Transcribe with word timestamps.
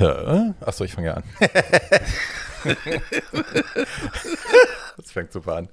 Und 0.00 0.06
bitte. 0.06 0.54
Achso, 0.60 0.84
ich 0.84 0.92
fange 0.92 1.08
ja 1.08 1.14
an. 1.14 1.24
das 4.96 5.10
fängt 5.12 5.32
super 5.32 5.56
an. 5.56 5.68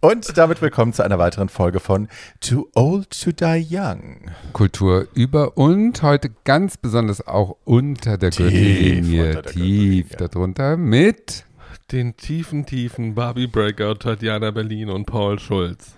Und 0.00 0.36
damit 0.36 0.60
willkommen 0.62 0.92
zu 0.92 1.02
einer 1.04 1.18
weiteren 1.18 1.48
Folge 1.48 1.80
von 1.80 2.08
Too 2.40 2.68
Old 2.74 3.10
to 3.22 3.32
Die 3.32 3.66
Young. 3.70 4.30
Kultur 4.52 5.08
über 5.14 5.56
und 5.56 6.02
heute 6.02 6.30
ganz 6.44 6.76
besonders 6.76 7.26
auch 7.26 7.56
unter 7.64 8.18
der 8.18 8.30
Gürtellinie, 8.30 9.42
tief 9.42 10.10
darunter 10.16 10.76
mit 10.76 11.44
Den 11.92 12.16
tiefen, 12.16 12.66
tiefen 12.66 13.14
Barbie 13.14 13.46
Breakout, 13.46 13.96
Tatjana 13.96 14.50
Berlin 14.50 14.90
und 14.90 15.06
Paul 15.06 15.38
Schulz. 15.38 15.92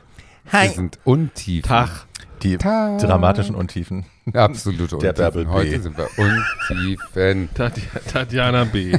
wir 0.51 0.71
sind 0.71 0.99
Untiefen. 1.05 1.69
Tag. 1.69 2.07
Die 2.43 2.57
Tag. 2.59 2.99
dramatischen 2.99 3.55
Untiefen. 3.55 4.05
Absolut 4.35 4.91
Der 4.91 4.95
Untiefen. 4.99 5.15
Bärbel 5.15 5.45
B. 5.45 5.51
Heute 5.51 5.81
sind 5.81 5.97
wir 5.97 6.09
Untiefen. 6.17 7.49
Tatj 7.55 7.81
Tatjana 8.13 8.65
B. 8.65 8.97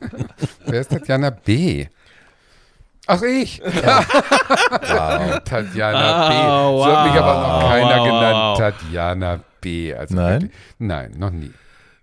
Wer 0.66 0.80
ist 0.80 0.90
Tatjana 0.90 1.30
B? 1.30 1.86
Ach, 3.06 3.22
ich. 3.22 3.60
Wow. 3.64 5.40
Tatjana 5.44 6.28
B. 6.28 6.34
Ah, 6.34 6.70
So 6.70 6.86
hat 6.86 7.06
mich 7.12 7.20
aber 7.20 7.40
noch 7.40 7.68
keiner 7.70 7.98
wow, 7.98 8.04
genannt. 8.06 8.36
wow. 8.36 8.58
Tatjana 8.58 9.40
B. 9.60 9.94
Also 9.94 10.14
Nein? 10.14 10.42
wirklich- 10.42 10.58
Nein, 10.78 11.12
noch 11.16 11.30
nie. 11.30 11.52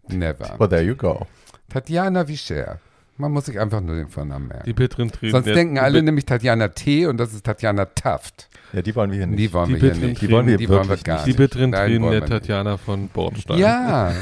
Never. 0.09 0.55
Well, 0.59 0.67
there 0.69 0.83
you 0.83 0.95
go. 0.95 1.27
Tatjana 1.69 2.27
Wischer. 2.27 2.79
Man 3.17 3.31
muss 3.31 3.45
sich 3.45 3.59
einfach 3.59 3.81
nur 3.81 3.95
den 3.95 4.09
Vornamen 4.09 4.47
merken. 4.47 4.65
Die 4.65 4.73
Tränen. 4.87 5.31
Sonst 5.31 5.45
denken 5.47 5.79
alle 5.79 6.01
nämlich 6.03 6.25
Tatjana 6.25 6.67
T. 6.69 7.07
und 7.07 7.17
das 7.17 7.33
ist 7.33 7.45
Tatjana 7.45 7.85
Taft. 7.85 8.47
Ja, 8.73 8.81
die 8.81 8.95
wollen 8.95 9.11
wir 9.11 9.17
hier 9.17 9.27
nicht. 9.27 9.39
Die 9.39 9.53
wollen 9.53 9.69
Die 9.69 9.81
wir 9.81 9.93
hier 9.93 10.07
nicht. 10.07 10.21
Die 10.21 10.29
wollen 10.31 10.47
wir 10.47 10.57
Die 10.57 10.67
wollen 10.69 10.79
wir 10.83 10.89
wirklich 10.89 11.03
gar 11.05 11.23
die 11.23 11.29
nicht. 11.29 11.37
bitteren 11.37 11.69
Nein, 11.71 11.87
Tränen 11.89 12.01
der 12.03 12.11
wir 12.11 12.19
nicht. 12.21 12.29
Tatjana 12.31 12.77
von 12.77 13.07
Bornstein. 13.09 13.57
Ja, 13.57 14.13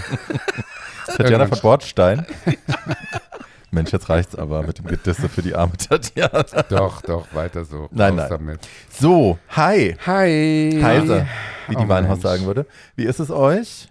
Tatjana 1.08 1.30
Irgendwann- 1.30 1.48
von 1.50 1.60
Bordstein. 1.62 2.26
Mensch, 3.72 3.92
jetzt 3.92 4.08
reicht's 4.08 4.36
aber 4.36 4.64
mit 4.64 4.78
dem 4.78 4.86
Gedisse 4.88 5.28
für 5.28 5.42
die 5.42 5.54
arme 5.54 5.74
Tatjana. 5.78 6.44
doch, 6.70 7.02
doch, 7.02 7.28
weiter 7.34 7.66
so. 7.66 7.90
Nein, 7.92 8.12
Raus 8.18 8.30
nein. 8.30 8.40
Damit. 8.40 8.60
So, 8.90 9.38
hi. 9.50 9.98
Hi. 10.06 10.80
Heise, 10.82 11.28
wie 11.68 11.76
die 11.76 11.84
Oh, 11.84 11.88
Weinhaus 11.90 12.10
Mensch. 12.20 12.22
sagen 12.24 12.46
würde. 12.46 12.66
Wie 12.96 13.04
ist 13.04 13.20
es 13.20 13.30
euch? 13.32 13.90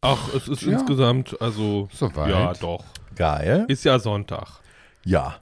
Ach, 0.00 0.32
es 0.34 0.48
ist 0.48 0.62
Ja. 0.62 0.72
insgesamt, 0.72 1.40
also. 1.40 1.88
Soweit. 1.92 2.30
Ja, 2.30 2.52
doch. 2.54 2.84
Geil. 3.14 3.64
Ist 3.68 3.84
ja 3.84 3.98
Sonntag. 3.98 4.60
Ja, 5.04 5.36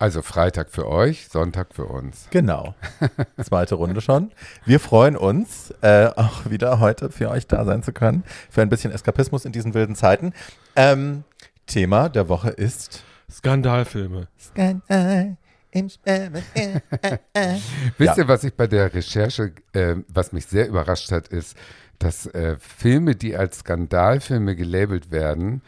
Also 0.00 0.22
Freitag 0.22 0.70
für 0.70 0.86
euch, 0.86 1.26
Sonntag 1.28 1.74
für 1.74 1.86
uns. 1.86 2.28
genau. 2.30 2.76
Zweite 3.42 3.74
Runde 3.74 4.00
schon. 4.00 4.30
Wir 4.64 4.78
freuen 4.78 5.16
uns, 5.16 5.74
äh, 5.80 6.10
auch 6.14 6.48
wieder 6.48 6.78
heute 6.78 7.10
für 7.10 7.30
euch 7.30 7.48
da 7.48 7.64
sein 7.64 7.82
zu 7.82 7.92
können, 7.92 8.22
für 8.48 8.62
ein 8.62 8.68
bisschen 8.68 8.92
Eskapismus 8.92 9.44
in 9.44 9.50
diesen 9.50 9.74
wilden 9.74 9.96
Zeiten. 9.96 10.34
Ähm, 10.76 11.24
Thema 11.66 12.08
der 12.08 12.28
Woche 12.28 12.50
ist 12.50 13.02
Skandalfilme. 13.28 14.28
Skandal 14.40 15.36
im. 15.72 15.86
Wisst 17.98 18.18
ihr, 18.18 18.28
was 18.28 18.44
ich 18.44 18.54
bei 18.54 18.66
der 18.68 18.94
Recherche, 18.94 19.52
äh, 19.72 19.96
was 20.08 20.32
mich 20.32 20.46
sehr 20.46 20.68
überrascht 20.68 21.10
hat, 21.10 21.28
ist, 21.28 21.56
dass 21.98 22.26
äh, 22.26 22.56
Filme, 22.60 23.16
die 23.16 23.36
als 23.36 23.58
Skandalfilme 23.58 24.54
gelabelt 24.54 25.10
werden, 25.10 25.62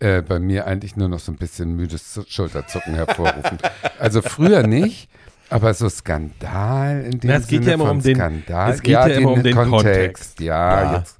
äh, 0.00 0.22
bei 0.22 0.38
mir 0.38 0.66
eigentlich 0.66 0.96
nur 0.96 1.08
noch 1.08 1.20
so 1.20 1.30
ein 1.32 1.36
bisschen 1.36 1.76
müdes 1.76 2.12
Zu- 2.12 2.24
Schulterzucken 2.28 2.94
hervorrufen. 2.94 3.58
also 3.98 4.22
früher 4.22 4.66
nicht, 4.66 5.08
aber 5.50 5.72
so 5.74 5.88
Skandal 5.88 7.02
in 7.04 7.20
dem 7.20 7.30
Na, 7.30 7.36
es 7.36 7.46
geht 7.46 7.60
Sinne 7.64 7.66
ja 7.68 7.74
immer 7.74 7.86
von 7.86 7.96
um 7.98 8.02
den- 8.02 8.16
Skandal. 8.16 8.72
es 8.72 8.82
geht 8.82 8.92
ja 8.92 9.06
immer 9.06 9.32
um 9.32 9.42
den 9.42 9.54
Kontext. 9.56 10.40
Ja, 10.40 10.82
Ja. 10.92 10.98
jetzt. 10.98 11.16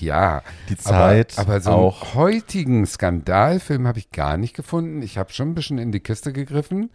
Ja, 0.00 0.42
Die 0.68 0.76
Zeit 0.76 1.36
aber, 1.38 1.54
aber 1.54 1.60
so 1.60 1.70
auch. 1.72 2.02
einen 2.02 2.14
heutigen 2.14 2.86
Skandalfilm 2.86 3.84
habe 3.88 3.98
ich 3.98 4.12
gar 4.12 4.36
nicht 4.36 4.54
gefunden. 4.54 5.02
Ich 5.02 5.18
habe 5.18 5.32
schon 5.32 5.48
ein 5.50 5.54
bisschen 5.56 5.78
in 5.78 5.90
die 5.90 5.98
Kiste 5.98 6.32
gegriffen, 6.32 6.90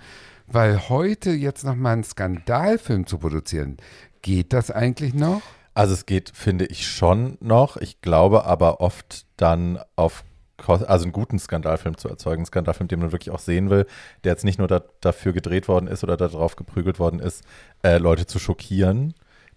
weil 0.47 0.87
heute 0.87 1.31
jetzt 1.31 1.65
nochmal 1.65 1.93
einen 1.93 2.05
Skandalfilm 2.05 3.05
zu 3.05 3.17
produzieren, 3.17 3.75
geht 4.21 4.53
das 4.53 4.71
eigentlich 4.71 5.13
noch? 5.13 5.41
Also 5.73 5.93
es 5.93 6.05
geht, 6.05 6.31
finde 6.33 6.65
ich, 6.65 6.87
schon 6.87 7.37
noch. 7.41 7.75
Ich 7.75 7.99
glaube 7.99 8.45
aber 8.45 8.79
oft 8.79 9.25
dann 9.35 9.79
auf 9.97 10.23
also 10.69 11.03
einen 11.03 11.11
guten 11.11 11.39
Skandalfilm 11.39 11.97
zu 11.97 12.09
erzeugen, 12.09 12.39
einen 12.39 12.45
Skandalfilm, 12.45 12.87
den 12.87 12.99
man 12.99 13.11
wirklich 13.11 13.31
auch 13.31 13.39
sehen 13.39 13.69
will, 13.69 13.85
der 14.23 14.31
jetzt 14.33 14.43
nicht 14.45 14.59
nur 14.59 14.67
da, 14.67 14.81
dafür 15.01 15.33
gedreht 15.33 15.67
worden 15.67 15.87
ist 15.87 16.03
oder 16.03 16.17
darauf 16.17 16.55
geprügelt 16.55 16.99
worden 16.99 17.19
ist, 17.19 17.43
äh, 17.83 17.97
Leute 17.97 18.25
zu 18.25 18.39
schockieren. 18.39 19.13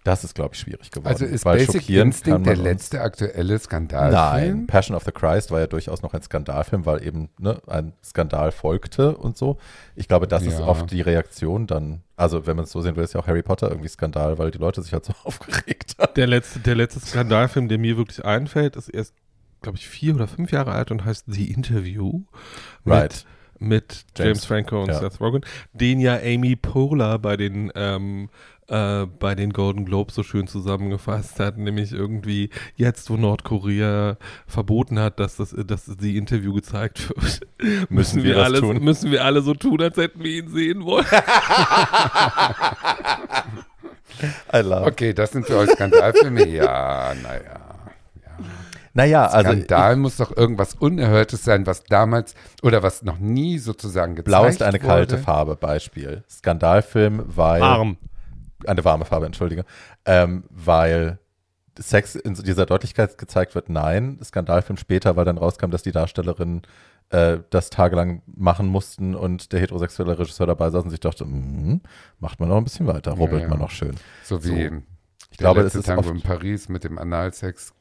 Das 0.06 0.22
ist, 0.22 0.36
glaube 0.36 0.54
ich, 0.54 0.60
schwierig 0.60 0.92
geworden. 0.92 1.08
Also 1.12 1.24
ist 1.24 1.44
weil 1.44 1.58
Basic 1.66 1.88
Instinct 1.90 2.46
der 2.46 2.54
letzte 2.54 3.00
aktuelle 3.00 3.54
Nein, 3.54 3.58
Skandalfilm? 3.58 4.66
Passion 4.68 4.96
of 4.96 5.02
the 5.02 5.10
Christ 5.10 5.50
war 5.50 5.58
ja 5.58 5.66
durchaus 5.66 6.00
noch 6.00 6.14
ein 6.14 6.22
Skandalfilm, 6.22 6.86
weil 6.86 7.04
eben 7.04 7.28
ne, 7.40 7.60
ein 7.66 7.92
Skandal 8.04 8.52
folgte 8.52 9.16
und 9.16 9.36
so. 9.36 9.58
Ich 9.96 10.06
glaube, 10.06 10.28
das 10.28 10.44
ist 10.44 10.60
Ja. 10.60 10.66
oft 10.66 10.92
die 10.92 11.00
Reaktion 11.00 11.66
dann. 11.66 12.02
Also, 12.14 12.46
wenn 12.46 12.54
man 12.54 12.66
es 12.66 12.70
so 12.70 12.80
sehen 12.82 12.94
will, 12.94 13.02
ist 13.02 13.14
ja 13.14 13.20
auch 13.20 13.26
Harry 13.26 13.42
Potter 13.42 13.68
irgendwie 13.68 13.88
Skandal, 13.88 14.38
weil 14.38 14.52
die 14.52 14.58
Leute 14.58 14.80
sich 14.80 14.92
halt 14.92 15.04
so 15.04 15.12
aufgeregt 15.24 15.96
haben. 15.98 16.14
Der 16.14 16.28
letzte, 16.28 16.60
der 16.60 16.76
letzte 16.76 17.00
Skandalfilm, 17.00 17.66
der 17.66 17.78
mir 17.78 17.96
wirklich 17.96 18.24
einfällt, 18.24 18.76
ist 18.76 18.88
erst, 18.88 19.12
glaube 19.62 19.78
ich, 19.78 19.88
vier 19.88 20.14
oder 20.14 20.26
fünf 20.26 20.52
Jahre 20.52 20.72
alt 20.72 20.90
und 20.90 21.04
heißt 21.04 21.24
The 21.28 21.50
Interview. 21.50 22.22
Mit, 22.84 22.94
Right. 22.94 23.26
Mit 23.58 24.04
James, 24.16 24.28
James, 24.28 24.44
Franco 24.44 24.82
und 24.82 24.88
ja. 24.88 24.98
Seth 24.98 25.18
Rogen, 25.20 25.40
den 25.72 25.98
ja 25.98 26.18
Amy 26.18 26.56
Poehler 26.56 27.18
bei 27.18 27.38
den 27.38 27.72
ähm, 27.74 28.28
äh, 28.68 29.06
bei 29.06 29.34
den 29.34 29.52
Golden 29.52 29.84
Globes 29.84 30.14
so 30.14 30.22
schön 30.22 30.46
zusammengefasst 30.46 31.38
hat, 31.38 31.56
nämlich 31.56 31.92
irgendwie 31.92 32.50
jetzt, 32.74 33.08
wo 33.10 33.16
Nordkorea 33.16 34.16
verboten 34.46 34.98
hat, 34.98 35.20
dass 35.20 35.36
das, 35.36 35.54
dass 35.66 35.84
die 35.86 36.16
Interview 36.16 36.52
gezeigt 36.52 37.08
wird, 37.08 37.90
müssen, 37.90 38.24
wir 38.24 38.30
wir, 38.30 38.34
das 38.36 38.44
alle, 38.44 38.60
tun? 38.60 38.82
müssen 38.82 39.10
wir 39.12 39.24
alle 39.24 39.42
so 39.42 39.54
tun, 39.54 39.80
als 39.82 39.96
hätten 39.96 40.22
wir 40.22 40.30
ihn 40.30 40.48
sehen 40.48 40.84
wollen. 40.84 41.06
I 44.52 44.58
love. 44.58 44.86
Okay, 44.86 45.12
das 45.12 45.32
sind 45.32 45.46
für 45.46 45.58
euch 45.58 45.70
Skandalfilme? 45.70 46.46
ja, 46.48 47.14
naja. 47.22 47.65
Naja, 48.96 49.26
also 49.26 49.52
Skandal 49.52 49.96
muss 49.96 50.16
doch 50.16 50.34
irgendwas 50.34 50.74
Unerhörtes 50.74 51.44
sein, 51.44 51.66
was 51.66 51.84
damals 51.84 52.34
oder 52.62 52.82
was 52.82 53.02
noch 53.02 53.18
nie 53.18 53.58
sozusagen 53.58 54.14
gezeigt 54.14 54.24
Blau 54.24 54.46
ist 54.46 54.62
eine 54.62 54.78
wurde. 54.78 54.86
kalte 54.86 55.18
Farbe, 55.18 55.54
Beispiel. 55.56 56.24
Skandalfilm, 56.30 57.22
weil. 57.26 57.62
Arm. 57.62 57.98
Eine 58.66 58.82
warme 58.86 59.04
Farbe, 59.04 59.26
entschuldige. 59.26 59.66
Ähm, 60.06 60.44
weil 60.48 61.18
Sex 61.78 62.14
in 62.14 62.32
dieser 62.34 62.64
Deutlichkeit 62.64 63.18
gezeigt 63.18 63.54
wird, 63.54 63.68
nein. 63.68 64.18
Skandalfilm 64.24 64.78
später, 64.78 65.14
weil 65.14 65.26
dann 65.26 65.36
rauskam, 65.36 65.70
dass 65.70 65.82
die 65.82 65.92
Darstellerinnen 65.92 66.62
äh, 67.10 67.40
das 67.50 67.68
tagelang 67.68 68.22
machen 68.26 68.66
mussten 68.66 69.14
und 69.14 69.52
der 69.52 69.60
heterosexuelle 69.60 70.18
Regisseur 70.18 70.46
dabei 70.46 70.70
saß 70.70 70.84
und 70.84 70.90
sich 70.90 71.00
dachte, 71.00 71.26
mm, 71.26 71.82
macht 72.18 72.40
man 72.40 72.48
noch 72.48 72.56
ein 72.56 72.64
bisschen 72.64 72.86
weiter, 72.86 73.12
rubbelt 73.12 73.42
ja. 73.42 73.48
man 73.48 73.58
noch 73.58 73.70
schön. 73.70 73.94
So 74.24 74.42
wie 74.42 74.48
So. 74.48 74.54
der 74.54 74.82
Ich 75.30 75.38
glaube, 75.38 75.60
es 75.60 75.64
letzte 75.74 75.78
ist 75.80 75.86
Tango 75.86 76.00
oft, 76.00 76.10
in 76.10 76.22
Paris 76.22 76.70
mit 76.70 76.82
dem 76.82 76.98
Analsex, 76.98 77.74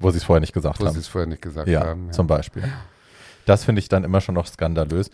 wo 0.00 0.10
sie 0.10 0.16
es 0.18 0.24
vorher 0.24 0.40
nicht 0.40 0.52
gesagt 0.52 0.80
wo 0.80 0.84
sie 0.84 0.88
haben. 0.90 0.98
es 0.98 1.06
vorher 1.08 1.28
nicht 1.28 1.42
gesagt 1.42 1.68
Ja, 1.68 1.84
haben. 1.86 2.12
zum 2.12 2.26
Beispiel. 2.26 2.64
Das 3.46 3.64
finde 3.64 3.80
ich 3.80 3.88
dann 3.88 4.04
immer 4.04 4.20
schon 4.20 4.34
noch 4.34 4.46
skandalös. 4.46 5.10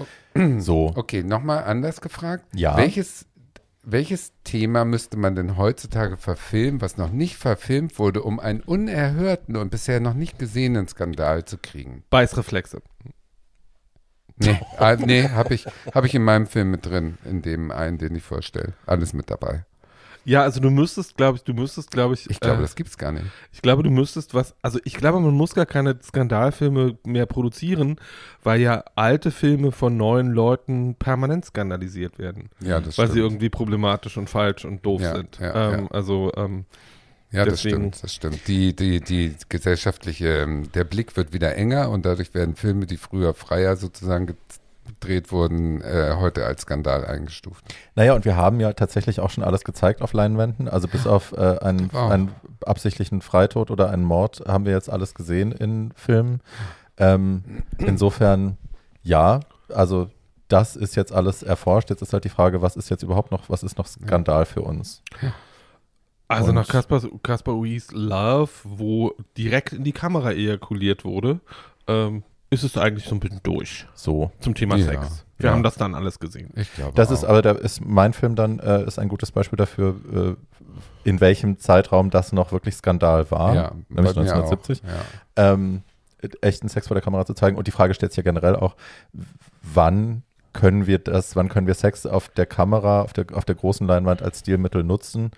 So, 0.59 0.93
Okay, 0.94 1.23
nochmal 1.23 1.65
anders 1.65 2.00
gefragt. 2.00 2.44
Ja. 2.55 2.77
Welches, 2.77 3.27
welches 3.83 4.33
Thema 4.44 4.85
müsste 4.85 5.17
man 5.17 5.35
denn 5.37 5.56
heutzutage 5.56 6.17
verfilmen, 6.17 6.81
was 6.81 6.97
noch 6.97 7.11
nicht 7.11 7.37
verfilmt 7.37 7.99
wurde, 7.99 8.23
um 8.23 8.41
einen 8.41 8.61
unerhörten 8.61 9.56
und 9.56 9.71
bisher 9.71 10.00
noch 10.00 10.15
nicht 10.15 10.38
gesehenen 10.38 10.89
Skandal 10.89 11.44
zu 11.44 11.56
kriegen? 11.59 12.03
Beißreflexe. 12.11 12.82
Nee, 14.39 14.61
ah, 14.79 14.97
nee 14.97 15.29
habe 15.31 15.55
ich, 15.55 15.67
hab 15.94 16.05
ich 16.05 16.15
in 16.15 16.23
meinem 16.23 16.47
Film 16.47 16.71
mit 16.71 16.85
drin, 16.85 17.17
in 17.25 17.43
dem 17.43 17.71
einen, 17.71 17.97
den 17.99 18.15
ich 18.17 18.23
vorstelle. 18.23 18.75
Alles 18.85 19.12
mit 19.15 19.31
dabei. 19.31 19.65
Ja, 20.26 20.43
also 20.43 20.61
du 20.61 20.70
müsstest, 20.70 21.17
glaube 21.17 21.37
ich, 21.37 21.44
du 21.44 21.55
müsstest, 21.55 21.90
glaube 21.93 22.14
ich, 22.14 22.28
Ich 22.28 22.40
glaube, 22.40 22.58
äh, 22.58 22.62
das 22.62 22.75
gibt's 22.75 22.99
gar 22.99 23.12
nicht. 23.12 23.25
ich 23.52 23.62
glaube, 23.62 23.84
du 23.84 23.90
müsstest 23.90 24.34
was, 24.34 24.56
also 24.61 24.81
ich 24.84 24.94
glaube, 24.96 25.20
man 25.20 25.32
muss 25.34 25.55
gar 25.55 25.67
keine 25.67 25.96
Skandalfilme 26.02 26.99
mehr 27.05 27.26
produzieren, 27.26 27.96
weil 28.43 28.61
ja 28.61 28.82
alte 28.96 29.31
Filme 29.31 29.70
von 29.70 29.96
neuen 29.96 30.32
Leuten 30.32 30.96
permanent 30.96 31.44
skandalisiert 31.44 32.19
werden, 32.19 32.50
Ja, 32.61 32.81
das 32.81 32.99
weil 32.99 33.06
sie 33.06 33.12
stimmt. 33.12 33.25
irgendwie 33.32 33.50
problematisch 33.50 34.17
und 34.17 34.28
falsch 34.28 34.64
und 34.64 34.84
doof 34.84 35.00
Ja, 35.00 35.14
sind. 35.14 35.38
ja, 35.38 35.73
ähm, 35.75 35.88
Also 35.93 36.32
ähm, 36.37 36.64
Ja, 37.31 37.44
das 37.44 37.62
deswegen- 37.62 37.93
stimmt, 37.93 38.02
das 38.02 38.14
stimmt. 38.14 38.49
Die, 38.49 38.75
die, 38.75 39.00
die 39.00 39.37
gesellschaftliche, 39.49 40.26
ähm, 40.43 40.70
der 40.72 40.84
Blick 40.84 41.17
wird 41.17 41.32
wieder 41.32 41.55
enger 41.55 41.90
und 41.90 42.05
dadurch 42.05 42.34
werden 42.34 42.56
Filme, 42.56 42.87
die 42.87 42.96
früher 42.96 43.32
freier 43.32 43.76
sozusagen 43.76 44.26
gedreht 45.00 45.32
wurden, 45.32 45.81
äh, 45.82 46.14
heute 46.19 46.44
als 46.46 46.62
Skandal 46.62 47.04
eingestuft. 47.04 47.64
Naja, 47.94 48.14
und 48.14 48.25
wir 48.25 48.37
haben 48.37 48.60
ja 48.60 48.72
tatsächlich 48.72 49.20
auch 49.20 49.31
schon 49.31 49.44
alles 49.44 49.64
gezeigt 49.64 50.02
auf 50.02 50.12
Leinwänden. 50.12 50.69
Also 50.69 50.88
bis 50.88 51.06
auf 51.06 51.32
äh, 51.32 51.58
einen, 51.58 51.93
Wow. 51.93 52.10
einen 52.10 52.32
absichtlichen 52.64 53.20
Freitod 53.20 53.70
oder 53.70 53.90
einen 53.90 54.04
Mord 54.04 54.43
haben 54.46 54.64
wir 54.64 54.72
jetzt 54.72 54.90
alles 54.90 55.14
gesehen 55.14 55.52
in 55.52 55.93
Filmen. 55.94 56.40
Ähm, 56.96 57.62
insofern, 57.78 58.56
ja, 59.02 59.40
also 59.72 60.08
das 60.48 60.76
ist 60.76 60.94
jetzt 60.96 61.12
alles 61.12 61.43
erforscht. 61.43 61.90
Jetzt 61.90 62.02
ist 62.02 62.12
halt 62.12 62.25
die 62.25 62.28
Frage, 62.31 62.62
was 62.62 62.76
ist 62.76 62.88
jetzt 62.88 63.02
überhaupt 63.02 63.32
noch, 63.32 63.48
was 63.50 63.62
ist 63.62 63.76
noch 63.78 63.87
Skandal 63.87 64.46
für 64.46 64.62
uns? 64.62 65.02
Also 66.28 66.48
Und- 66.48 66.54
nach 66.56 66.69
Kaspar, 66.69 67.00
Kaspar 67.22 67.54
Uis 67.54 67.88
Love, 67.93 68.50
wo 68.64 69.12
direkt 69.37 69.72
in 69.72 69.84
die 69.84 69.93
Kamera 69.93 70.32
ejakuliert 70.32 71.04
wurde, 71.04 71.40
ähm, 71.87 72.22
ist 72.50 72.62
es 72.62 72.76
eigentlich 72.76 73.06
so 73.06 73.14
ein 73.14 73.20
bisschen 73.20 73.40
durch 73.43 73.87
So. 73.94 74.31
zum 74.40 74.54
Thema 74.54 74.76
Ja, 74.76 74.87
Sex. 74.87 75.25
Wir 75.38 75.48
ja. 75.48 75.52
haben 75.54 75.62
das 75.62 75.75
dann 75.76 75.94
alles 75.94 76.19
gesehen. 76.19 76.50
Ich 76.56 76.72
glaube 76.75 76.93
Das 76.94 77.08
auch. 77.08 77.12
ist 77.12 77.25
aber, 77.25 77.43
da 77.43 77.52
ist 77.52 77.84
mein 77.84 78.12
Film 78.12 78.37
dann 78.37 78.58
äh, 78.60 78.84
ist 78.84 78.98
ein 78.98 79.08
gutes 79.08 79.32
Beispiel 79.32 79.56
dafür, 79.56 79.96
äh, 80.12 81.08
in 81.08 81.20
welchem 81.20 81.58
Zeitraum 81.58 82.10
das 82.10 82.32
noch 82.32 82.52
wirklich 82.52 82.75
Skandal 82.76 83.31
war. 83.31 83.54
ja, 83.54 83.70
nämlich 83.88 84.14
bei 84.14 84.22
mir 84.22 84.32
1970. 84.32 84.82
Auch, 84.82 84.88
ja. 85.38 85.52
ähm, 85.52 85.82
echten 86.40 86.69
Sex 86.69 86.88
vor 86.88 86.94
der 86.94 87.02
Kamera 87.02 87.25
zu 87.26 87.34
zeigen. 87.34 87.56
Und 87.56 87.66
die 87.66 87.70
Frage 87.72 87.94
stellt 87.94 88.12
sich 88.12 88.16
ja 88.16 88.22
generell 88.22 88.56
auch, 88.56 88.76
wann 89.62 90.22
können 90.52 90.87
wir 90.87 90.98
das, 90.98 91.37
wann 91.37 91.48
können 91.48 91.66
wir 91.66 91.75
Sex 91.75 92.06
auf 92.06 92.28
der 92.31 92.46
Kamera, 92.46 93.02
auf 93.02 93.12
der, 93.12 93.26
auf 93.34 93.44
der 93.44 93.54
großen 93.54 93.87
Leinwand 93.87 94.22
als 94.22 94.40
Stilmittel 94.40 94.82
nutzen? 94.84 95.31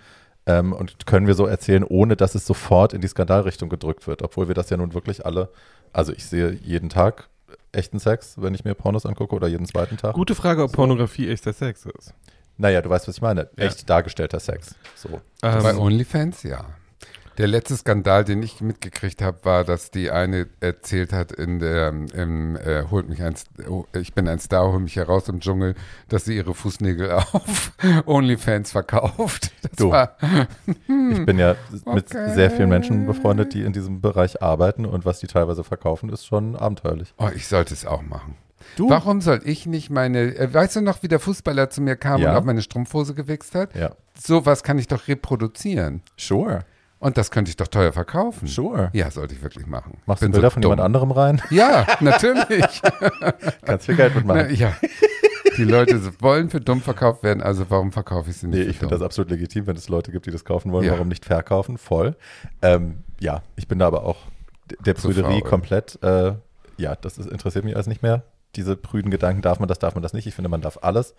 Ähm, 0.46 0.72
und 0.72 1.06
können 1.06 1.26
wir 1.26 1.34
so 1.34 1.44
erzählen, 1.46 1.84
ohne 1.84 2.16
dass 2.16 2.34
es 2.34 2.46
sofort 2.46 2.92
in 2.94 3.00
die 3.02 3.08
Skandalrichtung 3.08 3.68
gedrückt 3.68 4.06
wird, 4.06 4.22
obwohl 4.22 4.48
wir 4.48 4.54
das 4.54 4.70
ja 4.70 4.76
nun 4.78 4.94
wirklich 4.94 5.26
alle, 5.26 5.50
also 5.92 6.12
ich 6.12 6.24
sehe 6.26 6.52
jeden 6.62 6.88
Tag 6.88 7.28
echten 7.72 7.98
Sex, 7.98 8.34
wenn 8.38 8.54
ich 8.54 8.64
mir 8.64 8.74
Pornos 8.74 9.06
angucke 9.06 9.34
oder 9.34 9.48
jeden 9.48 9.66
zweiten 9.66 9.96
Tag. 9.96 10.14
Gute 10.14 10.34
Frage, 10.34 10.62
ob 10.62 10.72
Pornografie 10.72 11.28
echter 11.28 11.52
Sex 11.52 11.86
ist. 11.86 12.14
Naja, 12.56 12.82
du 12.82 12.90
weißt, 12.90 13.06
was 13.06 13.16
ich 13.16 13.22
meine. 13.22 13.48
Ja. 13.56 13.66
Echt 13.66 13.88
dargestellter 13.88 14.40
Sex. 14.40 14.74
So. 14.96 15.20
Bei 15.40 15.70
Ähm, 15.70 15.78
OnlyFans, 15.78 16.42
ja. 16.42 16.64
Der 17.38 17.46
letzte 17.46 17.76
Skandal, 17.76 18.24
den 18.24 18.42
ich 18.42 18.60
mitgekriegt 18.60 19.22
habe, 19.22 19.44
war, 19.44 19.62
dass 19.62 19.92
die 19.92 20.10
eine 20.10 20.48
erzählt 20.58 21.12
hat 21.12 21.30
in 21.30 21.60
der, 21.60 21.88
im, 21.88 22.56
äh, 22.56 22.82
holt 22.90 23.08
mich 23.08 23.22
ein, 23.22 23.34
oh, 23.68 23.84
ich 23.92 24.12
bin 24.12 24.26
ein 24.26 24.40
Star, 24.40 24.72
hol 24.72 24.80
mich 24.80 24.96
heraus 24.96 25.28
im 25.28 25.38
Dschungel, 25.38 25.76
dass 26.08 26.24
sie 26.24 26.36
ihre 26.36 26.52
Fußnägel 26.52 27.12
auf 27.32 27.72
OnlyFans 28.06 28.72
verkauft. 28.72 29.52
Das 29.62 29.72
Du. 29.76 29.90
war, 29.90 30.16
Ich 30.66 31.26
bin 31.26 31.38
ja 31.38 31.54
mit 31.92 32.06
okay. 32.10 32.32
sehr 32.34 32.50
vielen 32.50 32.68
Menschen 32.68 33.06
befreundet, 33.06 33.54
die 33.54 33.62
in 33.62 33.72
diesem 33.72 34.00
Bereich 34.00 34.42
arbeiten 34.42 34.84
und 34.86 35.04
was 35.04 35.20
die 35.20 35.26
teilweise 35.26 35.62
verkaufen, 35.62 36.08
ist 36.10 36.26
schon 36.26 36.56
abenteuerlich. 36.56 37.12
oh, 37.18 37.28
ich 37.34 37.46
sollte 37.46 37.74
es 37.74 37.84
auch 37.86 38.02
machen. 38.02 38.34
Du? 38.76 38.88
Warum 38.90 39.20
soll 39.20 39.40
ich 39.44 39.66
nicht 39.66 39.90
meine, 39.90 40.34
äh, 40.36 40.52
weißt 40.52 40.76
du 40.76 40.80
noch, 40.80 41.02
wie 41.02 41.08
der 41.08 41.20
Fußballer 41.20 41.70
zu 41.70 41.80
mir 41.82 41.96
kam 41.96 42.20
Ja. 42.20 42.30
und 42.32 42.36
auf 42.38 42.44
meine 42.44 42.62
Strumpfhose 42.62 43.14
gewichst 43.14 43.54
hat? 43.54 43.74
Ja. 43.76 43.92
Sowas 44.20 44.62
kann 44.64 44.78
ich 44.78 44.88
doch 44.88 45.06
reproduzieren. 45.06 46.02
Sure. 46.16 46.60
Und 47.00 47.16
das 47.16 47.30
könnte 47.30 47.48
ich 47.50 47.56
doch 47.56 47.68
teuer 47.68 47.92
verkaufen. 47.92 48.48
Sure. 48.48 48.90
Ja, 48.92 49.10
sollte 49.10 49.34
ich 49.34 49.42
wirklich 49.42 49.66
machen. 49.66 49.98
Machst 50.06 50.22
du 50.22 50.28
Bilder 50.30 50.48
so 50.48 50.54
von 50.54 50.62
dumm. 50.62 50.70
jemand 50.72 50.84
anderem 50.84 51.10
rein? 51.12 51.40
Ja, 51.50 51.86
natürlich. 52.00 52.82
Kannst 53.64 53.86
viel 53.86 53.96
Geld 53.96 54.12
Na, 54.14 54.20
mitmachen. 54.34 54.54
ja. 54.56 54.74
Die 55.56 55.64
Leute 55.64 56.00
wollen 56.20 56.50
für 56.50 56.60
dumm 56.60 56.80
verkauft 56.80 57.22
werden, 57.22 57.42
also 57.42 57.66
warum 57.68 57.90
verkaufe 57.92 58.30
ich 58.30 58.36
sie 58.36 58.46
nicht 58.46 58.58
Nee, 58.58 58.64
ich 58.70 58.78
finde 58.78 58.94
das 58.94 59.02
absolut 59.02 59.30
legitim, 59.30 59.66
wenn 59.66 59.76
es 59.76 59.88
Leute 59.88 60.12
gibt, 60.12 60.26
die 60.26 60.30
das 60.30 60.44
kaufen 60.44 60.70
wollen. 60.72 60.84
Ja. 60.86 60.92
Warum 60.92 61.08
nicht 61.08 61.24
verkaufen? 61.24 61.78
Voll. 61.78 62.16
Ähm, 62.62 63.02
ja, 63.20 63.42
ich 63.56 63.66
bin 63.66 63.78
da 63.80 63.86
aber 63.88 64.04
auch 64.04 64.18
der 64.84 64.94
Zu 64.94 65.08
Prüderie 65.08 65.40
komplett. 65.40 66.00
Äh, 66.02 66.34
ja, 66.76 66.94
das 66.96 67.18
ist, 67.18 67.26
interessiert 67.28 67.64
mich 67.64 67.74
alles 67.74 67.88
nicht 67.88 68.02
mehr. 68.02 68.22
Diese 68.54 68.76
prüden 68.76 69.10
Gedanken, 69.10 69.42
darf 69.42 69.58
man 69.58 69.68
das, 69.68 69.78
darf 69.78 69.94
man 69.94 70.02
das 70.02 70.12
nicht. 70.12 70.26
Ich 70.26 70.34
finde, 70.34 70.48
man 70.48 70.60
darf 70.60 70.78
alles, 70.82 71.14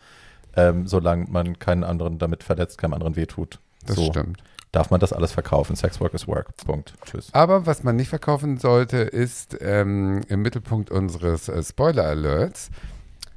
ähm, 0.55 0.87
solange 0.87 1.25
man 1.29 1.59
keinen 1.59 1.83
anderen 1.83 2.17
damit 2.17 2.43
verletzt, 2.43 2.77
keinem 2.77 2.93
anderen 2.93 3.15
wehtut. 3.15 3.59
Das 3.85 3.97
so 3.97 4.05
stimmt. 4.05 4.41
Darf 4.71 4.91
man 4.91 4.99
das 4.99 5.13
alles 5.13 5.31
verkaufen. 5.31 5.75
Sex 5.75 5.99
work 5.99 6.13
is 6.13 6.27
work. 6.27 6.55
Punkt. 6.65 6.93
Tschüss. 7.05 7.29
Aber 7.33 7.65
was 7.65 7.83
man 7.83 7.95
nicht 7.95 8.09
verkaufen 8.09 8.57
sollte, 8.57 8.97
ist 8.97 9.57
ähm, 9.61 10.21
im 10.27 10.41
Mittelpunkt 10.41 10.91
unseres 10.91 11.49
äh, 11.49 11.61
Spoiler-Alerts, 11.63 12.69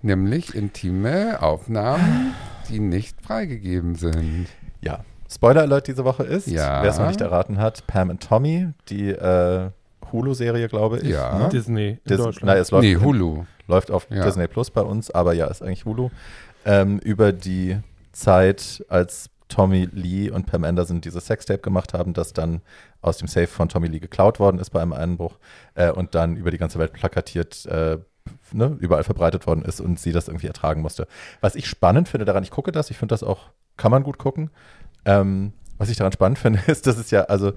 nämlich 0.03 0.55
intime 0.55 1.41
Aufnahmen, 1.43 2.35
die 2.69 2.81
nicht 2.81 3.21
freigegeben 3.25 3.95
sind. 3.95 4.47
Ja. 4.81 5.01
Spoiler 5.31 5.63
Alert 5.63 5.87
diese 5.87 6.05
Woche 6.05 6.25
ist, 6.25 6.47
Ja. 6.49 6.83
wer 6.83 6.91
es 6.91 6.99
noch 6.99 7.09
nicht 7.09 7.21
erraten 7.23 7.59
hat, 7.59 7.87
Pam 7.87 8.11
and 8.11 8.23
Tommy, 8.23 8.69
die 8.91 9.09
äh, 9.11 9.71
Hulu-Serie, 10.13 10.69
glaube 10.69 10.99
ich. 10.99 11.09
Ja. 11.09 11.39
Ne? 11.39 11.49
Disney 11.49 11.89
in 11.93 11.99
Dis 12.07 12.19
Deutschland. 12.19 12.45
Nein, 12.49 12.59
es 12.59 12.71
läuft, 12.71 12.83
nee, 12.85 12.97
Hulu. 12.97 13.45
läuft 13.67 13.91
auf 13.91 14.07
Ja. 14.11 14.25
Disney 14.25 14.47
Plus 14.47 14.71
bei 14.71 14.83
uns, 14.83 15.11
aber 15.11 15.33
ja, 15.33 15.47
ist 15.47 15.63
eigentlich 15.63 15.87
Hulu. 15.87 16.11
Ähm, 16.67 16.99
über 16.99 17.33
die 17.33 17.79
Zeit, 18.13 18.85
als 18.91 19.31
Tommy 19.53 19.87
Lee 19.93 20.31
und 20.31 20.47
Pam 20.47 20.65
Anderson 20.65 21.03
dieses 21.03 21.27
Sextape 21.27 21.61
gemacht 21.61 21.93
haben, 21.93 22.15
das 22.15 22.33
dann 22.33 22.63
aus 23.03 23.19
dem 23.19 23.29
Safe 23.29 23.47
von 23.47 23.69
Tommy 23.69 23.87
Lee 23.89 24.01
geklaut 24.01 24.41
worden 24.41 24.59
ist 24.59 24.71
bei 24.71 24.81
einem 24.81 24.95
Einbruch 24.95 25.39
äh, 25.75 25.91
und 25.91 26.15
dann 26.15 26.37
über 26.37 26.51
die 26.51 26.57
ganze 26.57 26.79
Welt 26.79 26.95
plakatiert, 26.95 27.67
äh, 27.67 27.99
ne, 28.53 28.77
überall 28.81 29.05
verbreitet 29.05 29.47
worden 29.47 29.63
ist 29.63 29.81
und 29.81 30.01
sie 30.01 30.13
das 30.13 30.29
irgendwie 30.29 30.47
ertragen 30.47 30.81
musste. 30.81 31.07
Was 31.43 31.55
ich 31.55 31.67
spannend 31.67 32.09
finde 32.09 32.25
daran, 32.25 32.43
ich 32.43 32.51
gucke 32.51 32.73
das, 32.73 32.91
ich 32.91 32.97
finde 32.97 33.13
das 33.13 33.23
auch, 33.23 33.51
kann 33.77 33.91
man 33.91 34.05
gut 34.05 34.17
gucken. 34.17 34.51
Ähm, 35.05 35.53
was 35.77 35.91
ich 35.91 35.99
daran 35.99 36.13
spannend 36.13 36.39
finde, 36.39 36.61
ist, 36.67 36.87
dass 36.87 36.97
es 36.97 37.11
ja, 37.11 37.25
also 37.25 37.53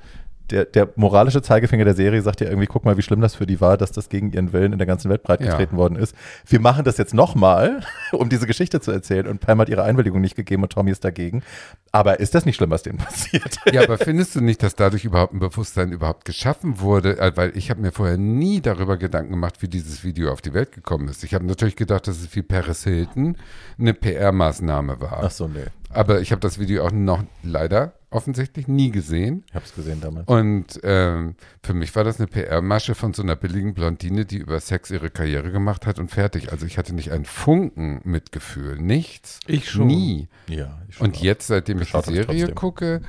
der, 0.51 0.65
der 0.65 0.89
moralische 0.95 1.42
Zeigefinger 1.42 1.86
der 1.86 1.95
Serie 1.95 2.21
sagt 2.21 2.42
ja 2.42 2.47
irgendwie, 2.47 2.68
guck 2.68 2.86
mal, 2.86 2.97
wie 2.97 3.01
schlimm 3.01 3.21
das 3.21 3.36
für 3.36 3.45
die 3.45 3.62
war, 3.62 3.77
dass 3.77 3.92
das 3.92 4.09
gegen 4.09 4.31
ihren 4.31 4.53
Willen 4.53 4.74
in 4.74 4.77
der 4.77 4.86
ganzen 4.86 5.09
Welt 5.09 5.24
breitgetreten 5.24 5.77
worden 5.77 5.95
ist. 5.95 6.15
Wir 6.45 6.59
machen 6.59 6.83
das 6.83 6.97
jetzt 6.97 7.13
nochmal, 7.13 7.81
um 8.12 8.30
diese 8.30 8.47
Geschichte 8.47 8.80
zu 8.81 8.92
erzählen 8.92 9.27
und 9.27 9.39
Pam 9.42 9.59
hat 9.59 9.69
ihre 9.69 9.83
Einwilligung 9.83 10.21
nicht 10.21 10.36
gegeben 10.36 10.63
und 10.63 10.71
Tommy 10.71 10.92
ist 10.92 11.03
dagegen. 11.03 11.44
Aber 11.92 12.19
ist 12.19 12.36
das 12.36 12.45
nicht 12.45 12.56
schlimm, 12.56 12.69
was 12.69 12.83
denen 12.83 12.97
passiert? 13.00 13.57
Ja, 13.71 13.83
aber 13.83 13.97
findest 13.97 14.36
du 14.36 14.42
nicht, 14.42 14.62
dass 14.63 14.75
dadurch 14.75 15.06
überhaupt 15.06 15.33
ein 15.33 15.39
Bewusstsein 15.39 15.92
überhaupt 15.92 16.25
geschaffen 16.25 16.80
wurde? 16.80 17.19
Äh, 17.19 17.31
Weil 17.36 17.57
ich 17.57 17.69
habe 17.69 17.81
mir 17.81 17.92
vorher 17.92 18.18
nie 18.18 18.62
darüber 18.62 18.97
Gedanken 18.97 19.31
gemacht, 19.31 19.62
wie 19.62 19.68
dieses 19.68 20.03
Video 20.03 20.31
auf 20.31 20.42
die 20.42 20.53
Welt 20.53 20.71
gekommen 20.71 21.07
ist. 21.07 21.24
Ich 21.24 21.33
habe 21.33 21.45
natürlich 21.45 21.75
gedacht, 21.75 22.07
dass 22.07 22.18
es 22.18 22.36
wie 22.36 22.42
Paris 22.42 22.83
Hilton 22.83 23.38
eine 23.80 23.94
PR-Maßnahme 23.94 25.00
war. 25.01 25.24
Ach 25.24 25.31
so, 25.31 25.47
nee. 25.47 25.65
Aber 25.89 26.19
ich 26.19 26.31
habe 26.31 26.42
das 26.42 26.59
Video 26.59 26.86
auch 26.86 26.92
noch 26.92 27.24
leider 27.42 27.94
offensichtlich 28.16 28.68
nie 28.68 28.92
gesehen. 28.92 29.44
Ich 29.50 29.56
habe 29.56 29.66
es 29.66 29.76
gesehen 29.76 30.02
damals. 30.02 30.28
Und 30.28 30.80
ähm, 30.84 31.36
für 31.64 31.74
mich 31.74 31.96
war 31.96 32.04
das 32.04 32.18
eine 32.20 32.28
PR-Masche 32.28 32.96
von 32.96 33.14
so 33.14 33.22
einer 33.22 33.36
billigen 33.36 33.74
Blondine, 33.74 34.26
die 34.26 34.38
über 34.38 34.60
Sex 34.60 34.90
ihre 34.92 35.10
Karriere 35.10 35.52
gemacht 35.52 35.86
hat 35.86 36.00
und 36.00 36.10
fertig. 36.10 36.52
Also 36.52 36.66
ich 36.66 36.78
hatte 36.78 36.95
nicht 36.95 37.12
einen 37.12 37.26
Funken 37.26 38.02
Mitgefühl, 38.04 38.78
nichts. 38.80 39.40
Ich 39.48 39.69
schon. 39.69 39.88
Nie. 39.88 40.28
Ja, 40.48 40.80
ich 40.90 40.95
schon 40.95 41.07
Und 41.07 41.18
auch. 41.18 41.22
jetzt, 41.22 41.48
seitdem 41.48 41.81
ich 41.81 41.90
die 41.92 41.94
hab 41.98 42.07
ich 42.07 42.14
Serie 42.16 42.54
gucke, 42.54 43.02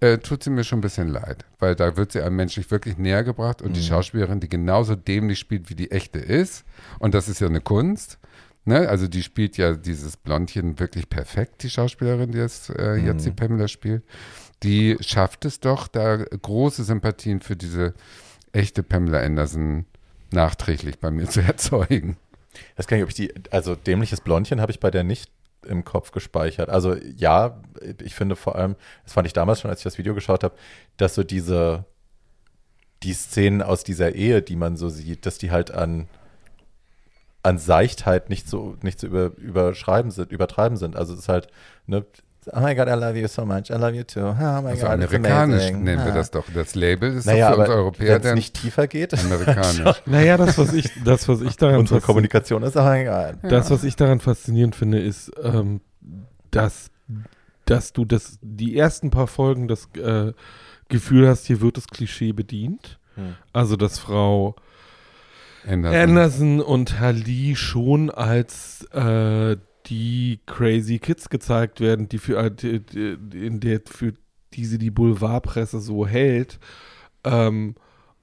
äh, 0.00 0.18
tut 0.18 0.42
sie 0.42 0.50
mir 0.50 0.64
schon 0.64 0.78
ein 0.80 0.82
bisschen 0.82 1.08
leid. 1.08 1.44
Weil 1.58 1.74
da 1.74 1.96
wird 1.96 2.12
sie 2.12 2.20
einem 2.20 2.36
menschlich 2.36 2.70
wirklich 2.70 2.98
näher 2.98 3.24
gebracht 3.24 3.62
und 3.62 3.74
die 3.76 3.80
Mhm. 3.80 3.84
Schauspielerin, 3.84 4.40
die 4.40 4.48
genauso 4.48 4.96
dämlich 4.96 5.38
spielt, 5.38 5.70
wie 5.70 5.74
die 5.74 5.90
echte 5.90 6.18
ist. 6.18 6.64
Und 6.98 7.14
das 7.14 7.28
ist 7.28 7.40
ja 7.40 7.46
eine 7.48 7.60
Kunst. 7.60 8.18
Ne? 8.64 8.88
Also 8.88 9.08
die 9.08 9.22
spielt 9.22 9.56
ja 9.56 9.74
dieses 9.74 10.16
Blondchen 10.16 10.78
wirklich 10.78 11.08
perfekt, 11.10 11.62
die 11.62 11.70
Schauspielerin, 11.70 12.32
die 12.32 12.38
jetzt, 12.38 12.70
äh, 12.70 12.96
Mhm. 12.98 13.06
jetzt 13.06 13.26
die 13.26 13.30
Pamela 13.30 13.68
spielt. 13.68 14.02
Die 14.62 14.96
schafft 15.00 15.44
es 15.44 15.60
doch, 15.60 15.88
da 15.88 16.16
große 16.16 16.84
Sympathien 16.84 17.40
für 17.40 17.56
diese 17.56 17.92
echte 18.52 18.82
Pamela 18.82 19.20
Anderson 19.20 19.84
nachträglich 20.30 20.98
bei 20.98 21.10
mir 21.10 21.26
zu 21.28 21.40
erzeugen. 21.42 22.16
Das 22.76 22.86
kann 22.86 22.98
ich, 22.98 23.02
ob 23.04 23.10
ich 23.10 23.16
die, 23.16 23.32
also 23.50 23.74
dämliches 23.74 24.20
Blondchen 24.20 24.60
habe 24.60 24.72
ich 24.72 24.80
bei 24.80 24.90
der 24.90 25.04
nicht 25.04 25.30
im 25.66 25.84
Kopf 25.84 26.12
gespeichert. 26.12 26.68
Also 26.70 26.94
ja, 27.16 27.60
ich 28.02 28.14
finde 28.14 28.36
vor 28.36 28.54
allem, 28.56 28.76
das 29.04 29.12
fand 29.14 29.26
ich 29.26 29.32
damals 29.32 29.60
schon, 29.60 29.70
als 29.70 29.80
ich 29.80 29.84
das 29.84 29.98
Video 29.98 30.14
geschaut 30.14 30.44
habe, 30.44 30.54
dass 30.96 31.14
so 31.14 31.22
diese, 31.24 31.84
die 33.02 33.12
Szenen 33.14 33.60
aus 33.62 33.82
dieser 33.84 34.14
Ehe, 34.14 34.40
die 34.42 34.56
man 34.56 34.76
so 34.76 34.88
sieht, 34.88 35.26
dass 35.26 35.38
die 35.38 35.50
halt 35.50 35.70
an, 35.70 36.06
an 37.44 37.58
Seichtheit 37.58 38.30
nicht 38.30 38.48
so, 38.48 38.76
nicht 38.82 38.98
so 38.98 39.06
über, 39.06 39.30
überschreiben 39.36 40.10
sind, 40.10 40.32
übertreiben 40.32 40.76
sind. 40.76 40.96
Also 40.96 41.12
es 41.12 41.20
ist 41.20 41.28
halt, 41.28 41.46
ne, 41.86 42.04
oh 42.52 42.60
my 42.60 42.74
God, 42.74 42.88
I 42.88 42.92
love 42.92 43.18
you 43.18 43.28
so 43.28 43.44
much, 43.44 43.70
I 43.70 43.74
love 43.74 43.92
you 43.92 44.02
too. 44.02 44.20
Oh 44.20 44.34
my 44.34 44.70
Also 44.70 44.82
God, 44.86 44.90
amerikanisch 44.90 45.70
nennen 45.72 46.04
wir 46.04 46.12
Ah. 46.12 46.14
das 46.16 46.30
doch. 46.30 46.44
Das 46.54 46.74
Label 46.74 47.12
ist 47.12 47.26
Naja, 47.26 47.50
doch 47.50 47.56
für 47.56 47.60
uns 47.60 47.68
aber 47.70 47.78
Europäer 47.78 48.08
wenn 48.08 48.16
es 48.16 48.22
dann 48.22 48.34
nicht 48.34 48.54
tiefer 48.54 48.86
geht, 48.86 49.12
amerikanisch. 49.24 50.02
Naja, 50.06 50.36
das, 50.38 50.56
was 50.58 50.72
ich, 50.72 50.90
das, 51.04 51.28
was 51.28 51.42
ich 51.42 51.56
daran 51.56 51.80
unsere 51.80 52.00
Kommunikation 52.00 52.62
ist, 52.62 52.76
oh 52.76 52.82
my 52.82 53.04
God. 53.04 53.36
Das, 53.52 53.70
was 53.70 53.84
ich 53.84 53.94
daran 53.94 54.20
faszinierend 54.20 54.74
finde, 54.74 55.00
ist, 55.00 55.30
ähm, 55.42 55.80
dass, 56.50 56.90
dass 57.66 57.92
du 57.92 58.04
das, 58.06 58.38
die 58.40 58.76
ersten 58.76 59.10
paar 59.10 59.26
Folgen 59.26 59.68
das 59.68 59.88
äh, 60.02 60.32
Gefühl 60.88 61.28
hast, 61.28 61.44
hier 61.46 61.60
wird 61.60 61.76
das 61.76 61.88
Klischee 61.88 62.32
bedient. 62.32 62.98
Hm. 63.16 63.34
Also, 63.52 63.76
dass 63.76 63.98
Frau 63.98 64.54
Anderson. 65.66 66.00
Anderson 66.00 66.60
und 66.60 66.94
Lee 67.00 67.54
schon 67.54 68.10
als 68.10 68.84
äh, 68.92 69.56
die 69.86 70.40
crazy 70.46 70.98
Kids 70.98 71.28
gezeigt 71.28 71.80
werden, 71.80 72.08
die 72.08 72.18
für 72.18 72.50
die, 72.50 72.80
die, 72.80 73.46
in 73.46 73.60
der 73.60 73.80
für 73.84 74.14
die 74.54 74.64
sie 74.64 74.78
die 74.78 74.90
Boulevardpresse 74.90 75.80
so 75.80 76.06
hält. 76.06 76.58
Ähm, 77.24 77.74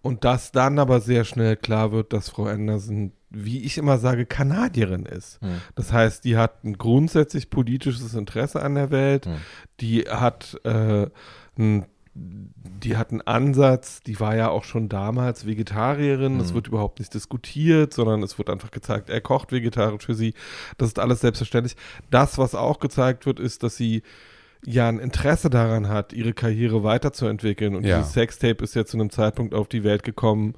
und 0.01 0.23
dass 0.23 0.51
dann 0.51 0.79
aber 0.79 0.99
sehr 0.99 1.25
schnell 1.25 1.55
klar 1.55 1.91
wird, 1.91 2.11
dass 2.11 2.29
Frau 2.29 2.45
Anderson, 2.45 3.11
wie 3.29 3.63
ich 3.63 3.77
immer 3.77 3.99
sage, 3.99 4.25
Kanadierin 4.25 5.05
ist. 5.05 5.39
Hm. 5.41 5.61
Das 5.75 5.93
heißt, 5.93 6.23
die 6.25 6.37
hat 6.37 6.63
ein 6.63 6.77
grundsätzlich 6.77 7.51
politisches 7.51 8.15
Interesse 8.15 8.63
an 8.63 8.75
der 8.75 8.89
Welt. 8.89 9.27
Hm. 9.27 9.35
Die 9.79 10.01
hat 10.01 10.59
äh, 10.63 11.07
ein 11.57 11.85
die 12.13 12.97
hat 12.97 13.11
einen 13.11 13.21
Ansatz, 13.21 14.01
die 14.01 14.19
war 14.19 14.35
ja 14.35 14.49
auch 14.49 14.63
schon 14.65 14.89
damals 14.89 15.45
Vegetarierin, 15.45 16.39
das 16.39 16.51
Mhm. 16.51 16.55
wird 16.55 16.67
überhaupt 16.67 16.99
nicht 16.99 17.13
diskutiert, 17.13 17.93
sondern 17.93 18.21
es 18.23 18.37
wird 18.37 18.49
einfach 18.49 18.71
gezeigt, 18.71 19.09
er 19.09 19.21
kocht 19.21 19.51
vegetarisch 19.51 20.05
für 20.05 20.13
sie, 20.15 20.33
das 20.77 20.89
ist 20.89 20.99
alles 20.99 21.21
selbstverständlich. 21.21 21.75
Das, 22.09 22.37
was 22.37 22.53
auch 22.55 22.79
gezeigt 22.79 23.25
wird, 23.25 23.39
ist, 23.39 23.63
dass 23.63 23.77
sie 23.77 24.03
ja 24.65 24.87
ein 24.89 24.99
Interesse 24.99 25.49
daran 25.49 25.87
hat, 25.87 26.11
ihre 26.13 26.33
Karriere 26.33 26.83
weiterzuentwickeln. 26.83 27.75
Und 27.75 27.85
Ja. 27.85 27.97
dieses 27.99 28.13
Sextape 28.13 28.63
ist 28.63 28.75
ja 28.75 28.85
zu 28.85 28.97
einem 28.97 29.09
Zeitpunkt 29.09 29.53
auf 29.55 29.67
die 29.69 29.83
Welt 29.83 30.03
gekommen, 30.03 30.53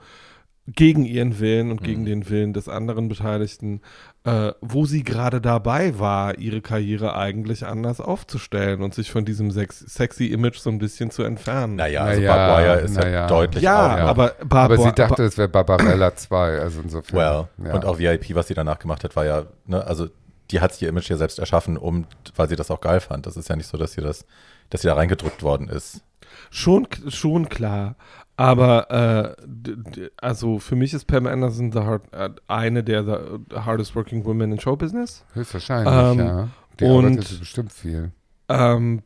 gegen 0.66 1.04
ihren 1.06 1.40
Willen 1.40 1.72
und 1.72 1.84
gegen 1.84 2.02
Mhm. 2.02 2.06
den 2.06 2.30
Willen 2.30 2.54
des 2.54 2.70
anderen 2.70 3.10
Beteiligten, 3.10 3.82
äh, 4.26 4.54
wo 4.62 4.86
sie 4.86 5.04
gerade 5.04 5.42
dabei 5.42 6.00
war, 6.00 6.38
ihre 6.38 6.62
Karriere 6.62 7.16
eigentlich 7.16 7.66
anders 7.66 8.00
aufzustellen 8.00 8.82
und 8.82 8.94
sich 8.94 9.12
von 9.12 9.26
diesem 9.26 9.52
sex 9.52 9.80
sexy 9.80 10.28
Image 10.28 10.60
so 10.60 10.70
ein 10.70 10.78
bisschen 10.78 11.12
zu 11.12 11.24
entfernen. 11.24 11.76
Naja, 11.76 12.04
also 12.04 12.22
Naja, 12.22 12.58
Wire 12.58 12.80
ist 12.82 12.96
ja 12.96 13.02
naja. 13.02 13.28
deutlich 13.28 13.64
ja, 13.64 13.76
auch, 13.76 13.98
ja. 13.98 14.06
aber 14.06 14.24
Aber 14.40 14.46
Barbara, 14.46 14.82
sie 14.82 14.94
dachte, 14.94 15.24
es 15.24 15.38
wäre 15.38 15.50
Barbarella 15.50 16.16
2, 16.16 16.60
also 16.60 16.82
insofern. 16.82 17.20
Well, 17.20 17.68
ja. 17.68 17.76
und 17.76 17.86
auch 17.86 18.00
VIP, 18.00 18.34
was 18.34 18.48
sie 18.48 18.54
danach 18.54 18.80
gemacht 18.80 19.04
hat, 19.04 19.16
war 19.16 19.26
ja, 19.26 19.44
ne, 19.66 19.86
also 19.86 20.08
die 20.52 20.62
hat 20.62 20.74
sich 20.74 20.84
ihr 20.84 20.90
Image 20.90 21.10
ja 21.10 21.18
selbst 21.18 21.40
erschaffen, 21.40 21.78
um, 21.78 22.06
weil 22.36 22.48
sie 22.48 22.56
das 22.56 22.72
auch 22.72 22.80
geil 22.80 23.02
fand. 23.02 23.26
Das 23.26 23.36
ist 23.36 23.50
ja 23.50 23.56
nicht 23.56 23.68
so, 23.68 23.78
dass 23.78 23.94
sie 23.94 24.02
das, 24.02 24.26
dass 24.70 24.82
sie 24.82 24.88
da 24.88 24.94
reingedrückt 24.94 25.44
worden 25.44 25.68
ist. 25.68 26.02
Schon, 26.50 26.88
schon 27.10 27.50
klar. 27.50 27.96
Aber 28.36 29.36
äh, 29.38 30.10
also 30.18 30.58
für 30.60 30.76
mich 30.76 30.94
ist 30.94 31.06
Pam 31.06 31.28
Anderson 31.28 31.72
the 31.72 31.80
hard, 31.80 32.12
äh, 32.14 32.30
eine 32.48 32.84
der 32.84 33.04
the 33.04 33.56
hardest 33.56 33.96
working 33.96 34.26
women 34.26 34.52
in 34.52 34.60
Showbusiness. 34.60 35.24
Höchstwahrscheinlich, 35.34 35.94
Ähm, 35.94 36.20
ja. 36.20 36.48
Die 36.80 36.86
und- 36.86 37.40
bestimmt 37.40 37.72
viel. 37.72 38.12
Ähm, 38.50 39.04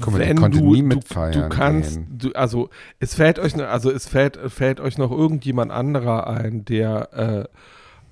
Guck 0.00 0.12
mal, 0.14 0.20
wenn 0.20 0.36
du, 0.36 0.48
nie 0.72 0.80
du, 0.80 0.86
mitfeiern 0.86 1.32
du 1.32 1.48
kannst, 1.48 1.94
gehen. 1.96 2.18
du, 2.18 2.32
also 2.32 2.68
es 2.98 3.14
fällt 3.14 3.38
euch, 3.38 3.54
also 3.56 3.90
es 3.92 4.06
fällt, 4.08 4.36
fällt 4.50 4.80
euch 4.80 4.98
noch 4.98 5.10
irgendjemand 5.12 5.70
anderer 5.70 6.26
ein, 6.26 6.64
der 6.64 7.12
äh, 7.12 7.44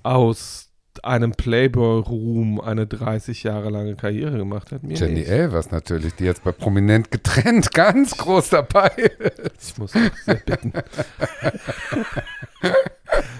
aus 0.03 0.66
einem 1.03 1.31
Playboy-Ruhm 1.31 2.59
eine 2.61 2.87
30 2.87 3.43
Jahre 3.43 3.69
lange 3.69 3.95
Karriere 3.95 4.37
gemacht 4.37 4.71
hat. 4.71 4.83
Mir 4.83 4.95
Jenny 4.97 5.19
nicht. 5.19 5.29
Elvers 5.29 5.71
natürlich, 5.71 6.15
die 6.15 6.25
jetzt 6.25 6.43
bei 6.43 6.51
Prominent 6.51 7.11
getrennt 7.11 7.71
ganz 7.73 8.17
groß 8.17 8.49
dabei 8.49 8.89
ist. 9.19 9.71
Ich 9.71 9.77
muss 9.77 9.95
auch 9.95 10.17
sehr 10.25 10.35
bitten. 10.35 10.73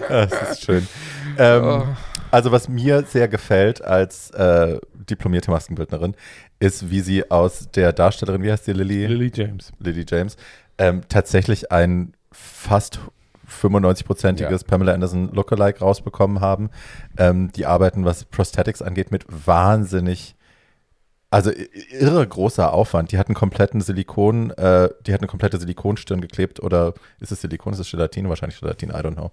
Das 0.08 0.32
ist 0.52 0.64
schön. 0.64 0.88
Ähm, 1.38 1.62
Oh. 1.64 1.86
Also 2.30 2.52
was 2.52 2.68
mir 2.68 3.04
sehr 3.04 3.28
gefällt 3.28 3.82
als 3.82 4.30
äh, 4.30 4.78
diplomierte 5.08 5.50
Maskenbildnerin, 5.50 6.14
ist, 6.60 6.90
wie 6.90 7.00
sie 7.00 7.30
aus 7.30 7.68
der 7.74 7.92
Darstellerin, 7.92 8.42
wie 8.42 8.50
heißt 8.52 8.64
sie, 8.66 8.72
Lily? 8.72 9.06
Lily 9.06 9.30
James. 9.34 9.72
Lily 9.78 10.04
James, 10.08 10.36
ähm, 10.76 11.02
tatsächlich 11.08 11.72
ein 11.72 12.12
fast 12.32 13.00
95-prozentiges 13.48 14.60
Ja. 14.60 14.66
Pamela 14.66 14.92
Anderson 14.92 15.30
Lookalike 15.32 15.80
rausbekommen 15.80 16.40
haben. 16.40 16.70
Ähm, 17.16 17.50
die 17.52 17.66
arbeiten, 17.66 18.04
was 18.04 18.24
Prosthetics 18.24 18.82
angeht, 18.82 19.10
mit 19.10 19.24
wahnsinnig, 19.28 20.36
also 21.30 21.50
irre 21.90 22.26
großer 22.26 22.72
Aufwand. 22.72 23.12
Die 23.12 23.18
hatten 23.18 23.34
kompletten 23.34 23.80
Silikon, 23.80 24.50
äh, 24.52 24.88
die 25.06 25.12
hatten 25.12 25.24
eine 25.24 25.30
komplette 25.30 25.58
Silikonstirn 25.58 26.20
geklebt 26.20 26.60
oder 26.60 26.94
ist 27.20 27.32
es 27.32 27.40
Silikon, 27.40 27.72
ist 27.72 27.80
es 27.80 27.90
Gelatine? 27.90 28.28
Wahrscheinlich 28.28 28.60
Gelatine, 28.60 28.92
I 28.92 28.96
don't 28.96 29.14
know. 29.14 29.30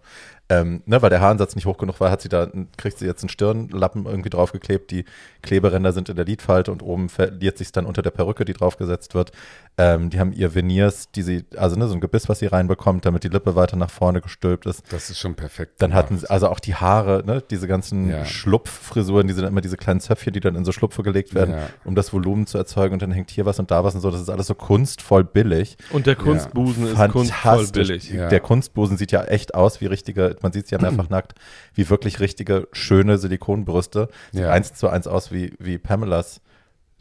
Ähm, 0.47 0.83
ne, 0.85 1.01
weil 1.01 1.09
der 1.09 1.21
Haaransatz 1.21 1.55
nicht 1.55 1.65
hoch 1.65 1.77
genug 1.79 1.99
war, 1.99 2.11
hat 2.11 2.21
sie 2.21 2.29
da, 2.29 2.47
kriegt 2.77 2.99
sie 2.99 3.07
jetzt 3.07 3.23
einen 3.23 3.29
Stirnlappen 3.29 4.05
irgendwie 4.05 4.29
draufgeklebt. 4.29 4.91
Die 4.91 5.05
Kleberänder 5.41 5.91
sind 5.91 6.07
in 6.07 6.15
der 6.15 6.25
Lidfalte 6.25 6.71
und 6.71 6.83
oben 6.83 7.09
verliert 7.09 7.57
sich 7.57 7.71
dann 7.71 7.87
unter 7.87 8.03
der 8.03 8.11
Perücke, 8.11 8.45
die 8.45 8.53
draufgesetzt 8.53 9.15
wird. 9.15 9.31
Ähm, 9.79 10.11
die 10.11 10.19
haben 10.19 10.31
ihr 10.33 10.53
Veneers, 10.53 11.09
die 11.11 11.23
sie, 11.23 11.45
also 11.57 11.75
ne, 11.77 11.87
so 11.87 11.95
ein 11.95 11.99
Gebiss, 11.99 12.29
was 12.29 12.39
sie 12.39 12.45
reinbekommt, 12.45 13.05
damit 13.05 13.23
die 13.23 13.27
Lippe 13.29 13.55
weiter 13.55 13.75
nach 13.75 13.89
vorne 13.89 14.21
gestülpt 14.21 14.67
ist. 14.67 14.83
Das 14.93 15.09
ist 15.09 15.17
schon 15.19 15.33
perfekt. 15.33 15.81
Dann 15.81 15.95
hatten 15.95 16.19
sie, 16.19 16.29
also 16.29 16.47
auch 16.49 16.59
die 16.59 16.75
Haare, 16.75 17.23
ne, 17.25 17.41
diese 17.49 17.67
ganzen 17.67 18.09
Ja. 18.09 18.23
Schlupffrisuren, 18.25 19.27
diese 19.27 19.45
immer 19.45 19.61
diese 19.61 19.77
kleinen 19.77 19.99
Zöpfchen, 19.99 20.31
die 20.33 20.39
dann 20.39 20.55
in 20.55 20.63
so 20.63 20.71
Schlupfe 20.71 21.01
gelegt 21.03 21.33
werden, 21.33 21.55
Ja. 21.55 21.69
um 21.83 21.95
das 21.95 22.13
Volumen 22.13 22.45
zu 22.47 22.57
erzeugen 22.59 22.93
und 22.93 23.01
dann 23.01 23.11
hängt 23.11 23.31
hier 23.31 23.45
was 23.45 23.59
und 23.59 23.71
da 23.71 23.83
was 23.83 23.95
und 23.95 24.01
so. 24.01 24.11
Das 24.11 24.21
ist 24.21 24.29
alles 24.29 24.47
so 24.47 24.53
kunstvoll 24.55 25.23
billig. 25.23 25.75
Und 25.91 26.05
der 26.05 26.15
Kunstbusen 26.15 26.85
ist 26.87 27.09
kunstvoll 27.11 27.67
billig. 27.67 28.11
Ja. 28.11 28.29
Der 28.29 28.39
Kunstbusen 28.39 28.95
sieht 28.97 29.11
ja 29.11 29.23
echt 29.23 29.55
aus 29.55 29.81
wie 29.81 29.87
richtige, 29.87 30.34
man 30.43 30.51
sieht 30.51 30.65
es 30.65 30.71
ja 30.71 30.77
mehrfach 30.81 31.09
nackt, 31.09 31.33
wie 31.73 31.89
wirklich 31.89 32.19
richtige, 32.19 32.67
schöne 32.71 33.17
Silikonbrüste. 33.17 34.09
Sieht 34.31 34.41
Ja. 34.41 34.51
eins 34.51 34.73
zu 34.73 34.89
eins 34.89 35.07
aus 35.07 35.31
wie, 35.31 35.53
wie 35.59 35.77
Pamelas 35.77 36.41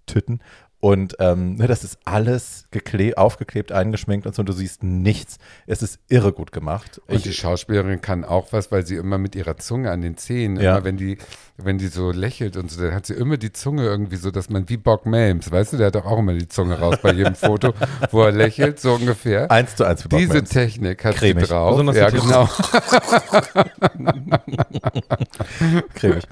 Tüten. 0.06 0.40
Und 0.84 1.16
ähm, 1.18 1.54
ne, 1.54 1.66
das 1.66 1.82
ist 1.82 1.96
alles 2.04 2.66
gekle 2.70 3.16
aufgeklebt, 3.16 3.72
eingeschminkt 3.72 4.26
und 4.26 4.34
so. 4.34 4.40
Und 4.40 4.50
du 4.50 4.52
siehst 4.52 4.82
nichts. 4.82 5.38
Es 5.66 5.82
ist 5.82 5.98
irre 6.10 6.30
gut 6.34 6.52
gemacht. 6.52 7.00
Und 7.06 7.24
die 7.24 7.32
Schauspielerin 7.32 8.02
kann 8.02 8.22
auch 8.22 8.48
was, 8.52 8.70
weil 8.70 8.84
sie 8.84 8.96
immer 8.96 9.16
mit 9.16 9.34
ihrer 9.34 9.56
Zunge 9.56 9.90
an 9.90 10.02
den 10.02 10.18
Zähnen, 10.18 10.60
Ja. 10.60 10.72
immer 10.76 10.84
wenn 10.84 10.98
die, 10.98 11.16
wenn 11.56 11.78
die 11.78 11.86
so 11.86 12.10
lächelt 12.10 12.58
und 12.58 12.70
so, 12.70 12.82
dann 12.82 12.92
hat 12.94 13.06
sie 13.06 13.14
immer 13.14 13.38
die 13.38 13.50
Zunge 13.50 13.84
irgendwie 13.84 14.16
so, 14.16 14.30
dass 14.30 14.50
man 14.50 14.68
wie 14.68 14.76
Bock 14.76 15.06
Melms, 15.06 15.50
weißt 15.50 15.72
du, 15.72 15.78
der 15.78 15.86
hat 15.86 15.94
doch 15.94 16.04
auch 16.04 16.18
immer 16.18 16.34
die 16.34 16.48
Zunge 16.48 16.78
raus 16.78 16.96
bei 17.02 17.12
jedem 17.14 17.34
Foto, 17.34 17.72
wo 18.10 18.20
er 18.24 18.32
lächelt, 18.32 18.78
so 18.78 18.92
ungefähr. 18.92 19.50
eins 19.50 19.76
zu 19.76 19.86
eins 19.86 20.04
wie 20.04 20.08
Diese 20.14 20.34
Mans. 20.34 20.50
Technik 20.50 21.02
hat 21.02 21.14
Cremig. 21.16 21.46
sie 21.46 21.50
drauf. 21.50 21.70
Besonders 21.70 21.96
Ja, 21.96 22.10
genau. 22.10 22.46
cremig. 25.94 26.24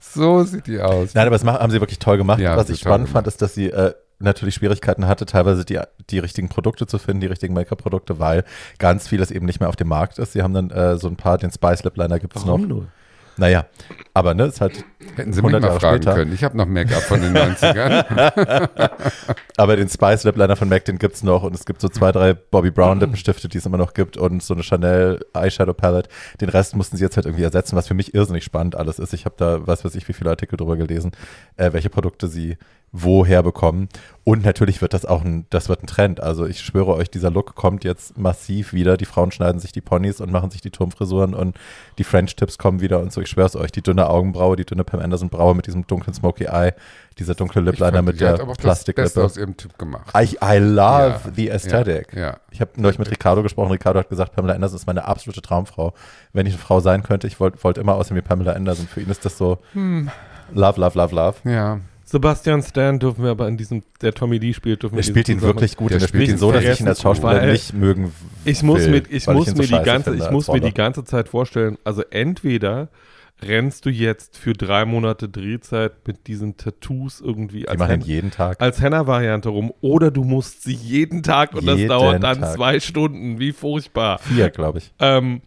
So 0.00 0.42
sieht 0.44 0.66
die 0.66 0.80
aus. 0.80 1.14
Nein, 1.14 1.26
aber 1.26 1.38
das 1.38 1.44
haben 1.46 1.70
sie 1.70 1.80
wirklich 1.80 1.98
toll 1.98 2.16
gemacht. 2.18 2.40
Ja, 2.40 2.56
Was 2.56 2.70
ich 2.70 2.80
spannend 2.80 3.06
gemacht. 3.06 3.12
fand, 3.12 3.26
ist, 3.28 3.42
dass 3.42 3.54
sie 3.54 3.68
äh, 3.78 3.92
natürlich 4.18 4.56
Schwierigkeiten 4.56 5.06
hatte, 5.06 5.26
teilweise 5.26 5.64
die, 5.64 5.78
die 6.10 6.18
richtigen 6.18 6.48
Produkte 6.48 6.86
zu 6.86 6.98
finden, 6.98 7.20
die 7.20 7.26
richtigen 7.28 7.54
Make-up-Produkte, 7.54 8.18
weil 8.18 8.44
ganz 8.78 9.06
vieles 9.06 9.30
eben 9.30 9.46
nicht 9.46 9.60
mehr 9.60 9.68
auf 9.68 9.76
dem 9.76 9.88
Markt 9.88 10.18
ist. 10.18 10.32
Sie 10.32 10.42
haben 10.42 10.54
dann 10.54 10.70
äh, 10.70 10.96
so 10.98 11.08
ein 11.08 11.16
paar, 11.16 11.38
den 11.38 11.52
Spice 11.52 11.84
Lip 11.84 11.96
Liner 11.96 12.18
gibt 12.18 12.36
es 12.36 12.44
noch. 12.44 12.58
nur? 12.58 12.88
Naja, 13.38 13.66
aber 14.14 14.34
ne, 14.34 14.44
es 14.44 14.60
hat 14.60 14.72
Hätten 15.14 15.32
sie 15.32 15.42
mich 15.42 15.54
100 15.54 15.62
mal 15.62 15.68
Jahre 15.68 15.80
fragen 15.80 16.02
später. 16.02 16.16
können. 16.16 16.34
Ich 16.34 16.42
habe 16.42 16.56
noch 16.56 16.66
Make-up 16.66 17.02
von 17.02 17.20
den 17.20 17.36
90ern. 17.36 18.90
Aber 19.56 19.76
den 19.76 19.88
Spice 19.88 20.24
Lip 20.24 20.36
Liner 20.36 20.56
von 20.56 20.68
MAC, 20.68 20.84
den 20.84 20.98
gibt's 20.98 21.22
noch 21.22 21.44
und 21.44 21.54
es 21.54 21.64
gibt 21.64 21.80
so 21.80 21.88
zwei, 21.88 22.10
drei 22.10 22.34
Bobby 22.34 22.72
Brown 22.72 22.98
Lippenstifte, 22.98 23.48
die 23.48 23.58
es 23.58 23.66
immer 23.66 23.78
noch 23.78 23.94
gibt 23.94 24.16
und 24.16 24.42
so 24.42 24.54
eine 24.54 24.64
Chanel 24.64 25.24
Eyeshadow 25.34 25.72
Palette. 25.72 26.08
Den 26.40 26.48
Rest 26.48 26.74
mussten 26.74 26.96
sie 26.96 27.04
jetzt 27.04 27.16
halt 27.16 27.26
irgendwie 27.26 27.44
ersetzen, 27.44 27.76
was 27.76 27.86
für 27.86 27.94
mich 27.94 28.12
irrsinnig 28.12 28.42
spannend 28.42 28.74
alles 28.74 28.98
ist. 28.98 29.14
Ich 29.14 29.24
habe 29.24 29.36
da, 29.38 29.66
was 29.66 29.84
weiß 29.84 29.94
ich, 29.94 30.08
wie 30.08 30.14
viele 30.14 30.30
Artikel 30.30 30.56
drüber 30.56 30.76
gelesen, 30.76 31.12
äh, 31.56 31.72
welche 31.72 31.90
Produkte 31.90 32.26
sie 32.26 32.56
woher 32.92 33.42
bekommen. 33.42 33.88
Und 34.24 34.44
natürlich 34.44 34.82
wird 34.82 34.92
das 34.94 35.04
auch 35.06 35.22
ein, 35.24 35.46
das 35.50 35.68
wird 35.68 35.82
ein 35.82 35.86
Trend. 35.86 36.20
Also 36.22 36.46
ich 36.46 36.60
schwöre 36.60 36.94
euch, 36.94 37.10
dieser 37.10 37.30
Look 37.30 37.54
kommt 37.54 37.82
jetzt 37.84 38.18
massiv 38.18 38.72
wieder. 38.72 38.96
Die 38.96 39.04
Frauen 39.06 39.30
schneiden 39.30 39.58
sich 39.60 39.72
die 39.72 39.80
Ponys 39.80 40.20
und 40.20 40.30
machen 40.30 40.50
sich 40.50 40.60
die 40.60 40.70
Turmfrisuren 40.70 41.34
und 41.34 41.56
die 41.98 42.04
French 42.04 42.36
Tips 42.36 42.58
kommen 42.58 42.80
wieder 42.80 43.00
und 43.00 43.12
so. 43.12 43.20
Ich 43.22 43.28
schwöre 43.28 43.46
es 43.46 43.56
euch, 43.56 43.72
die 43.72 43.82
dünne 43.82 44.08
Augenbraue, 44.08 44.56
die 44.56 44.64
dünne 44.66 44.84
Pam 44.84 45.00
Anderson 45.00 45.28
Braue 45.30 45.54
mit 45.54 45.66
diesem 45.66 45.86
dunklen 45.86 46.12
Smoky 46.14 46.44
Eye, 46.44 46.72
dieser 47.18 47.34
dunkle 47.34 47.62
Lip 47.62 47.78
Liner 47.78 48.02
mit 48.02 48.20
der 48.20 48.34
auch 48.34 48.38
das 48.38 48.46
Beste 48.48 48.62
Plastiklippe. 48.62 49.24
aus 49.24 49.36
ihrem 49.38 49.56
Typ 49.56 49.78
gemacht. 49.78 50.14
I, 50.16 50.36
I 50.42 50.58
love 50.58 51.20
Ja, 51.24 51.32
the 51.34 51.50
aesthetic. 51.52 52.12
Ja, 52.14 52.20
ja. 52.20 52.36
Ich 52.50 52.60
habe 52.60 52.70
neulich 52.76 52.98
mit 52.98 53.10
Ricardo 53.10 53.42
gesprochen. 53.42 53.70
Ricardo 53.72 53.98
hat 54.00 54.08
gesagt, 54.10 54.34
Pamela 54.34 54.54
Anderson 54.54 54.76
ist 54.76 54.86
meine 54.86 55.04
absolute 55.04 55.40
Traumfrau. 55.42 55.94
Wenn 56.32 56.46
ich 56.46 56.52
eine 56.54 56.62
Frau 56.62 56.80
sein 56.80 57.02
könnte, 57.02 57.26
ich 57.26 57.40
wollte 57.40 57.62
wollt 57.64 57.78
immer 57.78 57.94
aussehen 57.94 58.16
wie 58.16 58.22
Pamela 58.22 58.52
Anderson. 58.52 58.86
Für 58.86 59.00
ihn 59.00 59.08
ist 59.10 59.24
das 59.24 59.38
so 59.38 59.58
Hm. 59.72 60.10
love, 60.52 60.80
love, 60.80 60.98
love, 60.98 61.14
love. 61.14 61.36
ja. 61.48 61.80
Sebastian 62.10 62.62
Stan 62.62 62.98
dürfen 62.98 63.22
wir 63.22 63.30
aber 63.30 63.48
in 63.48 63.58
diesem, 63.58 63.82
der 64.00 64.14
Tommy 64.14 64.38
Lee 64.38 64.54
spielt, 64.54 64.82
dürfen 64.82 64.94
wir 64.94 65.00
Er 65.00 65.04
spielt 65.04 65.28
ihn 65.28 65.42
wirklich 65.42 65.76
gut 65.76 65.92
und 65.92 66.00
er 66.00 66.08
spielt 66.08 66.30
ihn 66.30 66.38
so, 66.38 66.50
dass 66.50 66.64
ich 66.64 66.80
ihn 66.80 66.88
als 66.88 67.02
Schauspieler 67.02 67.44
nicht 67.44 67.74
mögen 67.74 68.12
Ich 68.46 68.62
muss, 68.62 68.80
will, 68.80 68.90
mit, 68.92 69.12
ich 69.12 69.26
muss 69.26 69.48
ihn 69.48 69.58
mir 69.58 69.64
so 69.66 69.76
die 69.76 69.84
ganze, 69.84 70.10
finde 70.12 70.24
ich 70.24 70.30
muss 70.30 70.48
mir 70.48 70.60
die 70.60 70.72
ganze 70.72 71.04
Zeit 71.04 71.28
vorstellen, 71.28 71.76
also 71.84 72.02
entweder 72.08 72.88
rennst 73.42 73.84
du 73.84 73.90
jetzt 73.90 74.38
für 74.38 74.54
drei 74.54 74.86
Monate 74.86 75.28
Drehzeit 75.28 76.08
mit 76.08 76.26
diesen 76.28 76.56
Tattoos 76.56 77.20
irgendwie 77.20 77.60
Die 77.60 77.68
als, 77.68 77.78
machen 77.78 77.90
Hen 77.90 78.00
jeden 78.00 78.30
Tag. 78.30 78.60
als 78.60 78.80
Henna-Variante 78.80 79.50
rum 79.50 79.70
oder 79.82 80.10
du 80.10 80.24
musst 80.24 80.62
sie 80.62 80.72
jeden 80.72 81.22
Tag 81.22 81.54
und 81.54 81.64
Jeden 81.64 81.88
das 81.88 81.98
dauert 81.98 82.22
dann 82.22 82.40
Tag. 82.40 82.54
zwei 82.54 82.80
Stunden. 82.80 83.38
Wie 83.38 83.52
furchtbar. 83.52 84.18
Vier, 84.18 84.48
glaube 84.50 84.78
ich. 84.78 84.92
Ähm, 84.98 85.42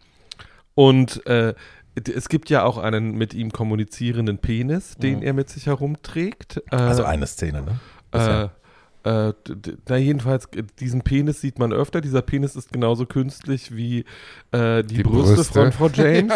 und 0.74 1.26
äh, 1.26 1.54
es 1.94 2.28
gibt 2.28 2.48
ja 2.50 2.64
auch 2.64 2.78
einen 2.78 3.12
mit 3.16 3.34
ihm 3.34 3.52
kommunizierenden 3.52 4.38
Penis, 4.38 4.96
den 4.96 5.18
Mhm. 5.18 5.22
er 5.24 5.32
mit 5.34 5.50
sich 5.50 5.66
herumträgt. 5.66 6.62
Äh, 6.70 6.76
Also 6.76 7.04
eine 7.04 7.26
Szene, 7.26 7.62
ne? 7.62 7.80
äh, 8.12 8.16
Bisher. 8.18 8.50
äh, 9.04 9.32
na 9.88 9.96
jedenfalls, 9.96 10.46
äh, 10.56 10.62
diesen 10.80 11.02
Penis 11.02 11.40
sieht 11.40 11.58
man 11.58 11.72
öfter. 11.72 12.00
Dieser 12.00 12.22
Penis 12.22 12.54
ist 12.56 12.72
genauso 12.72 13.04
künstlich 13.04 13.74
wie 13.76 14.04
äh, 14.52 14.82
die, 14.84 14.94
Die 14.98 15.02
Brüste, 15.02 15.34
Brüste. 15.34 15.52
von 15.54 15.72
Frau 15.72 15.88
James. 15.94 16.32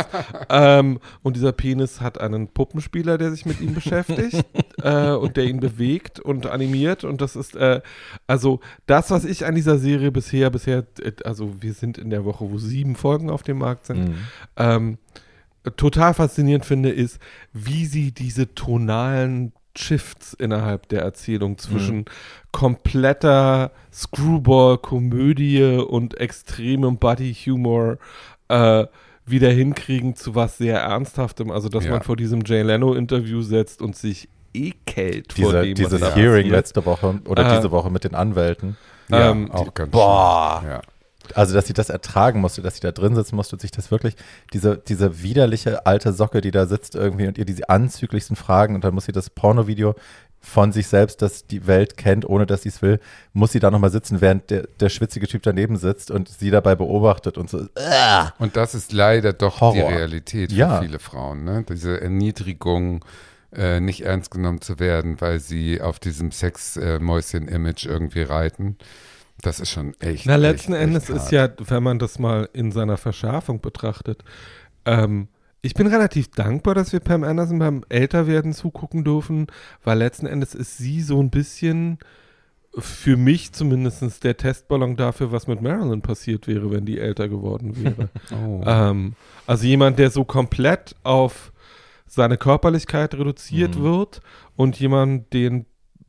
ähm, 0.50 0.98
und 1.22 1.36
dieser 1.36 1.52
Penis 1.52 2.00
hat 2.00 2.20
einen 2.20 2.48
Puppenspieler, 2.48 3.16
der 3.18 3.30
sich 3.30 3.46
mit 3.46 3.60
ihm 3.60 3.72
beschäftigt 3.72 4.44
äh, 4.82 5.10
und 5.12 5.36
der 5.36 5.44
ihn 5.44 5.60
bewegt 5.60 6.18
und 6.20 6.46
animiert. 6.46 7.04
Und 7.04 7.20
das 7.20 7.34
ist, 7.36 7.54
äh, 7.56 7.80
also 8.26 8.60
das, 8.86 9.10
was 9.10 9.25
ich 9.25 9.46
an 9.46 9.54
dieser 9.54 9.78
Serie 9.78 10.10
bisher, 10.12 10.50
bisher, 10.50 10.84
also 11.25 11.54
wir 11.62 11.72
sind 11.72 11.98
in 11.98 12.10
der 12.10 12.25
Woche, 12.25 12.50
wo 12.50 12.58
sieben 12.58 12.94
Folgen 12.96 13.30
auf 13.30 13.42
dem 13.42 13.58
Markt 13.58 13.86
sind, 13.86 14.08
Mhm. 14.08 14.14
ähm, 14.56 14.98
total 15.76 16.14
faszinierend 16.14 16.64
finde, 16.64 16.90
ist, 16.90 17.18
wie 17.52 17.87
sie 17.87 18.12
diese 18.12 18.54
tonalen 18.54 19.52
Shifts 19.76 20.32
innerhalb 20.32 20.88
der 20.88 21.02
Erzählung 21.02 21.58
zwischen 21.58 22.06
kompletter 22.50 23.73
Screwball-Komödie 23.92 25.85
und 25.88 26.18
extremem 26.18 26.99
Buddy-Humor 26.99 27.99
äh, 28.49 28.87
wieder 29.26 29.50
hinkriegen 29.50 30.14
zu 30.14 30.35
was 30.35 30.58
sehr 30.58 30.80
Ernsthaftem. 30.80 31.50
Also, 31.50 31.68
dass 31.68 31.85
Ja. 31.85 31.90
man 31.92 32.02
vor 32.02 32.16
diesem 32.16 32.42
Jay 32.44 32.62
Leno-Interview 32.62 33.42
setzt 33.42 33.82
und 33.82 33.96
sich 33.96 34.28
ekelt 34.54 35.32
vor 35.32 35.52
Diese, 35.52 35.62
dem, 35.62 35.75
dieses 35.75 36.14
Hearing 36.14 36.49
letzte 36.49 36.87
Woche 36.87 37.20
oder 37.26 37.50
Äh, 37.52 37.56
diese 37.56 37.70
Woche 37.70 37.90
mit 37.90 38.04
den 38.04 38.14
Anwälten. 38.14 38.76
Ja, 39.11 39.30
Ähm, 39.30 39.50
auch 39.50 39.75
ganz 39.75 39.90
boah. 39.90 40.58
schön. 40.62 40.70
Ja. 40.70 40.80
Also, 41.35 41.54
dass 41.54 41.66
sie 41.66 41.73
das 41.73 41.88
ertragen 41.88 42.40
musste, 42.40 42.62
dass 42.62 42.75
sie 42.75 42.80
da 42.80 42.92
drin 42.92 43.14
sitzen 43.14 43.37
musste 43.37 43.56
und 43.56 43.61
sich 43.61 43.71
das 43.71 43.90
wirklich, 43.90 44.14
diese, 44.52 44.76
diese 44.78 45.23
widerliche 45.23 45.87
alte 45.87 46.12
Socke, 46.12 46.40
die 46.40 46.50
da 46.50 46.66
sitzt 46.66 46.95
irgendwie 46.95 47.26
und 47.26 47.38
ihr 47.38 47.45
diese 47.45 47.68
anzüglichsten 47.68 48.37
Fragen 48.37 48.75
und 48.75 48.85
dann 48.85 48.95
muss 48.95 49.06
sie 49.06 49.12
das 49.12 49.30
Pornovideo 49.30 49.95
von 50.40 50.71
sich 50.71 50.87
selbst, 50.87 51.23
das 51.23 51.47
die 51.47 51.66
Welt 51.66 51.97
kennt, 51.97 52.28
ohne 52.28 52.47
dass 52.47 52.62
sie 52.62 52.68
es 52.68 52.80
will, 52.80 53.00
muss 53.33 53.50
sie 53.50 53.59
da 53.59 53.71
nochmal 53.73 53.90
sitzen, 53.90 54.21
während 54.21 54.49
der, 54.50 54.68
der 54.78 54.90
schwitzige 54.90 55.26
Typ 55.26 55.42
daneben 55.42 55.76
sitzt 55.76 56.11
und 56.12 56.28
sie 56.28 56.50
dabei 56.50 56.76
beobachtet 56.76 57.37
und 57.37 57.50
so. 57.50 57.61
Äh. 57.75 58.25
Und 58.38 58.56
das 58.56 58.75
ist 58.75 58.92
leider 58.92 59.33
doch 59.33 59.61
Horror. 59.61 59.75
die 59.88 59.95
Realität 59.95 60.52
für 60.52 60.56
Ja. 60.59 60.80
viele 60.80 61.00
Frauen. 61.00 61.42
Ne? 61.45 61.64
Diese 61.68 62.00
Erniedrigung, 62.00 63.04
äh, 63.52 63.80
nicht 63.80 64.02
ernst 64.02 64.30
genommen 64.30 64.61
zu 64.61 64.78
werden, 64.78 65.21
weil 65.21 65.40
sie 65.40 65.80
auf 65.80 65.99
diesem 65.99 66.30
Sex-Mäuschen-Image 66.30 67.87
irgendwie 67.87 68.23
reiten. 68.23 68.76
Das 69.46 69.60
ist 69.60 69.70
schon 69.70 69.94
echt. 70.00 70.26
Na, 70.26 70.34
letzten 70.36 70.72
echt, 70.72 70.82
Endes 70.82 71.08
echt 71.08 71.16
ist 71.18 71.30
ja, 71.30 71.48
wenn 71.58 71.82
man 71.82 71.98
das 72.00 72.18
mal 72.18 72.48
in 72.52 72.72
seiner 72.72 72.96
Verschärfung 72.96 73.60
betrachtet, 73.60 74.24
ähm, 74.84 75.28
ich 75.62 75.74
bin 75.74 75.86
relativ 75.86 76.30
dankbar, 76.32 76.74
dass 76.74 76.92
wir 76.92 77.00
Pam 77.00 77.22
Anderson 77.24 77.58
beim 77.60 77.84
Älterwerden 77.88 78.52
zugucken 78.52 79.04
dürfen, 79.04 79.46
weil 79.84 79.98
letzten 79.98 80.26
Endes 80.26 80.54
ist 80.54 80.78
sie 80.78 81.00
so 81.00 81.20
ein 81.22 81.30
bisschen 81.30 81.98
für 82.78 83.16
mich 83.16 83.52
zumindest 83.52 84.22
der 84.24 84.36
Testballon 84.36 84.96
dafür, 84.96 85.32
was 85.32 85.46
mit 85.46 85.62
Marilyn 85.62 86.02
passiert 86.02 86.46
wäre, 86.48 86.70
wenn 86.70 86.84
die 86.84 86.98
älter 86.98 87.28
geworden 87.28 87.76
wäre. 87.82 88.08
Oh. 88.32 88.62
ähm, 88.66 89.14
also 89.46 89.64
jemand, 89.64 89.98
der 89.98 90.10
so 90.10 90.24
komplett 90.24 90.96
auf 91.04 91.52
seine 92.06 92.36
Körperlichkeit 92.36 93.14
reduziert 93.14 93.76
Mhm. 93.76 93.82
wird 93.82 94.20
und 94.56 94.78
jemand, 94.78 95.32
den 95.32 95.66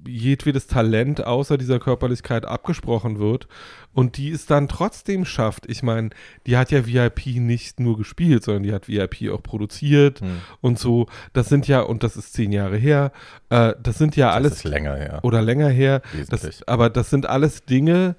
jedwedes 0.08 0.68
Talent 0.68 1.24
außer 1.26 1.58
dieser 1.58 1.80
Körperlichkeit 1.80 2.46
abgesprochen 2.46 3.20
wird 3.20 3.48
und 3.94 4.18
die 4.18 4.32
es 4.32 4.46
dann 4.46 4.68
trotzdem 4.68 5.26
schafft. 5.26 5.66
Ich 5.70 5.84
meine, 5.84 6.10
die 6.46 6.58
hat 6.58 6.72
ja 6.72 6.86
VIP 6.86 7.38
nicht 7.38 7.80
nur 7.80 7.98
gespielt, 7.98 8.44
sondern 8.44 8.64
die 8.64 8.74
hat 8.74 8.88
VIP 8.88 9.32
auch 9.32 9.44
produziert 9.44 10.22
Hm. 10.22 10.38
und 10.62 10.80
so. 10.80 11.08
Das 11.34 11.50
sind 11.50 11.68
ja, 11.68 11.82
und 11.82 12.04
das 12.04 12.16
ist 12.18 12.34
zehn 12.34 12.52
Jahre 12.52 12.78
her, 12.78 13.12
äh, 13.50 13.74
das 13.82 13.98
sind 13.98 14.16
ja 14.16 14.28
Das 14.28 14.36
alles 14.36 14.54
ist 14.54 14.64
länger 14.64 14.96
her. 14.96 15.20
oder 15.24 15.42
länger 15.42 15.70
her. 15.70 16.02
Das, 16.30 16.64
aber 16.68 16.90
das 16.90 17.10
sind 17.10 17.26
alles 17.28 17.66
Dinge, 17.66 18.16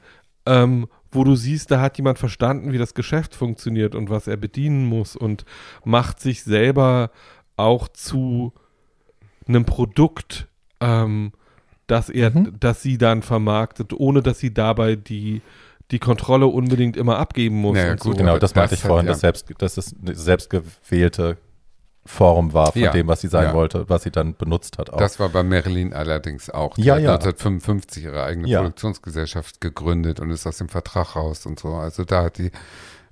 ähm, 0.47 0.89
wo 1.11 1.25
du 1.25 1.37
siehst, 1.37 1.71
da 1.71 1.81
hat 1.81 1.97
jemand 1.97 2.19
verstanden, 2.19 2.73
wie 2.73 2.79
das 2.79 2.93
Geschäft 2.95 3.35
funktioniert 3.35 3.95
und 3.95 4.11
was 4.11 4.27
er 4.27 4.37
bedienen 4.37 4.85
muss 4.87 5.17
und 5.17 5.45
macht 5.85 6.21
sich 6.21 6.43
selber 6.45 7.11
auch 7.57 7.89
zu 7.89 8.53
einem 9.47 9.65
Produkt, 9.65 10.49
ähm, 10.81 11.33
das 11.89 12.09
er, 12.09 12.31
Mhm. 12.31 12.55
das 12.61 12.81
sie 12.83 12.97
dann 12.99 13.23
vermarktet, 13.23 13.93
ohne 13.93 14.23
dass 14.23 14.39
sie 14.39 14.55
dabei 14.55 14.95
die, 14.95 15.43
die 15.91 15.99
Kontrolle 15.99 16.47
unbedingt 16.47 16.97
immer 16.97 17.19
abgeben 17.19 17.57
muss. 17.57 17.77
Und 17.79 18.01
gut, 18.01 18.13
so. 18.13 18.19
Genau, 18.19 18.31
aber 18.33 18.39
das 18.41 18.55
meinte 18.55 18.71
das 18.77 18.79
ich 18.81 18.87
vorhin, 18.87 19.07
ja- 19.07 19.13
dass, 19.13 19.21
selbst, 19.21 19.47
dass 19.59 19.77
es 19.77 19.95
eine 20.01 20.15
selbstgewählte 20.15 21.37
Form 22.05 22.55
war 22.55 22.73
von 22.73 22.81
Ja, 22.81 22.91
dem, 22.91 23.07
was 23.07 23.21
sie 23.21 23.29
sein 23.29 23.49
ja. 23.49 23.55
wollte, 23.55 23.87
was 23.91 24.03
sie 24.03 24.11
dann 24.11 24.35
benutzt 24.35 24.79
hat 24.79 24.89
auch. 24.91 24.97
Das 24.97 25.21
war 25.21 25.29
bei 25.29 25.43
Marilyn 25.43 25.93
allerdings 25.93 26.49
auch. 26.49 26.75
Die 26.77 26.83
Ja, 26.85 26.95
hat 26.95 27.03
ja. 27.03 27.11
1955 27.15 28.05
ihre 28.05 28.23
eigene 28.23 28.49
Ja. 28.49 28.61
Produktionsgesellschaft 28.61 29.61
gegründet 29.61 30.19
und 30.19 30.31
ist 30.31 30.47
aus 30.47 30.57
dem 30.57 30.71
Vertrag 30.71 31.17
raus 31.17 31.45
und 31.45 31.59
so. 31.61 31.69
Also 31.75 32.05
da 32.05 32.25
hat 32.25 32.39
die, 32.39 32.51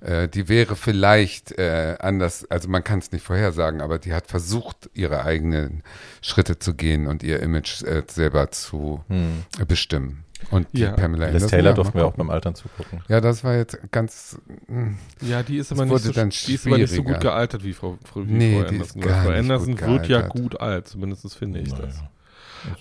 äh, 0.01 0.27
die 0.27 0.47
wäre 0.49 0.75
vielleicht 0.75 1.57
äh, 1.57 1.95
anders, 1.99 2.45
also 2.49 2.69
man 2.69 2.83
kann 2.83 2.99
es 2.99 3.11
nicht 3.11 3.23
vorhersagen, 3.25 3.81
aber 3.81 3.99
die 3.99 4.13
hat 4.13 4.27
versucht, 4.27 4.89
ihre 4.93 5.23
eigenen 5.23 5.83
Schritte 6.21 6.59
zu 6.59 6.73
gehen 6.73 7.07
und 7.07 7.23
ihr 7.23 7.41
Image 7.41 7.83
äh, 7.83 8.03
selber 8.09 8.51
zu 8.51 9.03
hm. 9.07 9.43
bestimmen. 9.67 10.23
Und 10.51 10.67
die 10.73 10.81
Ja. 10.81 10.91
Pamela 10.91 11.25
Liz 11.25 11.33
Anderson, 11.35 11.49
Taylor 11.49 11.69
ja, 11.71 11.73
durften 11.75 11.93
wir 11.95 12.05
auch 12.05 12.11
gucken. 12.11 12.27
beim 12.27 12.29
Altern 12.35 12.53
zugucken. 12.53 13.01
Ja, 13.07 13.21
das 13.21 13.43
war 13.43 13.55
jetzt 13.55 13.79
ganz. 13.91 14.39
mh, 14.67 14.93
Ja, 15.21 15.41
die 15.41 15.57
ist 15.57 15.71
aber, 15.71 15.85
nicht 15.85 16.03
so, 16.03 16.11
dann 16.11 16.29
die 16.29 16.53
ist 16.53 16.67
aber 16.67 16.77
nicht 16.77 16.93
so 16.93 17.01
gut 17.03 17.19
gealtert 17.21 17.63
wie 17.63 17.73
Frau, 17.73 17.97
Frau, 18.05 18.21
wie 18.21 18.31
Nee, 18.31 18.61
Frau 18.61 18.69
die 18.69 18.75
ist 18.77 18.95
Anderson. 18.95 19.01
gar 19.01 19.23
Frau 19.23 19.29
nicht 19.31 19.39
Anderson 19.39 19.75
gut 19.77 19.87
wird 19.87 20.07
ja 20.09 20.17
gealtert. 20.19 20.41
gut 20.41 20.61
alt, 20.61 20.87
zumindest 20.87 21.35
finde 21.35 21.59
ich 21.59 21.73
das. 21.73 22.03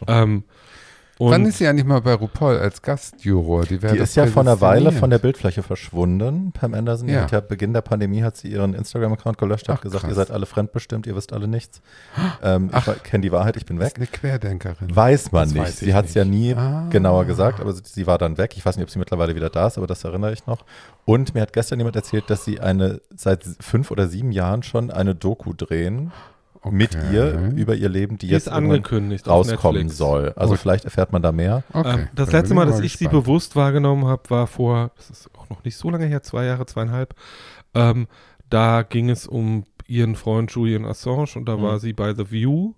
Naja. 0.06 0.22
Ähm, 0.22 0.44
und 1.18 1.30
Wann 1.30 1.46
ist 1.46 1.58
sie 1.58 1.66
eigentlich 1.66 1.86
mal 1.86 2.00
bei 2.02 2.12
RuPaul 2.14 2.58
als 2.58 2.82
Gastjuror? 2.82 3.64
Die, 3.64 3.78
Die 3.78 3.86
ist 3.98 4.16
ja 4.16 4.26
vor 4.26 4.42
einer 4.42 4.60
Weile 4.60 4.92
von 4.92 5.08
der 5.08 5.18
Bildfläche 5.18 5.62
verschwunden, 5.62 6.52
Pam 6.52 6.74
Anderson. 6.74 7.08
Ja. 7.08 7.22
hat 7.22 7.32
ja 7.32 7.40
Beginn 7.40 7.72
der 7.72 7.80
Pandemie 7.80 8.22
hat 8.22 8.36
sie 8.36 8.48
ihren 8.48 8.74
Instagram-Account 8.74 9.38
gelöscht, 9.38 9.68
hat 9.68 9.78
Ach, 9.78 9.82
gesagt, 9.82 10.02
krass. 10.02 10.10
ihr 10.10 10.14
seid 10.14 10.30
alle 10.30 10.44
fremdbestimmt, 10.46 11.06
ihr 11.06 11.16
wisst 11.16 11.32
alle 11.32 11.48
nichts. 11.48 11.80
Ähm, 12.42 12.68
Ach. 12.72 12.86
ich 12.88 13.02
kenne 13.02 13.22
die 13.22 13.32
Wahrheit, 13.32 13.56
ich 13.56 13.64
bin 13.64 13.78
Das 13.78 13.88
ist 13.88 14.00
weg. 14.00 14.08
eine 14.08 14.18
Querdenkerin. 14.38 14.94
Weiß 14.94 15.32
man 15.32 15.44
Das 15.44 15.52
nicht. 15.54 15.62
weiß 15.62 15.78
sie 15.80 15.94
hat 15.94 16.04
es 16.06 16.14
ja 16.14 16.24
nie 16.24 16.54
Ah. 16.54 16.86
genauer 16.90 17.24
gesagt, 17.24 17.60
aber 17.60 17.72
sie, 17.72 17.82
sie 17.84 18.06
war 18.06 18.18
dann 18.18 18.36
weg. 18.36 18.54
Ich 18.56 18.66
weiß 18.66 18.76
nicht, 18.76 18.84
ob 18.84 18.90
sie 18.90 18.98
mittlerweile 18.98 19.34
wieder 19.34 19.48
da 19.48 19.68
ist, 19.68 19.78
aber 19.78 19.86
das 19.86 20.04
erinnere 20.04 20.32
ich 20.32 20.46
noch. 20.46 20.64
Und 21.04 21.34
mir 21.34 21.40
hat 21.42 21.52
gestern 21.52 21.78
jemand 21.78 21.96
erzählt, 21.96 22.28
dass 22.28 22.44
sie 22.44 22.60
eine 22.60 23.00
seit 23.14 23.44
fünf 23.60 23.90
oder 23.90 24.08
sieben 24.08 24.32
Jahren 24.32 24.62
schon 24.62 24.90
eine 24.90 25.14
Doku 25.14 25.52
drehen 25.54 26.12
mit 26.70 26.96
Okay. 26.96 27.14
ihr 27.14 27.52
über 27.56 27.74
ihr 27.74 27.88
Leben, 27.88 28.18
die 28.18 28.26
die 28.26 28.32
jetzt 28.32 28.48
angekündigt 28.48 29.26
rauskommen 29.28 29.82
Netflix. 29.82 29.96
soll. 29.98 30.32
Also 30.36 30.52
Gut. 30.54 30.60
vielleicht 30.60 30.84
erfährt 30.84 31.12
man 31.12 31.22
da 31.22 31.32
mehr. 31.32 31.62
Okay. 31.72 32.00
Ähm, 32.00 32.08
das 32.14 32.28
dann 32.30 32.40
letzte 32.40 32.54
Mal, 32.54 32.66
dass 32.66 32.80
ich 32.80 32.92
sie 32.96 33.04
gespannt. 33.04 33.24
bewusst 33.24 33.56
wahrgenommen 33.56 34.06
habe, 34.06 34.22
war 34.30 34.46
vor, 34.46 34.90
das 34.96 35.10
ist 35.10 35.30
auch 35.36 35.48
noch 35.50 35.64
nicht 35.64 35.76
so 35.76 35.90
lange 35.90 36.06
her, 36.06 36.22
zwei 36.22 36.44
Jahre, 36.44 36.66
zweieinhalb. 36.66 37.14
Ähm, 37.74 38.06
da 38.50 38.82
ging 38.82 39.10
es 39.10 39.26
um 39.26 39.64
ihren 39.86 40.16
Freund 40.16 40.50
Julian 40.50 40.84
Assange 40.84 41.28
und 41.36 41.46
da 41.46 41.56
Mhm. 41.56 41.62
war 41.62 41.78
sie 41.78 41.92
bei 41.92 42.14
The 42.14 42.30
View 42.30 42.72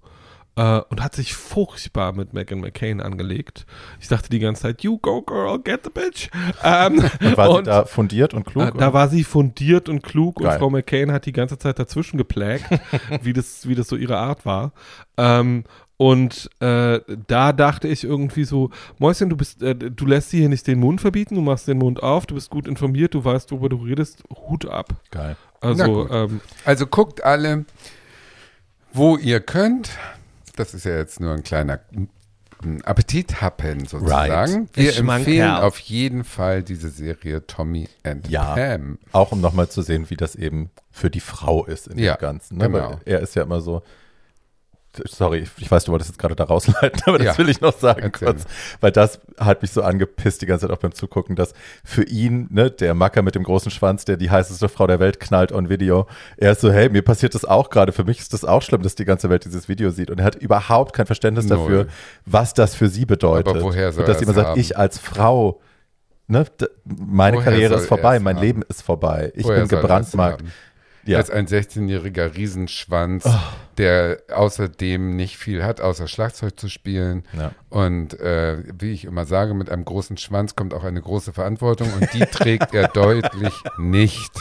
äh, 0.59 0.81
und 0.91 1.03
hat 1.03 1.15
sich 1.15 1.35
furchtbar 1.35 2.13
mit 2.13 2.35
Meghan 2.35 2.59
McCain 2.61 3.01
angelegt. 3.01 3.65
Ich 4.01 4.09
dachte 4.09 4.29
die 4.29 4.41
ganze 4.41 4.63
Zeit, 4.63 4.83
you 4.83 4.99
go 4.99 5.23
girl, 5.23 5.59
get 5.59 5.85
the 5.85 5.91
bitch. 5.91 6.29
Ähm, 6.65 7.03
Und 7.21 7.37
war 7.37 7.49
sie 7.53 7.59
und- 7.59 7.67
da 7.67 7.85
fundiert 7.85 8.35
und 8.35 8.45
klug? 8.45 8.75
äh, 8.75 8.79
da 8.79 8.93
war 8.93 9.09
sie 9.09 9.23
fundiert 9.25 9.89
und 9.89 10.03
klug 10.03 10.41
Geil. 10.41 10.53
und 10.53 10.59
Frau 10.59 10.71
McCain 10.71 11.13
hat 11.13 11.27
die 11.27 11.33
ganze 11.33 11.59
Zeit 11.59 11.79
dazwischen 11.79 12.19
geplägt, 12.19 12.65
wie, 13.23 13.33
das, 13.33 13.69
wie 13.69 13.75
das 13.75 13.89
so 13.89 13.97
ihre 13.97 14.19
Art 14.19 14.45
war. 14.45 14.73
Ähm, 15.17 15.65
und 15.97 16.49
äh, 16.61 17.01
da 17.27 17.53
dachte 17.53 17.89
ich 17.89 18.05
irgendwie 18.05 18.45
so, 18.45 18.71
Mäuschen, 18.99 19.31
du 19.31 19.37
bist, 19.37 19.63
äh, 19.63 19.75
du 19.75 20.07
lässt 20.07 20.33
dir 20.33 20.39
hier 20.41 20.49
nicht 20.49 20.67
den 20.67 20.79
Mund 20.81 21.01
verbieten, 21.01 21.35
du 21.35 21.41
machst 21.41 21.67
den 21.67 21.79
Mund 21.79 22.03
auf, 22.03 22.27
du 22.27 22.35
bist 22.37 22.51
gut 22.51 22.69
informiert, 22.69 23.15
du 23.15 23.25
weißt, 23.25 23.51
worüber 23.51 23.69
du 23.69 23.77
redest, 23.85 24.23
Hut 24.49 24.67
ab. 24.69 24.95
Geil. 25.11 25.37
Also, 25.61 26.09
ähm, 26.11 26.41
Also 26.65 26.87
guckt 26.87 27.25
alle, 27.25 27.65
wo 28.93 29.17
ihr 29.17 29.41
könnt. 29.41 29.91
Das 30.59 30.75
ist 30.75 30.85
ja 30.85 30.97
jetzt 30.97 31.21
nur 31.21 31.33
ein 31.35 31.43
kleiner 31.43 31.81
mm, 31.93 32.79
Appetithappen 32.85 33.87
sozusagen. 33.87 34.33
Right. 34.33 34.69
Wir 34.75 34.93
Schmankerl. 34.93 35.19
empfehlen 35.33 35.51
auf 35.53 35.79
jeden 35.79 36.25
Fall 36.25 36.63
diese 36.63 36.91
Serie 36.91 37.47
Tommy 37.47 37.89
and 38.03 38.29
Ja. 38.29 38.55
Pam. 38.55 38.99
Auch 39.13 39.31
um 39.33 39.41
nochmal 39.41 39.69
zu 39.69 39.83
sehen, 39.83 40.11
wie 40.11 40.17
das 40.17 40.35
eben 40.35 40.71
für 40.91 41.11
die 41.11 41.21
Frau 41.21 41.65
ist 41.65 41.87
in 41.87 41.99
Ja, 41.99 42.17
dem 42.17 42.21
Ganzen. 42.21 42.59
Ne? 42.59 42.69
genau. 42.71 43.01
Er 43.05 43.21
ist 43.21 43.37
ja 43.37 43.43
immer 43.45 43.61
so. 43.61 43.83
Sorry, 45.07 45.47
ich 45.59 45.71
weiß, 45.71 45.85
du 45.85 45.93
wolltest 45.93 46.11
jetzt 46.11 46.19
gerade 46.19 46.35
da 46.37 46.45
rausleiten, 46.45 47.01
aber 47.07 47.19
das 47.19 47.27
Ja. 47.27 47.39
will 47.39 47.49
ich 47.49 47.61
noch 47.61 47.77
sagen 47.79 48.03
Erzähl. 48.03 48.29
kurz, 48.29 48.45
weil 48.81 48.91
das 48.93 49.21
hat 49.39 49.63
mich 49.63 49.71
so 49.71 49.83
angepisst 49.83 50.43
die 50.43 50.47
ganze 50.47 50.67
Zeit 50.67 50.77
auch 50.77 50.81
beim 50.81 50.93
Zugucken, 50.93 51.37
dass 51.37 51.53
für 51.85 52.05
ihn, 52.05 52.49
ne, 52.51 52.71
der 52.71 52.95
Macker 52.95 53.23
mit 53.23 53.35
dem 53.35 53.43
großen 53.45 53.71
Schwanz, 53.71 54.05
der 54.05 54.17
die 54.17 54.31
heißeste 54.31 54.69
Frau 54.69 54.87
der 54.87 55.01
Welt 55.01 55.21
knallt 55.21 55.53
on 55.53 55.69
Video, 55.69 56.07
er 56.37 56.53
ist 56.53 56.61
so, 56.61 56.71
hey, 56.73 56.89
mir 56.89 57.03
passiert 57.03 57.35
das 57.35 57.45
auch 57.45 57.71
gerade, 57.71 57.93
für 57.93 58.05
mich 58.05 58.19
ist 58.19 58.33
das 58.33 58.45
auch 58.45 58.63
schlimm, 58.63 58.83
dass 58.83 58.95
die 58.95 59.05
ganze 59.05 59.31
Welt 59.31 59.45
dieses 59.45 59.69
Video 59.69 59.91
sieht 59.91 60.11
und 60.11 60.19
er 60.19 60.25
hat 60.25 60.35
überhaupt 60.37 60.95
kein 60.95 61.07
Verständnis 61.07 61.47
Null. 61.47 61.59
dafür, 61.59 61.87
was 62.27 62.55
das 62.55 62.75
für 62.75 62.89
sie 62.89 63.05
bedeutet. 63.07 63.49
Aber 63.49 63.63
woher 63.63 63.93
soll 63.93 64.05
und 64.05 64.09
dass 64.09 64.21
jemand 64.21 64.37
sagt, 64.37 64.49
haben? 64.51 64.61
ich 64.61 64.77
als 64.79 64.99
Frau, 64.99 65.61
ne, 66.27 66.45
meine 66.85 67.37
Woher 67.39 67.45
Karriere 67.53 67.75
ist 67.75 67.87
vorbei, 67.87 68.19
mein 68.21 68.37
haben? 68.37 68.43
Leben 68.45 68.63
ist 68.69 68.83
vorbei, 68.83 69.33
ich 69.35 69.45
Woher 69.45 69.61
bin 69.61 69.69
gebrandmarkt. 69.69 70.45
Ja. 71.05 71.17
Er 71.19 71.23
ist 71.23 71.31
ein 71.31 71.47
16-jähriger 71.47 72.35
Riesenschwanz, 72.37 73.25
Oh. 73.27 73.35
der 73.79 74.19
außerdem 74.33 75.17
nicht 75.17 75.39
viel 75.39 75.65
hat, 75.65 75.81
außer 75.81 76.07
Schlagzeug 76.09 76.59
zu 76.61 76.69
spielen. 76.69 77.25
Ja. 77.37 77.53
Und 77.71 78.19
äh, 78.21 78.59
wie 78.79 78.93
ich 78.93 79.05
immer 79.07 79.25
sage, 79.25 79.55
mit 79.55 79.71
einem 79.71 79.85
großen 79.85 80.17
Schwanz 80.19 80.55
kommt 80.57 80.75
auch 80.75 80.85
eine 80.85 81.01
große 81.01 81.33
Verantwortung 81.33 81.91
und 81.95 82.13
die 82.13 82.21
trägt 82.27 82.75
er 82.75 82.89
deutlich 82.95 83.55
nicht. 83.79 84.33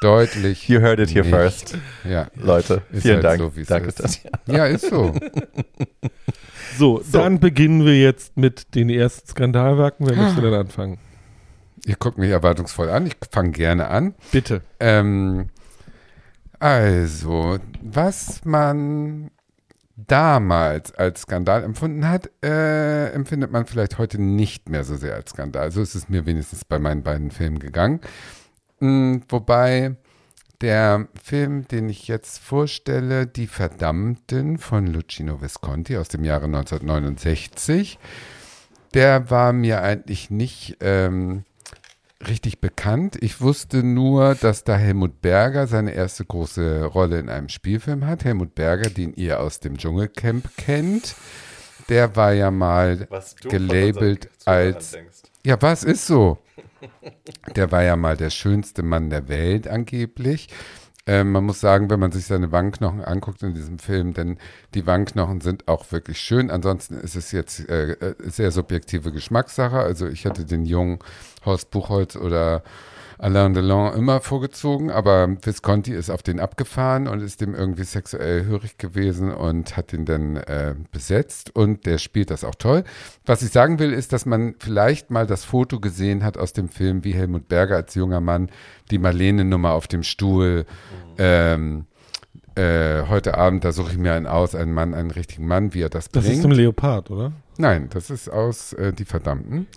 Deutlich. 0.00 0.68
You 0.68 0.80
heard 0.80 0.98
it 0.98 1.10
here 1.10 1.24
nicht. 1.24 1.32
first. 1.34 1.78
Ja. 2.04 2.26
Leute, 2.34 2.82
Ist 2.90 3.02
vielen 3.02 3.22
halt 3.22 3.40
Dank. 3.40 3.54
so, 3.54 3.62
Danke, 3.68 3.88
ist. 3.88 3.94
Tatjana. 3.98 4.38
ja, 4.48 4.66
ist 4.66 4.90
so. 4.90 5.14
so, 6.76 7.02
dann 7.12 7.38
beginnen 7.38 7.84
wir 7.84 7.98
jetzt 8.00 8.36
mit 8.36 8.74
den 8.74 8.90
ersten 8.90 9.28
Skandalwerken. 9.28 10.06
Wer 10.08 10.16
möchte 10.16 10.40
denn 10.40 10.54
anfangen? 10.54 10.98
Ihr 11.84 11.96
guckt 11.96 12.18
mich 12.18 12.30
erwartungsvoll 12.30 12.90
an. 12.90 13.06
Ich 13.06 13.16
fange 13.30 13.50
gerne 13.50 13.88
an. 13.88 14.14
Bitte. 14.30 14.62
Ähm, 14.78 15.48
also, 16.58 17.58
was 17.82 18.44
man 18.44 19.30
damals 19.96 20.94
als 20.94 21.22
Skandal 21.22 21.64
empfunden 21.64 22.08
hat, 22.08 22.30
äh, 22.42 23.10
empfindet 23.10 23.50
man 23.50 23.66
vielleicht 23.66 23.98
heute 23.98 24.20
nicht 24.20 24.68
mehr 24.68 24.84
so 24.84 24.96
sehr 24.96 25.14
als 25.14 25.30
Skandal. 25.30 25.70
So 25.70 25.82
ist 25.82 25.94
es 25.94 26.08
mir 26.08 26.26
wenigstens 26.26 26.64
bei 26.64 26.78
meinen 26.78 27.02
beiden 27.02 27.30
Filmen 27.30 27.58
gegangen. 27.58 28.00
Mm, 28.80 29.18
wobei 29.28 29.96
Der 30.60 31.08
Film, 31.20 31.66
den 31.66 31.88
ich 31.88 32.06
jetzt 32.06 32.38
vorstelle, 32.38 33.26
Die 33.26 33.48
Verdammten 33.48 34.58
von 34.58 34.86
Lucino 34.86 35.42
Visconti 35.42 35.96
aus 35.96 36.06
dem 36.06 36.22
Jahre 36.22 36.44
1969, 36.44 37.98
der 38.94 39.28
war 39.28 39.52
mir 39.52 39.82
eigentlich 39.82 40.30
nicht 40.30 40.76
ähm, 40.80 41.44
richtig 42.28 42.60
bekannt. 42.60 43.16
Ich 43.20 43.40
wusste 43.40 43.82
nur, 43.82 44.34
dass 44.34 44.64
da 44.64 44.76
Helmut 44.76 45.20
Berger 45.20 45.66
seine 45.66 45.92
erste 45.92 46.24
große 46.24 46.84
Rolle 46.84 47.18
in 47.18 47.28
einem 47.28 47.48
Spielfilm 47.48 48.06
hat. 48.06 48.24
Helmut 48.24 48.54
Berger, 48.54 48.90
den 48.90 49.14
ihr 49.14 49.40
aus 49.40 49.60
dem 49.60 49.76
Dschungelcamp 49.78 50.56
kennt. 50.56 51.14
Der 51.88 52.16
war 52.16 52.32
ja 52.32 52.50
mal 52.50 53.08
gelabelt 53.42 54.30
als. 54.44 54.96
Ja, 55.44 55.60
was 55.60 55.84
ist 55.84 56.06
so? 56.06 56.38
Der 57.56 57.70
war 57.72 57.82
ja 57.82 57.96
mal 57.96 58.16
der 58.16 58.30
schönste 58.30 58.82
Mann 58.82 59.10
der 59.10 59.28
Welt 59.28 59.68
angeblich. 59.68 60.48
Ähm, 61.04 61.32
man 61.32 61.44
muss 61.44 61.60
sagen, 61.60 61.90
wenn 61.90 61.98
man 61.98 62.12
sich 62.12 62.26
seine 62.26 62.52
Wangenknochen 62.52 63.02
anguckt 63.02 63.42
in 63.42 63.54
diesem 63.54 63.80
Film, 63.80 64.14
denn 64.14 64.38
die 64.74 64.86
Wangenknochen 64.86 65.40
sind 65.40 65.66
auch 65.66 65.90
wirklich 65.90 66.20
schön. 66.20 66.48
Ansonsten 66.48 66.94
ist 66.94 67.16
es 67.16 67.32
jetzt 67.32 67.68
äh, 67.68 67.92
äh 67.92 68.14
sehr 68.20 68.52
subjektive 68.52 69.10
Geschmackssache. 69.10 69.78
Also 69.78 70.06
ich 70.06 70.26
hatte 70.26 70.44
den 70.44 70.64
jungen 70.64 71.00
Horst 71.44 71.70
Buchholz 71.70 72.16
oder 72.16 72.62
Alain 73.22 73.54
Delon 73.54 73.94
immer 73.94 74.20
vorgezogen, 74.20 74.90
aber 74.90 75.28
Visconti 75.42 75.94
ist 75.94 76.10
auf 76.10 76.24
den 76.24 76.40
abgefahren 76.40 77.06
und 77.06 77.20
ist 77.22 77.40
dem 77.40 77.54
irgendwie 77.54 77.84
sexuell 77.84 78.46
hörig 78.46 78.78
gewesen 78.78 79.32
und 79.32 79.76
hat 79.76 79.92
ihn 79.92 80.04
dann 80.04 80.36
äh, 80.36 80.74
besetzt 80.90 81.54
und 81.54 81.86
der 81.86 81.98
spielt 81.98 82.30
das 82.30 82.42
auch 82.42 82.56
toll. 82.56 82.82
Was 83.24 83.42
ich 83.42 83.50
sagen 83.50 83.78
will, 83.78 83.92
ist, 83.92 84.12
dass 84.12 84.26
man 84.26 84.56
vielleicht 84.58 85.12
mal 85.12 85.24
das 85.24 85.44
Foto 85.44 85.78
gesehen 85.78 86.24
hat 86.24 86.36
aus 86.36 86.52
dem 86.52 86.68
Film, 86.68 87.04
wie 87.04 87.14
Helmut 87.14 87.46
Berger 87.46 87.76
als 87.76 87.94
junger 87.94 88.20
Mann 88.20 88.50
die 88.90 88.98
Marlene-Nummer 88.98 89.70
auf 89.70 89.86
dem 89.86 90.02
Stuhl 90.02 90.66
ähm, 91.16 91.86
äh, 92.56 93.04
heute 93.08 93.38
Abend, 93.38 93.64
da 93.64 93.70
suche 93.70 93.92
ich 93.92 93.98
mir 93.98 94.14
einen 94.14 94.26
aus, 94.26 94.56
einen 94.56 94.74
Mann, 94.74 94.94
einen 94.94 95.12
richtigen 95.12 95.46
Mann, 95.46 95.74
wie 95.74 95.82
er 95.82 95.90
das 95.90 96.08
bringt. 96.08 96.26
Das 96.26 96.32
ist 96.32 96.44
im 96.44 96.50
Leopard, 96.50 97.10
oder? 97.10 97.32
Nein, 97.56 97.88
das 97.90 98.10
ist 98.10 98.28
aus 98.28 98.72
äh, 98.72 98.92
Die 98.92 99.04
Verdammten. 99.04 99.68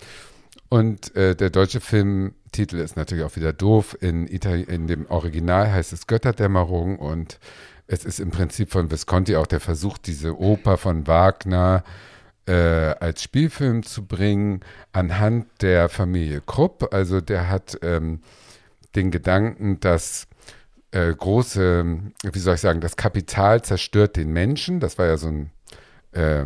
Und 0.76 1.16
äh, 1.16 1.38
der 1.38 1.52
deutsche 1.52 1.80
Filmtitel 1.80 2.80
ist 2.80 2.98
natürlich 2.98 3.24
auch 3.24 3.38
wieder 3.38 3.54
doof. 3.54 3.98
In, 4.02 4.28
Itali 4.28 4.64
in 4.64 4.88
dem 4.88 5.06
Original 5.10 5.72
heißt 5.72 5.94
es 5.94 6.06
Götterdämmerung 6.06 7.00
und 7.00 7.40
es 7.88 8.04
ist 8.04 8.20
im 8.20 8.30
Prinzip 8.30 8.74
von 8.74 8.92
Visconti 8.92 9.38
auch 9.38 9.48
der 9.48 9.62
Versuch, 9.62 9.98
diese 9.98 10.38
Oper 10.38 10.76
von 10.76 11.08
Wagner 11.08 11.86
äh, 12.46 12.52
als 12.52 13.24
Spielfilm 13.24 13.84
zu 13.84 14.06
bringen, 14.06 14.66
anhand 14.92 15.48
der 15.62 15.88
Familie 15.88 16.42
Krupp. 16.46 16.94
Also 16.94 17.22
der 17.22 17.48
hat 17.48 17.80
ähm, 17.82 18.20
den 18.98 19.12
Gedanken, 19.12 19.80
dass 19.80 20.28
äh, 20.92 21.14
große, 21.14 21.86
wie 22.22 22.40
soll 22.40 22.56
ich 22.56 22.62
sagen, 22.62 22.82
das 22.82 22.98
Kapital 22.98 23.62
zerstört 23.62 24.18
den 24.18 24.34
Menschen. 24.34 24.82
Das 24.82 24.98
war 24.98 25.06
ja 25.06 25.16
so 25.16 25.30
ein, 25.30 25.52
äh, 26.12 26.44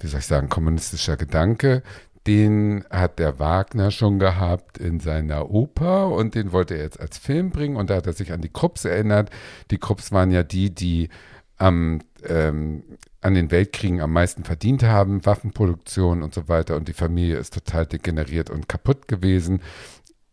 wie 0.00 0.06
soll 0.06 0.20
ich 0.20 0.26
sagen, 0.26 0.48
kommunistischer 0.48 1.18
Gedanke 1.18 1.82
den 2.26 2.84
hat 2.90 3.18
der 3.18 3.38
Wagner 3.38 3.90
schon 3.90 4.18
gehabt 4.18 4.78
in 4.78 5.00
seiner 5.00 5.50
Oper 5.50 6.08
und 6.08 6.34
den 6.34 6.52
wollte 6.52 6.74
er 6.74 6.82
jetzt 6.82 7.00
als 7.00 7.18
Film 7.18 7.50
bringen 7.50 7.76
und 7.76 7.90
da 7.90 7.96
hat 7.96 8.06
er 8.06 8.12
sich 8.12 8.32
an 8.32 8.40
die 8.40 8.50
Krupps 8.50 8.84
erinnert. 8.84 9.30
Die 9.70 9.78
Krupps 9.78 10.12
waren 10.12 10.30
ja 10.30 10.42
die, 10.42 10.74
die 10.74 11.08
am, 11.56 12.00
ähm, 12.24 12.82
an 13.20 13.34
den 13.34 13.50
Weltkriegen 13.50 14.00
am 14.00 14.12
meisten 14.12 14.44
verdient 14.44 14.82
haben, 14.82 15.24
Waffenproduktion 15.26 16.22
und 16.22 16.34
so 16.34 16.48
weiter 16.48 16.76
und 16.76 16.88
die 16.88 16.92
Familie 16.92 17.38
ist 17.38 17.54
total 17.54 17.86
degeneriert 17.86 18.50
und 18.50 18.68
kaputt 18.68 19.08
gewesen. 19.08 19.60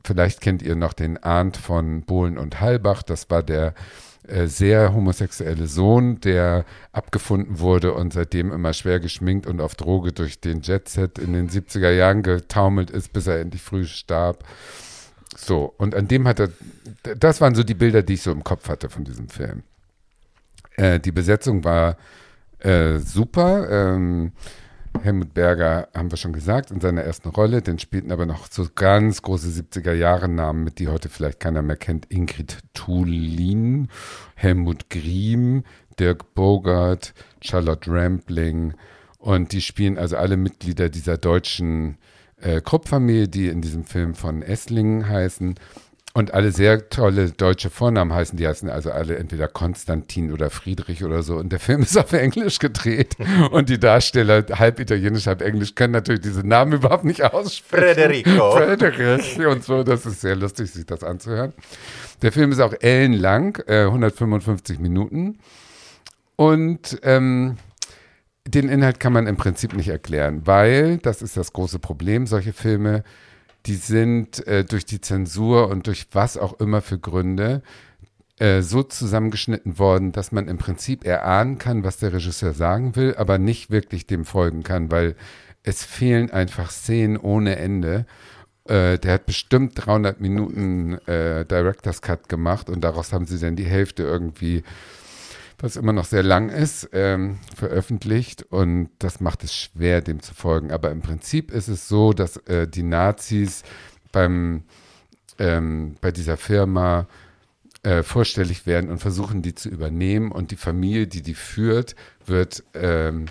Vielleicht 0.03 0.41
kennt 0.41 0.61
ihr 0.61 0.75
noch 0.75 0.93
den 0.93 1.21
Arndt 1.21 1.57
von 1.57 2.03
Bohlen 2.03 2.37
und 2.37 2.61
Halbach, 2.61 3.03
das 3.03 3.29
war 3.29 3.41
der 3.41 3.73
sehr 4.45 4.93
homosexuelle 4.93 5.67
Sohn, 5.67 6.19
der 6.21 6.65
abgefunden 6.91 7.59
wurde 7.59 7.93
und 7.93 8.13
seitdem 8.13 8.51
immer 8.51 8.73
schwer 8.73 8.99
geschminkt 8.99 9.47
und 9.47 9.61
auf 9.61 9.75
Droge 9.75 10.11
durch 10.13 10.39
den 10.39 10.61
Jetset 10.61 11.19
in 11.19 11.33
den 11.33 11.49
70er 11.49 11.91
Jahren 11.91 12.23
getaumelt 12.23 12.89
ist, 12.89 13.13
bis 13.13 13.27
er 13.27 13.39
endlich 13.39 13.61
früh 13.61 13.85
starb. 13.85 14.43
So, 15.35 15.73
und 15.77 15.95
an 15.95 16.07
dem 16.07 16.27
hat 16.27 16.39
er, 16.39 16.49
das 17.17 17.41
waren 17.41 17.55
so 17.55 17.63
die 17.63 17.73
Bilder, 17.73 18.03
die 18.03 18.13
ich 18.13 18.21
so 18.21 18.31
im 18.31 18.43
Kopf 18.43 18.69
hatte 18.69 18.89
von 18.89 19.03
diesem 19.03 19.29
Film. 19.29 19.63
Äh, 20.77 20.99
die 20.99 21.11
Besetzung 21.11 21.63
war 21.63 21.97
äh, 22.59 22.99
super. 22.99 23.69
Ähm, 23.69 24.31
Helmut 25.03 25.33
Berger, 25.33 25.87
haben 25.93 26.11
wir 26.11 26.17
schon 26.17 26.33
gesagt, 26.33 26.71
in 26.71 26.81
seiner 26.81 27.01
ersten 27.01 27.29
Rolle. 27.29 27.61
Den 27.61 27.79
spielten 27.79 28.11
aber 28.11 28.25
noch 28.25 28.51
so 28.51 28.67
ganz 28.73 29.21
große 29.21 29.49
70er-Jahre-Namen 29.49 30.63
mit, 30.63 30.79
die 30.79 30.87
heute 30.87 31.09
vielleicht 31.09 31.39
keiner 31.39 31.61
mehr 31.61 31.75
kennt. 31.75 32.11
Ingrid 32.11 32.59
Thulin, 32.73 33.89
Helmut 34.35 34.89
Griem, 34.89 35.63
Dirk 35.99 36.33
Bogart, 36.33 37.13
Charlotte 37.41 37.89
Rampling. 37.91 38.73
Und 39.19 39.51
die 39.51 39.61
spielen 39.61 39.97
also 39.97 40.17
alle 40.17 40.37
Mitglieder 40.37 40.89
dieser 40.89 41.17
deutschen 41.17 41.97
äh, 42.39 42.61
Krupp-Familie, 42.61 43.27
die 43.27 43.47
in 43.47 43.61
diesem 43.61 43.85
Film 43.85 44.15
von 44.15 44.41
Esslingen 44.41 45.07
heißen. 45.07 45.55
Und 46.15 46.33
alle 46.33 46.53
sehr 46.53 46.87
tolle 46.87 47.31
deutsche 47.31 47.69
Vornamen 47.69 48.13
heißen, 48.13 48.37
die 48.37 48.47
heißen 48.47 48.69
also 48.69 48.89
alle 48.89 49.17
entweder 49.17 49.49
Konstantin 49.49 50.31
oder 50.31 50.49
Friedrich 50.49 51.03
oder 51.03 51.23
so. 51.23 51.35
Und 51.35 51.51
der 51.51 51.59
Film 51.59 51.81
ist 51.81 51.97
auf 51.97 52.13
Englisch 52.13 52.59
gedreht. 52.59 53.17
Und 53.51 53.67
die 53.67 53.77
Darsteller, 53.77 54.45
halb 54.53 54.79
italienisch, 54.79 55.27
halb 55.27 55.41
englisch, 55.41 55.75
können 55.75 55.91
natürlich 55.91 56.21
diese 56.21 56.47
Namen 56.47 56.71
überhaupt 56.71 57.03
nicht 57.03 57.21
aussprechen. 57.21 57.95
Federico. 57.95 58.51
Frederich 58.51 59.45
und 59.45 59.65
so. 59.65 59.83
Das 59.83 60.05
ist 60.05 60.21
sehr 60.21 60.37
lustig, 60.37 60.71
sich 60.71 60.85
das 60.85 61.03
anzuhören. 61.03 61.51
Der 62.21 62.31
Film 62.31 62.53
ist 62.53 62.61
auch 62.61 62.73
ellenlang, 62.79 63.57
äh, 63.67 63.81
155 63.81 64.79
Minuten. 64.79 65.39
Und 66.37 66.97
ähm, 67.03 67.57
den 68.47 68.69
Inhalt 68.69 69.01
kann 69.01 69.11
man 69.11 69.27
im 69.27 69.35
Prinzip 69.35 69.73
nicht 69.73 69.89
erklären, 69.89 70.43
weil, 70.45 70.97
das 70.97 71.21
ist 71.21 71.35
das 71.35 71.51
große 71.51 71.79
Problem, 71.79 72.25
solche 72.25 72.53
Filme 72.53 73.03
die 73.65 73.75
sind 73.75 74.45
äh, 74.47 74.63
durch 74.63 74.85
die 74.85 75.01
Zensur 75.01 75.69
und 75.69 75.87
durch 75.87 76.07
was 76.11 76.37
auch 76.37 76.59
immer 76.59 76.81
für 76.81 76.99
Gründe 76.99 77.61
äh, 78.37 78.61
so 78.61 78.83
zusammengeschnitten 78.83 79.79
worden, 79.79 80.11
dass 80.11 80.31
man 80.31 80.47
im 80.47 80.57
Prinzip 80.57 81.05
erahnen 81.05 81.57
kann, 81.57 81.83
was 81.83 81.97
der 81.97 82.13
Regisseur 82.13 82.53
sagen 82.53 82.95
will, 82.95 83.15
aber 83.15 83.37
nicht 83.37 83.71
wirklich 83.71 84.07
dem 84.07 84.25
folgen 84.25 84.63
kann, 84.63 84.91
weil 84.91 85.15
es 85.63 85.83
fehlen 85.83 86.31
einfach 86.31 86.69
Szenen 86.69 87.17
ohne 87.17 87.55
Ende. 87.55 88.05
Äh, 88.65 88.99
der 88.99 89.13
hat 89.13 89.25
bestimmt 89.25 89.73
300 89.75 90.19
Minuten 90.19 90.95
äh, 91.07 91.45
Director's 91.45 92.01
Cut 92.01 92.29
gemacht 92.29 92.69
und 92.69 92.83
daraus 92.83 93.13
haben 93.13 93.25
sie 93.25 93.39
dann 93.39 93.55
die 93.55 93.65
Hälfte 93.65 94.03
irgendwie 94.03 94.63
was 95.57 95.75
immer 95.75 95.93
noch 95.93 96.05
sehr 96.05 96.23
lang 96.23 96.49
ist, 96.49 96.89
ähm, 96.93 97.39
veröffentlicht 97.55 98.43
und 98.43 98.89
das 98.99 99.19
macht 99.21 99.43
es 99.43 99.55
schwer, 99.55 100.01
dem 100.01 100.21
zu 100.21 100.33
folgen. 100.33 100.71
Aber 100.71 100.91
im 100.91 101.01
Prinzip 101.01 101.51
ist 101.51 101.67
es 101.67 101.87
so, 101.87 102.13
dass 102.13 102.37
äh, 102.47 102.67
die 102.67 102.83
Nazis 102.83 103.63
beim, 104.11 104.63
ähm, 105.39 105.95
bei 106.01 106.11
dieser 106.11 106.37
Firma 106.37 107.07
äh, 107.83 108.03
vorstellig 108.03 108.65
werden 108.65 108.89
und 108.89 108.99
versuchen, 108.99 109.41
die 109.41 109.55
zu 109.55 109.69
übernehmen 109.69 110.31
und 110.31 110.51
die 110.51 110.55
Familie, 110.55 111.07
die 111.07 111.21
die 111.21 111.35
führt, 111.35 111.95
wird 112.25 112.63
ähm, 112.73 113.27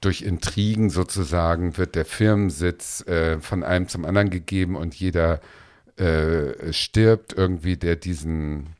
durch 0.00 0.22
Intrigen 0.22 0.90
sozusagen, 0.90 1.76
wird 1.76 1.94
der 1.94 2.04
Firmensitz 2.04 3.06
äh, 3.06 3.40
von 3.40 3.62
einem 3.62 3.88
zum 3.88 4.04
anderen 4.04 4.30
gegeben 4.30 4.76
und 4.76 4.94
jeder 4.94 5.40
äh, 5.96 6.72
stirbt 6.72 7.34
irgendwie, 7.34 7.76
der 7.76 7.96
diesen 7.96 8.70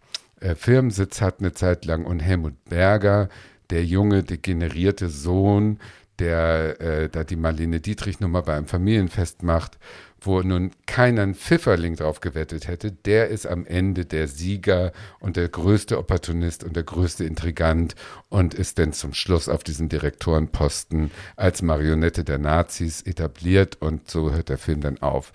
äh, 0.42 0.55
Firmensitz 0.55 1.20
hat 1.20 1.40
eine 1.40 1.52
Zeit 1.52 1.85
lang 1.85 2.05
und 2.05 2.20
Helmut 2.20 2.64
Berger, 2.64 3.28
der 3.70 3.85
junge, 3.85 4.22
degenerierte 4.22 5.09
Sohn, 5.09 5.78
der 6.18 6.81
äh, 6.81 7.09
da 7.09 7.24
die 7.24 7.37
Marlene 7.37 7.81
Dietrich 7.81 8.20
Nummer 8.20 8.42
bei 8.42 8.55
einem 8.55 8.66
Familienfest 8.66 9.42
macht, 9.42 9.78
wo 10.20 10.40
nun 10.42 10.70
keiner 10.87 11.26
Pfifferling 11.35 11.96
drauf 11.96 12.20
gewettet 12.20 12.68
hätte, 12.68 12.92
der 12.92 13.28
ist 13.28 13.46
am 13.46 13.66
Ende 13.66 14.05
der 14.05 14.28
Sieger 14.28 14.92
und 15.20 15.37
der 15.37 15.48
größte 15.48 15.98
Opportunist 15.98 16.64
und 16.64 16.76
der 16.76 16.85
größte 16.85 17.24
Intrigant 17.24 17.94
und 18.28 18.55
ist 18.55 18.78
dann 18.78 18.92
zum 18.92 19.14
Schluss 19.14 19.48
auf 19.48 19.64
diesen 19.64 19.88
Direktorenposten 19.88 21.11
als 21.37 21.62
Marionette 21.62 22.24
der 22.24 22.38
Nazis 22.38 23.02
etabliert 23.02 23.78
und 23.81 24.11
so 24.11 24.33
hört 24.33 24.48
der 24.48 24.59
Film 24.59 24.81
dann 24.81 25.00
auf. 25.02 25.33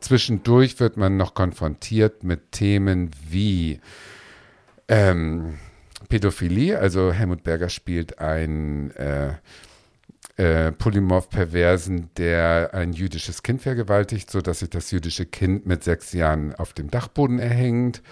Zwischendurch 0.00 0.78
wird 0.78 0.96
man 0.96 1.16
noch 1.16 1.34
konfrontiert 1.34 2.22
mit 2.22 2.52
Themen 2.52 3.10
wie 3.28 3.80
ähm, 4.88 5.58
Pädophilie, 6.08 6.78
also 6.78 7.12
Helmut 7.12 7.42
Berger 7.42 7.68
spielt 7.68 8.18
einen 8.18 8.90
äh, 8.92 9.34
äh, 10.36 10.72
Polymorph-Perversen, 10.72 12.10
der 12.16 12.70
ein 12.72 12.92
jüdisches 12.92 13.42
Kind 13.42 13.62
vergewaltigt, 13.62 14.30
sodass 14.30 14.60
sich 14.60 14.70
das 14.70 14.90
jüdische 14.90 15.26
Kind 15.26 15.66
mit 15.66 15.84
sechs 15.84 16.12
Jahren 16.12 16.54
auf 16.54 16.72
dem 16.72 16.90
Dachboden 16.90 17.38
erhängt. 17.38 18.02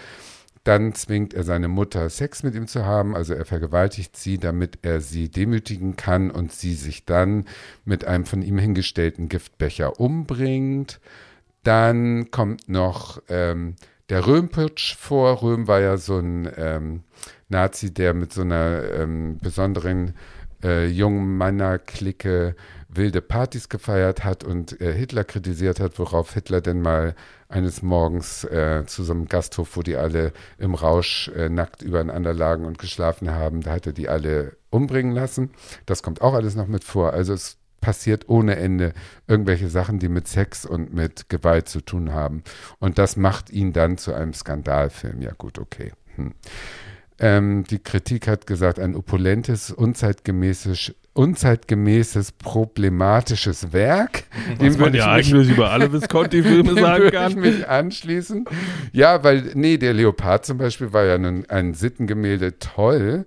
Dann 0.65 0.95
zwingt 0.95 1.33
er 1.33 1.45
seine 1.45 1.69
Mutter, 1.69 2.11
Sex 2.11 2.43
mit 2.43 2.57
ihm 2.57 2.67
zu 2.67 2.85
haben, 2.85 3.15
also 3.15 3.35
er 3.35 3.45
vergewaltigt 3.45 4.17
sie, 4.17 4.39
damit 4.39 4.81
er 4.83 5.01
sie 5.01 5.29
demütigen 5.29 5.95
kann 5.95 6.33
und 6.33 6.51
sie 6.51 6.75
sich 6.75 7.05
dann 7.05 7.45
mit 7.85 8.05
einem 8.05 8.27
von 8.27 8.43
ihm 8.43 8.59
hingestellten 8.59 9.29
Giftbecher 9.29 10.01
umbringt. 10.01 10.99
Dann 11.63 12.33
kommt 12.33 12.69
noch 12.69 13.23
ähm, 13.29 13.77
der 14.09 14.27
Röhmputsch 14.27 14.97
vor. 14.97 15.43
Röhm 15.43 15.67
war 15.69 15.81
ja 15.81 15.97
so 15.97 16.19
ein 16.19 16.51
ähm, 16.57 17.03
Nazi, 17.49 17.93
der 17.93 18.15
mit 18.15 18.33
so 18.33 18.43
einer 18.43 18.83
ähm, 18.93 19.39
besonderen 19.39 20.15
äh, 20.63 20.87
jungen 20.87 21.37
Männerklicke 21.37 22.57
wilde 22.89 23.21
Partys 23.21 23.69
gefeiert 23.69 24.25
hat 24.25 24.43
und 24.45 24.81
äh, 24.81 24.93
Hitler 24.93 25.25
kritisiert 25.25 25.81
hat, 25.81 25.99
worauf 25.99 26.33
Hitler 26.33 26.61
denn 26.61 26.81
mal 26.81 27.15
eines 27.49 27.83
Morgens 27.83 28.45
äh, 28.45 28.85
zu 28.87 29.05
so 29.05 29.13
einem 29.13 29.27
Gasthof, 29.27 29.77
wo 29.77 29.83
die 29.83 29.97
alle 29.97 30.33
im 30.59 30.75
Rausch 30.75 31.29
äh, 31.29 31.49
nackt 31.49 31.83
übereinander 31.83 32.33
lagen 32.33 32.65
und 32.65 32.79
geschlafen 32.79 33.31
haben, 33.31 33.61
da 33.61 33.73
hat 33.73 33.87
er 33.87 33.93
die 33.93 34.09
alle 34.09 34.57
umbringen 34.71 35.15
lassen. 35.15 35.51
Das 35.85 36.03
kommt 36.03 36.23
auch 36.23 36.35
alles 36.35 36.55
noch 36.57 36.67
mit 36.67 36.85
vor. 36.85 37.13
Also 37.13 37.35
es 37.35 37.59
passiert 37.81 38.29
ohne 38.29 38.57
Ende 38.57 38.93
irgendwelche 39.27 39.69
Sachen, 39.69 39.99
die 39.99 40.09
mit 40.09 40.29
Sex 40.29 40.65
und 40.65 40.93
mit 40.93 41.29
Gewalt 41.29 41.69
zu 41.69 41.81
tun 41.81 42.13
haben. 42.13 42.43
Und 42.79 42.99
das 42.99 43.17
macht 43.17 43.51
ihn 43.51 43.73
dann 43.73 43.99
zu 43.99 44.13
einem 44.13 44.35
Skandalfilm. 44.35 45.23
Ja 45.23 45.33
gut, 45.37 45.59
okay. 45.59 45.93
Hm. 46.17 46.35
Ähm, 47.19 47.65
die 47.65 47.79
Kritik 47.79 48.29
hat 48.29 48.47
gesagt, 48.47 48.79
ein 48.79 48.95
opulentes, 48.95 49.71
unzeitgemäßes, 49.71 50.95
unzeitgemäßes, 51.15 52.33
problematisches 52.33 53.73
Werk. 53.73 54.25
Was 54.59 54.77
man 54.77 54.93
ja 54.93 55.13
eigentlich 55.13 55.49
über 55.49 55.71
alle 55.71 55.91
Visconti-Filme 55.91 56.75
sagen 56.81 57.11
kann. 57.11 57.31
ich 57.33 57.37
mich 57.37 57.69
anschließen. 57.69 58.45
Ja, 58.93 59.25
weil, 59.25 59.53
nee, 59.55 59.79
der 59.79 59.95
Leopard 59.95 60.45
zum 60.45 60.59
Beispiel 60.59 60.93
war 60.93 61.05
ja 61.05 61.15
ein, 61.15 61.49
ein 61.49 61.73
Sittengemälde 61.73 62.59
toll, 62.59 63.25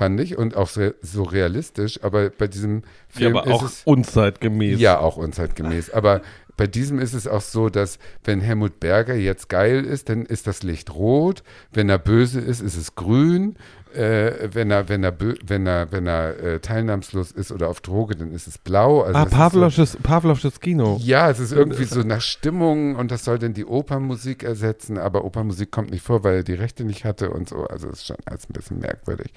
fand 0.00 0.18
ich, 0.18 0.38
und 0.38 0.56
auch 0.56 0.70
so 0.70 1.22
realistisch, 1.24 2.02
aber 2.02 2.30
bei 2.30 2.46
diesem 2.46 2.84
Film 3.10 3.34
ja, 3.34 3.40
aber 3.42 3.50
ist 3.50 3.54
auch 3.54 3.62
es, 3.64 3.82
unzeitgemäß. 3.84 4.80
ja, 4.80 4.98
auch 4.98 5.18
unzeitgemäß. 5.18 5.90
Aber 5.90 6.22
bei 6.56 6.66
diesem 6.66 6.98
ist 6.98 7.12
es 7.12 7.28
auch 7.28 7.42
so, 7.42 7.68
dass 7.68 7.98
wenn 8.24 8.40
Helmut 8.40 8.80
Berger 8.80 9.14
jetzt 9.14 9.50
geil 9.50 9.84
ist, 9.84 10.08
dann 10.08 10.24
ist 10.24 10.46
das 10.46 10.62
Licht 10.62 10.94
rot. 10.94 11.42
Wenn 11.70 11.90
er 11.90 11.98
böse 11.98 12.40
ist, 12.40 12.62
ist 12.62 12.78
es 12.78 12.94
grün. 12.94 13.56
Äh, 13.92 14.48
wenn 14.52 14.70
er, 14.70 14.88
wenn 14.88 15.02
er, 15.02 15.16
wenn 15.18 15.66
er, 15.66 15.92
wenn 15.92 16.06
er 16.06 16.38
äh, 16.38 16.60
teilnahmslos 16.60 17.32
ist 17.32 17.50
oder 17.50 17.68
auf 17.68 17.80
Droge, 17.80 18.14
dann 18.14 18.32
ist 18.32 18.46
es 18.46 18.56
blau. 18.56 19.02
Also 19.02 19.18
ah, 19.18 19.24
es 19.24 19.30
so, 19.30 19.36
Pavlovsches, 19.36 19.96
Pavlovsches 20.02 20.60
Kino. 20.60 20.98
ja, 21.02 21.28
es 21.28 21.40
ist 21.40 21.52
irgendwie 21.52 21.84
so 21.84 22.00
nach 22.02 22.20
Stimmung 22.20 22.94
und 22.94 23.10
das 23.10 23.24
soll 23.24 23.38
dann 23.38 23.52
die 23.52 23.66
Opernmusik 23.66 24.44
ersetzen, 24.44 24.96
aber 24.96 25.24
Opernmusik 25.24 25.70
kommt 25.70 25.90
nicht 25.90 26.02
vor, 26.02 26.24
weil 26.24 26.36
er 26.36 26.42
die 26.42 26.54
Rechte 26.54 26.84
nicht 26.84 27.04
hatte 27.04 27.30
und 27.30 27.48
so. 27.48 27.66
Also 27.66 27.88
ist 27.88 28.06
schon 28.06 28.16
alles 28.26 28.48
ein 28.48 28.52
bisschen 28.52 28.78
merkwürdig. 28.78 29.32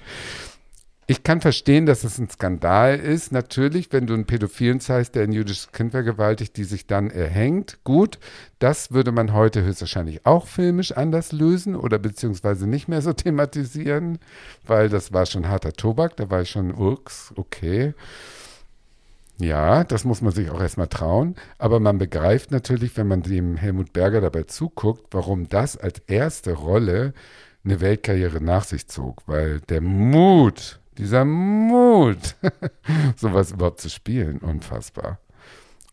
Ich 1.06 1.22
kann 1.22 1.42
verstehen, 1.42 1.84
dass 1.84 2.02
es 2.02 2.18
ein 2.18 2.30
Skandal 2.30 2.98
ist. 2.98 3.30
Natürlich, 3.30 3.92
wenn 3.92 4.06
du 4.06 4.14
einen 4.14 4.24
Pädophilen 4.24 4.80
zeigst, 4.80 5.14
der 5.14 5.24
ein 5.24 5.32
jüdisches 5.32 5.70
Kind 5.70 5.90
vergewaltigt, 5.90 6.56
die 6.56 6.64
sich 6.64 6.86
dann 6.86 7.10
erhängt. 7.10 7.78
Gut, 7.84 8.18
das 8.58 8.90
würde 8.92 9.12
man 9.12 9.34
heute 9.34 9.62
höchstwahrscheinlich 9.62 10.24
auch 10.24 10.46
filmisch 10.46 10.92
anders 10.92 11.32
lösen 11.32 11.76
oder 11.76 11.98
beziehungsweise 11.98 12.66
nicht 12.66 12.88
mehr 12.88 13.02
so 13.02 13.12
thematisieren, 13.14 14.18
weil 14.66 14.88
das 14.88 15.12
war 15.12 15.26
schon 15.26 15.48
harter 15.48 15.74
Tobak. 15.74 16.16
Da 16.16 16.30
war 16.30 16.40
ich 16.40 16.50
schon, 16.50 16.72
ups, 16.72 17.34
okay. 17.36 17.92
Ja, 19.38 19.84
das 19.84 20.04
muss 20.04 20.22
man 20.22 20.32
sich 20.32 20.48
auch 20.50 20.60
erstmal 20.60 20.86
trauen. 20.86 21.34
Aber 21.58 21.80
man 21.80 21.98
begreift 21.98 22.50
natürlich, 22.50 22.96
wenn 22.96 23.08
man 23.08 23.22
dem 23.22 23.56
Helmut 23.56 23.92
Berger 23.92 24.22
dabei 24.22 24.44
zuguckt, 24.44 25.08
warum 25.10 25.48
das 25.50 25.76
als 25.76 25.98
erste 26.06 26.52
Rolle 26.52 27.12
eine 27.64 27.80
Weltkarriere 27.80 28.42
nach 28.42 28.64
sich 28.64 28.86
zog. 28.86 29.22
Weil 29.26 29.60
der 29.60 29.80
Mut, 29.80 30.78
dieser 30.98 31.24
Mut, 31.24 32.36
sowas 33.16 33.52
überhaupt 33.52 33.80
zu 33.80 33.88
spielen, 33.88 34.38
unfassbar. 34.38 35.18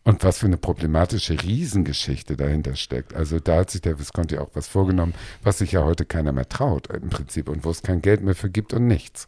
Und 0.03 0.23
was 0.23 0.39
für 0.39 0.47
eine 0.47 0.57
problematische 0.57 1.41
Riesengeschichte 1.43 2.35
dahinter 2.35 2.75
steckt. 2.75 3.13
Also 3.13 3.39
da 3.39 3.57
hat 3.57 3.69
sich 3.69 3.81
der 3.81 3.99
Visconti 3.99 4.39
auch 4.39 4.49
was 4.55 4.67
vorgenommen, 4.67 5.13
was 5.43 5.59
sich 5.59 5.73
ja 5.73 5.83
heute 5.83 6.05
keiner 6.05 6.31
mehr 6.31 6.49
traut 6.49 6.87
im 6.87 7.09
Prinzip 7.09 7.47
und 7.47 7.63
wo 7.65 7.69
es 7.69 7.83
kein 7.83 8.01
Geld 8.01 8.21
mehr 8.21 8.33
für 8.33 8.49
gibt 8.49 8.73
und 8.73 8.87
nichts. 8.87 9.27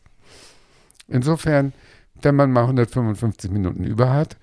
Insofern, 1.08 1.74
wenn 2.22 2.36
man 2.36 2.52
mal 2.52 2.62
155 2.62 3.52
Minuten 3.52 3.84
über 3.84 4.12
hat 4.12 4.38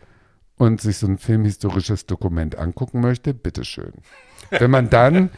und 0.57 0.81
sich 0.81 0.99
so 0.99 1.09
ein 1.09 1.19
filmhistorisches 1.19 2.07
Dokument 2.07 2.57
angucken 2.57 3.01
möchte, 3.01 3.35
bitteschön. 3.35 3.95
Wenn 4.51 4.71
man 4.71 4.89
dann 4.89 5.31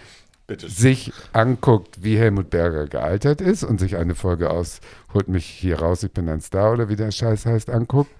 sich 0.60 1.12
anguckt, 1.32 2.02
wie 2.02 2.18
Helmut 2.18 2.50
Berger 2.50 2.86
gealtert 2.86 3.40
ist 3.40 3.64
und 3.64 3.80
sich 3.80 3.96
eine 3.96 4.14
Folge 4.14 4.50
aus 4.50 4.80
Holt 5.14 5.28
mich 5.28 5.46
hier 5.46 5.80
raus, 5.80 6.02
ich 6.02 6.12
bin 6.12 6.28
ein 6.28 6.40
Star 6.40 6.72
oder 6.72 6.88
wie 6.88 6.96
der 6.96 7.10
Scheiß 7.10 7.46
heißt, 7.46 7.68
anguckt, 7.70 8.10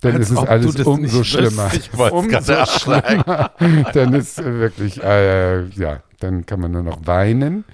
dann 0.00 0.14
Als 0.14 0.30
ist 0.30 0.38
es 0.38 0.46
alles 0.46 0.76
umso 0.80 1.24
schlimmer. 1.24 1.70
umso 2.12 2.64
schlimmer. 2.66 3.50
dann 3.92 4.14
ist 4.14 4.42
wirklich, 4.42 5.02
äh, 5.02 5.64
ja, 5.70 6.02
dann 6.20 6.46
kann 6.46 6.60
man 6.60 6.72
nur 6.72 6.82
noch 6.82 7.06
weinen. 7.06 7.64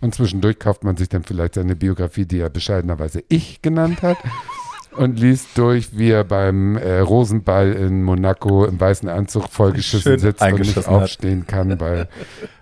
Und 0.00 0.14
zwischendurch 0.14 0.58
kauft 0.58 0.84
man 0.84 0.96
sich 0.96 1.08
dann 1.08 1.24
vielleicht 1.24 1.54
seine 1.54 1.76
Biografie, 1.76 2.24
die 2.24 2.40
er 2.40 2.50
bescheidenerweise 2.50 3.22
Ich 3.28 3.62
genannt 3.62 4.02
hat. 4.02 4.18
Und 4.96 5.18
liest 5.18 5.56
durch, 5.56 5.96
wie 5.96 6.10
er 6.10 6.24
beim 6.24 6.76
äh, 6.76 6.98
Rosenball 6.98 7.72
in 7.72 8.02
Monaco 8.02 8.64
im 8.64 8.78
weißen 8.78 9.08
Anzug 9.08 9.48
vollgeschissen 9.48 10.12
Schön 10.12 10.18
sitzt 10.18 10.42
und 10.42 10.58
nicht 10.58 10.76
hat. 10.76 10.86
aufstehen 10.86 11.46
kann, 11.46 11.80
weil 11.80 12.08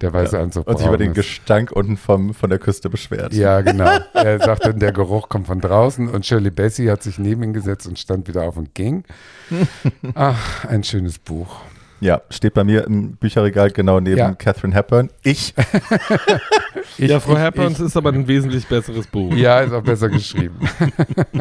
der 0.00 0.12
weiße 0.12 0.38
Anzug 0.38 0.66
Und 0.68 0.78
sich 0.78 0.86
über 0.86 0.96
den 0.96 1.10
ist. 1.10 1.16
Gestank 1.16 1.72
unten 1.72 1.96
vom, 1.96 2.32
von 2.32 2.48
der 2.50 2.58
Küste 2.58 2.88
beschwert. 2.88 3.32
Ja, 3.32 3.60
genau. 3.62 3.98
Er 4.14 4.38
sagt 4.38 4.64
dann, 4.64 4.78
der 4.78 4.92
Geruch 4.92 5.28
kommt 5.28 5.48
von 5.48 5.60
draußen 5.60 6.08
und 6.08 6.24
Shirley 6.24 6.50
Bassey 6.50 6.86
hat 6.86 7.02
sich 7.02 7.18
neben 7.18 7.42
ihn 7.42 7.52
gesetzt 7.52 7.86
und 7.86 7.98
stand 7.98 8.28
wieder 8.28 8.42
auf 8.42 8.56
und 8.56 8.74
ging. 8.74 9.04
Ach, 10.14 10.64
ein 10.66 10.84
schönes 10.84 11.18
Buch. 11.18 11.60
Ja, 12.00 12.22
steht 12.30 12.54
bei 12.54 12.64
mir 12.64 12.84
im 12.86 13.16
Bücherregal 13.16 13.70
genau 13.70 14.00
neben 14.00 14.16
Ja. 14.18 14.34
Catherine 14.34 14.74
Hepburn. 14.74 15.10
Ich, 15.22 15.54
Ich, 16.98 17.10
ja, 17.10 17.20
Frau 17.20 17.32
ich- 17.34 17.38
Hepburns 17.38 17.78
ich- 17.78 17.86
ist 17.86 17.96
aber 17.96 18.10
ein 18.12 18.26
wesentlich 18.26 18.66
besseres 18.66 19.06
Buch. 19.06 19.34
Ja, 19.34 19.60
ist 19.60 19.72
auch 19.72 19.82
besser 19.82 20.08
geschrieben. 20.08 20.58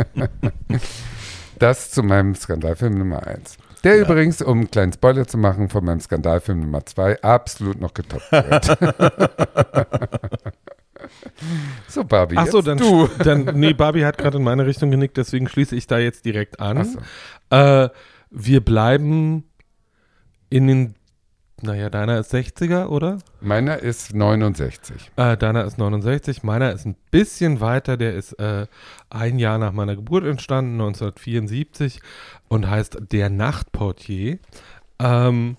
das 1.60 1.92
zu 1.92 2.04
meinem 2.04 2.36
Skandalfilm 2.36 2.96
Nummer 2.98 3.26
1. 3.26 3.58
Der 3.84 4.00
übrigens, 4.02 4.42
um 4.42 4.60
einen 4.60 4.72
kleinen 4.72 4.92
Spoiler 4.94 5.26
zu 5.26 5.38
machen, 5.38 5.70
von 5.70 5.86
meinem 5.86 6.02
Skandalfilm 6.02 6.60
Nummer 6.60 6.86
2 6.86 7.22
absolut 7.22 7.80
noch 7.80 7.94
getoppt 7.94 8.30
wird. 8.32 8.78
so, 11.88 12.04
Barbie, 12.04 12.36
Ach 12.38 12.48
so, 12.48 12.58
jetzt 12.58 12.68
dann, 12.68 12.78
du. 12.78 13.10
dann, 13.24 13.58
nee, 13.60 13.74
Barbie 13.74 14.04
hat 14.06 14.18
gerade 14.18 14.38
in 14.38 14.44
meine 14.44 14.66
Richtung 14.66 14.92
genickt, 14.92 15.16
deswegen 15.18 15.48
schließe 15.48 15.76
ich 15.76 15.88
da 15.88 15.98
jetzt 15.98 16.26
direkt 16.26 16.60
an. 16.60 16.84
So. 16.84 17.00
Äh, 17.56 17.90
wir 18.32 18.60
bleiben 18.64 19.46
in 20.50 20.68
den, 20.68 20.96
naja, 21.62 21.90
deiner 21.90 22.20
ist 22.20 22.34
60er, 22.34 22.88
oder? 22.88 23.20
Meiner 23.42 23.80
ist 23.80 24.14
69. 24.14 25.12
Äh, 25.16 25.38
deiner 25.38 25.66
ist 25.66 25.78
69, 25.78 26.44
meiner 26.44 26.72
ist 26.72 26.86
ein 26.86 26.96
bisschen 27.12 27.62
weiter, 27.62 27.98
der 27.98 28.14
ist 28.16 28.34
äh, 28.34 28.68
ein 29.10 29.40
Jahr 29.40 29.58
nach 29.58 29.72
meiner 29.72 29.96
Geburt 29.96 30.26
entstanden, 30.26 30.74
1974 30.74 32.02
und 32.48 32.70
heißt 32.70 32.98
Der 33.12 33.30
Nachtportier. 33.30 34.40
Ähm, 35.00 35.58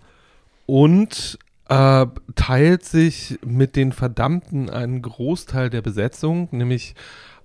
und 0.67 1.39
äh, 1.69 2.07
teilt 2.35 2.85
sich 2.85 3.39
mit 3.45 3.77
den 3.77 3.93
Verdammten 3.93 4.69
einen 4.69 5.03
Großteil 5.03 5.71
der 5.71 5.83
Besetzung, 5.83 6.49
nämlich 6.51 6.95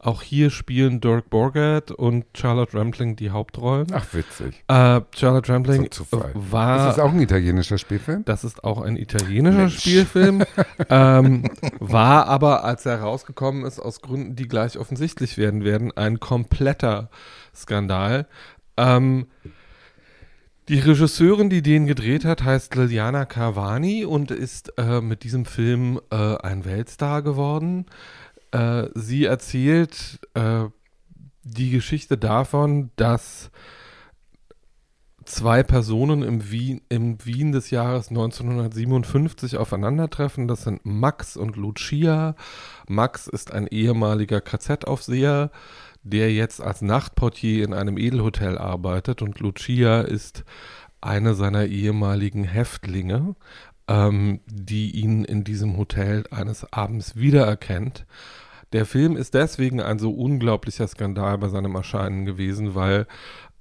auch 0.05 0.21
hier 0.21 0.49
spielen 0.49 1.01
Dirk 1.01 1.29
Borgert 1.29 1.91
und 1.91 2.25
Charlotte 2.35 2.77
Rampling 2.77 3.15
die 3.15 3.31
Hauptrollen. 3.31 3.87
Ach, 3.93 4.05
witzig. 4.13 4.63
Äh, 4.67 5.01
Charlotte 5.15 5.51
Rampling 5.51 5.89
So 5.91 6.05
war 6.33 6.89
Ist 6.89 6.97
das 6.97 6.99
auch 6.99 7.11
ein 7.11 7.21
italienischer 7.21 7.77
Spielfilm? 7.77 8.23
das 8.25 8.43
ist 8.43 8.63
auch 8.63 8.81
ein 8.81 8.97
italienischer 8.97 9.57
Mensch. 9.57 9.79
Spielfilm. 9.79 10.43
ähm, 10.89 11.43
war 11.79 12.27
aber, 12.27 12.63
als 12.63 12.85
er 12.85 13.01
rausgekommen 13.01 13.65
ist, 13.65 13.79
aus 13.79 14.01
Gründen, 14.01 14.35
die 14.35 14.47
gleich 14.47 14.77
offensichtlich 14.77 15.37
werden 15.37 15.63
werden, 15.63 15.91
ein 15.95 16.19
kompletter 16.19 17.09
Skandal. 17.53 18.27
Ähm, 18.77 19.27
die 20.67 20.79
Regisseurin, 20.79 21.51
die 21.51 21.61
den 21.61 21.85
gedreht 21.85 22.25
hat, 22.25 22.43
heißt 22.43 22.73
Liliana 22.75 23.25
Carvani 23.25 24.03
und 24.03 24.31
ist 24.31 24.73
äh, 24.79 24.99
mit 24.99 25.23
diesem 25.23 25.45
Film 25.45 26.01
äh, 26.09 26.37
ein 26.37 26.65
Weltstar 26.65 27.21
geworden. 27.21 27.85
Äh, 28.55 28.89
sie 28.93 29.25
erzählt 29.25 30.19
äh, 30.33 30.65
die 31.43 31.71
Geschichte 31.71 32.17
davon, 32.17 32.91
dass 32.95 33.51
zwei 35.25 35.61
Personen 35.61 36.21
im 36.21 36.49
Wien, 36.51 36.81
im 36.87 37.17
Wien 37.25 37.51
des 37.51 37.69
Jahres 37.69 38.09
1957 38.09 39.57
aufeinandertreffen. 39.57 40.47
Das 40.47 40.63
sind 40.63 40.85
Max 40.85 41.35
und 41.35 41.57
Lucia. 41.57 42.35
Max 42.87 43.27
ist 43.27 43.51
ein 43.51 43.67
ehemaliger 43.67 44.39
KZ-Aufseher, 44.39 45.51
der 46.03 46.31
jetzt 46.31 46.61
als 46.61 46.81
Nachtportier 46.81 47.65
in 47.65 47.73
einem 47.73 47.97
Edelhotel 47.97 48.57
arbeitet 48.57 49.21
und 49.21 49.39
Lucia 49.41 49.99
ist 49.99 50.45
eine 51.01 51.33
seiner 51.33 51.65
ehemaligen 51.65 52.45
Häftlinge, 52.45 53.35
ähm, 53.89 54.39
die 54.47 54.91
ihn 54.91 55.25
in 55.25 55.43
diesem 55.43 55.75
Hotel 55.75 56.23
eines 56.31 56.71
Abends 56.71 57.17
wiedererkennt. 57.17 58.05
Der 58.73 58.85
Film 58.85 59.15
ist 59.17 59.33
deswegen 59.33 59.81
ein 59.81 59.99
so 59.99 60.11
unglaublicher 60.11 60.87
Skandal 60.87 61.37
bei 61.37 61.49
seinem 61.49 61.75
Erscheinen 61.75 62.25
gewesen, 62.25 62.75
weil 62.75 63.07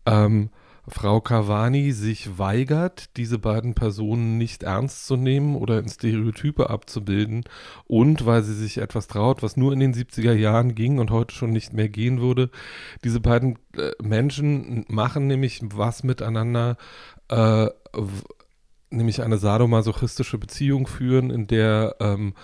ähm, 0.07 0.51
Frau 0.87 1.21
Cavani 1.21 1.93
sich 1.93 2.39
weigert, 2.39 3.17
diese 3.17 3.39
beiden 3.39 3.75
Personen 3.75 4.37
nicht 4.37 4.65
ernst 4.65 5.07
zu 5.07 5.17
nehmen 5.17 5.57
oder 5.57 5.79
in 5.79 5.89
Stereotype 5.89 6.69
abzubilden 6.69 7.45
und 7.87 8.27
weil 8.27 8.43
sie 8.43 8.55
sich 8.55 8.79
etwas 8.79 9.07
traut, 9.07 9.43
was 9.43 9.57
nur 9.57 9.73
in 9.73 9.81
den 9.81 9.95
70er 9.95 10.35
Jahren 10.35 10.75
ging 10.75 10.99
und 10.99 11.11
heute 11.11 11.35
schon 11.35 11.53
nicht 11.53 11.73
mehr 11.73 11.89
gehen 11.89 12.21
würde. 12.21 12.51
Diese 13.03 13.21
beiden 13.21 13.59
äh, 13.79 13.93
Menschen 14.03 14.85
machen 14.89 15.27
nämlich 15.27 15.63
was 15.65 16.05
miteinander, 16.05 16.77
äh, 17.29 17.69
nämlich 18.91 19.23
eine 19.23 19.39
sadomasochistische 19.39 20.37
Beziehung 20.37 20.87
führen, 20.87 21.31
in 21.31 21.47
der 21.47 21.97
ähm, 22.01 22.35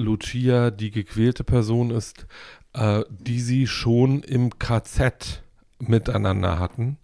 Lucia 0.00 0.70
die 0.70 0.90
gequälte 0.90 1.44
Person 1.44 1.90
ist, 1.90 2.26
äh, 2.72 3.02
die 3.10 3.40
sie 3.40 3.66
schon 3.66 4.22
im 4.22 4.58
KZ 4.58 5.42
miteinander 5.78 6.58
hatten. 6.58 6.98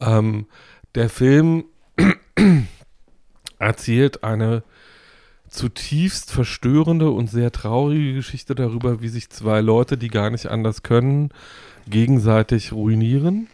Ähm, 0.00 0.46
der 0.94 1.08
Film 1.08 1.64
erzählt 3.58 4.24
eine 4.24 4.62
zutiefst 5.48 6.30
verstörende 6.30 7.10
und 7.10 7.30
sehr 7.30 7.50
traurige 7.52 8.14
Geschichte 8.14 8.54
darüber, 8.54 9.00
wie 9.00 9.08
sich 9.08 9.30
zwei 9.30 9.60
Leute, 9.60 9.96
die 9.96 10.08
gar 10.08 10.30
nicht 10.30 10.46
anders 10.46 10.82
können, 10.82 11.30
gegenseitig 11.88 12.72
ruinieren. 12.72 13.48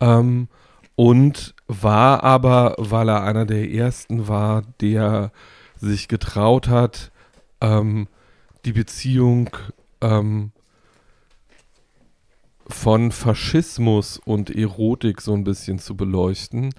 Ähm, 0.00 0.48
und 0.94 1.54
war 1.66 2.24
aber, 2.24 2.74
weil 2.78 3.08
er 3.10 3.22
einer 3.22 3.44
der 3.44 3.70
ersten 3.70 4.28
war, 4.28 4.62
der 4.80 5.30
sich 5.76 6.08
getraut 6.08 6.68
hat, 6.68 7.12
ähm, 7.60 8.08
die 8.66 8.72
Beziehung 8.72 9.50
ähm, 10.02 10.52
von 12.66 13.12
Faschismus 13.12 14.20
und 14.24 14.50
Erotik 14.50 15.20
so 15.20 15.32
ein 15.34 15.44
bisschen 15.44 15.78
zu 15.78 15.96
beleuchten. 15.96 16.74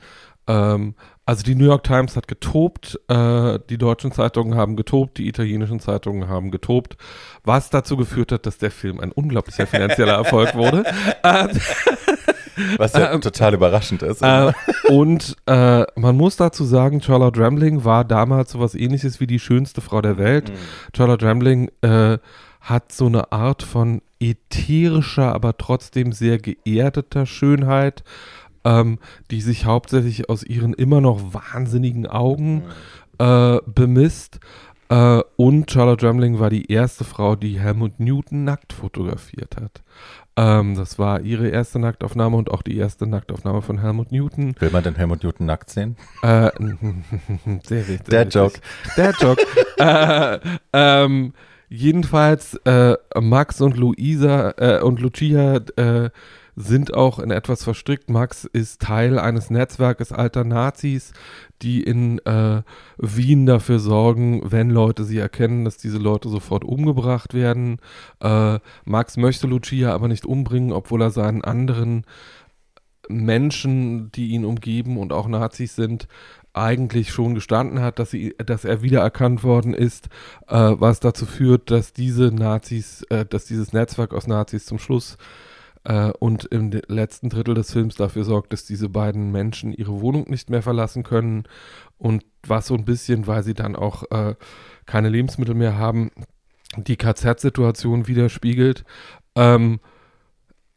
Ähm, 0.47 0.95
also 1.25 1.43
die 1.43 1.55
New 1.55 1.65
York 1.65 1.83
Times 1.83 2.15
hat 2.15 2.27
getobt, 2.27 2.99
äh, 3.07 3.59
die 3.69 3.77
deutschen 3.77 4.11
Zeitungen 4.11 4.55
haben 4.55 4.75
getobt, 4.75 5.17
die 5.17 5.27
italienischen 5.27 5.79
Zeitungen 5.79 6.27
haben 6.27 6.51
getobt, 6.51 6.97
was 7.43 7.69
dazu 7.69 7.97
geführt 7.97 8.31
hat, 8.31 8.45
dass 8.45 8.57
der 8.57 8.71
Film 8.71 8.99
ein 8.99 9.11
unglaublicher 9.11 9.65
finanzieller 9.65 10.13
Erfolg 10.13 10.55
wurde. 10.55 10.83
Äh, 11.23 11.47
was 12.77 12.93
ja 12.93 13.11
ähm, 13.11 13.21
total 13.21 13.53
überraschend 13.53 14.03
ist. 14.03 14.21
Äh, 14.21 14.51
und 14.89 15.35
äh, 15.45 15.85
man 15.95 16.17
muss 16.17 16.37
dazu 16.37 16.63
sagen, 16.63 17.01
Charlotte 17.01 17.39
Rambling 17.39 17.83
war 17.83 18.03
damals 18.03 18.51
so 18.51 18.59
was 18.59 18.75
ähnliches 18.75 19.19
wie 19.19 19.27
die 19.27 19.39
schönste 19.39 19.81
Frau 19.81 20.01
der 20.01 20.17
Welt. 20.17 20.49
Mhm. 20.49 20.55
Charlotte 20.95 21.25
Rambling 21.25 21.69
äh, 21.81 22.17
hat 22.61 22.91
so 22.91 23.05
eine 23.05 23.31
Art 23.31 23.63
von 23.63 24.01
ätherischer, 24.19 25.33
aber 25.33 25.57
trotzdem 25.57 26.11
sehr 26.11 26.37
geerdeter 26.39 27.25
Schönheit, 27.25 28.03
ähm, 28.63 28.99
die 29.31 29.41
sich 29.41 29.65
hauptsächlich 29.65 30.29
aus 30.29 30.43
ihren 30.43 30.73
immer 30.73 31.01
noch 31.01 31.33
wahnsinnigen 31.33 32.07
Augen 32.07 32.63
äh, 33.19 33.57
bemisst. 33.65 34.39
Äh, 34.89 35.21
und 35.35 35.71
Charlotte 35.71 36.05
Dremling 36.05 36.39
war 36.39 36.49
die 36.49 36.71
erste 36.71 37.03
Frau, 37.03 37.35
die 37.35 37.59
Helmut 37.59 37.99
Newton 37.99 38.43
nackt 38.43 38.73
fotografiert 38.73 39.57
hat. 39.57 39.81
Ähm, 40.37 40.75
das 40.75 40.99
war 40.99 41.21
ihre 41.21 41.49
erste 41.49 41.79
Nacktaufnahme 41.79 42.37
und 42.37 42.51
auch 42.51 42.61
die 42.61 42.77
erste 42.77 43.07
Nacktaufnahme 43.07 43.61
von 43.61 43.81
Helmut 43.81 44.11
Newton. 44.11 44.55
Will 44.59 44.69
man 44.69 44.83
denn 44.83 44.95
Helmut 44.95 45.23
Newton 45.23 45.47
nackt 45.47 45.69
sehen? 45.69 45.97
Äh, 46.21 46.51
sehr 47.63 47.87
wichtig. 47.87 48.09
Der 48.09 48.27
Joke. 48.27 48.59
Der 48.95 49.13
Joke. 49.19 49.43
äh, 49.77 50.39
ähm, 50.73 51.33
Jedenfalls, 51.69 52.53
äh, 52.63 52.95
Max 53.19 53.59
und 53.59 53.75
Luisa 53.75 54.53
äh, 54.57 54.79
und 54.81 55.01
Lucia 55.01 55.59
äh, 55.75 56.09
sind 56.59 56.95
auch 56.95 57.19
in 57.19 57.29
etwas 57.29 57.63
verstrickt. 57.63 58.09
Max 58.09 58.43
ist 58.43 58.81
Teil 58.81 59.19
eines 59.19 59.51
Netzwerkes 59.51 60.11
alter 60.11 60.43
Nazis, 60.43 61.13
die 61.61 61.83
in 61.83 62.17
äh, 62.25 62.63
Wien 62.97 63.45
dafür 63.45 63.77
sorgen, 63.77 64.41
wenn 64.43 64.71
Leute 64.71 65.03
sie 65.03 65.19
erkennen, 65.19 65.65
dass 65.65 65.77
diese 65.77 65.99
Leute 65.99 66.29
sofort 66.29 66.65
umgebracht 66.65 67.35
werden. 67.35 67.77
Äh, 68.21 68.57
Max 68.85 69.17
möchte 69.17 69.45
Lucia 69.45 69.93
aber 69.93 70.07
nicht 70.07 70.25
umbringen, 70.25 70.71
obwohl 70.71 71.03
er 71.03 71.11
seinen 71.11 71.43
anderen 71.43 72.05
Menschen, 73.07 74.11
die 74.11 74.29
ihn 74.29 74.43
umgeben 74.43 74.97
und 74.97 75.13
auch 75.13 75.27
Nazis 75.27 75.75
sind, 75.75 76.07
eigentlich 76.53 77.11
schon 77.11 77.35
gestanden 77.35 77.81
hat, 77.81 77.99
dass, 77.99 78.09
sie, 78.09 78.33
dass 78.43 78.65
er 78.65 78.81
wiedererkannt 78.81 79.43
worden 79.43 79.75
ist, 79.75 80.07
äh, 80.47 80.55
was 80.55 80.99
dazu 80.99 81.27
führt, 81.27 81.69
dass 81.69 81.93
diese 81.93 82.31
Nazis, 82.31 83.03
äh, 83.09 83.27
dass 83.27 83.45
dieses 83.45 83.73
Netzwerk 83.73 84.11
aus 84.11 84.25
Nazis 84.25 84.65
zum 84.65 84.79
Schluss 84.79 85.19
äh, 85.83 86.11
und 86.19 86.45
im 86.45 86.71
letzten 86.87 87.29
Drittel 87.29 87.53
des 87.53 87.71
Films 87.71 87.95
dafür 87.95 88.23
sorgt, 88.23 88.53
dass 88.53 88.65
diese 88.65 88.89
beiden 88.89 89.31
Menschen 89.31 89.73
ihre 89.73 90.01
Wohnung 90.01 90.29
nicht 90.29 90.49
mehr 90.49 90.61
verlassen 90.61 91.03
können 91.03 91.43
und 91.97 92.25
was 92.45 92.67
so 92.67 92.75
ein 92.75 92.85
bisschen, 92.85 93.27
weil 93.27 93.43
sie 93.43 93.53
dann 93.53 93.75
auch 93.75 94.03
äh, 94.11 94.35
keine 94.85 95.09
Lebensmittel 95.09 95.55
mehr 95.55 95.77
haben, 95.77 96.11
die 96.75 96.97
KZ-Situation 96.97 98.07
widerspiegelt. 98.07 98.83
Ähm, 99.35 99.79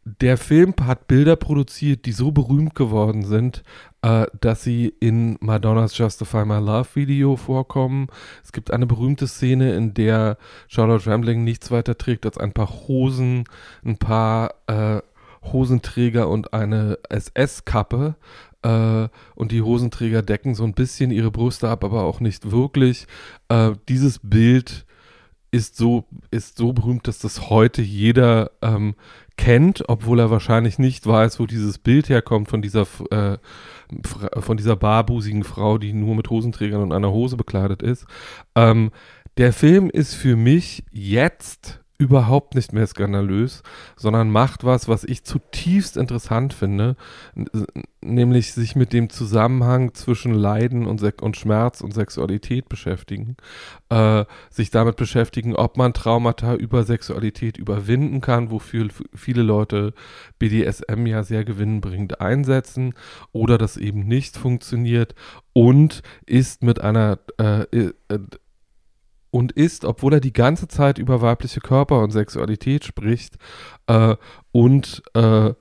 der 0.04 0.38
Film 0.38 0.74
hat 0.82 1.08
Bilder 1.08 1.36
produziert, 1.36 2.06
die 2.06 2.12
so 2.12 2.32
berühmt 2.32 2.74
geworden 2.74 3.22
sind, 3.22 3.62
äh, 4.02 4.26
dass 4.40 4.62
sie 4.62 4.94
in 5.00 5.36
Madonnas 5.40 5.96
Justify 5.96 6.44
My 6.44 6.58
Love 6.58 6.88
Video 6.94 7.36
vorkommen. 7.36 8.08
Es 8.42 8.52
gibt 8.52 8.72
eine 8.72 8.86
berühmte 8.86 9.26
Szene, 9.26 9.74
in 9.74 9.94
der 9.94 10.38
Charlotte 10.68 11.10
Rambling 11.10 11.44
nichts 11.44 11.70
weiter 11.70 11.98
trägt 11.98 12.24
als 12.26 12.38
ein 12.38 12.52
paar 12.52 12.70
Hosen, 12.88 13.44
ein 13.84 13.98
paar 13.98 14.54
äh, 14.66 15.00
Hosenträger 15.42 16.28
und 16.28 16.52
eine 16.52 16.98
SS-Kappe. 17.08 18.14
Äh, 18.62 19.08
und 19.34 19.52
die 19.52 19.62
Hosenträger 19.62 20.22
decken 20.22 20.54
so 20.54 20.64
ein 20.64 20.74
bisschen 20.74 21.10
ihre 21.10 21.30
Brüste 21.30 21.68
ab, 21.68 21.84
aber 21.84 22.02
auch 22.02 22.20
nicht 22.20 22.50
wirklich. 22.50 23.06
Äh, 23.48 23.72
dieses 23.88 24.20
Bild 24.22 24.84
ist 25.50 25.76
so, 25.76 26.04
ist 26.30 26.58
so 26.58 26.72
berühmt, 26.72 27.08
dass 27.08 27.18
das 27.18 27.50
heute 27.50 27.82
jeder 27.82 28.52
ähm, 28.62 28.94
kennt, 29.36 29.88
obwohl 29.88 30.20
er 30.20 30.30
wahrscheinlich 30.30 30.78
nicht 30.78 31.06
weiß, 31.06 31.40
wo 31.40 31.46
dieses 31.46 31.78
Bild 31.78 32.08
herkommt 32.08 32.48
von 32.48 32.62
dieser, 32.62 32.86
äh, 33.10 33.38
von 34.04 34.56
dieser 34.56 34.76
barbusigen 34.76 35.44
Frau, 35.44 35.78
die 35.78 35.92
nur 35.92 36.14
mit 36.14 36.30
Hosenträgern 36.30 36.82
und 36.82 36.92
einer 36.92 37.10
Hose 37.10 37.36
bekleidet 37.36 37.82
ist. 37.82 38.06
Ähm, 38.54 38.90
der 39.36 39.52
Film 39.52 39.90
ist 39.90 40.14
für 40.14 40.36
mich 40.36 40.84
jetzt 40.90 41.79
überhaupt 42.00 42.54
nicht 42.54 42.72
mehr 42.72 42.86
skandalös, 42.86 43.62
sondern 43.94 44.30
macht 44.30 44.64
was, 44.64 44.88
was 44.88 45.04
ich 45.04 45.22
zutiefst 45.22 45.98
interessant 45.98 46.54
finde, 46.54 46.96
nämlich 48.00 48.54
sich 48.54 48.74
mit 48.74 48.94
dem 48.94 49.10
Zusammenhang 49.10 49.92
zwischen 49.92 50.32
Leiden 50.32 50.86
und, 50.86 50.98
Se 50.98 51.12
und 51.20 51.36
Schmerz 51.36 51.82
und 51.82 51.92
Sexualität 51.92 52.70
beschäftigen, 52.70 53.36
äh, 53.90 54.24
sich 54.48 54.70
damit 54.70 54.96
beschäftigen, 54.96 55.54
ob 55.54 55.76
man 55.76 55.92
Traumata 55.92 56.54
über 56.54 56.84
Sexualität 56.84 57.58
überwinden 57.58 58.22
kann, 58.22 58.50
wofür 58.50 58.88
viele 59.14 59.42
Leute 59.42 59.92
BDSM 60.38 61.04
ja 61.04 61.22
sehr 61.22 61.44
gewinnbringend 61.44 62.22
einsetzen 62.22 62.94
oder 63.32 63.58
das 63.58 63.76
eben 63.76 64.06
nicht 64.06 64.38
funktioniert 64.38 65.14
und 65.52 66.02
ist 66.24 66.62
mit 66.62 66.80
einer 66.80 67.18
äh, 67.38 67.64
äh, 67.64 67.92
und 69.30 69.52
ist, 69.52 69.84
obwohl 69.84 70.14
er 70.14 70.20
die 70.20 70.32
ganze 70.32 70.68
Zeit 70.68 70.98
über 70.98 71.20
weibliche 71.22 71.60
Körper 71.60 72.02
und 72.02 72.10
Sexualität 72.10 72.84
spricht 72.84 73.36
äh, 73.86 74.16
und 74.52 75.02
äh, 75.14 75.54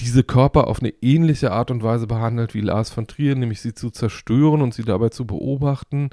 diese 0.00 0.24
Körper 0.24 0.68
auf 0.68 0.80
eine 0.80 0.92
ähnliche 1.02 1.52
Art 1.52 1.70
und 1.70 1.82
Weise 1.82 2.06
behandelt 2.06 2.54
wie 2.54 2.60
Lars 2.60 2.90
von 2.90 3.06
Trier, 3.06 3.34
nämlich 3.34 3.60
sie 3.60 3.74
zu 3.74 3.90
zerstören 3.90 4.62
und 4.62 4.74
sie 4.74 4.84
dabei 4.84 5.08
zu 5.10 5.26
beobachten, 5.26 6.10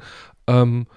ähm, 0.47 0.87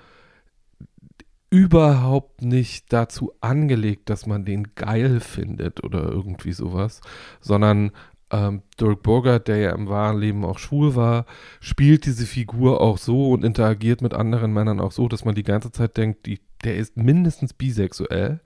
überhaupt 1.51 2.43
nicht 2.43 2.93
dazu 2.93 3.33
angelegt, 3.41 4.11
dass 4.11 4.27
man 4.27 4.45
den 4.45 4.75
geil 4.75 5.21
findet 5.21 5.85
oder 5.85 6.05
irgendwie 6.05 6.53
sowas, 6.53 7.01
sondern 7.41 7.93
ähm, 8.31 8.63
Dirk 8.81 9.03
Burgert, 9.03 9.49
der 9.49 9.59
ja 9.59 9.71
im 9.75 9.89
wahren 9.89 10.19
Leben 10.19 10.45
auch 10.45 10.59
schwul 10.59 10.97
war, 10.97 11.27
spielt 11.61 12.07
diese 12.07 12.27
Figur 12.27 12.81
auch 12.81 12.99
so 12.99 13.31
und 13.31 13.45
interagiert 13.45 14.03
mit 14.03 14.15
anderen 14.15 14.53
Männern 14.53 14.81
auch 14.81 14.93
so, 14.93 15.09
dass 15.09 15.25
man 15.25 15.35
die 15.35 15.45
ganze 15.45 15.71
Zeit 15.71 15.97
denkt, 15.97 16.27
die, 16.27 16.41
der 16.65 16.77
ist 16.77 16.97
mindestens 16.97 17.53
bisexuell. 17.53 18.41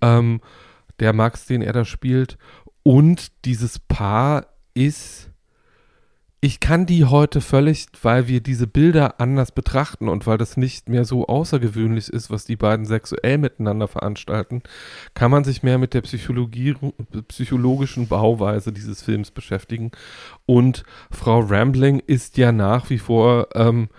Ähm, 0.00 0.40
der 0.98 1.12
Max, 1.12 1.46
den 1.46 1.62
er 1.62 1.72
da 1.72 1.84
spielt. 1.84 2.38
Und 2.82 3.44
dieses 3.44 3.78
Paar 3.78 4.46
ist 4.74 5.29
ich 6.42 6.58
kann 6.58 6.86
die 6.86 7.04
heute 7.04 7.42
völlig, 7.42 7.86
weil 8.00 8.26
wir 8.26 8.40
diese 8.40 8.66
Bilder 8.66 9.20
anders 9.20 9.52
betrachten 9.52 10.08
und 10.08 10.26
weil 10.26 10.38
das 10.38 10.56
nicht 10.56 10.88
mehr 10.88 11.04
so 11.04 11.26
außergewöhnlich 11.26 12.08
ist, 12.08 12.30
was 12.30 12.46
die 12.46 12.56
beiden 12.56 12.86
sexuell 12.86 13.36
miteinander 13.36 13.88
veranstalten, 13.88 14.62
kann 15.12 15.30
man 15.30 15.44
sich 15.44 15.62
mehr 15.62 15.76
mit 15.76 15.92
der 15.92 16.00
Psychologie, 16.00 16.74
psychologischen 17.28 18.08
Bauweise 18.08 18.72
dieses 18.72 19.02
Films 19.02 19.30
beschäftigen. 19.30 19.90
Und 20.46 20.84
Frau 21.10 21.40
Rambling 21.40 22.00
ist 22.06 22.38
ja 22.38 22.52
nach 22.52 22.88
wie 22.88 22.98
vor 22.98 23.48
ähm, 23.54 23.90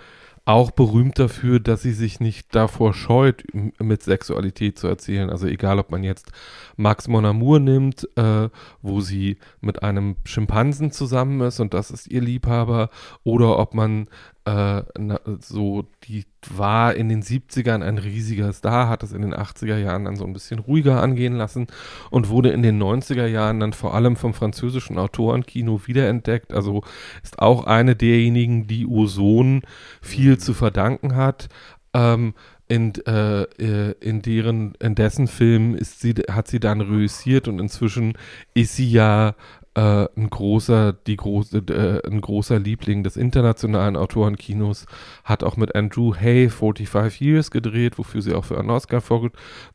auch 0.45 0.71
berühmt 0.71 1.19
dafür, 1.19 1.59
dass 1.59 1.81
sie 1.81 1.93
sich 1.93 2.19
nicht 2.19 2.53
davor 2.55 2.93
scheut, 2.93 3.43
mit 3.53 4.01
Sexualität 4.01 4.79
zu 4.79 4.87
erzählen. 4.87 5.29
Also 5.29 5.47
egal, 5.47 5.77
ob 5.79 5.91
man 5.91 6.03
jetzt 6.03 6.31
Max 6.77 7.07
Mon 7.07 7.25
Amour 7.25 7.59
nimmt, 7.59 8.07
äh, 8.17 8.49
wo 8.81 9.01
sie 9.01 9.37
mit 9.61 9.83
einem 9.83 10.15
Schimpansen 10.23 10.91
zusammen 10.91 11.41
ist 11.41 11.59
und 11.59 11.73
das 11.73 11.91
ist 11.91 12.07
ihr 12.07 12.21
Liebhaber, 12.21 12.89
oder 13.23 13.59
ob 13.59 13.75
man 13.75 14.07
äh, 14.45 14.81
na, 14.97 15.19
so, 15.39 15.85
die 16.03 16.25
war 16.49 16.95
in 16.95 17.09
den 17.09 17.21
70ern 17.21 17.83
ein 17.83 17.99
riesiger 17.99 18.51
Star, 18.53 18.89
hat 18.89 19.03
es 19.03 19.11
in 19.11 19.21
den 19.21 19.35
80er 19.35 19.77
Jahren 19.77 20.05
dann 20.05 20.15
so 20.15 20.25
ein 20.25 20.33
bisschen 20.33 20.59
ruhiger 20.59 21.01
angehen 21.01 21.35
lassen 21.35 21.67
und 22.09 22.29
wurde 22.29 22.49
in 22.49 22.63
den 22.63 22.81
90er 22.81 23.27
Jahren 23.27 23.59
dann 23.59 23.73
vor 23.73 23.93
allem 23.93 24.15
vom 24.15 24.33
französischen 24.33 24.97
Autorenkino 24.97 25.81
wiederentdeckt. 25.85 26.53
Also 26.53 26.83
ist 27.21 27.39
auch 27.39 27.65
eine 27.65 27.95
derjenigen, 27.95 28.65
die 28.65 28.87
Ozon 28.87 29.61
viel 30.01 30.39
zu 30.39 30.55
verdanken 30.55 31.15
hat. 31.15 31.47
Ähm, 31.93 32.33
in, 32.67 32.93
äh, 33.05 33.41
äh, 33.41 33.95
in 33.99 34.21
deren, 34.21 34.75
in 34.79 34.95
dessen 34.95 35.27
Film 35.27 35.75
ist 35.75 35.99
sie, 35.99 36.13
hat 36.31 36.47
sie 36.47 36.61
dann 36.61 36.79
reüssiert 36.79 37.49
und 37.49 37.59
inzwischen 37.59 38.13
ist 38.53 38.77
sie 38.77 38.89
ja 38.89 39.35
äh, 39.73 40.07
ein 40.17 40.29
großer, 40.29 40.93
die 40.93 41.15
große, 41.15 41.57
äh, 41.57 42.07
ein 42.07 42.19
großer 42.19 42.59
Liebling 42.59 43.03
des 43.03 43.15
internationalen 43.15 43.95
Autorenkinos, 43.95 44.85
hat 45.23 45.43
auch 45.43 45.55
mit 45.55 45.75
Andrew 45.75 46.13
Hay 46.13 46.49
45 46.49 47.21
Years 47.21 47.51
gedreht, 47.51 47.97
wofür 47.97 48.21
sie 48.21 48.33
auch 48.33 48.45
für 48.45 48.59
einen 48.59 48.69
Oscar 48.69 49.01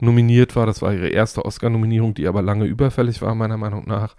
nominiert 0.01 0.55
war. 0.55 0.67
Das 0.67 0.83
war 0.83 0.93
ihre 0.93 1.09
erste 1.09 1.45
Oscar-Nominierung, 1.45 2.15
die 2.15 2.27
aber 2.27 2.43
lange 2.43 2.67
überfällig 2.67 3.23
war, 3.23 3.35
meiner 3.35 3.57
Meinung 3.57 3.87
nach. 3.87 4.17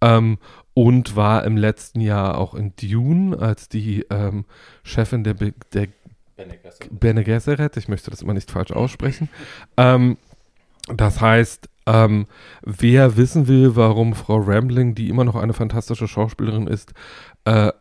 Ähm, 0.00 0.38
und 0.74 1.16
war 1.16 1.44
im 1.44 1.56
letzten 1.56 2.00
Jahr 2.00 2.38
auch 2.38 2.54
in 2.54 2.74
Dune 2.76 3.38
als 3.38 3.68
die 3.68 4.04
ähm, 4.10 4.44
Chefin 4.84 5.24
der, 5.24 5.34
Be 5.34 5.54
der 5.72 5.88
Bene 6.90 7.24
Gesserit. 7.24 7.76
Ich 7.78 7.88
möchte 7.88 8.10
das 8.10 8.22
immer 8.22 8.34
nicht 8.34 8.50
falsch 8.50 8.72
aussprechen. 8.72 9.28
ähm, 9.76 10.18
das 10.88 11.20
heißt, 11.20 11.68
ähm, 11.86 12.26
wer 12.62 13.16
wissen 13.16 13.46
will, 13.46 13.76
warum 13.76 14.14
Frau 14.14 14.38
Rambling, 14.38 14.94
die 14.94 15.08
immer 15.08 15.24
noch 15.24 15.36
eine 15.36 15.52
fantastische 15.52 16.08
Schauspielerin 16.08 16.66
ist, 16.66 16.92
äh, 17.44 17.72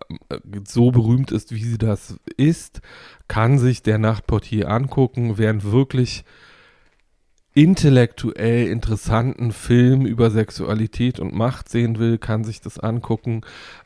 so 0.67 0.91
berühmt 0.91 1.31
ist, 1.31 1.51
wie 1.51 1.63
sie 1.63 1.79
das 1.79 2.19
ist, 2.37 2.81
kann 3.27 3.57
sich 3.57 3.81
der 3.81 3.97
Nachtportier 3.97 4.69
angucken, 4.69 5.37
während 5.37 5.71
wirklich 5.71 6.23
intellektuell 7.55 8.67
interessanten 8.67 9.53
Film 9.53 10.05
über 10.05 10.29
Sexualität 10.29 11.19
und 11.19 11.33
Macht 11.33 11.69
sehen 11.69 11.97
will, 11.97 12.17
kann 12.17 12.43
sich 12.43 12.59
das 12.59 12.77
angucken. 12.77 13.41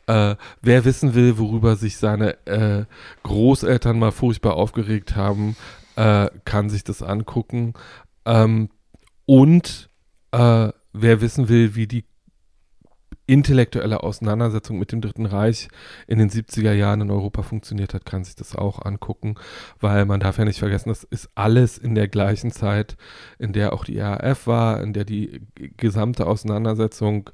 Äh, 0.08 0.36
wer 0.62 0.86
wissen 0.86 1.14
will, 1.14 1.38
worüber 1.38 1.76
sich 1.76 1.98
seine 1.98 2.46
äh, 2.48 2.86
Großeltern 3.24 3.98
mal 3.98 4.12
furchtbar 4.12 4.56
aufgeregt 4.56 5.16
haben, 5.16 5.56
äh, 5.96 6.30
kann 6.46 6.70
sich 6.70 6.84
das 6.84 7.04
angucken. 7.04 7.74
Ähm, 8.26 8.70
und 9.28 9.89
äh, 10.32 10.70
wer 10.94 11.22
wissen 11.22 11.50
will, 11.50 11.76
wie 11.76 11.88
die 11.88 12.06
intellektuelle 13.30 14.02
Auseinandersetzung 14.02 14.80
mit 14.80 14.92
dem 14.92 15.02
Dritten 15.02 15.28
Reich 15.28 15.68
in 16.08 16.18
den 16.18 16.32
70er 16.32 16.74
Jahren 16.74 17.02
in 17.02 17.12
Europa 17.12 17.44
funktioniert 17.44 17.94
hat, 17.94 18.04
kann 18.04 18.24
sich 18.24 18.36
das 18.36 18.56
auch 18.56 18.84
angucken, 18.84 19.36
weil 19.80 20.06
man 20.06 20.20
darf 20.20 20.40
ja 20.40 20.46
nicht 20.46 20.58
vergessen, 20.58 20.90
das 20.90 21.04
ist 21.04 21.30
alles 21.36 21.78
in 21.78 21.94
der 21.94 22.08
gleichen 22.08 22.52
Zeit, 22.52 22.98
in 23.38 23.54
der 23.54 23.74
auch 23.74 23.86
die 23.86 24.00
RAF 24.00 24.48
war, 24.48 24.82
in 24.82 24.94
der 24.94 25.06
die 25.06 25.42
gesamte 25.78 26.26
Auseinandersetzung 26.26 27.30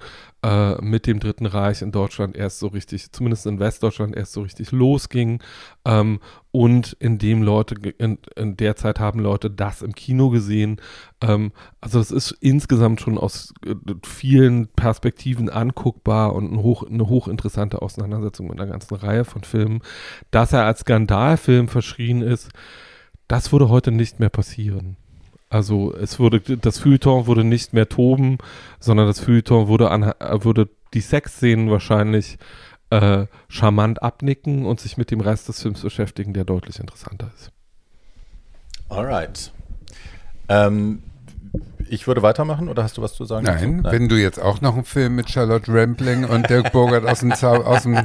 äh, 0.46 0.80
mit 0.80 1.08
dem 1.08 1.20
Dritten 1.20 1.48
Reich 1.48 1.82
in 1.82 1.92
Deutschland 1.92 2.38
erst 2.38 2.60
so 2.60 2.68
richtig, 2.68 3.12
zumindest 3.12 3.48
in 3.48 3.60
Westdeutschland 3.60 4.16
erst 4.16 4.34
so 4.34 4.44
richtig 4.44 4.72
losging 4.72 5.42
ähm, 5.86 6.20
und 6.52 6.96
in 7.00 7.18
dem 7.18 7.42
Leute, 7.42 7.74
in, 7.98 8.20
in, 8.36 8.56
der 8.56 8.76
Zeit 8.76 9.00
haben 9.00 9.20
Leute 9.20 9.50
das 9.50 9.82
im 9.82 9.96
Kino 9.96 10.30
gesehen. 10.30 10.80
Ähm, 11.20 11.52
also 11.82 11.98
das 11.98 12.12
ist 12.12 12.32
insgesamt 12.42 13.02
schon 13.02 13.18
aus 13.18 13.56
äh, 13.66 13.74
vielen 14.06 14.68
Perspektiven 14.68 15.50
anguckbar 15.50 16.36
und 16.36 16.54
ein 16.54 16.62
hoch, 16.62 16.84
eine 16.84 17.08
hochinteressante 17.10 17.82
Auseinandersetzung 17.82 18.48
mit 18.48 18.62
einer 18.62 18.70
ganzen 18.70 18.94
Reihe 18.96 19.26
von 19.26 19.44
Filmen. 19.44 19.82
Dass 20.30 20.54
er 20.54 20.66
als 20.66 20.82
Skandalfilm 20.82 21.70
verschrien 21.70 22.22
ist, 22.22 22.52
das 23.28 23.52
würde 23.52 23.70
heute 23.70 23.92
nicht 23.92 24.20
mehr 24.20 24.30
passieren. 24.30 24.98
Also 25.50 25.94
es 25.94 26.20
wurde, 26.20 26.42
das 26.42 26.80
Feuilleton 26.80 27.28
wurde 27.28 27.44
nicht 27.44 27.74
mehr 27.74 27.88
toben, 27.88 28.40
sondern 28.80 29.08
das 29.08 29.20
Feuilleton 29.20 29.68
würde, 29.68 29.92
an, 29.92 30.14
würde 30.20 30.70
die 30.94 31.02
Sexszenen 31.02 31.70
wahrscheinlich 31.70 32.38
äh, 32.90 33.28
charmant 33.48 34.02
abnicken 34.02 34.66
und 34.66 34.80
sich 34.80 34.98
mit 34.98 35.12
dem 35.12 35.22
Rest 35.22 35.48
des 35.48 35.62
Films 35.62 35.82
beschäftigen, 35.82 36.34
der 36.34 36.46
deutlich 36.46 36.80
interessanter 36.80 37.32
ist. 37.36 37.52
Alright. 38.90 39.52
Ähm, 40.48 41.02
ich 41.90 42.08
würde 42.08 42.22
weitermachen 42.22 42.68
oder 42.68 42.84
hast 42.84 42.98
du 42.98 43.02
was 43.02 43.14
zu 43.14 43.26
sagen? 43.26 43.46
Nein, 43.46 43.82
Nein, 43.82 43.92
wenn 43.92 44.10
du 44.10 44.16
jetzt 44.16 44.40
auch 44.40 44.62
noch 44.62 44.76
einen 44.76 44.86
Film 44.86 45.16
mit 45.16 45.30
Charlotte 45.30 45.72
Rampling 45.72 46.26
und 46.26 46.50
Dirk 46.50 46.72
Bogart 46.72 47.06
aus 47.06 47.20
dem, 47.20 47.32
aus 47.32 47.84
dem 47.84 47.98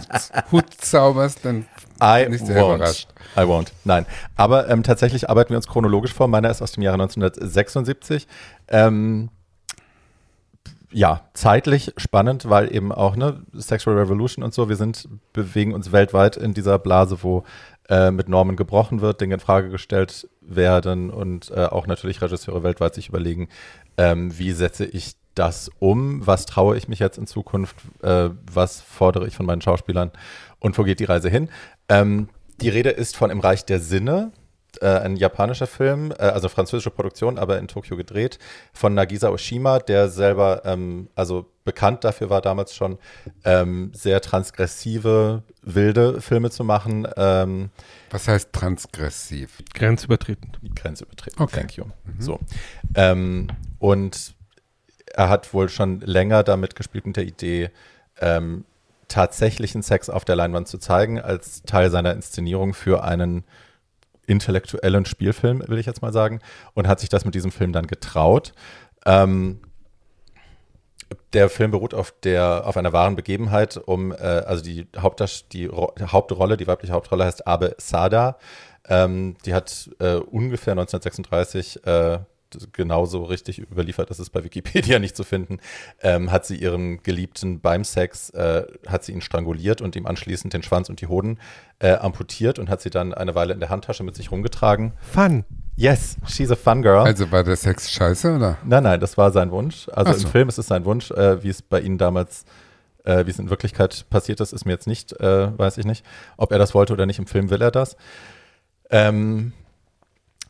Hut 0.52 0.66
zauberst, 0.78 1.44
dann 1.44 1.66
I 2.02 2.24
bin 2.24 2.34
ich 2.34 2.40
sehr 2.40 2.62
won't. 2.62 2.76
überrascht. 2.76 3.08
I 3.36 3.40
won't. 3.40 3.68
Nein. 3.84 4.06
Aber 4.36 4.68
ähm, 4.68 4.82
tatsächlich 4.82 5.28
arbeiten 5.28 5.50
wir 5.50 5.56
uns 5.56 5.68
chronologisch 5.68 6.12
vor. 6.12 6.28
Meiner 6.28 6.50
ist 6.50 6.62
aus 6.62 6.72
dem 6.72 6.82
Jahre 6.82 6.94
1976. 6.94 8.26
Ähm, 8.68 9.30
ja, 10.92 11.22
zeitlich 11.34 11.92
spannend, 11.96 12.48
weil 12.48 12.74
eben 12.74 12.90
auch, 12.90 13.14
ne, 13.16 13.42
Sexual 13.54 13.96
Revolution 13.96 14.44
und 14.44 14.52
so, 14.52 14.68
wir 14.68 14.76
sind, 14.76 15.08
bewegen 15.32 15.72
uns 15.72 15.92
weltweit 15.92 16.36
in 16.36 16.52
dieser 16.52 16.78
Blase, 16.78 17.22
wo 17.22 17.44
äh, 17.88 18.10
mit 18.10 18.28
Normen 18.28 18.56
gebrochen 18.56 19.00
wird, 19.00 19.20
Dinge 19.20 19.34
in 19.34 19.40
Frage 19.40 19.68
gestellt 19.68 20.28
werden 20.40 21.10
und 21.10 21.50
äh, 21.50 21.66
auch 21.66 21.86
natürlich 21.86 22.22
Regisseure 22.22 22.62
weltweit 22.62 22.94
sich 22.94 23.08
überlegen, 23.08 23.48
ähm, 23.96 24.36
wie 24.36 24.52
setze 24.52 24.84
ich 24.84 25.14
das 25.34 25.70
um, 25.78 26.26
was 26.26 26.44
traue 26.44 26.76
ich 26.76 26.88
mich 26.88 26.98
jetzt 26.98 27.18
in 27.18 27.26
Zukunft, 27.26 27.76
äh, 28.02 28.30
was 28.52 28.80
fordere 28.80 29.26
ich 29.26 29.36
von 29.36 29.46
meinen 29.46 29.62
Schauspielern 29.62 30.10
und 30.58 30.76
wo 30.76 30.82
geht 30.82 31.00
die 31.00 31.04
Reise 31.04 31.28
hin. 31.28 31.48
Ähm, 31.90 32.28
die 32.60 32.68
Rede 32.68 32.90
ist 32.90 33.16
von 33.16 33.30
Im 33.30 33.40
Reich 33.40 33.64
der 33.64 33.80
Sinne, 33.80 34.32
äh, 34.80 34.86
ein 34.86 35.16
japanischer 35.16 35.66
Film, 35.66 36.12
äh, 36.12 36.22
also 36.22 36.48
französische 36.48 36.90
Produktion, 36.90 37.38
aber 37.38 37.58
in 37.58 37.68
Tokio 37.68 37.96
gedreht, 37.96 38.38
von 38.72 38.94
Nagisa 38.94 39.30
Oshima, 39.30 39.78
der 39.80 40.08
selber, 40.08 40.62
ähm, 40.64 41.08
also 41.14 41.46
bekannt 41.64 42.04
dafür 42.04 42.30
war 42.30 42.40
damals 42.40 42.74
schon, 42.74 42.98
ähm, 43.44 43.90
sehr 43.94 44.20
transgressive, 44.20 45.42
wilde 45.62 46.20
Filme 46.20 46.50
zu 46.50 46.64
machen. 46.64 47.06
Ähm, 47.16 47.70
Was 48.10 48.28
heißt 48.28 48.52
transgressiv? 48.52 49.62
Grenzübertretend. 49.74 50.60
Grenzübertretend, 50.76 51.40
okay. 51.40 51.56
thank 51.56 51.76
you. 51.76 51.84
Mhm. 51.84 52.20
So. 52.20 52.38
Ähm, 52.94 53.48
und 53.78 54.34
er 55.12 55.28
hat 55.28 55.52
wohl 55.52 55.68
schon 55.68 56.00
länger 56.00 56.42
damit 56.44 56.76
gespielt 56.76 57.06
mit 57.06 57.16
der 57.16 57.24
Idee, 57.24 57.70
ähm, 58.20 58.64
tatsächlichen 59.10 59.82
Sex 59.82 60.08
auf 60.08 60.24
der 60.24 60.36
Leinwand 60.36 60.68
zu 60.68 60.78
zeigen, 60.78 61.20
als 61.20 61.62
Teil 61.62 61.90
seiner 61.90 62.14
Inszenierung 62.14 62.72
für 62.72 63.04
einen 63.04 63.44
intellektuellen 64.26 65.04
Spielfilm, 65.04 65.62
will 65.66 65.78
ich 65.78 65.86
jetzt 65.86 66.02
mal 66.02 66.12
sagen, 66.12 66.40
und 66.74 66.88
hat 66.88 67.00
sich 67.00 67.08
das 67.08 67.24
mit 67.24 67.34
diesem 67.34 67.50
Film 67.50 67.72
dann 67.72 67.86
getraut. 67.86 68.54
Ähm, 69.04 69.60
der 71.32 71.48
Film 71.48 71.72
beruht 71.72 71.92
auf 71.92 72.14
der 72.22 72.66
auf 72.66 72.76
einer 72.76 72.92
wahren 72.92 73.16
Begebenheit, 73.16 73.76
um 73.76 74.12
äh, 74.12 74.16
also 74.16 74.62
die, 74.62 74.86
Haupt, 74.96 75.52
die 75.52 75.68
Hauptrolle, 75.68 76.56
die 76.56 76.66
weibliche 76.66 76.92
Hauptrolle 76.92 77.24
heißt 77.24 77.46
Abe 77.46 77.74
Sada. 77.78 78.38
Ähm, 78.88 79.36
die 79.44 79.54
hat 79.54 79.90
äh, 79.98 80.14
ungefähr 80.14 80.72
1936 80.72 81.84
äh, 81.84 82.20
genauso 82.72 83.24
richtig 83.24 83.58
überliefert, 83.58 84.10
das 84.10 84.20
ist 84.20 84.30
bei 84.30 84.44
Wikipedia 84.44 84.98
nicht 85.00 85.16
zu 85.16 85.24
finden, 85.24 85.58
ähm, 86.02 86.30
hat 86.30 86.46
sie 86.46 86.56
ihren 86.56 87.02
Geliebten 87.02 87.60
beim 87.60 87.84
Sex, 87.84 88.30
äh, 88.30 88.64
hat 88.86 89.04
sie 89.04 89.12
ihn 89.12 89.20
stranguliert 89.20 89.80
und 89.80 89.96
ihm 89.96 90.06
anschließend 90.06 90.52
den 90.52 90.62
Schwanz 90.62 90.88
und 90.88 91.00
die 91.00 91.06
Hoden 91.06 91.38
äh, 91.78 91.92
amputiert 91.92 92.58
und 92.58 92.68
hat 92.68 92.80
sie 92.80 92.90
dann 92.90 93.14
eine 93.14 93.34
Weile 93.34 93.54
in 93.54 93.60
der 93.60 93.68
Handtasche 93.68 94.04
mit 94.04 94.14
sich 94.14 94.30
rumgetragen. 94.30 94.92
Fun. 95.00 95.44
Yes, 95.76 96.16
she's 96.26 96.50
a 96.50 96.56
fun 96.56 96.82
girl. 96.82 97.04
Also 97.04 97.30
war 97.32 97.42
der 97.42 97.56
Sex 97.56 97.90
scheiße, 97.90 98.36
oder? 98.36 98.58
Nein, 98.64 98.82
nein, 98.82 99.00
das 99.00 99.16
war 99.16 99.30
sein 99.30 99.50
Wunsch. 99.50 99.88
Also 99.92 100.12
so. 100.12 100.26
im 100.26 100.30
Film 100.30 100.48
ist 100.48 100.58
es 100.58 100.66
sein 100.66 100.84
Wunsch, 100.84 101.10
äh, 101.10 101.42
wie 101.42 101.48
es 101.48 101.62
bei 101.62 101.80
ihnen 101.80 101.96
damals 101.96 102.44
äh, 103.04 103.26
wie 103.26 103.30
es 103.30 103.38
in 103.38 103.50
Wirklichkeit 103.50 104.06
passiert 104.10 104.40
ist, 104.40 104.52
ist 104.52 104.64
mir 104.64 104.72
jetzt 104.72 104.86
nicht, 104.86 105.18
äh, 105.20 105.58
weiß 105.58 105.78
ich 105.78 105.86
nicht. 105.86 106.04
Ob 106.36 106.52
er 106.52 106.58
das 106.58 106.74
wollte 106.74 106.92
oder 106.92 107.06
nicht, 107.06 107.18
im 107.18 107.26
Film 107.26 107.50
will 107.50 107.62
er 107.62 107.70
das. 107.70 107.96
Ähm, 108.90 109.52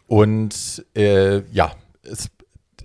und 0.06 0.84
äh, 0.96 1.42
ja, 1.52 1.72
es, 2.02 2.30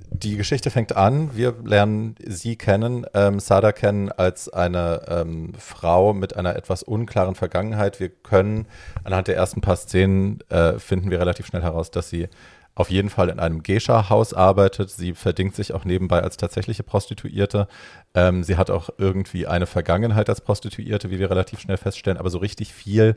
die 0.10 0.38
Geschichte 0.38 0.70
fängt 0.70 0.96
an. 0.96 1.36
Wir 1.36 1.56
lernen 1.64 2.16
sie 2.26 2.56
kennen, 2.56 3.06
ähm, 3.14 3.40
Sada 3.40 3.72
kennen 3.72 4.12
als 4.12 4.50
eine 4.50 5.02
ähm, 5.08 5.54
Frau 5.58 6.14
mit 6.14 6.36
einer 6.36 6.56
etwas 6.56 6.84
unklaren 6.84 7.36
Vergangenheit. 7.36 8.00
Wir 8.00 8.10
können 8.10 8.68
anhand 9.04 9.28
der 9.28 9.36
ersten 9.36 9.62
paar 9.62 9.76
Szenen 9.76 10.40
äh, 10.50 10.80
finden 10.80 11.12
wir 11.12 11.20
relativ 11.20 11.48
schnell 11.48 11.64
heraus, 11.64 11.92
dass 11.92 12.10
sie 12.10 12.28
auf 12.76 12.90
jeden 12.90 13.10
Fall 13.10 13.30
in 13.30 13.40
einem 13.40 13.64
Geisha-Haus 13.64 14.34
arbeitet. 14.34 14.90
Sie 14.90 15.14
verdingt 15.14 15.56
sich 15.56 15.74
auch 15.74 15.86
nebenbei 15.86 16.22
als 16.22 16.36
tatsächliche 16.36 16.84
Prostituierte. 16.84 17.68
Ähm, 18.14 18.44
sie 18.44 18.58
hat 18.58 18.70
auch 18.70 18.90
irgendwie 18.98 19.48
eine 19.48 19.66
Vergangenheit 19.66 20.30
als 20.30 20.42
Prostituierte, 20.42 21.10
wie 21.10 21.20
wir 21.20 21.30
relativ 21.30 21.62
schnell 21.62 21.78
feststellen, 21.78 22.20
aber 22.20 22.30
so 22.30 22.38
richtig 22.38 22.74
viel 22.74 23.16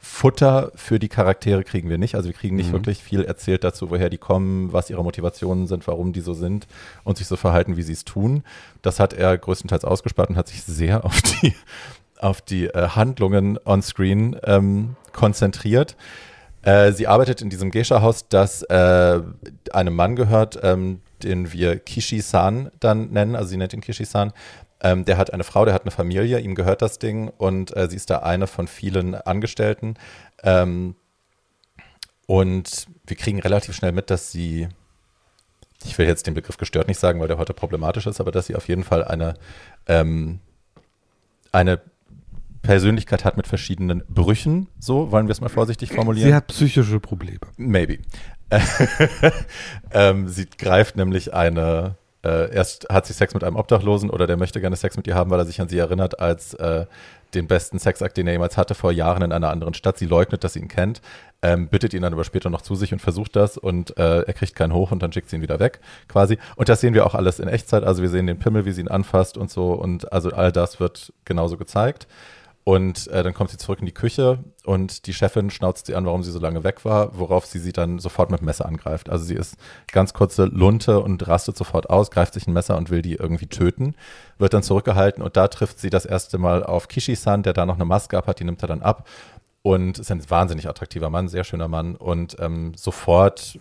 Futter 0.00 0.70
für 0.76 0.98
die 0.98 1.08
Charaktere 1.08 1.64
kriegen 1.64 1.90
wir 1.90 1.98
nicht. 1.98 2.14
Also 2.14 2.28
wir 2.28 2.34
kriegen 2.34 2.56
nicht 2.56 2.68
Mhm. 2.68 2.74
wirklich 2.74 3.02
viel 3.02 3.24
erzählt 3.24 3.64
dazu, 3.64 3.90
woher 3.90 4.10
die 4.10 4.18
kommen, 4.18 4.72
was 4.72 4.90
ihre 4.90 5.02
Motivationen 5.02 5.66
sind, 5.66 5.86
warum 5.88 6.12
die 6.12 6.20
so 6.20 6.34
sind 6.34 6.66
und 7.04 7.18
sich 7.18 7.26
so 7.26 7.36
verhalten, 7.36 7.76
wie 7.76 7.82
sie 7.82 7.92
es 7.92 8.04
tun. 8.04 8.44
Das 8.82 9.00
hat 9.00 9.12
er 9.12 9.36
größtenteils 9.36 9.84
ausgespart 9.84 10.30
und 10.30 10.36
hat 10.36 10.48
sich 10.48 10.62
sehr 10.62 11.04
auf 11.04 11.20
die, 11.22 11.54
auf 12.18 12.40
die 12.40 12.66
äh, 12.66 12.88
Handlungen 12.90 13.58
on 13.64 13.82
Screen 13.82 14.36
ähm, 14.44 14.96
konzentriert. 15.12 15.96
Äh, 16.62 16.92
sie 16.92 17.06
arbeitet 17.06 17.40
in 17.42 17.50
diesem 17.50 17.70
Geisha-Haus, 17.70 18.28
das 18.28 18.62
äh, 18.62 19.20
einem 19.72 19.94
Mann 19.94 20.16
gehört, 20.16 20.58
ähm, 20.62 21.00
den 21.22 21.52
wir 21.52 21.78
Kishi-san 21.78 22.70
dann 22.78 23.10
nennen. 23.10 23.34
Also 23.34 23.50
sie 23.50 23.56
nennt 23.56 23.72
ihn 23.72 23.80
Kishi-san. 23.80 24.32
Ähm, 24.80 25.04
der 25.04 25.16
hat 25.16 25.32
eine 25.32 25.44
Frau, 25.44 25.64
der 25.64 25.74
hat 25.74 25.82
eine 25.82 25.90
Familie, 25.90 26.38
ihm 26.38 26.54
gehört 26.54 26.82
das 26.82 26.98
Ding 26.98 27.28
und 27.36 27.76
äh, 27.76 27.88
sie 27.88 27.96
ist 27.96 28.10
da 28.10 28.18
eine 28.18 28.46
von 28.46 28.68
vielen 28.68 29.14
Angestellten. 29.14 29.94
Ähm, 30.42 30.94
und 32.26 32.86
wir 33.06 33.16
kriegen 33.16 33.40
relativ 33.40 33.74
schnell 33.74 33.92
mit, 33.92 34.10
dass 34.10 34.30
sie, 34.30 34.68
ich 35.84 35.96
will 35.98 36.06
jetzt 36.06 36.26
den 36.26 36.34
Begriff 36.34 36.58
gestört 36.58 36.86
nicht 36.86 37.00
sagen, 37.00 37.20
weil 37.20 37.28
der 37.28 37.38
heute 37.38 37.54
problematisch 37.54 38.06
ist, 38.06 38.20
aber 38.20 38.30
dass 38.30 38.46
sie 38.46 38.54
auf 38.54 38.68
jeden 38.68 38.84
Fall 38.84 39.02
eine, 39.04 39.34
ähm, 39.86 40.40
eine 41.50 41.80
Persönlichkeit 42.62 43.24
hat 43.24 43.36
mit 43.36 43.46
verschiedenen 43.46 44.04
Brüchen, 44.08 44.68
so 44.78 45.10
wollen 45.10 45.26
wir 45.26 45.32
es 45.32 45.40
mal 45.40 45.48
vorsichtig 45.48 45.92
formulieren. 45.92 46.28
Sie 46.28 46.34
hat 46.34 46.48
psychische 46.48 47.00
Probleme. 47.00 47.40
Maybe. 47.56 47.98
ähm, 49.92 50.28
sie 50.28 50.46
greift 50.46 50.96
nämlich 50.96 51.32
eine, 51.34 51.96
äh, 52.28 52.54
erst 52.54 52.88
hat 52.90 53.06
sie 53.06 53.14
Sex 53.14 53.32
mit 53.32 53.42
einem 53.42 53.56
Obdachlosen 53.56 54.10
oder 54.10 54.26
der 54.26 54.36
möchte 54.36 54.60
gerne 54.60 54.76
Sex 54.76 54.96
mit 54.96 55.06
ihr 55.06 55.14
haben, 55.14 55.30
weil 55.30 55.40
er 55.40 55.46
sich 55.46 55.60
an 55.60 55.68
sie 55.68 55.78
erinnert 55.78 56.20
als 56.20 56.54
äh, 56.54 56.84
den 57.34 57.46
besten 57.46 57.78
Sexakt, 57.78 58.16
den 58.16 58.26
er 58.26 58.34
jemals 58.34 58.56
hatte, 58.56 58.74
vor 58.74 58.92
Jahren 58.92 59.22
in 59.22 59.32
einer 59.32 59.50
anderen 59.50 59.74
Stadt. 59.74 59.98
Sie 59.98 60.06
leugnet, 60.06 60.44
dass 60.44 60.54
sie 60.54 60.60
ihn 60.60 60.68
kennt, 60.68 61.00
ähm, 61.42 61.68
bittet 61.68 61.94
ihn 61.94 62.02
dann 62.02 62.12
aber 62.12 62.24
später 62.24 62.50
noch 62.50 62.62
zu 62.62 62.74
sich 62.74 62.92
und 62.92 63.00
versucht 63.00 63.36
das 63.36 63.56
und 63.56 63.96
äh, 63.98 64.22
er 64.22 64.32
kriegt 64.32 64.54
keinen 64.54 64.72
hoch 64.72 64.92
und 64.92 65.02
dann 65.02 65.12
schickt 65.12 65.30
sie 65.30 65.36
ihn 65.36 65.42
wieder 65.42 65.58
weg, 65.58 65.80
quasi. 66.08 66.38
Und 66.56 66.68
das 66.68 66.80
sehen 66.80 66.94
wir 66.94 67.06
auch 67.06 67.14
alles 67.14 67.38
in 67.38 67.48
Echtzeit. 67.48 67.84
Also 67.84 68.02
wir 68.02 68.10
sehen 68.10 68.26
den 68.26 68.38
Pimmel, 68.38 68.64
wie 68.64 68.72
sie 68.72 68.82
ihn 68.82 68.88
anfasst 68.88 69.38
und 69.38 69.50
so 69.50 69.72
und 69.72 70.12
also 70.12 70.30
all 70.30 70.52
das 70.52 70.80
wird 70.80 71.12
genauso 71.24 71.56
gezeigt. 71.56 72.06
Und 72.68 73.06
äh, 73.06 73.22
dann 73.22 73.32
kommt 73.32 73.48
sie 73.48 73.56
zurück 73.56 73.80
in 73.80 73.86
die 73.86 73.92
Küche 73.92 74.44
und 74.66 75.06
die 75.06 75.14
Chefin 75.14 75.48
schnauzt 75.48 75.86
sie 75.86 75.94
an, 75.94 76.04
warum 76.04 76.22
sie 76.22 76.30
so 76.30 76.38
lange 76.38 76.64
weg 76.64 76.84
war, 76.84 77.18
worauf 77.18 77.46
sie 77.46 77.60
sie 77.60 77.72
dann 77.72 77.98
sofort 77.98 78.30
mit 78.30 78.40
dem 78.40 78.44
Messer 78.44 78.66
angreift. 78.66 79.08
Also 79.08 79.24
sie 79.24 79.36
ist 79.36 79.56
ganz 79.90 80.12
kurze 80.12 80.44
Lunte 80.44 81.00
und 81.00 81.26
rastet 81.26 81.56
sofort 81.56 81.88
aus, 81.88 82.10
greift 82.10 82.34
sich 82.34 82.46
ein 82.46 82.52
Messer 82.52 82.76
und 82.76 82.90
will 82.90 83.00
die 83.00 83.14
irgendwie 83.14 83.46
töten, 83.46 83.94
wird 84.36 84.52
dann 84.52 84.62
zurückgehalten 84.62 85.22
und 85.22 85.34
da 85.38 85.48
trifft 85.48 85.78
sie 85.78 85.88
das 85.88 86.04
erste 86.04 86.36
Mal 86.36 86.62
auf 86.62 86.88
Kishi-san, 86.88 87.42
der 87.42 87.54
da 87.54 87.64
noch 87.64 87.76
eine 87.76 87.86
Maske 87.86 88.18
ab 88.18 88.26
hat, 88.26 88.38
die 88.38 88.44
nimmt 88.44 88.60
er 88.60 88.68
dann 88.68 88.82
ab 88.82 89.08
und 89.62 89.98
ist 89.98 90.10
ein 90.10 90.28
wahnsinnig 90.28 90.68
attraktiver 90.68 91.08
Mann, 91.08 91.28
sehr 91.28 91.44
schöner 91.44 91.68
Mann 91.68 91.96
und 91.96 92.36
ähm, 92.38 92.74
sofort 92.76 93.58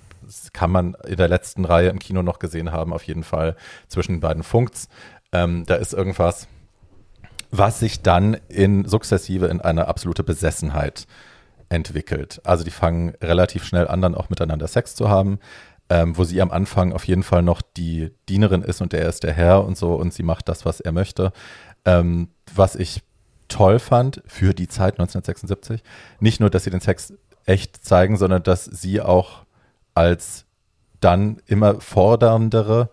kann 0.51 0.69
man 0.69 0.97
in 1.07 1.15
der 1.15 1.29
letzten 1.29 1.63
Reihe 1.63 1.87
im 1.87 1.99
Kino 1.99 2.23
noch 2.23 2.39
gesehen 2.39 2.73
haben, 2.73 2.91
auf 2.91 3.03
jeden 3.03 3.23
Fall 3.23 3.55
zwischen 3.87 4.15
den 4.15 4.19
beiden 4.19 4.43
Funks. 4.43 4.89
Ähm, 5.31 5.63
da 5.65 5.75
ist 5.75 5.93
irgendwas, 5.93 6.49
was 7.51 7.79
sich 7.79 8.01
dann 8.01 8.37
in 8.49 8.85
sukzessive 8.85 9.47
in 9.47 9.61
eine 9.61 9.87
absolute 9.87 10.23
Besessenheit 10.23 11.07
entwickelt. 11.69 12.41
Also 12.43 12.63
die 12.63 12.71
fangen 12.71 13.13
relativ 13.21 13.63
schnell 13.63 13.87
an, 13.87 14.01
dann 14.01 14.15
auch 14.15 14.29
miteinander 14.29 14.67
Sex 14.67 14.95
zu 14.95 15.09
haben, 15.09 15.39
ähm, 15.89 16.17
wo 16.17 16.23
sie 16.23 16.41
am 16.41 16.51
Anfang 16.51 16.93
auf 16.93 17.05
jeden 17.05 17.23
Fall 17.23 17.41
noch 17.41 17.61
die 17.61 18.11
Dienerin 18.29 18.61
ist 18.61 18.81
und 18.81 18.93
er 18.93 19.07
ist 19.07 19.23
der 19.23 19.33
Herr 19.33 19.63
und 19.65 19.77
so 19.77 19.95
und 19.95 20.13
sie 20.13 20.23
macht 20.23 20.49
das, 20.49 20.65
was 20.65 20.79
er 20.79 20.91
möchte. 20.91 21.31
Ähm, 21.85 22.29
was 22.53 22.75
ich 22.75 23.01
toll 23.47 23.79
fand 23.79 24.21
für 24.25 24.53
die 24.53 24.67
Zeit 24.67 24.93
1976, 24.93 25.83
nicht 26.19 26.39
nur, 26.39 26.49
dass 26.49 26.65
sie 26.65 26.69
den 26.69 26.81
Sex 26.81 27.13
echt 27.45 27.83
zeigen, 27.85 28.17
sondern 28.17 28.43
dass 28.43 28.65
sie 28.65 29.01
auch 29.01 29.45
als 29.93 30.45
dann 30.99 31.41
immer 31.45 31.79
forderndere 31.79 32.89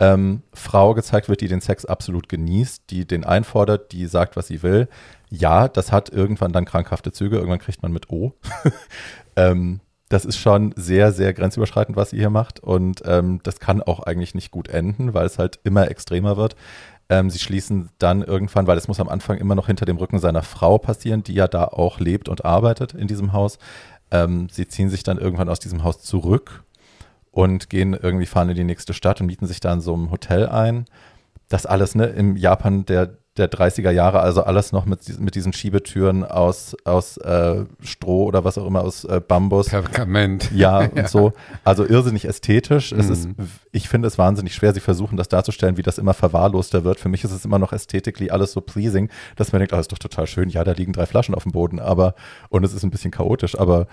ähm, 0.00 0.42
Frau 0.52 0.94
gezeigt 0.94 1.28
wird, 1.28 1.40
die 1.40 1.48
den 1.48 1.60
Sex 1.60 1.84
absolut 1.84 2.28
genießt, 2.28 2.84
die 2.90 3.06
den 3.06 3.24
einfordert, 3.24 3.92
die 3.92 4.06
sagt, 4.06 4.36
was 4.36 4.46
sie 4.46 4.62
will. 4.62 4.88
Ja, 5.30 5.68
das 5.68 5.92
hat 5.92 6.10
irgendwann 6.10 6.52
dann 6.52 6.64
krankhafte 6.64 7.12
Züge, 7.12 7.36
irgendwann 7.36 7.58
kriegt 7.58 7.82
man 7.82 7.92
mit 7.92 8.10
O. 8.10 8.34
ähm, 9.36 9.80
das 10.08 10.24
ist 10.24 10.38
schon 10.38 10.72
sehr, 10.76 11.12
sehr 11.12 11.34
grenzüberschreitend, 11.34 11.96
was 11.96 12.10
sie 12.10 12.16
hier 12.16 12.30
macht. 12.30 12.60
Und 12.60 13.02
ähm, 13.04 13.40
das 13.42 13.60
kann 13.60 13.82
auch 13.82 14.00
eigentlich 14.00 14.34
nicht 14.34 14.50
gut 14.50 14.68
enden, 14.68 15.14
weil 15.14 15.26
es 15.26 15.38
halt 15.38 15.60
immer 15.64 15.90
extremer 15.90 16.36
wird. 16.36 16.56
Ähm, 17.10 17.30
sie 17.30 17.38
schließen 17.38 17.90
dann 17.98 18.22
irgendwann, 18.22 18.66
weil 18.66 18.78
es 18.78 18.88
muss 18.88 19.00
am 19.00 19.08
Anfang 19.08 19.38
immer 19.38 19.54
noch 19.54 19.66
hinter 19.66 19.86
dem 19.86 19.96
Rücken 19.96 20.18
seiner 20.18 20.42
Frau 20.42 20.78
passieren, 20.78 21.22
die 21.22 21.34
ja 21.34 21.48
da 21.48 21.64
auch 21.64 22.00
lebt 22.00 22.28
und 22.28 22.44
arbeitet 22.44 22.94
in 22.94 23.08
diesem 23.08 23.32
Haus. 23.32 23.58
Ähm, 24.10 24.48
sie 24.50 24.66
ziehen 24.68 24.88
sich 24.88 25.02
dann 25.02 25.18
irgendwann 25.18 25.48
aus 25.48 25.58
diesem 25.58 25.84
Haus 25.84 26.00
zurück 26.00 26.64
und 27.38 27.70
gehen 27.70 27.94
irgendwie 27.94 28.26
fahren 28.26 28.48
in 28.48 28.56
die 28.56 28.64
nächste 28.64 28.94
Stadt 28.94 29.20
und 29.20 29.28
mieten 29.28 29.46
sich 29.46 29.60
da 29.60 29.72
in 29.72 29.80
so 29.80 29.94
einem 29.94 30.10
Hotel 30.10 30.48
ein. 30.48 30.86
Das 31.48 31.66
alles, 31.66 31.94
ne, 31.94 32.06
im 32.06 32.36
Japan 32.36 32.84
der, 32.84 33.16
der 33.36 33.48
30er 33.48 33.92
Jahre, 33.92 34.18
also 34.18 34.42
alles 34.42 34.72
noch 34.72 34.86
mit, 34.86 35.06
diesen- 35.06 35.24
mit 35.24 35.36
diesen 35.36 35.52
Schiebetüren 35.52 36.24
aus, 36.24 36.76
aus 36.84 37.16
äh, 37.18 37.64
Stroh 37.80 38.24
oder 38.24 38.42
was 38.42 38.58
auch 38.58 38.66
immer, 38.66 38.82
aus 38.82 39.04
äh, 39.04 39.20
Bambus. 39.26 39.68
Pergament. 39.68 40.50
Ja, 40.52 40.78
und 40.94 41.08
so. 41.08 41.32
Also 41.62 41.86
irrsinnig 41.86 42.24
ästhetisch. 42.24 42.90
Es 42.90 43.08
ist, 43.08 43.26
Mhm. 43.28 43.36
ich 43.70 43.88
finde 43.88 44.08
es 44.08 44.18
wahnsinnig 44.18 44.52
schwer. 44.56 44.74
Sie 44.74 44.80
versuchen 44.80 45.16
das 45.16 45.28
darzustellen, 45.28 45.76
wie 45.76 45.82
das 45.82 45.98
immer 45.98 46.14
verwahrloster 46.14 46.82
wird. 46.82 46.98
Für 46.98 47.08
mich 47.08 47.22
ist 47.22 47.30
es 47.30 47.44
immer 47.44 47.60
noch 47.60 47.72
ästhetically 47.72 48.30
alles 48.30 48.50
so 48.50 48.60
pleasing, 48.60 49.08
dass 49.36 49.52
man 49.52 49.60
denkt, 49.60 49.72
oh, 49.72 49.78
ist 49.78 49.92
doch 49.92 49.98
total 49.98 50.26
schön. 50.26 50.48
Ja, 50.48 50.64
da 50.64 50.72
liegen 50.72 50.92
drei 50.92 51.06
Flaschen 51.06 51.36
auf 51.36 51.44
dem 51.44 51.52
Boden, 51.52 51.78
aber, 51.78 52.16
und 52.48 52.64
es 52.64 52.74
ist 52.74 52.82
ein 52.82 52.90
bisschen 52.90 53.12
chaotisch, 53.12 53.56
aber 53.56 53.86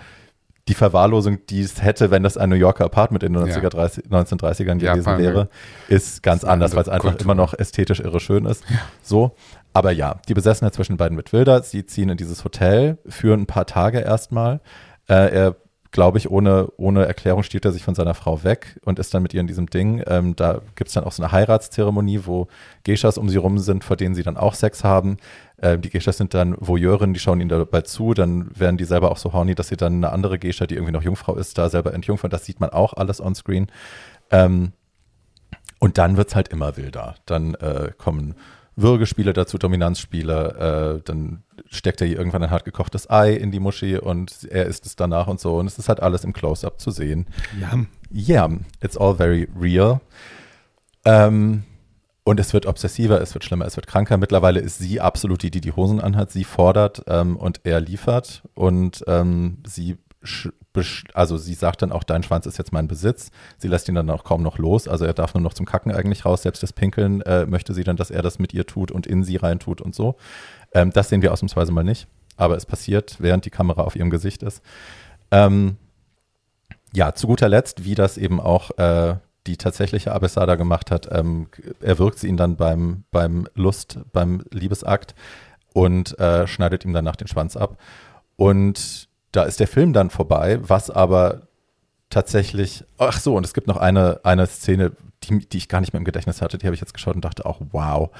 die 0.68 0.74
Verwahrlosung, 0.74 1.38
die 1.46 1.60
es 1.60 1.82
hätte, 1.82 2.10
wenn 2.10 2.22
das 2.22 2.36
ein 2.36 2.50
New 2.50 2.56
Yorker 2.56 2.84
Apartment 2.84 3.22
in 3.22 3.32
den 3.32 3.46
Ja. 3.46 3.54
90er, 3.56 3.68
30, 3.70 4.04
1930ern 4.06 4.78
gewesen 4.78 4.96
Japan, 4.96 5.18
wäre, 5.18 5.48
ist 5.88 6.22
ganz 6.22 6.42
eine 6.44 6.54
anders, 6.54 6.74
weil 6.74 6.82
es 6.82 6.88
einfach 6.88 7.10
Kultur. 7.10 7.24
immer 7.24 7.34
noch 7.34 7.54
ästhetisch 7.54 8.00
irre 8.00 8.18
schön 8.20 8.46
ist. 8.46 8.64
So. 9.02 9.36
Aber 9.72 9.92
ja, 9.92 10.16
die 10.28 10.34
Besessenheit 10.34 10.74
zwischen 10.74 10.92
den 10.94 10.98
beiden 10.98 11.16
wird 11.16 11.32
wilder. 11.32 11.62
Sie 11.62 11.84
ziehen 11.86 12.08
in 12.08 12.16
dieses 12.16 12.44
Hotel 12.44 12.98
für 13.06 13.34
ein 13.34 13.46
paar 13.46 13.66
Tage 13.66 14.00
erstmal. 14.00 14.60
Äh, 15.08 15.14
er, 15.34 15.56
glaube 15.96 16.18
ich, 16.18 16.30
ohne, 16.30 16.68
ohne 16.76 17.06
Erklärung 17.06 17.42
stiehlt 17.42 17.64
er 17.64 17.72
sich 17.72 17.82
von 17.82 17.94
seiner 17.94 18.12
Frau 18.12 18.44
weg 18.44 18.78
und 18.84 18.98
ist 18.98 19.14
dann 19.14 19.22
mit 19.22 19.32
ihr 19.32 19.40
in 19.40 19.46
diesem 19.46 19.70
Ding. 19.70 20.02
Ähm, 20.06 20.36
da 20.36 20.60
gibt 20.74 20.88
es 20.88 20.94
dann 20.94 21.04
auch 21.04 21.12
so 21.12 21.22
eine 21.22 21.32
Heiratszeremonie, 21.32 22.26
wo 22.26 22.48
Geishas 22.84 23.16
um 23.16 23.30
sie 23.30 23.38
rum 23.38 23.58
sind, 23.58 23.82
vor 23.82 23.96
denen 23.96 24.14
sie 24.14 24.22
dann 24.22 24.36
auch 24.36 24.52
Sex 24.52 24.84
haben. 24.84 25.16
Ähm, 25.62 25.80
die 25.80 25.88
Geishas 25.88 26.18
sind 26.18 26.34
dann 26.34 26.54
Voyeurinnen, 26.60 27.14
die 27.14 27.18
schauen 27.18 27.40
ihnen 27.40 27.48
dabei 27.48 27.80
zu. 27.80 28.12
Dann 28.12 28.50
werden 28.54 28.76
die 28.76 28.84
selber 28.84 29.10
auch 29.10 29.16
so 29.16 29.32
horny, 29.32 29.54
dass 29.54 29.68
sie 29.68 29.78
dann 29.78 29.94
eine 29.94 30.12
andere 30.12 30.38
Geisha, 30.38 30.66
die 30.66 30.74
irgendwie 30.74 30.92
noch 30.92 31.02
Jungfrau 31.02 31.34
ist, 31.34 31.56
da 31.56 31.70
selber 31.70 31.94
entjungfern. 31.94 32.30
Das 32.30 32.44
sieht 32.44 32.60
man 32.60 32.68
auch 32.68 32.92
alles 32.92 33.18
on 33.18 33.34
screen. 33.34 33.68
Ähm, 34.30 34.72
und 35.78 35.96
dann 35.96 36.18
wird 36.18 36.28
es 36.28 36.36
halt 36.36 36.48
immer 36.48 36.76
wilder. 36.76 37.14
Dann 37.24 37.54
äh, 37.54 37.92
kommen 37.96 38.34
Würgespiele 38.76 39.32
dazu, 39.32 39.56
Dominanzspiele, 39.56 40.98
äh, 40.98 41.02
dann 41.04 41.42
steckt 41.70 42.02
er 42.02 42.06
ihr 42.06 42.18
irgendwann 42.18 42.42
ein 42.42 42.50
hart 42.50 42.66
gekochtes 42.66 43.08
Ei 43.08 43.32
in 43.32 43.50
die 43.50 43.58
Muschi 43.58 43.96
und 43.96 44.44
er 44.50 44.66
isst 44.66 44.84
es 44.84 44.96
danach 44.96 45.26
und 45.26 45.40
so. 45.40 45.56
Und 45.56 45.66
es 45.66 45.78
ist 45.78 45.88
halt 45.88 46.00
alles 46.00 46.24
im 46.24 46.34
Close-Up 46.34 46.80
zu 46.80 46.90
sehen. 46.90 47.26
Ja. 47.58 47.86
Yeah, 48.14 48.50
it's 48.82 48.96
all 48.96 49.14
very 49.14 49.48
real. 49.58 50.00
Ähm, 51.06 51.64
und 52.24 52.40
es 52.40 52.52
wird 52.52 52.66
obsessiver, 52.66 53.20
es 53.20 53.32
wird 53.34 53.44
schlimmer, 53.44 53.66
es 53.66 53.76
wird 53.76 53.86
kranker. 53.86 54.16
Mittlerweile 54.16 54.60
ist 54.60 54.78
sie 54.78 55.00
absolut 55.00 55.42
die, 55.42 55.50
die 55.50 55.60
die 55.60 55.72
Hosen 55.72 56.00
anhat. 56.00 56.30
Sie 56.30 56.44
fordert 56.44 57.04
ähm, 57.06 57.36
und 57.36 57.60
er 57.64 57.80
liefert. 57.80 58.42
Und 58.54 59.04
ähm, 59.06 59.58
sie, 59.66 59.96
also 61.14 61.36
sie 61.38 61.54
sagt 61.54 61.82
dann 61.82 61.92
auch, 61.92 62.04
dein 62.04 62.22
Schwanz 62.22 62.46
ist 62.46 62.58
jetzt 62.58 62.72
mein 62.72 62.88
Besitz. 62.88 63.30
Sie 63.58 63.68
lässt 63.68 63.88
ihn 63.88 63.94
dann 63.94 64.10
auch 64.10 64.24
kaum 64.24 64.42
noch 64.42 64.58
los. 64.58 64.88
Also 64.88 65.04
er 65.04 65.14
darf 65.14 65.34
nur 65.34 65.42
noch 65.42 65.54
zum 65.54 65.66
Kacken 65.66 65.92
eigentlich 65.92 66.24
raus. 66.24 66.42
Selbst 66.42 66.62
das 66.62 66.72
Pinkeln 66.72 67.22
äh, 67.22 67.46
möchte 67.46 67.72
sie 67.74 67.84
dann, 67.84 67.96
dass 67.96 68.10
er 68.10 68.22
das 68.22 68.38
mit 68.38 68.52
ihr 68.52 68.66
tut 68.66 68.90
und 68.90 69.06
in 69.06 69.24
sie 69.24 69.36
reintut 69.36 69.80
und 69.80 69.94
so. 69.94 70.16
Ähm, 70.72 70.90
das 70.92 71.08
sehen 71.08 71.22
wir 71.22 71.32
ausnahmsweise 71.32 71.72
mal 71.72 71.84
nicht. 71.84 72.08
Aber 72.36 72.56
es 72.56 72.66
passiert, 72.66 73.16
während 73.18 73.46
die 73.46 73.50
Kamera 73.50 73.82
auf 73.82 73.96
ihrem 73.96 74.10
Gesicht 74.10 74.42
ist. 74.42 74.62
Ähm, 75.30 75.76
ja, 76.92 77.14
zu 77.14 77.26
guter 77.26 77.48
Letzt, 77.48 77.84
wie 77.84 77.94
das 77.94 78.18
eben 78.18 78.40
auch 78.40 78.76
äh, 78.78 79.16
die 79.46 79.56
tatsächliche 79.56 80.12
Abessada 80.12 80.56
gemacht 80.56 80.90
hat, 80.90 81.08
ähm, 81.10 81.48
erwürgt 81.80 82.18
sie 82.18 82.28
ihn 82.28 82.36
dann 82.36 82.56
beim, 82.56 83.04
beim 83.10 83.48
Lust, 83.54 83.98
beim 84.12 84.42
Liebesakt 84.50 85.14
und 85.72 86.18
äh, 86.18 86.46
schneidet 86.46 86.84
ihm 86.84 86.92
danach 86.92 87.16
den 87.16 87.28
Schwanz 87.28 87.56
ab. 87.56 87.78
Und 88.36 89.05
da 89.36 89.44
ist 89.44 89.60
der 89.60 89.68
Film 89.68 89.92
dann 89.92 90.10
vorbei, 90.10 90.58
was 90.62 90.90
aber 90.90 91.42
tatsächlich, 92.08 92.84
ach 92.98 93.18
so, 93.20 93.36
und 93.36 93.44
es 93.44 93.52
gibt 93.52 93.66
noch 93.66 93.76
eine, 93.76 94.20
eine 94.24 94.46
Szene, 94.46 94.92
die, 95.24 95.46
die 95.46 95.58
ich 95.58 95.68
gar 95.68 95.80
nicht 95.80 95.92
mehr 95.92 95.98
im 95.98 96.04
Gedächtnis 96.04 96.40
hatte, 96.40 96.56
die 96.56 96.66
habe 96.66 96.74
ich 96.74 96.80
jetzt 96.80 96.94
geschaut 96.94 97.14
und 97.14 97.24
dachte 97.24 97.44
auch, 97.44 97.60
wow, 97.72 98.10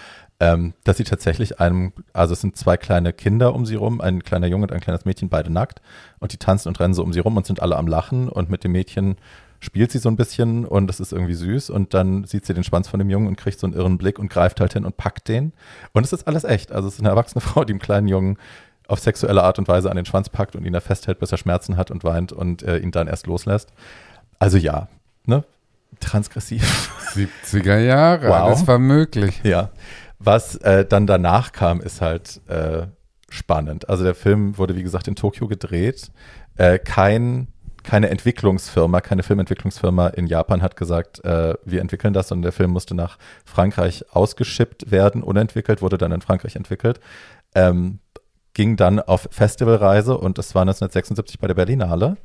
ähm, 0.41 0.75
dass 0.85 0.97
sie 0.97 1.05
tatsächlich 1.05 1.61
einem, 1.61 1.93
also 2.13 2.33
es 2.33 2.41
sind 2.41 2.57
zwei 2.57 2.77
kleine 2.77 3.13
Kinder 3.13 3.55
um 3.55 3.65
sie 3.65 3.77
rum, 3.77 4.01
ein 4.01 4.23
kleiner 4.23 4.47
Junge 4.47 4.65
und 4.65 4.73
ein 4.73 4.81
kleines 4.81 5.05
Mädchen, 5.05 5.29
beide 5.29 5.51
nackt, 5.51 5.81
und 6.19 6.33
die 6.33 6.37
tanzen 6.37 6.69
und 6.69 6.81
rennen 6.81 6.95
so 6.95 7.03
um 7.03 7.13
sie 7.13 7.21
rum 7.21 7.37
und 7.37 7.47
sind 7.47 7.63
alle 7.63 7.77
am 7.77 7.87
Lachen 7.87 8.29
und 8.29 8.51
mit 8.51 8.65
dem 8.65 8.73
Mädchen 8.73 9.17
spielt 9.61 9.91
sie 9.91 9.99
so 9.99 10.11
ein 10.11 10.17
bisschen 10.17 10.67
und 10.67 10.87
das 10.87 11.01
ist 11.01 11.13
irgendwie 11.13 11.35
süß 11.35 11.71
und 11.71 11.95
dann 11.95 12.25
sieht 12.25 12.45
sie 12.45 12.55
den 12.55 12.65
Schwanz 12.65 12.89
von 12.89 12.99
dem 12.99 13.09
Jungen 13.09 13.27
und 13.27 13.37
kriegt 13.37 13.59
so 13.59 13.67
einen 13.67 13.75
irren 13.75 13.97
Blick 13.99 14.19
und 14.19 14.29
greift 14.29 14.61
halt 14.61 14.75
hin 14.75 14.85
und 14.85 14.97
packt 14.97 15.29
den. 15.29 15.53
Und 15.93 16.05
es 16.05 16.13
ist 16.13 16.27
alles 16.27 16.45
echt, 16.45 16.73
also 16.73 16.89
es 16.89 16.95
ist 16.95 17.01
eine 17.01 17.09
erwachsene 17.09 17.41
Frau, 17.41 17.65
die 17.65 17.73
dem 17.73 17.79
kleinen 17.79 18.09
Jungen 18.09 18.39
auf 18.89 19.01
sexuelle 19.01 19.43
Art 19.43 19.59
und 19.59 19.69
Weise 19.69 19.91
an 19.91 19.97
den 19.97 20.07
Schwanz 20.07 20.29
packt 20.29 20.57
und 20.57 20.65
ihn 20.65 20.73
da 20.73 20.81
festhält, 20.81 21.19
bis 21.19 21.33
er 21.33 21.39
Schmerzen 21.39 21.77
hat 21.77 21.91
und 21.91 22.05
weint 22.05 22.33
und 22.33 22.63
äh, 22.63 22.79
ihn 22.79 22.91
dann 22.91 23.09
erst 23.09 23.27
loslässt. 23.27 23.73
Also 24.39 24.59
ja, 24.59 24.89
ne? 25.25 25.45
Transgressiv. 26.01 26.93
70er 27.15 27.79
Jahre, 27.79 28.29
Wow. 28.29 28.51
das 28.51 28.67
war 28.67 28.79
möglich. 28.79 29.41
Ja. 29.45 29.71
Was 30.19 30.57
äh, 30.57 30.85
dann 30.85 31.07
danach 31.07 31.53
kam, 31.53 31.81
ist 31.81 32.01
halt 32.01 32.41
äh, 32.49 32.87
spannend. 33.29 33.89
Also 33.89 34.05
der 34.05 34.15
Film 34.15 34.57
wurde, 34.59 34.77
wie 34.77 34.83
gesagt, 34.83 35.09
in 35.09 35.17
Tokio 35.17 35.47
gedreht. 35.47 36.11
Äh, 36.57 36.79
kein, 36.79 37.49
keine 37.83 38.09
Entwicklungsfirma, 38.11 39.01
keine 39.01 39.23
Filmentwicklungsfirma 39.23 40.09
in 40.09 40.27
Japan 40.27 40.63
hat 40.63 40.77
gesagt, 40.77 41.25
äh, 41.25 41.55
wir 41.65 41.81
entwickeln 41.81 42.13
das, 42.15 42.29
sondern 42.29 42.43
der 42.45 42.53
Film 42.53 42.71
musste 42.71 42.95
nach 42.95 43.19
Frankreich 43.45 44.05
ausgeschippt 44.11 44.91
werden, 44.91 45.23
unentwickelt, 45.23 45.83
wurde 45.83 45.99
dann 45.99 46.13
in 46.13 46.21
Frankreich 46.23 46.57
entwickelt. 46.57 47.01
Ähm, 47.55 47.99
ging 48.57 48.77
dann 48.77 49.01
auf 49.01 49.29
Festivalreise 49.31 50.17
und 50.17 50.39
das 50.39 50.55
war 50.55 50.63
1976 50.63 51.39
bei 51.39 51.47
der 51.47 51.53
Berlinale, 51.53 52.17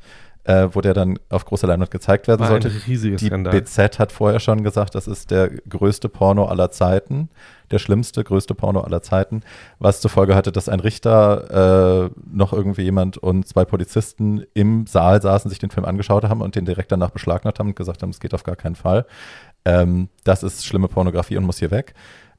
äh, 0.45 0.69
wo 0.71 0.79
der 0.79 0.93
dann 0.93 1.19
auf 1.29 1.43
großer 1.43 1.67
Leinwand 1.67 1.91
gezeigt 1.91 2.29
werden 2.29 2.39
War 2.39 2.47
ein 2.47 2.61
sollte. 2.61 2.87
riesiger 2.87 3.17
Die 3.17 3.27
Skandal. 3.27 3.51
BZ 3.51 3.99
hat 3.99 4.13
vorher 4.13 4.39
schon 4.39 4.63
gesagt, 4.63 4.95
das 4.95 5.07
ist 5.07 5.29
der 5.29 5.49
größte 5.49 6.07
Porno 6.07 6.45
aller 6.45 6.71
Zeiten, 6.71 7.27
der 7.69 7.79
schlimmste, 7.79 8.23
größte 8.23 8.55
Porno 8.55 8.79
aller 8.79 9.01
Zeiten, 9.01 9.41
was 9.77 9.99
zur 9.99 10.09
Folge 10.09 10.33
hatte, 10.33 10.53
dass 10.53 10.69
ein 10.69 10.79
Richter, 10.79 12.05
äh, 12.05 12.21
noch 12.33 12.53
irgendwie 12.53 12.83
jemand 12.83 13.17
und 13.17 13.45
zwei 13.45 13.65
Polizisten 13.65 14.45
im 14.53 14.87
Saal 14.87 15.21
saßen, 15.21 15.49
sich 15.49 15.59
den 15.59 15.69
Film 15.69 15.83
angeschaut 15.83 16.23
haben 16.23 16.39
und 16.39 16.55
den 16.55 16.63
direkt 16.63 16.93
danach 16.93 17.09
beschlagnahmt 17.09 17.59
haben 17.59 17.67
und 17.67 17.75
gesagt 17.75 18.03
haben, 18.03 18.11
es 18.11 18.21
geht 18.21 18.33
auf 18.33 18.43
gar 18.43 18.55
keinen 18.55 18.75
Fall. 18.75 19.05
Ähm, 19.65 20.07
das 20.23 20.43
ist 20.43 20.65
schlimme 20.65 20.87
Pornografie 20.87 21.35
und 21.35 21.43
muss 21.43 21.59
hier 21.59 21.71
weg. 21.71 21.93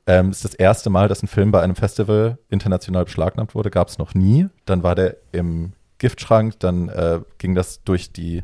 Ähm, 0.07 0.31
ist 0.31 0.45
das 0.45 0.55
erste 0.55 0.91
Mal, 0.91 1.09
dass 1.09 1.23
ein 1.23 1.29
Film 1.29 1.53
bei 1.53 1.63
einem 1.63 1.77
Festival 1.77 2.39
international 2.49 3.05
beschlagnahmt 3.05 3.55
wurde, 3.55 3.71
gab 3.71 3.89
es 3.89 3.99
noch 3.99 4.15
nie. 4.15 4.49
Dann 4.65 4.83
war 4.83 4.95
der 4.95 5.17
im 5.31 5.73
Giftschrank, 5.99 6.59
dann 6.59 6.89
äh, 6.89 7.21
ging 7.39 7.55
das 7.55 7.85
durch 7.85 8.13
die 8.13 8.43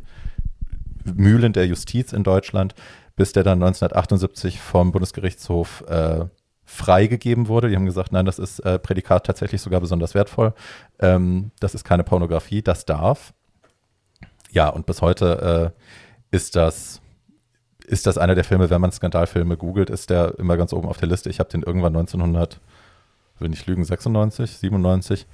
Mühlen 1.05 1.53
der 1.53 1.67
Justiz 1.67 2.13
in 2.13 2.23
Deutschland, 2.23 2.75
bis 3.17 3.33
der 3.33 3.43
dann 3.43 3.63
1978 3.63 4.61
vom 4.61 4.93
Bundesgerichtshof 4.93 5.83
äh, 5.89 6.27
freigegeben 6.65 7.49
wurde. 7.49 7.69
Die 7.69 7.77
haben 7.77 7.87
gesagt, 7.87 8.13
nein, 8.13 8.27
das 8.27 8.39
ist 8.39 8.61
äh, 8.61 8.79
Prädikat 8.79 9.27
tatsächlich 9.27 9.61
sogar 9.61 9.81
besonders 9.81 10.15
wertvoll. 10.15 10.55
Ähm, 11.01 11.51
das 11.59 11.75
ist 11.75 11.83
keine 11.83 12.05
Pornografie, 12.05 12.63
das 12.63 12.85
darf. 12.85 13.33
Ja, 14.51 14.69
und 14.69 14.87
bis 14.87 15.03
heute 15.03 15.75
äh, 16.31 16.37
ist 16.37 16.57
das 16.57 17.01
ist 17.89 18.07
das 18.07 18.19
einer 18.19 18.35
der 18.35 18.45
Filme, 18.45 18.71
wenn 18.71 18.81
man 18.81 18.93
Skandalfilme 18.93 19.57
googelt, 19.57 19.91
ist 19.91 20.11
der 20.11 20.39
immer 20.39 20.57
ganz 20.57 20.73
oben 20.73 20.89
auf 20.89 20.99
der 20.99 21.09
Liste. 21.09 21.31
Ich 21.31 21.41
habe 21.41 21.51
den 21.51 21.63
irgendwann 21.63 21.97
1900, 21.97 22.61
will 23.39 23.49
nicht 23.49 23.67
lügen, 23.67 23.85
96, 23.85 24.59
97 24.59 25.27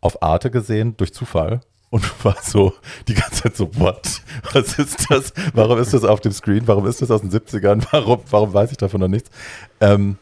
auf 0.00 0.22
Arte 0.22 0.50
gesehen, 0.50 0.96
durch 0.96 1.12
Zufall. 1.12 1.60
Und 1.90 2.04
war 2.24 2.36
so 2.42 2.74
die 3.06 3.14
ganze 3.14 3.42
Zeit 3.42 3.56
so, 3.56 3.74
what? 3.76 4.22
Was 4.52 4.78
ist 4.78 5.10
das? 5.10 5.32
Warum 5.54 5.78
ist 5.78 5.94
das 5.94 6.04
auf 6.04 6.20
dem 6.20 6.32
Screen? 6.32 6.66
Warum 6.66 6.86
ist 6.86 7.02
das 7.02 7.10
aus 7.10 7.20
den 7.20 7.30
70ern? 7.30 7.86
Warum, 7.90 8.20
warum 8.30 8.52
weiß 8.52 8.70
ich 8.70 8.76
davon 8.78 9.00
noch 9.00 9.08
nichts? 9.08 9.30
Ähm, 9.80 10.18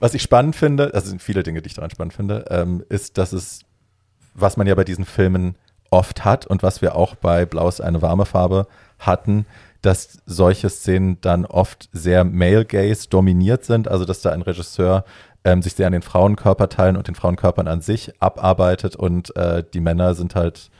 was 0.00 0.14
ich 0.14 0.22
spannend 0.22 0.56
finde, 0.56 0.92
also 0.94 1.08
sind 1.08 1.22
viele 1.22 1.42
Dinge, 1.42 1.62
die 1.62 1.68
ich 1.68 1.74
daran 1.74 1.90
spannend 1.90 2.14
finde, 2.14 2.44
ähm, 2.50 2.84
ist, 2.88 3.18
dass 3.18 3.32
es, 3.32 3.60
was 4.34 4.56
man 4.56 4.66
ja 4.66 4.74
bei 4.74 4.84
diesen 4.84 5.04
Filmen 5.04 5.54
oft 5.90 6.24
hat 6.24 6.46
und 6.46 6.62
was 6.62 6.82
wir 6.82 6.96
auch 6.96 7.14
bei 7.14 7.44
Blau 7.46 7.68
ist 7.68 7.80
eine 7.80 8.02
warme 8.02 8.24
Farbe 8.24 8.66
hatten, 8.98 9.46
dass 9.82 10.18
solche 10.26 10.70
Szenen 10.70 11.20
dann 11.20 11.44
oft 11.44 11.88
sehr 11.92 12.24
male 12.24 12.64
gaze 12.64 13.08
dominiert 13.08 13.64
sind, 13.64 13.88
also 13.88 14.04
dass 14.04 14.22
da 14.22 14.30
ein 14.30 14.42
Regisseur 14.42 15.04
ähm, 15.44 15.60
sich 15.60 15.74
sehr 15.74 15.86
an 15.88 15.92
den 15.92 16.02
Frauenkörperteilen 16.02 16.96
und 16.96 17.08
den 17.08 17.16
Frauenkörpern 17.16 17.68
an 17.68 17.80
sich 17.80 18.12
abarbeitet 18.20 18.96
und 18.96 19.34
äh, 19.36 19.64
die 19.74 19.80
Männer 19.80 20.14
sind 20.14 20.34
halt, 20.34 20.70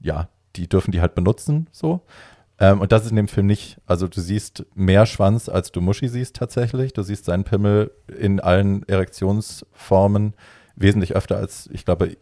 ja, 0.00 0.28
die 0.56 0.68
dürfen 0.68 0.92
die 0.92 1.00
halt 1.00 1.14
benutzen, 1.14 1.68
so. 1.72 2.02
Ähm, 2.58 2.80
und 2.80 2.92
das 2.92 3.04
ist 3.04 3.10
in 3.10 3.16
dem 3.16 3.28
Film 3.28 3.46
nicht, 3.46 3.78
also 3.86 4.06
du 4.06 4.20
siehst 4.20 4.64
mehr 4.74 5.06
Schwanz, 5.06 5.48
als 5.48 5.72
du 5.72 5.80
Muschi 5.80 6.08
siehst 6.08 6.36
tatsächlich. 6.36 6.92
Du 6.92 7.02
siehst 7.02 7.24
seinen 7.24 7.44
Pimmel 7.44 7.90
in 8.06 8.38
allen 8.38 8.88
Erektionsformen 8.88 10.34
wesentlich 10.76 11.16
öfter 11.16 11.36
als, 11.36 11.68
ich 11.72 11.84
glaube, 11.84 12.16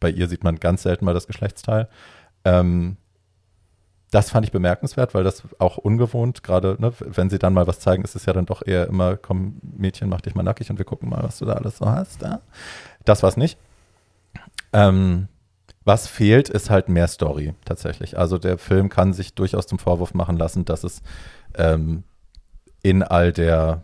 bei 0.00 0.10
ihr 0.10 0.28
sieht 0.28 0.44
man 0.44 0.58
ganz 0.58 0.82
selten 0.82 1.04
mal 1.04 1.14
das 1.14 1.26
Geschlechtsteil. 1.26 1.88
Ähm, 2.44 2.96
das 4.14 4.30
fand 4.30 4.46
ich 4.46 4.52
bemerkenswert, 4.52 5.12
weil 5.12 5.24
das 5.24 5.42
auch 5.58 5.76
ungewohnt, 5.76 6.44
gerade 6.44 6.76
ne, 6.78 6.92
wenn 7.00 7.30
sie 7.30 7.40
dann 7.40 7.52
mal 7.52 7.66
was 7.66 7.80
zeigen, 7.80 8.04
ist 8.04 8.14
es 8.14 8.26
ja 8.26 8.32
dann 8.32 8.46
doch 8.46 8.64
eher 8.64 8.86
immer, 8.86 9.16
komm, 9.16 9.60
Mädchen, 9.62 10.08
mach 10.08 10.20
dich 10.20 10.36
mal 10.36 10.44
nackig 10.44 10.70
und 10.70 10.78
wir 10.78 10.84
gucken 10.84 11.08
mal, 11.10 11.24
was 11.24 11.38
du 11.38 11.46
da 11.46 11.54
alles 11.54 11.78
so 11.78 11.86
hast. 11.86 12.22
Ja? 12.22 12.40
Das 13.04 13.24
war's 13.24 13.36
nicht. 13.36 13.58
Ähm, 14.72 15.26
was 15.84 16.06
fehlt, 16.06 16.48
ist 16.48 16.70
halt 16.70 16.88
mehr 16.88 17.08
Story 17.08 17.54
tatsächlich. 17.64 18.16
Also 18.16 18.38
der 18.38 18.56
Film 18.56 18.88
kann 18.88 19.12
sich 19.12 19.34
durchaus 19.34 19.66
zum 19.66 19.80
Vorwurf 19.80 20.14
machen 20.14 20.36
lassen, 20.36 20.64
dass 20.64 20.84
es 20.84 21.02
ähm, 21.56 22.04
in 22.84 23.02
all 23.02 23.32
der 23.32 23.82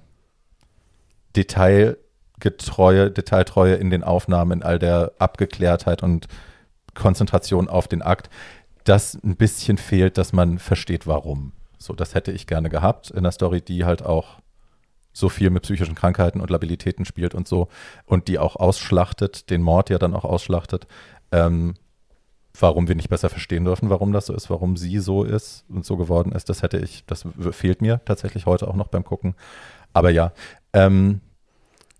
Detailgetreue, 1.35 3.11
Detailtreue 3.11 3.75
in 3.75 3.91
den 3.91 4.05
Aufnahmen, 4.05 4.61
in 4.61 4.63
all 4.63 4.79
der 4.79 5.11
Abgeklärtheit 5.19 6.05
und 6.05 6.29
Konzentration 6.95 7.69
auf 7.69 7.89
den 7.89 8.03
Akt, 8.03 8.31
das 8.85 9.15
ein 9.23 9.37
bisschen 9.37 9.79
fehlt, 9.79 10.19
dass 10.19 10.33
man 10.33 10.59
versteht, 10.59 11.07
warum. 11.07 11.53
So, 11.79 11.95
das 11.95 12.15
hätte 12.15 12.33
ich 12.33 12.47
gerne 12.47 12.69
gehabt 12.69 13.11
in 13.11 13.23
der 13.23 13.33
Story, 13.33 13.61
die 13.61 13.85
halt 13.85 14.05
auch 14.05 14.41
so 15.13 15.29
viel 15.29 15.51
mit 15.51 15.63
psychischen 15.65 15.95
Krankheiten 15.95 16.41
und 16.41 16.51
Labilitäten 16.51 17.05
spielt 17.05 17.35
und 17.35 17.49
so 17.49 17.69
und 18.05 18.29
die 18.29 18.39
auch 18.39 18.57
ausschlachtet, 18.57 19.51
den 19.51 19.63
Mord 19.63 19.91
ja 19.91 19.99
dann 19.99 20.15
auch 20.15 20.25
ausschlachtet. 20.25 20.87
Ähm, 21.33 21.75
warum 22.59 22.89
wir 22.89 22.95
nicht 22.95 23.09
besser 23.09 23.29
verstehen 23.29 23.65
dürfen, 23.65 23.91
warum 23.91 24.13
das 24.13 24.27
so 24.27 24.35
ist, 24.35 24.51
warum 24.51 24.77
sie 24.77 24.99
so 24.99 25.25
ist 25.25 25.65
und 25.69 25.85
so 25.85 25.97
geworden 25.97 26.33
ist, 26.33 26.49
das 26.49 26.63
hätte 26.63 26.79
ich, 26.79 27.05
das 27.07 27.25
fehlt 27.53 27.81
mir 27.81 28.01
tatsächlich 28.05 28.47
heute 28.47 28.69
auch 28.69 28.77
noch 28.77 28.89
beim 28.89 29.05
Gucken. 29.05 29.35
Aber 29.93 30.11
ja, 30.11 30.33
ähm, 30.73 31.21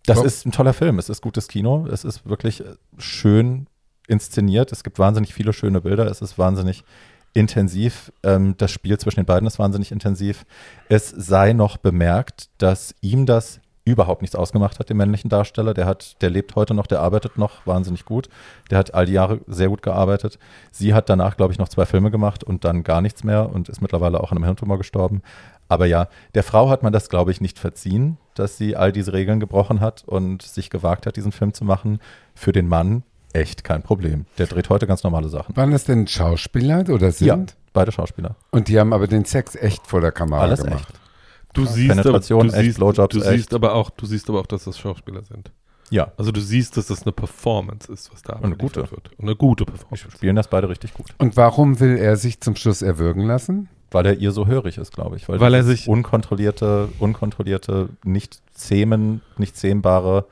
das 0.07 0.17
Warum- 0.17 0.27
ist 0.27 0.47
ein 0.47 0.53
toller 0.53 0.73
Film. 0.73 0.99
Es 0.99 1.09
ist 1.09 1.21
gutes 1.21 1.49
Kino. 1.49 1.87
Es 1.87 2.05
ist 2.05 2.27
wirklich 2.27 2.61
äh, 2.61 2.75
schön 2.99 3.67
inszeniert. 4.11 4.73
Es 4.73 4.85
gibt 4.85 4.99
wahnsinnig 4.99 5.33
viele 5.33 5.53
schöne 5.53 5.81
Bilder. 5.81 6.07
Es 6.07 6.21
ist 6.21 6.39
wahnsinnig 6.39 6.85
intensiv. 7.33 8.13
Ähm, 8.23 8.55
das 8.59 8.71
Spiel 8.71 8.99
zwischen 8.99 9.21
den 9.21 9.27
beiden 9.27 9.47
ist 9.47 9.59
wahnsinnig 9.59 9.93
intensiv. 9.93 10.45
Es 10.89 11.09
sei 11.09 11.53
noch 11.53 11.77
bemerkt, 11.77 12.49
dass 12.59 12.95
ihm 13.01 13.27
das 13.27 13.61
überhaupt 13.85 14.21
nichts 14.21 14.37
ausgemacht 14.37 14.79
hat, 14.79 14.91
dem 14.91 14.99
männlichen 14.99 15.31
Darsteller. 15.31 15.75
Der 15.75 15.87
hat, 15.87 16.21
der 16.23 16.31
lebt 16.31 16.55
heute 16.55 16.75
noch, 16.75 16.87
der 16.87 17.01
arbeitet 17.01 17.39
noch 17.39 17.67
wahnsinnig 17.67 18.05
gut. 18.05 18.29
Der 18.71 18.79
hat 18.79 18.95
all 18.95 19.07
die 19.07 19.13
Jahre 19.13 19.41
sehr 19.47 19.69
gut 19.69 19.83
gearbeitet. 19.83 20.39
Sie 20.71 20.93
hat 20.93 21.09
danach, 21.09 21.37
glaube 21.37 21.53
ich, 21.53 21.59
noch 21.59 21.69
zwei 21.69 21.87
Filme 21.87 22.11
gemacht 22.11 22.45
und 22.45 22.65
dann 22.65 22.83
gar 22.83 23.01
nichts 23.01 23.25
mehr 23.25 23.51
und 23.51 23.69
ist 23.69 23.81
mittlerweile 23.81 24.21
auch 24.21 24.33
an 24.33 24.39
einem 24.39 24.45
Hirntumor 24.45 24.79
gestorben. 24.79 25.23
Aber 25.69 25.87
ja, 25.87 26.09
der 26.35 26.43
Frau 26.43 26.69
hat 26.69 26.83
man 26.83 26.93
das, 26.93 27.09
glaube 27.09 27.31
ich, 27.31 27.41
nicht 27.41 27.59
verziehen, 27.59 28.19
dass 28.35 28.57
sie 28.57 28.77
all 28.77 28.93
diese 28.93 29.13
Regeln 29.13 29.41
gebrochen 29.41 29.81
hat 29.81 30.05
und 30.07 30.43
sich 30.43 30.69
gewagt 30.69 31.07
hat, 31.07 31.17
diesen 31.17 31.33
Film 31.33 31.55
zu 31.55 31.65
machen. 31.65 32.01
Für 32.35 32.53
den 32.53 32.69
Mann 32.69 33.03
echt 33.33 33.65
kein 33.65 33.83
Problem. 33.83 34.27
Der 34.39 34.47
dreht 34.47 34.69
heute 34.71 34.87
ganz 34.87 35.03
normale 35.05 35.29
Sachen. 35.29 35.57
Waren 35.57 35.71
das 35.71 35.85
denn 35.85 36.07
Schauspieler 36.07 36.85
oder 36.89 37.11
sind? 37.13 37.27
Ja, 37.27 37.39
beide 37.73 37.93
Schauspieler. 37.93 38.37
Und 38.51 38.69
die 38.69 38.79
haben 38.79 38.93
aber 38.93 39.07
den 39.07 39.25
Sex 39.25 39.55
echt 39.57 39.87
vor 39.87 40.01
der 40.01 40.13
Kamera 40.13 40.43
Alles 40.43 40.63
gemacht. 40.63 40.89
echt. 40.91 41.01
Du 41.53 41.67
siehst, 41.67 41.91
aber, 41.93 42.03
Penetration, 42.03 42.47
du 42.49 42.53
echt, 42.55 42.63
siehst, 42.65 42.77
Blowjobs, 42.79 43.15
du 43.15 43.21
echt. 43.23 43.31
siehst 43.31 43.55
aber 43.55 43.75
auch, 43.75 43.91
du 43.91 44.07
siehst 44.07 44.29
aber 44.29 44.39
auch, 44.41 44.47
dass 44.47 44.65
das 44.65 44.79
Schauspieler 44.79 45.23
sind. 45.25 45.51
Ja, 45.91 46.13
Also 46.17 46.31
du 46.31 46.41
siehst, 46.41 46.77
dass 46.77 46.87
das 46.87 47.03
eine 47.03 47.11
Performance 47.11 47.93
ist, 47.93 48.13
was 48.13 48.23
da 48.23 48.35
eine 48.35 48.55
gute. 48.57 48.89
wird. 48.93 49.11
Und 49.19 49.25
eine 49.25 49.35
gute 49.35 49.65
Performance. 49.65 50.09
spielen 50.13 50.37
das 50.37 50.47
beide 50.49 50.69
richtig 50.69 50.95
gut. 50.95 51.07
Und 51.19 51.37
warum 51.37 51.81
will 51.81 51.97
er 51.97 52.17
sich 52.17 52.41
zum 52.41 52.55
Schluss 52.55 52.81
erwürgen 52.83 53.23
lassen? 53.27 53.69
Weil 53.91 54.07
er 54.07 54.15
ihr 54.19 54.31
so 54.31 54.47
hörig 54.47 54.79
ist, 54.79 54.93
glaube 54.93 55.17
ich. 55.17 55.29
Weil 55.29 55.43
er 55.53 55.63
dieses 55.63 55.81
sich- 55.81 55.89
unkontrollierte, 55.89 56.91
unkontrollierte, 57.01 57.89
nicht 58.05 58.39
zähmen, 58.53 59.21
nicht 59.37 59.57
zähmbare 59.57 60.27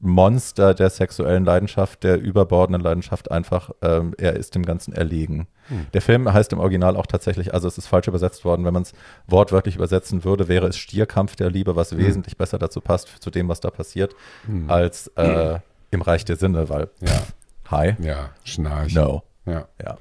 Monster 0.00 0.74
der 0.74 0.90
sexuellen 0.90 1.44
Leidenschaft, 1.44 2.04
der 2.04 2.20
überbordenden 2.20 2.82
Leidenschaft 2.82 3.30
einfach, 3.30 3.70
ähm, 3.82 4.14
er 4.18 4.34
ist 4.36 4.54
dem 4.54 4.64
Ganzen 4.64 4.92
erlegen. 4.92 5.48
Hm. 5.68 5.86
Der 5.94 6.02
Film 6.02 6.30
heißt 6.32 6.52
im 6.52 6.58
Original 6.58 6.96
auch 6.96 7.06
tatsächlich, 7.06 7.54
also 7.54 7.66
es 7.66 7.78
ist 7.78 7.86
falsch 7.86 8.06
übersetzt 8.08 8.44
worden, 8.44 8.64
wenn 8.64 8.74
man 8.74 8.82
es 8.82 8.92
wortwörtlich 9.26 9.76
übersetzen 9.76 10.22
würde, 10.24 10.48
wäre 10.48 10.66
es 10.68 10.76
Stierkampf 10.76 11.36
der 11.36 11.50
Liebe, 11.50 11.76
was 11.76 11.90
Hm. 11.92 11.98
wesentlich 11.98 12.36
besser 12.36 12.58
dazu 12.58 12.80
passt, 12.80 13.08
zu 13.08 13.30
dem, 13.30 13.48
was 13.48 13.60
da 13.60 13.70
passiert, 13.70 14.14
Hm. 14.46 14.70
als 14.70 15.08
äh, 15.16 15.58
im 15.90 16.02
Reich 16.02 16.24
der 16.24 16.36
Sinne, 16.36 16.68
weil, 16.68 16.88
Ja, 17.00 17.22
hi, 17.70 17.94
ja, 18.00 18.30
Schnarch. 18.44 18.94
no. 18.94 19.22
Ja. 19.46 19.66
Ja. 19.82 19.96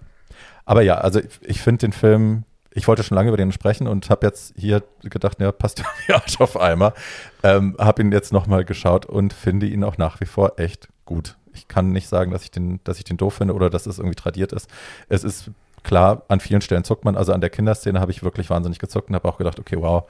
Aber 0.65 0.81
ja, 0.81 0.95
also 0.95 1.19
ich, 1.19 1.39
ich 1.41 1.61
finde 1.61 1.79
den 1.87 1.91
Film, 1.93 2.43
ich 2.75 2.87
wollte 2.87 3.03
schon 3.03 3.15
lange 3.15 3.29
über 3.29 3.37
den 3.37 3.51
sprechen 3.51 3.87
und 3.87 4.09
habe 4.11 4.27
jetzt 4.27 4.53
hier 4.57 4.83
gedacht, 5.01 5.39
ja, 5.39 5.51
passt 5.51 5.79
ja 6.07 6.15
Arsch 6.15 6.39
auf 6.39 6.59
Eimer. 6.59 6.93
Ähm, 7.41 7.75
habe 7.79 8.01
ihn 8.03 8.11
jetzt 8.11 8.31
nochmal 8.33 8.65
geschaut 8.65 9.05
und 9.07 9.33
finde 9.33 9.65
ihn 9.65 9.83
auch 9.83 9.97
nach 9.97 10.19
wie 10.21 10.25
vor 10.25 10.59
echt 10.59 10.89
gut. 11.05 11.35
Ich 11.53 11.67
kann 11.67 11.91
nicht 11.93 12.07
sagen, 12.09 12.31
dass 12.31 12.43
ich 12.43 12.51
den, 12.51 12.81
dass 12.83 12.97
ich 12.97 13.05
den 13.05 13.17
doof 13.17 13.35
finde 13.35 13.53
oder 13.53 13.69
dass 13.69 13.85
es 13.87 13.97
irgendwie 13.97 14.15
tradiert 14.15 14.51
ist. 14.53 14.69
Es 15.07 15.23
ist 15.23 15.49
klar, 15.83 16.23
an 16.27 16.39
vielen 16.41 16.61
Stellen 16.61 16.83
zuckt 16.83 17.05
man. 17.05 17.15
Also 17.15 17.31
an 17.31 17.39
der 17.41 17.49
Kinderszene 17.49 17.99
habe 18.01 18.11
ich 18.11 18.23
wirklich 18.23 18.49
wahnsinnig 18.49 18.77
gezuckt 18.79 19.07
und 19.09 19.15
habe 19.15 19.27
auch 19.29 19.37
gedacht, 19.37 19.57
okay, 19.59 19.77
wow, 19.79 20.03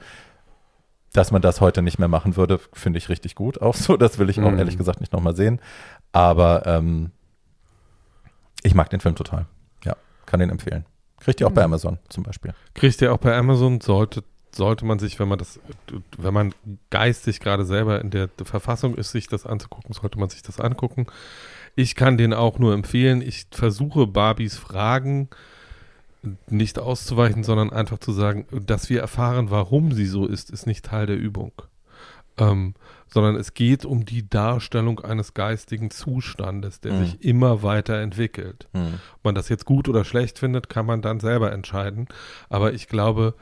dass 1.12 1.30
man 1.30 1.40
das 1.42 1.60
heute 1.60 1.82
nicht 1.82 1.98
mehr 2.00 2.08
machen 2.08 2.36
würde, 2.36 2.58
finde 2.72 2.98
ich 2.98 3.08
richtig 3.08 3.36
gut. 3.36 3.62
Auch 3.62 3.74
so, 3.76 3.96
das 3.96 4.18
will 4.18 4.28
ich 4.28 4.40
auch 4.40 4.50
Mhm. 4.50 4.58
ehrlich 4.58 4.76
gesagt 4.76 5.00
nicht 5.00 5.12
nochmal 5.12 5.36
sehen. 5.36 5.60
Aber 6.12 6.66
ähm, 6.66 7.12
Ich 8.64 8.74
mag 8.74 8.90
den 8.90 8.98
Film 9.00 9.14
total. 9.14 9.46
Ja, 9.84 9.94
kann 10.26 10.40
den 10.40 10.50
empfehlen. 10.50 10.84
Kriegt 11.26 11.40
ihr 11.40 11.48
auch 11.48 11.52
bei 11.52 11.62
Mhm. 11.62 11.72
Amazon 11.72 11.98
zum 12.08 12.22
Beispiel. 12.22 12.54
Kriegt 12.74 13.02
ihr 13.02 13.12
auch 13.12 13.18
bei 13.18 13.36
Amazon, 13.36 13.80
sollte, 13.80 14.22
sollte 14.54 14.84
man 14.84 15.00
sich, 15.00 15.18
wenn 15.18 15.26
man 15.26 15.40
das, 15.40 15.58
wenn 16.16 16.32
man 16.32 16.54
geistig 16.88 17.40
gerade 17.40 17.64
selber 17.64 18.00
in 18.00 18.10
der 18.10 18.28
Verfassung 18.44 18.94
ist, 18.94 19.10
sich 19.10 19.26
das 19.26 19.44
anzugucken, 19.44 19.92
sollte 19.92 20.20
man 20.20 20.28
sich 20.28 20.42
das 20.42 20.60
angucken. 20.60 21.08
Ich 21.74 21.96
kann 21.96 22.16
den 22.16 22.32
auch 22.32 22.60
nur 22.60 22.74
empfehlen. 22.74 23.22
Ich 23.22 23.48
versuche 23.50 24.06
Barbies 24.06 24.56
Fragen 24.56 25.28
nicht 26.48 26.78
auszuweichen, 26.78 27.42
sondern 27.42 27.70
einfach 27.70 27.98
zu 27.98 28.12
sagen, 28.12 28.46
dass 28.64 28.88
wir 28.88 29.00
erfahren, 29.00 29.50
warum 29.50 29.90
sie 29.90 30.06
so 30.06 30.26
ist, 30.26 30.50
ist 30.50 30.64
nicht 30.68 30.84
Teil 30.84 31.06
der 31.06 31.16
Übung. 31.16 31.50
Ähm, 32.38 32.74
sondern 33.06 33.36
es 33.36 33.54
geht 33.54 33.84
um 33.84 34.04
die 34.04 34.28
Darstellung 34.28 35.00
eines 35.00 35.32
geistigen 35.32 35.90
Zustandes, 35.90 36.80
der 36.80 36.92
Mhm. 36.92 37.04
sich 37.04 37.24
immer 37.24 37.62
weiter 37.62 38.00
entwickelt. 38.00 38.68
Hm. 38.74 38.94
Ob 39.16 39.24
man 39.24 39.34
das 39.34 39.48
jetzt 39.48 39.64
gut 39.64 39.88
oder 39.88 40.04
schlecht 40.04 40.38
findet, 40.38 40.68
kann 40.68 40.84
man 40.86 41.00
dann 41.02 41.20
selber 41.20 41.52
entscheiden. 41.52 42.08
Aber 42.50 42.74
ich 42.74 42.88
glaube, 42.88 43.34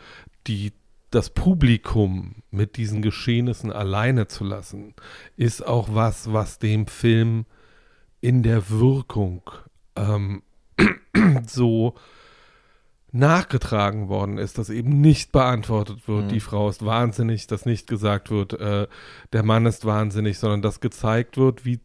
die, 0.47 0.73
das 1.11 1.31
Publikum 1.31 2.37
mit 2.51 2.77
diesen 2.77 3.03
Geschehnissen 3.03 3.73
alleine 3.73 4.29
zu 4.29 4.45
lassen, 4.45 4.95
ist 5.37 5.67
auch 5.67 5.89
was, 5.93 6.33
was 6.33 6.59
dem 6.59 6.87
Film 6.87 7.47
in 8.21 8.43
der 8.43 8.71
Wirkung 8.71 9.43
ähm, 9.97 10.43
so 11.47 11.95
nachgetragen 13.15 14.09
worden 14.09 14.39
ist, 14.39 14.59
dass 14.59 14.71
eben 14.71 15.01
nicht 15.01 15.31
beantwortet 15.33 16.09
wird, 16.09 16.25
Mhm. 16.25 16.29
die 16.31 16.41
Frau 16.41 16.69
ist 16.69 16.85
wahnsinnig, 16.85 17.47
dass 17.47 17.65
nicht 17.65 17.87
gesagt 17.87 18.31
wird, 18.31 18.55
äh, 18.55 18.89
der 19.33 19.43
Mann 19.45 19.67
ist 19.67 19.85
wahnsinnig, 19.85 20.39
sondern 20.39 20.63
dass 20.63 20.81
gezeigt 20.81 21.37
wird, 21.39 21.65
wie 21.65 21.79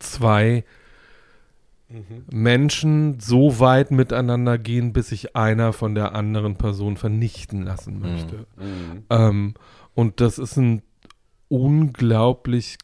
zwei 0.00 0.64
Menschen 2.30 3.20
so 3.20 3.60
weit 3.60 3.90
miteinander 3.90 4.56
gehen, 4.58 4.92
bis 4.92 5.08
sich 5.08 5.36
einer 5.36 5.72
von 5.72 5.94
der 5.94 6.14
anderen 6.14 6.56
Person 6.56 6.96
vernichten 6.96 7.62
lassen 7.64 8.00
möchte. 8.00 8.46
Ähm, 9.10 9.54
und 9.94 10.20
das 10.20 10.38
ist 10.38 10.56
ein 10.56 10.82
unglaublich 11.48 12.78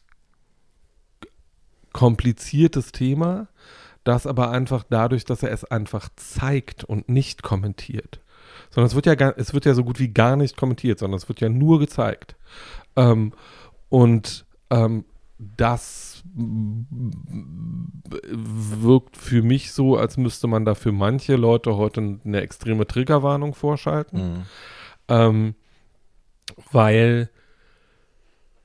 kompliziertes 1.91 2.91
Thema, 2.91 3.47
das 4.09 4.25
aber 4.25 4.49
einfach 4.49 4.83
dadurch, 4.89 5.23
dass 5.23 5.43
er 5.43 5.51
es 5.51 5.63
einfach 5.63 6.09
zeigt 6.15 6.83
und 6.83 7.09
nicht 7.09 7.43
kommentiert. 7.43 8.21
Sondern 8.71 8.87
es 8.87 8.95
wird 8.95 9.05
ja 9.05 9.13
gar, 9.13 9.37
es 9.37 9.53
wird 9.53 9.65
ja 9.65 9.75
so 9.75 9.83
gut 9.83 9.99
wie 9.99 10.09
gar 10.11 10.35
nicht 10.35 10.57
kommentiert, 10.57 10.97
sondern 10.97 11.17
es 11.17 11.29
wird 11.29 11.41
ja 11.41 11.49
nur 11.49 11.79
gezeigt. 11.79 12.35
Ähm, 12.95 13.33
und 13.87 14.47
ähm, 14.71 15.05
das 15.37 16.23
wirkt 18.25 19.15
für 19.15 19.43
mich 19.43 19.73
so, 19.73 19.95
als 19.95 20.17
müsste 20.17 20.47
man 20.47 20.65
da 20.65 20.73
für 20.73 20.91
manche 20.91 21.35
Leute 21.35 21.77
heute 21.77 22.19
eine 22.25 22.41
extreme 22.41 22.87
Triggerwarnung 22.87 23.53
vorschalten 23.53 24.19
Hm. 24.19 24.43
ähm, 25.07 25.55
weil 26.71 27.29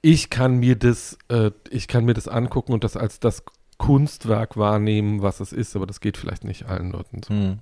ich 0.01 0.31
kann 0.31 0.57
mir 0.57 0.77
das, 0.77 1.19
äh, 1.29 1.51
ich 1.71 1.87
kann 1.87 2.07
mir 2.07 2.15
das 2.15 2.29
angucken 2.29 2.73
und 2.73 2.83
das 2.83 2.97
als 2.97 3.21
das 3.21 3.45
Kunstwerk 3.79 4.57
wahrnehmen, 4.57 5.23
was 5.23 5.41
es 5.41 5.53
ist, 5.53 5.77
aber 5.77 5.87
das 5.87 6.01
geht 6.01 6.17
vielleicht 6.17 6.45
nicht 6.45 6.67
allen 6.67 6.91
Leuten 6.91 7.23
so. 7.23 7.35
Hm. 7.35 7.59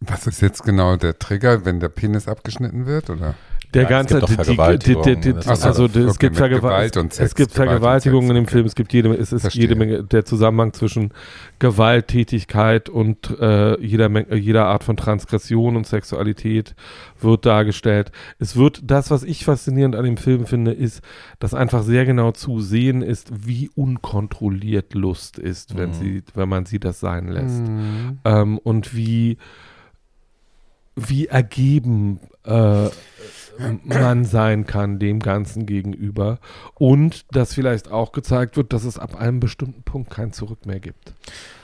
Was 0.00 0.26
ist 0.26 0.42
jetzt 0.42 0.62
genau 0.62 0.96
der 0.96 1.18
Trigger, 1.18 1.64
wenn 1.64 1.80
der 1.80 1.88
Penis 1.88 2.28
abgeschnitten 2.28 2.86
wird, 2.86 3.10
oder? 3.10 3.34
Der 3.74 3.82
Ja, 3.82 3.88
es 3.88 3.90
ganze, 3.90 4.14
gibt 4.20 4.22
doch 4.22 4.28
die, 4.28 4.36
die, 4.36 4.38
die, 4.38 4.44
Vergewaltigungen, 4.56 5.20
die, 5.20 5.32
das 5.34 5.44
die, 5.46 5.52
ist 5.52 5.64
also 5.64 5.84
es 5.86 6.18
gibt, 6.18 6.36
Gewalt 6.36 6.96
und 6.96 7.12
Sex, 7.12 7.30
es 7.30 7.34
gibt 7.34 7.52
Vergewaltigungen 7.52 8.30
in 8.30 8.36
dem. 8.36 8.46
Film, 8.46 8.64
es 8.64 8.74
gibt 8.74 8.92
jede, 8.92 9.12
es 9.14 9.32
ist 9.32 9.42
Verstehe. 9.42 9.62
jede 9.62 9.74
Menge, 9.76 10.04
der 10.04 10.24
Zusammenhang 10.24 10.72
zwischen 10.72 11.12
Gewalttätigkeit 11.58 12.88
und 12.88 13.36
äh, 13.40 13.78
jeder, 13.80 14.08
Menge, 14.08 14.34
jeder 14.36 14.66
Art 14.66 14.84
von 14.84 14.96
Transgression 14.96 15.76
und 15.76 15.86
Sexualität 15.86 16.74
wird 17.20 17.44
dargestellt. 17.46 18.12
Es 18.38 18.56
wird, 18.56 18.80
das, 18.84 19.10
was 19.10 19.22
ich 19.24 19.44
faszinierend 19.44 19.96
an 19.96 20.04
dem 20.04 20.16
Film 20.16 20.46
finde, 20.46 20.72
ist, 20.72 21.00
dass 21.38 21.52
einfach 21.54 21.82
sehr 21.82 22.04
genau 22.06 22.32
zu 22.32 22.60
sehen 22.60 23.02
ist, 23.02 23.46
wie 23.46 23.68
unkontrolliert 23.74 24.94
Lust 24.94 25.38
ist, 25.38 25.76
wenn 25.76 25.90
Mhm. 25.90 25.94
sie, 25.94 26.22
wenn 26.34 26.48
man 26.48 26.66
sie 26.66 26.78
das 26.78 27.00
sein 27.00 27.28
lässt 27.28 27.62
Mhm. 27.66 28.18
ähm, 28.24 28.58
und 28.58 28.94
wie, 28.96 29.38
wie 30.94 31.26
ergeben 31.26 32.20
äh, 32.44 32.88
man 33.84 34.24
sein 34.24 34.66
kann 34.66 34.98
dem 34.98 35.20
Ganzen 35.20 35.66
gegenüber 35.66 36.38
und 36.74 37.24
dass 37.34 37.54
vielleicht 37.54 37.90
auch 37.90 38.12
gezeigt 38.12 38.56
wird, 38.56 38.72
dass 38.72 38.84
es 38.84 38.98
ab 38.98 39.16
einem 39.16 39.40
bestimmten 39.40 39.82
Punkt 39.82 40.10
kein 40.10 40.32
Zurück 40.32 40.66
mehr 40.66 40.80
gibt. 40.80 41.14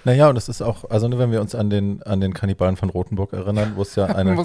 Naja, 0.04 0.28
und 0.28 0.36
es 0.36 0.48
ist 0.48 0.62
auch, 0.62 0.90
also 0.90 1.06
ne, 1.08 1.18
wenn 1.18 1.30
wir 1.30 1.40
uns 1.40 1.54
an 1.54 1.70
den, 1.70 2.02
an 2.02 2.20
den 2.20 2.34
Kannibalen 2.34 2.76
von 2.76 2.90
Rothenburg 2.90 3.32
erinnern, 3.32 3.72
wo 3.76 3.82
es 3.82 3.94
ja 3.94 4.06
eine 4.14 4.36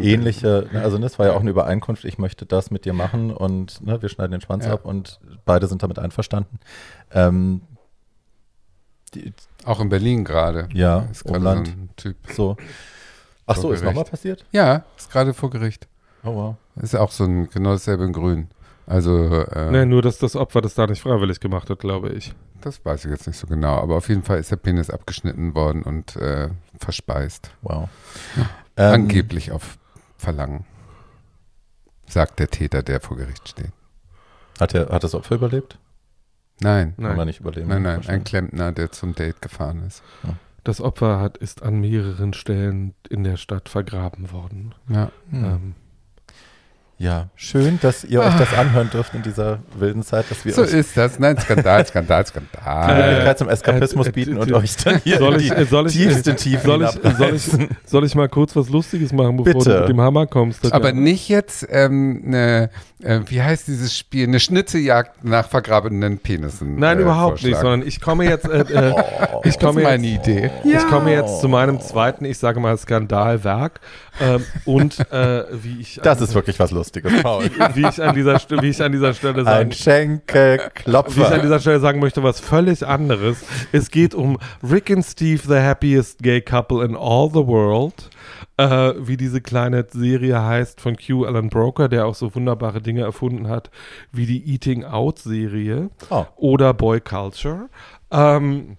ähnliche, 0.00 0.68
ne, 0.72 0.82
also 0.82 0.98
ne, 0.98 1.06
es 1.06 1.18
war 1.18 1.26
ja 1.26 1.32
auch 1.32 1.40
eine 1.40 1.50
Übereinkunft, 1.50 2.04
ich 2.04 2.18
möchte 2.18 2.46
das 2.46 2.70
mit 2.70 2.84
dir 2.84 2.92
machen 2.92 3.32
und 3.32 3.84
ne, 3.84 4.00
wir 4.00 4.08
schneiden 4.08 4.32
den 4.32 4.40
Schwanz 4.40 4.66
Ja. 4.66 4.74
ab 4.74 4.84
und 4.84 5.20
beide 5.44 5.66
sind 5.66 5.82
damit 5.82 5.98
einverstanden. 5.98 6.58
Ähm, 7.12 7.62
die, 9.14 9.32
Auch 9.64 9.80
in 9.80 9.88
Berlin 9.88 10.24
gerade. 10.24 10.68
Ja, 10.72 11.00
ist 11.10 11.24
gerade 11.24 11.40
so 11.42 11.48
ein 11.48 11.90
Typ. 11.96 12.16
so. 12.32 12.56
Ach 13.46 13.56
so, 13.56 13.72
ist 13.72 13.84
nochmal 13.84 14.04
passiert? 14.04 14.44
Ja, 14.52 14.84
ist 14.96 15.10
gerade 15.10 15.34
vor 15.34 15.50
Gericht. 15.50 15.86
Oh 16.24 16.34
wow. 16.34 16.56
Ist 16.76 16.96
auch 16.96 17.10
so 17.10 17.24
ein 17.24 17.48
genau 17.50 17.72
dasselbe 17.72 18.04
in 18.04 18.12
Grün. 18.12 18.48
Also 18.86 19.28
äh, 19.44 19.70
Nee, 19.70 19.84
nur, 19.86 20.02
dass 20.02 20.18
das 20.18 20.36
Opfer 20.36 20.60
das 20.60 20.74
da 20.74 20.86
nicht 20.86 21.00
freiwillig 21.02 21.40
gemacht 21.40 21.70
hat, 21.70 21.78
glaube 21.78 22.10
ich. 22.10 22.34
das 22.60 22.84
weiß 22.84 23.04
ich 23.06 23.10
jetzt 23.10 23.26
nicht 23.26 23.38
so 23.38 23.46
genau, 23.46 23.76
aber 23.78 23.96
auf 23.96 24.08
jeden 24.08 24.22
Fall 24.22 24.38
ist 24.38 24.50
der 24.50 24.56
Penis 24.56 24.90
abgeschnitten 24.90 25.54
worden 25.54 25.82
und 25.82 26.16
äh, 26.16 26.48
verspeist. 26.78 27.50
Wow. 27.62 27.88
Ähm, 28.76 28.92
Angeblich 28.94 29.52
auf 29.52 29.78
Verlangen. 30.18 30.64
Sagt 32.08 32.38
der 32.38 32.48
Täter, 32.50 32.82
der 32.82 33.00
vor 33.00 33.16
Gericht 33.16 33.48
steht. 33.48 33.72
Hat, 34.60 34.74
er, 34.74 34.88
hat 34.88 35.02
das 35.04 35.14
Opfer 35.14 35.36
überlebt? 35.36 35.78
Nein, 36.60 36.94
Kann 36.96 37.04
man 37.04 37.16
Nein, 37.16 37.26
nicht 37.28 37.40
überleben. 37.40 37.68
nein, 37.68 37.82
nein, 37.82 38.06
ein. 38.06 38.22
Klempner, 38.24 38.70
der 38.72 38.92
zum 38.92 39.14
Date 39.14 39.42
gefahren 39.42 39.82
ist. 39.86 40.02
das 40.62 40.80
Opfer 40.80 41.20
hat, 41.20 41.36
ist 41.38 41.62
an 41.62 41.80
mehreren 41.80 42.32
Stellen 42.34 42.94
in 43.08 43.24
der 43.24 43.36
Stadt 43.36 43.68
vergraben 43.68 44.30
worden. 44.30 44.74
Ja. 44.88 45.10
Hm. 45.30 45.44
Ähm, 45.44 45.74
Ja, 46.96 47.26
schön, 47.34 47.78
dass 47.82 48.04
ihr 48.04 48.20
euch 48.20 48.34
das 48.38 48.54
anhören 48.54 48.88
dürft 48.88 49.14
in 49.14 49.22
dieser 49.22 49.58
wilden 49.76 50.02
Zeit, 50.04 50.26
dass 50.30 50.44
wir 50.44 50.52
So 50.52 50.62
ist 50.62 50.96
das. 50.96 51.18
Nein, 51.18 51.36
Skandal, 51.38 51.84
Skandal, 51.86 52.22
die 52.22 52.28
Skandal. 52.30 53.02
Möglichkeit 53.08 53.38
zum 53.38 53.48
Eskapismus 53.48 54.06
äh, 54.06 54.10
äh, 54.10 54.12
bieten 54.12 54.36
äh, 54.36 54.40
und 54.40 54.50
äh, 54.50 54.54
euch 54.54 54.76
dann 54.76 55.00
hier 55.02 55.18
soll 55.18 55.40
ich, 55.40 55.48
die 55.50 55.54
äh, 55.56 55.64
soll 55.66 55.86
ich, 55.88 55.92
tiefsten 55.94 56.36
Tiefen 56.36 56.64
soll 56.64 56.84
ich, 56.84 57.16
soll 57.18 57.34
ich, 57.34 57.50
soll 57.84 58.04
ich 58.04 58.14
mal 58.14 58.28
kurz 58.28 58.54
was 58.54 58.68
Lustiges 58.68 59.12
machen, 59.12 59.36
bevor 59.38 59.54
Bitte. 59.64 59.74
du 59.74 59.80
mit 59.80 59.88
dem 59.88 60.00
Hammer 60.00 60.26
kommst? 60.28 60.72
Aber 60.72 60.92
nicht 60.92 61.28
jetzt 61.28 61.66
ähm, 61.68 62.22
eine, 62.26 62.70
äh, 63.02 63.20
wie 63.26 63.42
heißt 63.42 63.66
dieses 63.66 63.98
Spiel, 63.98 64.28
eine 64.28 64.38
Schnitzeljagd 64.38 65.24
nach 65.24 65.48
vergrabenen 65.48 66.18
Penissen. 66.18 66.76
Nein, 66.76 66.98
äh, 66.98 67.02
überhaupt 67.02 67.42
nicht, 67.42 67.56
sondern 67.58 67.86
ich 67.86 68.00
komme 68.00 68.24
jetzt, 68.24 68.48
äh, 68.48 68.60
äh, 68.60 68.94
Oh. 69.32 69.40
ich 69.44 69.56
Das 69.56 69.64
komme 69.64 69.80
ist 69.82 69.88
jetzt, 69.88 70.02
meine 70.02 70.06
Idee. 70.06 70.50
ich 70.64 70.86
komme 70.88 71.10
jetzt 71.10 71.40
zu 71.40 71.48
meinem 71.48 71.80
zweiten, 71.80 72.24
ich 72.24 72.38
sage 72.38 72.60
mal 72.60 72.76
Skandalwerk 72.78 73.80
ähm, 74.20 74.44
und 74.64 75.00
äh, 75.10 75.44
wie 75.50 75.80
ich 75.80 75.98
Das 76.02 76.20
ist 76.20 76.34
wirklich 76.34 76.58
was 76.60 76.70
Lustiges, 76.70 76.83
Paul. 77.22 77.44
wie 77.74 77.86
ich 77.88 78.02
an 78.02 78.14
dieser 78.14 78.34
wie 78.62 78.68
ich 78.68 78.82
an 78.82 78.92
dieser 78.92 79.14
Stelle 79.14 79.44
sagen 79.44 79.48
Ein 79.48 79.70
wie 79.70 79.74
ich 79.74 79.88
an 79.88 79.92
Schenkelklopfer. 80.26 81.38
dieser 81.38 81.58
Stelle 81.60 81.80
sagen 81.80 82.00
möchte, 82.00 82.22
was 82.22 82.40
völlig 82.40 82.86
anderes. 82.86 83.44
Es 83.72 83.90
geht 83.90 84.14
um 84.14 84.38
Rick 84.62 84.90
and 84.90 85.04
Steve, 85.04 85.42
the 85.46 85.56
happiest 85.60 86.22
gay 86.22 86.40
couple 86.40 86.84
in 86.84 86.96
all 86.96 87.28
the 87.28 87.46
world. 87.46 88.10
Äh, 88.56 88.92
wie 88.98 89.16
diese 89.16 89.40
kleine 89.40 89.84
Serie 89.90 90.40
heißt 90.40 90.80
von 90.80 90.96
Q 90.96 91.24
Alan 91.24 91.48
Broker, 91.48 91.88
der 91.88 92.06
auch 92.06 92.14
so 92.14 92.32
wunderbare 92.36 92.80
Dinge 92.80 93.00
erfunden 93.02 93.48
hat, 93.48 93.68
wie 94.12 94.26
die 94.26 94.48
Eating 94.48 94.84
Out 94.84 95.18
Serie 95.18 95.90
Oh. 96.10 96.24
oder 96.36 96.72
Boy 96.72 97.00
Culture. 97.00 97.68
Ähm, 98.12 98.76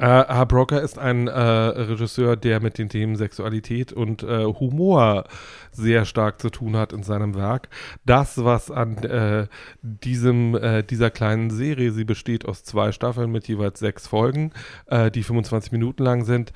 äh, 0.00 0.24
Herr 0.28 0.46
Brocker 0.46 0.80
ist 0.80 0.98
ein 0.98 1.28
äh, 1.28 1.38
Regisseur, 1.38 2.34
der 2.34 2.60
mit 2.60 2.78
den 2.78 2.88
Themen 2.88 3.16
Sexualität 3.16 3.92
und 3.92 4.22
äh, 4.22 4.44
Humor 4.44 5.24
sehr 5.72 6.06
stark 6.06 6.40
zu 6.40 6.48
tun 6.48 6.74
hat 6.74 6.94
in 6.94 7.02
seinem 7.02 7.34
Werk. 7.34 7.68
Das, 8.06 8.42
was 8.42 8.70
an 8.70 8.96
äh, 8.98 9.46
diesem, 9.82 10.54
äh, 10.54 10.82
dieser 10.82 11.10
kleinen 11.10 11.50
Serie, 11.50 11.92
sie 11.92 12.04
besteht 12.04 12.46
aus 12.46 12.64
zwei 12.64 12.92
Staffeln 12.92 13.30
mit 13.30 13.46
jeweils 13.46 13.78
sechs 13.78 14.06
Folgen, 14.06 14.52
äh, 14.86 15.10
die 15.10 15.22
25 15.22 15.70
Minuten 15.72 16.02
lang 16.02 16.24
sind, 16.24 16.52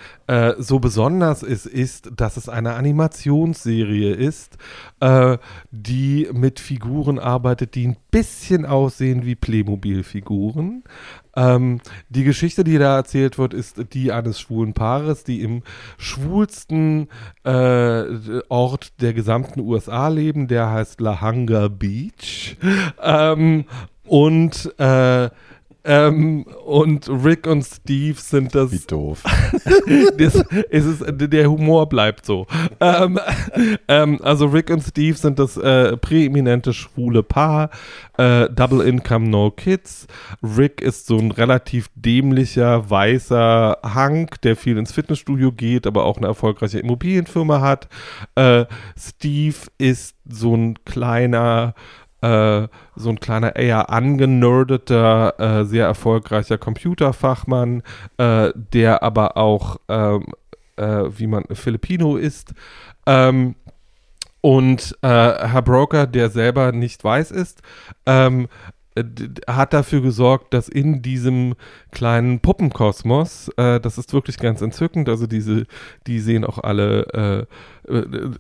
so 0.59 0.79
besonders 0.79 1.43
ist, 1.43 1.67
ist, 1.67 2.11
dass 2.17 2.37
es 2.37 2.49
eine 2.49 2.75
Animationsserie 2.75 4.15
ist, 4.15 4.57
die 5.71 6.29
mit 6.33 6.61
Figuren 6.61 7.19
arbeitet, 7.19 7.75
die 7.75 7.89
ein 7.89 7.97
bisschen 8.11 8.65
aussehen 8.65 9.27
wie 9.27 9.35
Playmobil-Figuren. 9.35 10.85
Ähm, 11.37 11.81
die 12.09 12.25
Geschichte, 12.25 12.65
die 12.65 12.79
da 12.79 12.97
erzählt 12.97 13.39
wird, 13.39 13.55
ist 13.55 13.93
die 13.93 14.13
eines 14.13 14.41
schwulen 14.41 14.75
Paares, 14.75 15.25
die 15.25 15.43
im 15.43 15.63
schwulsten 15.99 17.09
äh, 17.45 18.05
Ort 18.49 19.01
der 19.01 19.15
gesamten 19.15 19.61
USA 19.61 20.09
leben. 20.09 20.49
Der 20.49 20.71
heißt 20.71 21.01
La 21.01 21.21
Hunger 21.21 21.69
Beach. 21.69 22.57
Ähm, 23.03 23.65
und 24.07 24.73
äh, 24.79 25.31
Ähm, 25.85 26.45
und 26.65 27.09
Rick 27.09 27.47
und 27.47 27.63
Steve 27.63 28.19
sind 28.19 28.55
das. 28.55 28.73
Wie 28.73 28.79
doof. 28.79 29.23
das 30.19 30.35
ist 30.71 30.87
es, 30.87 31.05
der 31.07 31.51
Humor 31.51 31.89
bleibt 31.89 32.25
so. 32.25 32.47
Ähm, 32.81 33.21
ähm, 33.89 34.19
also 34.23 34.47
Rick 34.47 34.71
und 34.71 34.83
Steve 34.83 35.17
sind 35.17 35.39
das 35.39 35.57
äh, 35.57 35.97
präeminente 35.99 36.73
schwule 36.73 37.23
Paar. 37.23 37.71
Äh, 38.17 38.49
Double 38.51 38.81
Income, 38.81 39.29
No 39.29 39.51
Kids. 39.51 40.07
Rick 40.43 40.81
ist 40.81 41.07
so 41.07 41.19
ein 41.19 41.31
relativ 41.31 41.91
dämlicher, 41.95 42.89
weißer 42.89 43.79
Hank, 43.83 44.41
der 44.41 44.57
viel 44.57 44.79
ins 44.79 44.93
Fitnessstudio 44.93 45.53
geht, 45.53 45.87
aber 45.87 46.05
auch 46.05 46.17
eine 46.17 46.29
erfolgreiche 46.29 46.79
Immobilienfirma 46.79 47.61
hat. 47.61 47.89
Äh, 48.37 48.65
Steve 48.99 49.57
ist 49.77 50.17
so 50.27 50.55
ein 50.55 50.83
kleiner 50.85 51.75
äh, 52.25 52.69
so 52.97 53.11
ein 53.11 53.21
kleiner, 53.21 53.57
eher 53.57 53.91
angenerdeter, 53.91 55.35
äh, 55.39 55.65
sehr 55.65 55.87
erfolgreicher 55.87 56.57
Computerfachmann, 56.57 57.83
äh, 58.17 58.51
der 58.55 59.03
aber 59.03 59.37
auch, 59.37 59.77
ähm, 59.89 60.27
äh, 60.77 61.05
wie 61.17 61.27
man 61.27 61.45
Filipino 61.53 62.17
ist. 62.17 62.55
Ähm, 63.07 63.57
und 64.41 64.97
äh, 65.03 65.09
Herr 65.09 65.63
Broker, 65.63 66.07
der 66.07 66.31
selber 66.31 66.73
nicht 66.73 67.05
weiß 67.05 67.31
ist, 67.31 67.63
ähm, 68.07 68.49
hat 69.49 69.73
dafür 69.73 70.01
gesorgt, 70.01 70.55
dass 70.55 70.69
in 70.69 71.03
diesem 71.03 71.55
kleinen 71.91 72.41
Puppenkosmos, 72.41 73.49
äh, 73.57 73.81
das 73.81 73.99
ist 73.99 74.13
wirklich 74.13 74.39
ganz 74.39 74.63
entzückend, 74.63 75.09
also 75.09 75.27
diese, 75.27 75.67
die 76.07 76.21
sehen 76.21 76.45
auch 76.45 76.59
alle 76.59 77.07
äh, 77.13 77.47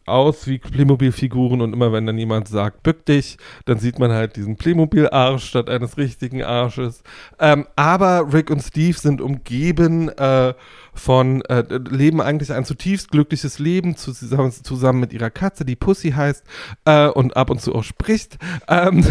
aus 0.06 0.46
wie 0.46 0.58
Playmobil-Figuren 0.58 1.60
und 1.60 1.72
immer 1.72 1.92
wenn 1.92 2.06
dann 2.06 2.18
jemand 2.18 2.48
sagt, 2.48 2.82
bück 2.82 3.04
dich, 3.06 3.36
dann 3.64 3.78
sieht 3.78 3.98
man 3.98 4.10
halt 4.12 4.36
diesen 4.36 4.56
Playmobil-Arsch 4.56 5.44
statt 5.44 5.68
eines 5.68 5.96
richtigen 5.96 6.42
Arsches. 6.42 7.02
Ähm, 7.38 7.66
aber 7.76 8.32
Rick 8.32 8.50
und 8.50 8.62
Steve 8.62 8.98
sind 8.98 9.20
umgeben 9.20 10.08
äh, 10.08 10.54
von, 10.94 11.42
äh, 11.42 11.64
leben 11.90 12.20
eigentlich 12.20 12.52
ein 12.52 12.64
zutiefst 12.64 13.10
glückliches 13.10 13.58
Leben 13.58 13.96
zusammen, 13.96 14.52
zusammen 14.52 15.00
mit 15.00 15.12
ihrer 15.12 15.30
Katze, 15.30 15.64
die 15.64 15.76
Pussy 15.76 16.12
heißt 16.12 16.44
äh, 16.84 17.08
und 17.08 17.36
ab 17.36 17.50
und 17.50 17.60
zu 17.60 17.74
auch 17.74 17.84
spricht. 17.84 18.38
Ähm, 18.68 19.04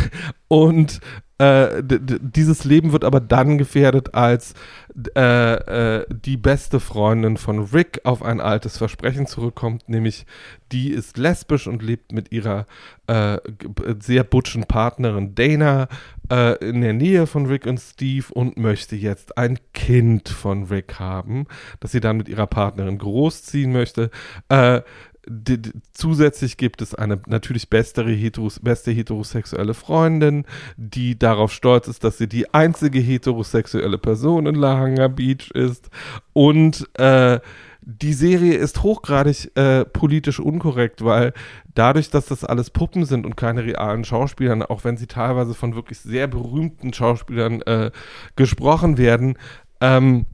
und 0.48 1.02
äh, 1.40 1.84
dieses 1.84 2.64
Leben 2.64 2.92
wird 2.92 3.04
aber 3.04 3.20
dann 3.20 3.58
gefährdet, 3.58 4.14
als 4.14 4.54
äh, 5.16 6.00
äh, 6.00 6.06
die 6.10 6.38
beste 6.38 6.80
Freundin 6.80 7.38
von 7.38 7.60
Rick 7.60 8.02
auf 8.04 8.22
ein 8.22 8.40
altes 8.40 8.78
Versprechen 8.78 9.26
zurückkommt, 9.26 9.90
nämlich 9.90 10.23
die 10.72 10.92
ist 10.92 11.18
lesbisch 11.18 11.68
und 11.68 11.84
lebt 11.84 12.12
mit 12.12 12.32
ihrer 12.32 12.66
äh, 13.08 13.38
sehr 14.00 14.24
butschen 14.24 14.64
Partnerin 14.64 15.36
Dana 15.36 15.88
äh, 16.32 16.58
in 16.68 16.82
der 16.82 16.94
Nähe 16.94 17.28
von 17.28 17.46
Rick 17.46 17.66
und 17.66 17.80
Steve 17.80 18.26
und 18.34 18.58
möchte 18.58 18.96
jetzt 18.96 19.38
ein 19.38 19.60
Kind 19.74 20.30
von 20.30 20.66
Rick 20.66 21.00
haben, 21.00 21.46
das 21.80 21.92
sie 21.92 22.00
dann 22.00 22.18
mit 22.18 22.30
ihrer 22.30 22.48
Partnerin 22.48 22.98
großziehen 22.98 23.72
möchte. 23.72 24.10
Äh, 24.50 24.82
zusätzlich 25.94 26.58
gibt 26.58 26.82
es 26.82 26.94
eine 26.94 27.22
natürlich 27.28 27.70
bessere 27.70 28.12
heteros 28.12 28.60
beste 28.60 28.92
heterosexuelle 28.92 29.74
Freundin, 29.74 30.46
die 30.76 31.18
darauf 31.18 31.54
stolz 31.54 31.88
ist, 31.88 32.04
dass 32.04 32.18
sie 32.18 32.28
die 32.28 32.54
einzige 32.54 33.00
heterosexuelle 33.00 33.98
Person 33.98 34.48
in 34.48 34.56
Lahanga 34.56 35.08
Beach 35.08 35.52
ist. 35.52 35.90
Und 36.34 36.88
äh, 37.00 37.40
die 37.86 38.14
Serie 38.14 38.56
ist 38.56 38.84
hochgradig 38.84 39.56
äh, 39.56 39.86
politisch 39.86 40.40
unkorrekt, 40.40 41.04
weil 41.04 41.34
dadurch, 41.76 42.10
dass 42.10 42.28
das 42.28 42.44
alles 42.44 42.70
Puppen 42.70 43.06
sind 43.06 43.26
und 43.26 43.36
keine 43.36 43.64
realen 43.64 44.04
Schauspieler, 44.04 44.70
auch 44.70 44.84
wenn 44.84 44.98
sie 44.98 45.08
teilweise 45.08 45.54
von 45.54 45.76
wirklich 45.76 46.00
sehr 46.00 46.28
berühmten 46.28 46.94
Schauspielern 46.94 47.62
äh, 47.64 47.92
gesprochen 48.36 48.98
werden, 48.98 49.38
ähm, 49.82 50.26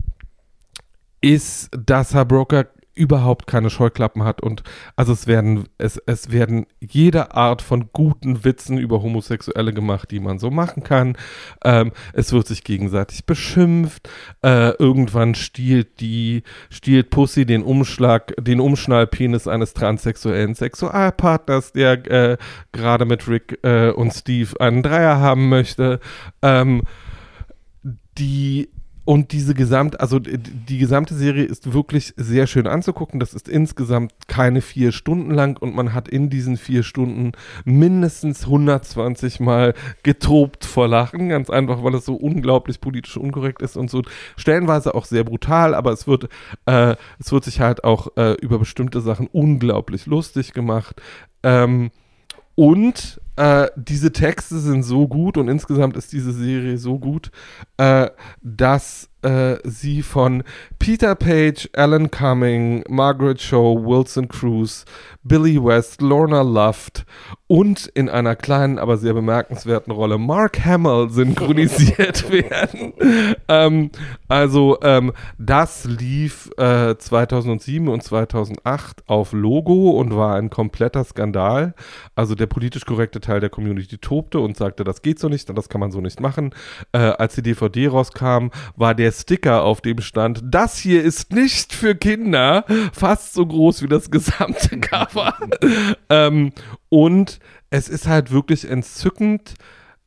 ist 1.21 1.69
das 1.71 2.13
Herr 2.13 2.25
Broker 2.25 2.67
überhaupt 2.99 3.47
keine 3.47 3.69
Scheuklappen 3.69 4.25
hat 4.25 4.41
und 4.41 4.61
also 4.97 5.13
es 5.13 5.25
werden 5.25 5.69
es, 5.77 5.97
es 6.05 6.31
werden 6.31 6.65
jede 6.81 7.33
Art 7.33 7.61
von 7.61 7.89
guten 7.93 8.43
Witzen 8.43 8.77
über 8.77 9.01
Homosexuelle 9.01 9.73
gemacht, 9.73 10.11
die 10.11 10.19
man 10.19 10.37
so 10.37 10.51
machen 10.51 10.83
kann. 10.83 11.17
Ähm, 11.63 11.93
es 12.11 12.33
wird 12.33 12.45
sich 12.45 12.65
gegenseitig 12.65 13.25
beschimpft. 13.25 14.09
Äh, 14.43 14.71
irgendwann 14.71 15.33
stiehlt 15.33 16.01
die 16.01 16.43
stiehlt 16.69 17.09
Pussy 17.09 17.45
den 17.45 17.63
Umschlag, 17.63 18.33
den 18.37 18.59
Umschnallpenis 18.59 19.47
eines 19.47 19.73
transsexuellen 19.73 20.53
Sexualpartners, 20.53 21.71
der 21.71 22.05
äh, 22.11 22.37
gerade 22.73 23.05
mit 23.05 23.29
Rick 23.29 23.59
äh, 23.63 23.91
und 23.91 24.11
Steve 24.13 24.59
einen 24.59 24.83
Dreier 24.83 25.21
haben 25.21 25.47
möchte. 25.47 26.01
Ähm, 26.41 26.83
die 28.17 28.69
und 29.05 29.31
diese 29.31 29.53
gesamt, 29.53 29.99
also 29.99 30.19
die 30.19 30.77
gesamte 30.77 31.15
Serie 31.15 31.43
ist 31.43 31.73
wirklich 31.73 32.13
sehr 32.15 32.45
schön 32.47 32.67
anzugucken. 32.67 33.19
Das 33.19 33.33
ist 33.33 33.49
insgesamt 33.49 34.13
keine 34.27 34.61
vier 34.61 34.91
Stunden 34.91 35.31
lang 35.31 35.57
und 35.57 35.75
man 35.75 35.93
hat 35.93 36.07
in 36.07 36.29
diesen 36.29 36.57
vier 36.57 36.83
Stunden 36.83 37.31
mindestens 37.65 38.43
120 38.43 39.39
Mal 39.39 39.73
getobt 40.03 40.65
vor 40.65 40.87
Lachen. 40.87 41.29
Ganz 41.29 41.49
einfach, 41.49 41.83
weil 41.83 41.95
es 41.95 42.05
so 42.05 42.15
unglaublich 42.15 42.81
politisch 42.81 43.17
unkorrekt 43.17 43.61
ist 43.61 43.77
und 43.77 43.89
so 43.89 44.03
stellenweise 44.37 44.93
auch 44.93 45.05
sehr 45.05 45.23
brutal, 45.23 45.73
aber 45.73 45.91
es 45.91 46.07
wird, 46.07 46.29
äh, 46.65 46.95
es 47.19 47.31
wird 47.31 47.43
sich 47.43 47.59
halt 47.59 47.83
auch 47.83 48.15
äh, 48.15 48.33
über 48.33 48.59
bestimmte 48.59 49.01
Sachen 49.01 49.27
unglaublich 49.31 50.05
lustig 50.05 50.53
gemacht. 50.53 51.01
Ähm, 51.41 51.91
und 52.55 53.21
äh, 53.39 53.71
diese 53.77 54.11
Texte 54.11 54.59
sind 54.59 54.83
so 54.83 55.07
gut 55.07 55.37
und 55.37 55.47
insgesamt 55.47 55.95
ist 55.95 56.11
diese 56.11 56.33
Serie 56.33 56.77
so 56.77 56.99
gut, 56.99 57.31
äh, 57.77 58.09
dass 58.41 59.09
äh, 59.21 59.57
sie 59.63 60.01
von 60.01 60.43
Peter 60.79 61.15
Page, 61.15 61.69
Alan 61.73 62.09
Cumming, 62.09 62.83
Margaret 62.87 63.39
Cho, 63.39 63.75
Wilson 63.83 64.27
Cruz, 64.27 64.85
Billy 65.23 65.61
West, 65.63 66.01
Lorna 66.01 66.41
Luft 66.41 67.05
und 67.47 67.87
in 67.87 68.09
einer 68.09 68.35
kleinen, 68.35 68.79
aber 68.79 68.97
sehr 68.97 69.13
bemerkenswerten 69.13 69.91
Rolle 69.91 70.17
Mark 70.17 70.63
Hamill 70.63 71.09
synchronisiert 71.09 72.29
werden. 72.31 72.93
ähm, 73.47 73.91
also 74.27 74.77
ähm, 74.83 75.11
das 75.37 75.85
lief 75.85 76.51
äh, 76.57 76.95
2007 76.95 77.87
und 77.87 78.03
2008 78.03 79.03
auf 79.07 79.33
Logo 79.33 79.91
und 79.91 80.15
war 80.15 80.35
ein 80.35 80.49
kompletter 80.49 81.03
Skandal. 81.03 81.73
Also 82.15 82.35
der 82.35 82.45
politisch 82.45 82.85
korrekte 82.85 83.19
Teil 83.19 83.39
der 83.39 83.49
Community 83.49 83.97
tobte 83.97 84.39
und 84.39 84.55
sagte, 84.55 84.83
das 84.83 85.01
geht 85.01 85.19
so 85.19 85.27
nicht 85.27 85.49
und 85.49 85.57
das 85.57 85.69
kann 85.69 85.81
man 85.81 85.91
so 85.91 86.01
nicht 86.01 86.19
machen. 86.19 86.51
Äh, 86.91 86.99
als 86.99 87.35
die 87.35 87.41
DVD 87.41 87.87
rauskam, 87.87 88.49
war 88.75 88.95
der 88.95 89.08
Sticker, 89.11 89.63
auf 89.63 89.81
dem 89.81 90.01
stand, 90.01 90.41
das 90.43 90.77
hier 90.77 91.03
ist 91.03 91.33
nicht 91.33 91.73
für 91.73 91.95
Kinder, 91.95 92.65
fast 92.93 93.33
so 93.33 93.45
groß 93.45 93.83
wie 93.83 93.87
das 93.87 94.11
gesamte 94.11 94.77
Cover. 94.79 95.35
ähm, 96.09 96.51
und 96.89 97.39
es 97.69 97.89
ist 97.89 98.07
halt 98.07 98.31
wirklich 98.31 98.69
entzückend, 98.69 99.55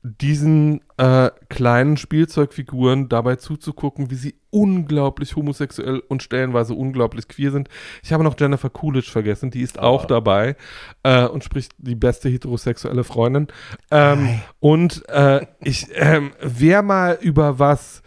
diesen 0.05 0.81
äh, 0.97 1.31
kleinen 1.49 1.97
Spielzeugfiguren 1.97 3.09
dabei 3.09 3.37
zuzugucken, 3.37 4.11
wie 4.11 4.17
sie 4.17 4.35
unglaublich 4.51 5.37
homosexuell 5.37 6.03
und 6.09 6.25
stellenweise 6.25 6.75
unglaublich 6.75 7.29
queer 7.29 7.53
sind. 7.53 7.69
Ich 8.03 8.13
habe 8.13 8.25
noch 8.25 8.35
Jennifer 8.39 8.69
Coolidge 8.69 9.11
vergessen, 9.11 9.53
die 9.53 9.63
ist 9.63 9.79
oh. 9.79 9.83
auch 9.83 10.05
dabei 10.05 10.57
äh, 11.05 11.25
und 11.27 11.45
spricht 11.45 11.73
die 11.79 11.95
beste 11.95 12.29
heterosexuelle 12.29 13.05
Freundin. 13.05 13.47
Ähm, 13.93 14.41
und 14.59 15.09
äh, 15.09 15.47
ich, 15.61 15.87
ähm, 15.95 16.33
wer 16.41 16.83
mal 16.83 17.19
über 17.21 17.61
was 17.61 18.02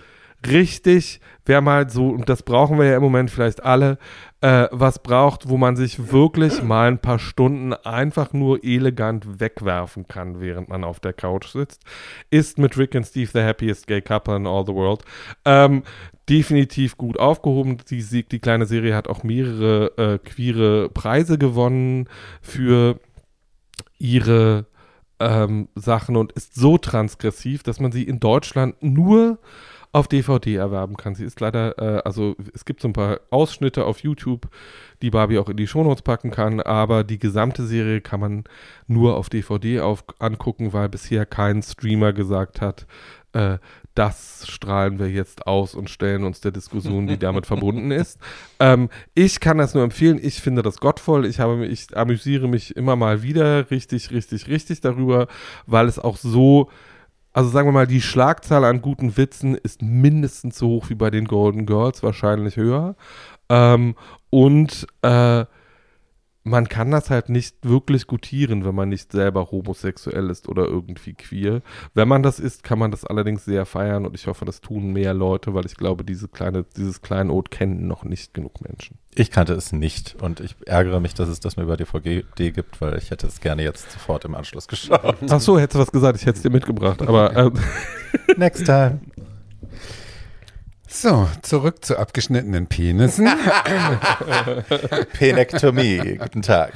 richtig, 0.49 1.19
wer 1.45 1.61
mal 1.61 1.89
so, 1.89 2.09
und 2.09 2.29
das 2.29 2.43
brauchen 2.43 2.77
wir 2.77 2.85
ja 2.85 2.97
im 2.97 3.03
Moment 3.03 3.31
vielleicht 3.31 3.63
alle, 3.63 3.97
äh, 4.41 4.67
was 4.71 5.01
braucht, 5.01 5.49
wo 5.49 5.57
man 5.57 5.75
sich 5.75 6.11
wirklich 6.11 6.61
mal 6.63 6.87
ein 6.87 6.99
paar 6.99 7.19
Stunden 7.19 7.73
einfach 7.73 8.33
nur 8.33 8.63
elegant 8.63 9.39
wegwerfen 9.39 10.07
kann, 10.07 10.39
während 10.39 10.69
man 10.69 10.83
auf 10.83 10.99
der 10.99 11.13
Couch 11.13 11.47
sitzt, 11.47 11.83
ist 12.29 12.57
mit 12.57 12.77
Rick 12.77 12.95
and 12.95 13.05
Steve 13.05 13.29
the 13.33 13.41
happiest 13.41 13.87
gay 13.87 14.01
couple 14.01 14.35
in 14.35 14.47
all 14.47 14.65
the 14.65 14.73
world. 14.73 15.03
Ähm, 15.45 15.83
definitiv 16.29 16.97
gut 16.97 17.19
aufgehoben. 17.19 17.77
Die, 17.89 18.23
die 18.23 18.39
kleine 18.39 18.65
Serie 18.65 18.95
hat 18.95 19.07
auch 19.07 19.23
mehrere 19.23 19.97
äh, 19.97 20.17
queere 20.19 20.89
Preise 20.89 21.37
gewonnen 21.37 22.07
für 22.41 22.99
ihre 23.97 24.65
ähm, 25.19 25.69
Sachen 25.75 26.15
und 26.15 26.31
ist 26.33 26.55
so 26.55 26.77
transgressiv, 26.77 27.63
dass 27.63 27.79
man 27.79 27.91
sie 27.91 28.03
in 28.03 28.19
Deutschland 28.19 28.75
nur 28.81 29.39
auf 29.95 30.09
DVD 30.09 30.55
erwerben 30.55 30.97
kann. 30.97 31.15
Sie 31.15 31.23
ist 31.23 31.39
leider, 31.39 31.79
äh, 31.79 32.01
also 32.03 32.35
es 32.53 32.65
gibt 32.65 32.81
so 32.81 32.89
ein 32.89 32.93
paar 32.93 33.21
Ausschnitte 33.29 33.85
auf 33.85 33.99
YouTube, 33.99 34.49
die 35.01 35.09
Barbie 35.09 35.37
auch 35.39 35.47
in 35.47 35.55
die 35.55 35.67
Shownotes 35.67 36.01
packen 36.01 36.31
kann, 36.31 36.59
aber 36.59 37.05
die 37.05 37.17
gesamte 37.17 37.65
Serie 37.65 38.01
kann 38.01 38.19
man 38.19 38.43
nur 38.87 39.15
auf 39.15 39.29
DVD 39.29 39.79
auf, 39.79 40.03
angucken, 40.19 40.73
weil 40.73 40.89
bisher 40.89 41.25
kein 41.25 41.63
Streamer 41.63 42.11
gesagt 42.11 42.59
hat, 42.59 42.85
äh, 43.31 43.57
das 43.93 44.45
strahlen 44.49 44.99
wir 44.99 45.09
jetzt 45.09 45.47
aus 45.47 45.75
und 45.75 45.89
stellen 45.89 46.25
uns 46.25 46.41
der 46.41 46.51
Diskussion, 46.51 47.07
die 47.07 47.17
damit 47.17 47.45
verbunden 47.45 47.91
ist. 47.91 48.19
Ähm, 48.59 48.89
ich 49.13 49.39
kann 49.39 49.57
das 49.57 49.75
nur 49.75 49.85
empfehlen. 49.85 50.19
Ich 50.21 50.41
finde 50.41 50.61
das 50.61 50.81
gottvoll. 50.81 51.25
Ich, 51.25 51.39
habe, 51.39 51.65
ich 51.67 51.95
amüsiere 51.95 52.49
mich 52.49 52.75
immer 52.75 52.97
mal 52.97 53.23
wieder 53.23 53.71
richtig, 53.71 54.11
richtig, 54.11 54.49
richtig 54.49 54.81
darüber, 54.81 55.27
weil 55.67 55.87
es 55.87 55.99
auch 55.99 56.17
so 56.17 56.69
also 57.35 57.49
sagen 57.49 57.67
wir 57.67 57.73
mal, 57.73 57.85
die 57.85 58.01
Schlagzahl 58.01 58.63
an 58.63 58.81
guten 58.81 59.17
Witzen 59.17 59.55
ist 59.55 59.81
mindestens 59.81 60.57
so 60.57 60.69
hoch 60.69 60.89
wie 60.89 60.95
bei 60.95 61.09
den 61.09 61.25
Golden 61.25 61.65
Girls, 61.65 62.01
wahrscheinlich 62.01 62.55
höher. 62.55 62.95
Ähm, 63.49 63.95
und 64.29 64.87
äh, 65.01 65.43
man 66.45 66.69
kann 66.69 66.91
das 66.91 67.09
halt 67.09 67.29
nicht 67.29 67.57
wirklich 67.63 68.05
gutieren, 68.05 68.65
wenn 68.65 68.75
man 68.75 68.87
nicht 68.87 69.11
selber 69.11 69.49
homosexuell 69.49 70.29
ist 70.29 70.47
oder 70.47 70.65
irgendwie 70.65 71.15
queer. 71.15 71.61
Wenn 71.95 72.07
man 72.07 72.21
das 72.21 72.39
ist, 72.39 72.63
kann 72.63 72.77
man 72.77 72.91
das 72.91 73.03
allerdings 73.03 73.45
sehr 73.45 73.65
feiern 73.65 74.05
und 74.05 74.13
ich 74.13 74.27
hoffe, 74.27 74.45
das 74.45 74.61
tun 74.61 74.93
mehr 74.93 75.15
Leute, 75.15 75.55
weil 75.55 75.65
ich 75.65 75.75
glaube, 75.75 76.03
diese 76.03 76.27
kleine, 76.27 76.63
dieses 76.77 77.01
Kleinod 77.01 77.49
kennen 77.49 77.87
noch 77.87 78.03
nicht 78.03 78.35
genug 78.35 78.61
Menschen. 78.61 78.99
Ich 79.15 79.31
kannte 79.31 79.53
es 79.53 79.71
nicht 79.71 80.17
und 80.21 80.39
ich 80.39 80.55
ärgere 80.67 80.99
mich, 80.99 81.15
dass 81.15 81.29
es 81.29 81.39
das 81.39 81.57
mir 81.57 81.63
über 81.63 81.77
DVD 81.77 82.51
gibt, 82.51 82.79
weil 82.79 82.95
ich 82.97 83.09
hätte 83.09 83.25
es 83.25 83.41
gerne 83.41 83.63
jetzt 83.63 83.91
sofort 83.91 84.23
im 84.25 84.35
Anschluss 84.35 84.67
geschaut. 84.67 85.15
Ach 85.27 85.41
so, 85.41 85.57
hättest 85.57 85.75
du 85.75 85.79
was 85.79 85.91
gesagt, 85.91 86.19
ich 86.19 86.27
hätte 86.27 86.37
es 86.37 86.43
dir 86.43 86.51
mitgebracht, 86.51 87.01
aber 87.01 87.35
ähm, 87.35 87.53
Next 88.37 88.65
time. 88.65 88.99
So, 90.87 91.27
zurück 91.41 91.83
zu 91.83 91.97
abgeschnittenen 91.97 92.67
Penissen. 92.67 93.27
Penektomie. 95.13 96.17
Guten 96.17 96.41
Tag. 96.41 96.73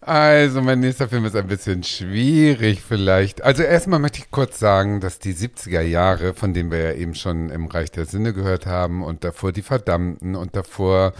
Also, 0.00 0.62
mein 0.62 0.80
nächster 0.80 1.08
Film 1.08 1.24
ist 1.24 1.36
ein 1.36 1.48
bisschen 1.48 1.82
schwierig 1.82 2.80
vielleicht. 2.80 3.42
Also 3.42 3.62
erstmal 3.62 3.98
möchte 3.98 4.20
ich 4.20 4.30
kurz 4.30 4.58
sagen, 4.58 5.00
dass 5.00 5.18
die 5.18 5.34
70er 5.34 5.82
Jahre, 5.82 6.32
von 6.32 6.54
denen 6.54 6.70
wir 6.70 6.78
ja 6.78 6.92
eben 6.92 7.14
schon 7.14 7.50
im 7.50 7.66
Reich 7.66 7.90
der 7.90 8.06
Sinne 8.06 8.32
gehört 8.32 8.64
haben 8.64 9.04
und 9.04 9.22
davor 9.22 9.52
die 9.52 9.62
Verdammten 9.62 10.34
und 10.34 10.56
davor 10.56 11.12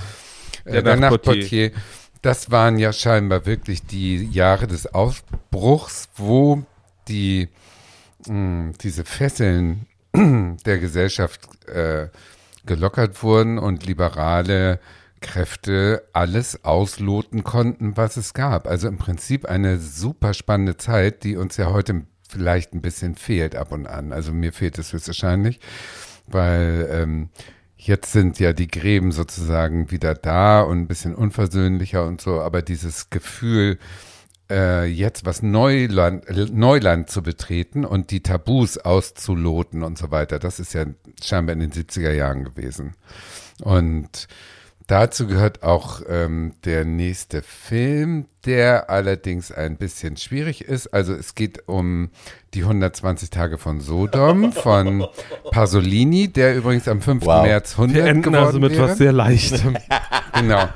äh, 0.65 0.73
Der 0.73 0.83
der, 0.83 0.97
Nachtportier. 0.97 1.73
Das 2.23 2.51
waren 2.51 2.79
ja 2.79 2.93
scheinbar 2.93 3.45
wirklich 3.47 3.85
die 3.85 4.25
Jahre 4.25 4.67
des 4.67 4.87
Aufbruchs, 4.93 6.09
wo 6.17 6.63
die 7.09 7.49
mh, 8.27 8.73
diese 8.81 9.05
Fesseln 9.05 9.87
der 10.67 10.79
Gesellschaft 10.79 11.49
äh, 11.69 12.09
gelockert 12.67 13.23
wurden 13.23 13.59
und 13.59 13.87
liberale 13.87 14.81
Kräfte 15.21 16.05
alles 16.13 16.65
ausloten 16.65 17.43
konnten, 17.43 17.97
was 17.97 18.17
es 18.17 18.35
gab. 18.35 18.69
Also 18.69 18.89
im 18.89 18.99
Prinzip 18.99 19.47
eine 19.47 19.79
super 19.79 20.35
spannende 20.35 20.77
Zeit, 20.77 21.25
die 21.25 21.37
uns 21.37 21.57
ja 21.57 21.73
heute 21.73 22.03
vielleicht 22.29 22.75
ein 22.75 22.83
bisschen 22.83 23.15
fehlt 23.15 23.57
ab 23.57 23.73
und 23.73 23.87
an. 23.87 24.13
Also 24.13 24.33
mir 24.33 24.53
fehlt 24.53 24.79
es 24.79 24.93
höchstwahrscheinlich, 24.93 25.61
weil 26.27 26.89
ähm, 26.93 27.31
jetzt 27.77 28.13
sind 28.13 28.39
ja 28.39 28.53
die 28.53 28.69
Gräben 28.69 29.13
sozusagen 29.13 29.91
wieder 29.91 30.15
da 30.15 30.61
und 30.61 30.79
ein 30.79 30.89
bisschen 30.89 31.15
unversöhnlicher 31.15 32.05
und 32.07 32.21
so, 32.21 32.41
aber 32.41 32.61
dieses 32.61 33.11
Gefühl, 33.11 33.79
äh, 34.51 34.87
jetzt 34.87 35.27
was 35.27 35.43
Neuland, 35.43 36.25
Neuland 36.55 37.11
zu 37.11 37.23
betreten 37.23 37.85
und 37.85 38.11
die 38.11 38.23
Tabus 38.23 38.79
auszuloten 38.79 39.83
und 39.83 39.99
so 39.99 40.11
weiter, 40.11 40.39
das 40.39 40.59
ist 40.61 40.75
ja 40.75 40.87
scheinbar 41.23 41.55
in 41.55 41.61
den 41.61 41.73
70er 41.73 42.13
Jahren 42.13 42.45
gewesen. 42.45 42.95
Und 43.63 44.29
dazu 44.87 45.27
gehört 45.27 45.63
auch 45.63 46.01
ähm, 46.09 46.55
der 46.65 46.85
nächste 46.85 47.43
Film, 47.43 48.27
der 48.47 48.89
allerdings 48.89 49.53
ein 49.53 49.77
bisschen 49.77 50.17
schwierig 50.17 50.63
ist. 50.63 50.89
Also 50.89 51.13
es 51.13 51.35
geht 51.35 51.69
um 51.69 52.11
die 52.55 52.63
120 52.63 53.31
Tage 53.31 53.59
von 53.59 53.81
Sodom 53.81 54.53
von 54.55 55.07
Pasolini, 55.51 56.29
der 56.29 56.57
übrigens 56.57 56.89
am 56.89 57.03
5. 57.03 57.27
Wow. 57.27 57.43
März 57.43 57.73
100 57.73 57.97
wir 57.97 58.05
enden 58.07 58.23
geworden 58.23 58.47
also 58.47 58.61
mit 58.61 58.73
wäre. 58.73 58.89
was 58.89 58.99
sehr 58.99 59.13
Leichtem. 59.13 59.77
Genau. 60.35 60.69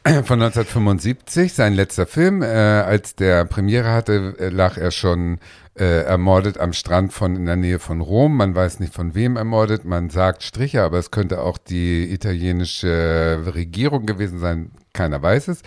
Von 0.04 0.40
1975, 0.40 1.52
sein 1.52 1.74
letzter 1.74 2.06
Film. 2.06 2.40
Äh, 2.40 2.46
als 2.46 3.16
der 3.16 3.44
Premiere 3.44 3.92
hatte, 3.92 4.34
äh, 4.38 4.48
lag 4.48 4.78
er 4.78 4.92
schon 4.92 5.38
äh, 5.78 6.04
ermordet 6.04 6.58
am 6.58 6.72
Strand 6.72 7.12
von 7.12 7.36
in 7.36 7.44
der 7.44 7.56
Nähe 7.56 7.78
von 7.78 8.00
Rom. 8.00 8.34
Man 8.34 8.54
weiß 8.54 8.80
nicht 8.80 8.94
von 8.94 9.14
wem 9.14 9.36
ermordet. 9.36 9.84
Man 9.84 10.08
sagt 10.08 10.42
Striche, 10.42 10.82
aber 10.82 10.98
es 10.98 11.10
könnte 11.10 11.42
auch 11.42 11.58
die 11.58 12.10
italienische 12.10 13.42
Regierung 13.54 14.06
gewesen 14.06 14.38
sein. 14.38 14.70
Keiner 14.94 15.20
weiß 15.20 15.48
es. 15.48 15.60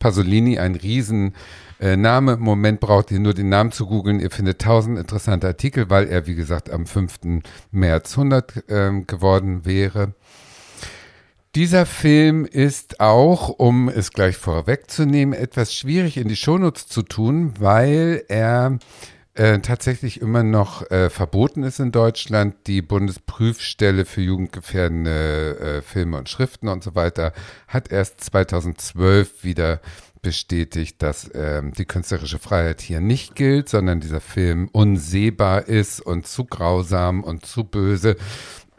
Pasolini, 0.00 0.58
ein 0.58 0.74
riesen 0.74 1.36
äh, 1.78 1.96
Name. 1.96 2.38
Moment 2.38 2.80
braucht 2.80 3.12
ihr 3.12 3.20
nur 3.20 3.34
den 3.34 3.50
Namen 3.50 3.70
zu 3.70 3.86
googeln. 3.86 4.18
Ihr 4.18 4.32
findet 4.32 4.62
tausend 4.62 4.98
interessante 4.98 5.46
Artikel, 5.46 5.90
weil 5.90 6.08
er, 6.08 6.26
wie 6.26 6.34
gesagt, 6.34 6.70
am 6.70 6.86
5. 6.86 7.42
März 7.70 8.18
100 8.18 8.64
ähm, 8.68 9.06
geworden 9.06 9.64
wäre. 9.64 10.12
Dieser 11.56 11.86
Film 11.86 12.44
ist 12.44 13.00
auch, 13.00 13.48
um 13.48 13.88
es 13.88 14.12
gleich 14.12 14.36
vorwegzunehmen, 14.36 15.32
etwas 15.32 15.72
schwierig 15.72 16.18
in 16.18 16.28
die 16.28 16.36
Shownotes 16.36 16.86
zu 16.86 17.00
tun, 17.00 17.54
weil 17.58 18.24
er 18.28 18.78
äh, 19.32 19.60
tatsächlich 19.60 20.20
immer 20.20 20.42
noch 20.42 20.90
äh, 20.90 21.08
verboten 21.08 21.62
ist 21.62 21.80
in 21.80 21.92
Deutschland. 21.92 22.56
Die 22.66 22.82
Bundesprüfstelle 22.82 24.04
für 24.04 24.20
jugendgefährdende 24.20 25.78
äh, 25.78 25.80
Filme 25.80 26.18
und 26.18 26.28
Schriften 26.28 26.68
und 26.68 26.84
so 26.84 26.94
weiter 26.94 27.32
hat 27.68 27.90
erst 27.90 28.22
2012 28.22 29.42
wieder 29.42 29.80
bestätigt, 30.20 31.02
dass 31.02 31.30
ähm, 31.32 31.72
die 31.72 31.86
künstlerische 31.86 32.38
Freiheit 32.38 32.82
hier 32.82 33.00
nicht 33.00 33.34
gilt, 33.34 33.70
sondern 33.70 34.00
dieser 34.00 34.20
Film 34.20 34.68
unsehbar 34.72 35.68
ist 35.68 36.02
und 36.02 36.26
zu 36.26 36.44
grausam 36.44 37.24
und 37.24 37.46
zu 37.46 37.64
böse 37.64 38.16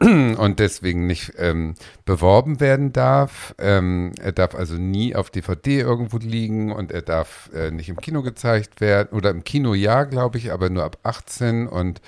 und 0.00 0.60
deswegen 0.60 1.06
nicht 1.06 1.32
ähm, 1.38 1.74
beworben 2.04 2.60
werden 2.60 2.92
darf. 2.92 3.54
Ähm, 3.58 4.12
er 4.20 4.32
darf 4.32 4.54
also 4.54 4.74
nie 4.74 5.16
auf 5.16 5.30
DVD 5.30 5.80
irgendwo 5.80 6.18
liegen 6.18 6.72
und 6.72 6.92
er 6.92 7.02
darf 7.02 7.50
äh, 7.52 7.70
nicht 7.70 7.88
im 7.88 7.96
Kino 7.96 8.22
gezeigt 8.22 8.80
werden 8.80 9.16
oder 9.16 9.30
im 9.30 9.42
Kino 9.42 9.74
ja, 9.74 10.04
glaube 10.04 10.38
ich, 10.38 10.52
aber 10.52 10.70
nur 10.70 10.84
ab 10.84 10.98
18 11.02 11.66
und 11.66 12.00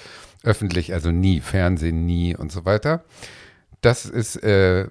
öffentlich 0.44 0.92
also 0.94 1.10
nie, 1.10 1.40
Fernsehen 1.40 2.06
nie 2.06 2.36
und 2.36 2.52
so 2.52 2.64
weiter. 2.64 3.04
Das 3.80 4.06
ist 4.06 4.36
äh, 4.36 4.88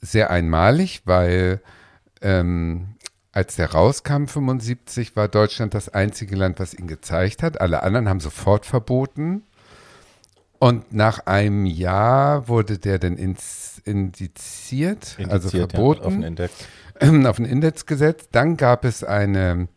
sehr 0.00 0.30
einmalig, 0.30 1.02
weil 1.06 1.60
ähm, 2.20 2.96
als 3.32 3.56
der 3.56 3.72
rauskam, 3.72 4.26
75, 4.26 5.14
war 5.14 5.28
Deutschland 5.28 5.72
das 5.74 5.88
einzige 5.88 6.34
Land, 6.34 6.58
was 6.58 6.74
ihn 6.74 6.88
gezeigt 6.88 7.42
hat. 7.42 7.60
Alle 7.60 7.82
anderen 7.82 8.08
haben 8.08 8.20
sofort 8.20 8.66
verboten. 8.66 9.42
Und 10.60 10.92
nach 10.92 11.24
einem 11.24 11.64
Jahr 11.64 12.46
wurde 12.46 12.78
der 12.78 12.98
dann 12.98 13.16
ins, 13.16 13.80
indiziert, 13.86 15.16
also 15.16 15.48
Indiziert, 15.48 15.54
ja, 15.54 15.78
verboten, 15.78 16.02
auf 16.04 16.12
den 16.12 16.22
Index. 16.22 16.54
auf 17.26 17.36
den 17.36 17.46
Index 17.46 17.86
gesetzt. 17.86 18.28
Dann 18.32 18.58
gab 18.58 18.84
es 18.84 19.02
eine 19.02 19.68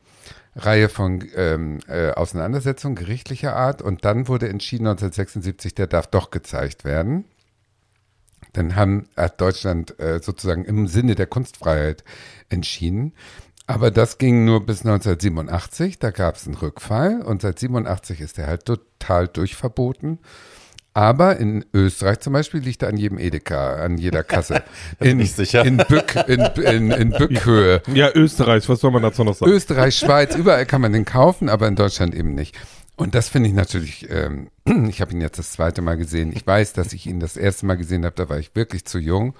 Reihe 0.58 0.90
von 0.90 1.24
ähm, 1.36 1.80
äh, 1.88 2.12
Auseinandersetzungen 2.12 2.96
gerichtlicher 2.96 3.56
Art 3.56 3.82
und 3.82 4.04
dann 4.04 4.28
wurde 4.28 4.50
entschieden 4.50 4.88
1976, 4.88 5.74
der 5.74 5.88
darf 5.88 6.08
doch 6.08 6.32
gezeigt 6.32 6.84
werden. 6.84 7.24
Dann 8.52 8.76
haben, 8.76 9.08
hat 9.16 9.40
Deutschland 9.40 9.98
äh, 10.02 10.20
sozusagen 10.22 10.66
im 10.66 10.88
Sinne 10.88 11.16
der 11.16 11.28
Kunstfreiheit 11.28 12.04
entschieden. 12.50 13.14
Aber 13.68 13.90
das 13.90 14.18
ging 14.18 14.44
nur 14.44 14.66
bis 14.66 14.80
1987, 14.80 15.98
da 15.98 16.12
gab 16.12 16.36
es 16.36 16.46
einen 16.46 16.56
Rückfall 16.56 17.22
und 17.22 17.42
seit 17.42 17.58
87 17.58 18.20
ist 18.20 18.38
er 18.38 18.48
halt 18.48 18.66
total 18.66 19.30
durchverboten. 19.30 20.20
Aber 20.94 21.38
in 21.38 21.66
Österreich 21.74 22.20
zum 22.20 22.34
Beispiel 22.34 22.60
liegt 22.60 22.84
er 22.84 22.90
an 22.90 22.98
jedem 22.98 23.18
Edeka, 23.18 23.78
an 23.78 23.98
jeder 23.98 24.24
Kasse. 24.24 24.62
bin 25.00 25.20
ich 25.20 25.34
sicher. 25.34 25.66
In, 25.66 25.78
Bück, 25.78 26.16
in, 26.28 26.42
in, 26.64 26.92
in 26.92 27.10
Bückhöhe. 27.10 27.82
ja, 27.94 28.12
Österreich, 28.14 28.70
was 28.70 28.82
soll 28.82 28.92
man 28.92 29.02
dazu 29.02 29.24
noch 29.24 29.34
sagen? 29.34 29.52
Österreich, 29.52 29.98
Schweiz, 29.98 30.36
überall 30.38 30.68
kann 30.68 30.82
man 30.82 30.94
den 30.94 31.06
kaufen, 31.06 31.50
aber 31.50 31.68
in 31.68 31.76
Deutschland 31.76 32.14
eben 32.14 32.36
nicht. 32.36 32.56
Und 32.96 33.16
das 33.16 33.28
finde 33.28 33.50
ich 33.50 33.56
natürlich, 33.56 34.08
ähm, 34.12 34.50
ich 34.88 35.02
habe 35.02 35.14
ihn 35.14 35.22
jetzt 35.22 35.40
das 35.40 35.54
zweite 35.54 35.82
Mal 35.82 35.98
gesehen. 35.98 36.32
Ich 36.36 36.46
weiß, 36.46 36.74
dass 36.74 36.94
ich 36.94 37.08
ihn 37.08 37.20
das 37.20 37.38
erste 37.38 37.66
Mal 37.66 37.76
gesehen 37.76 38.06
habe, 38.06 38.16
da 38.16 38.30
war 38.30 38.38
ich 38.38 38.56
wirklich 38.56 38.86
zu 38.86 39.00
jung. 39.00 39.34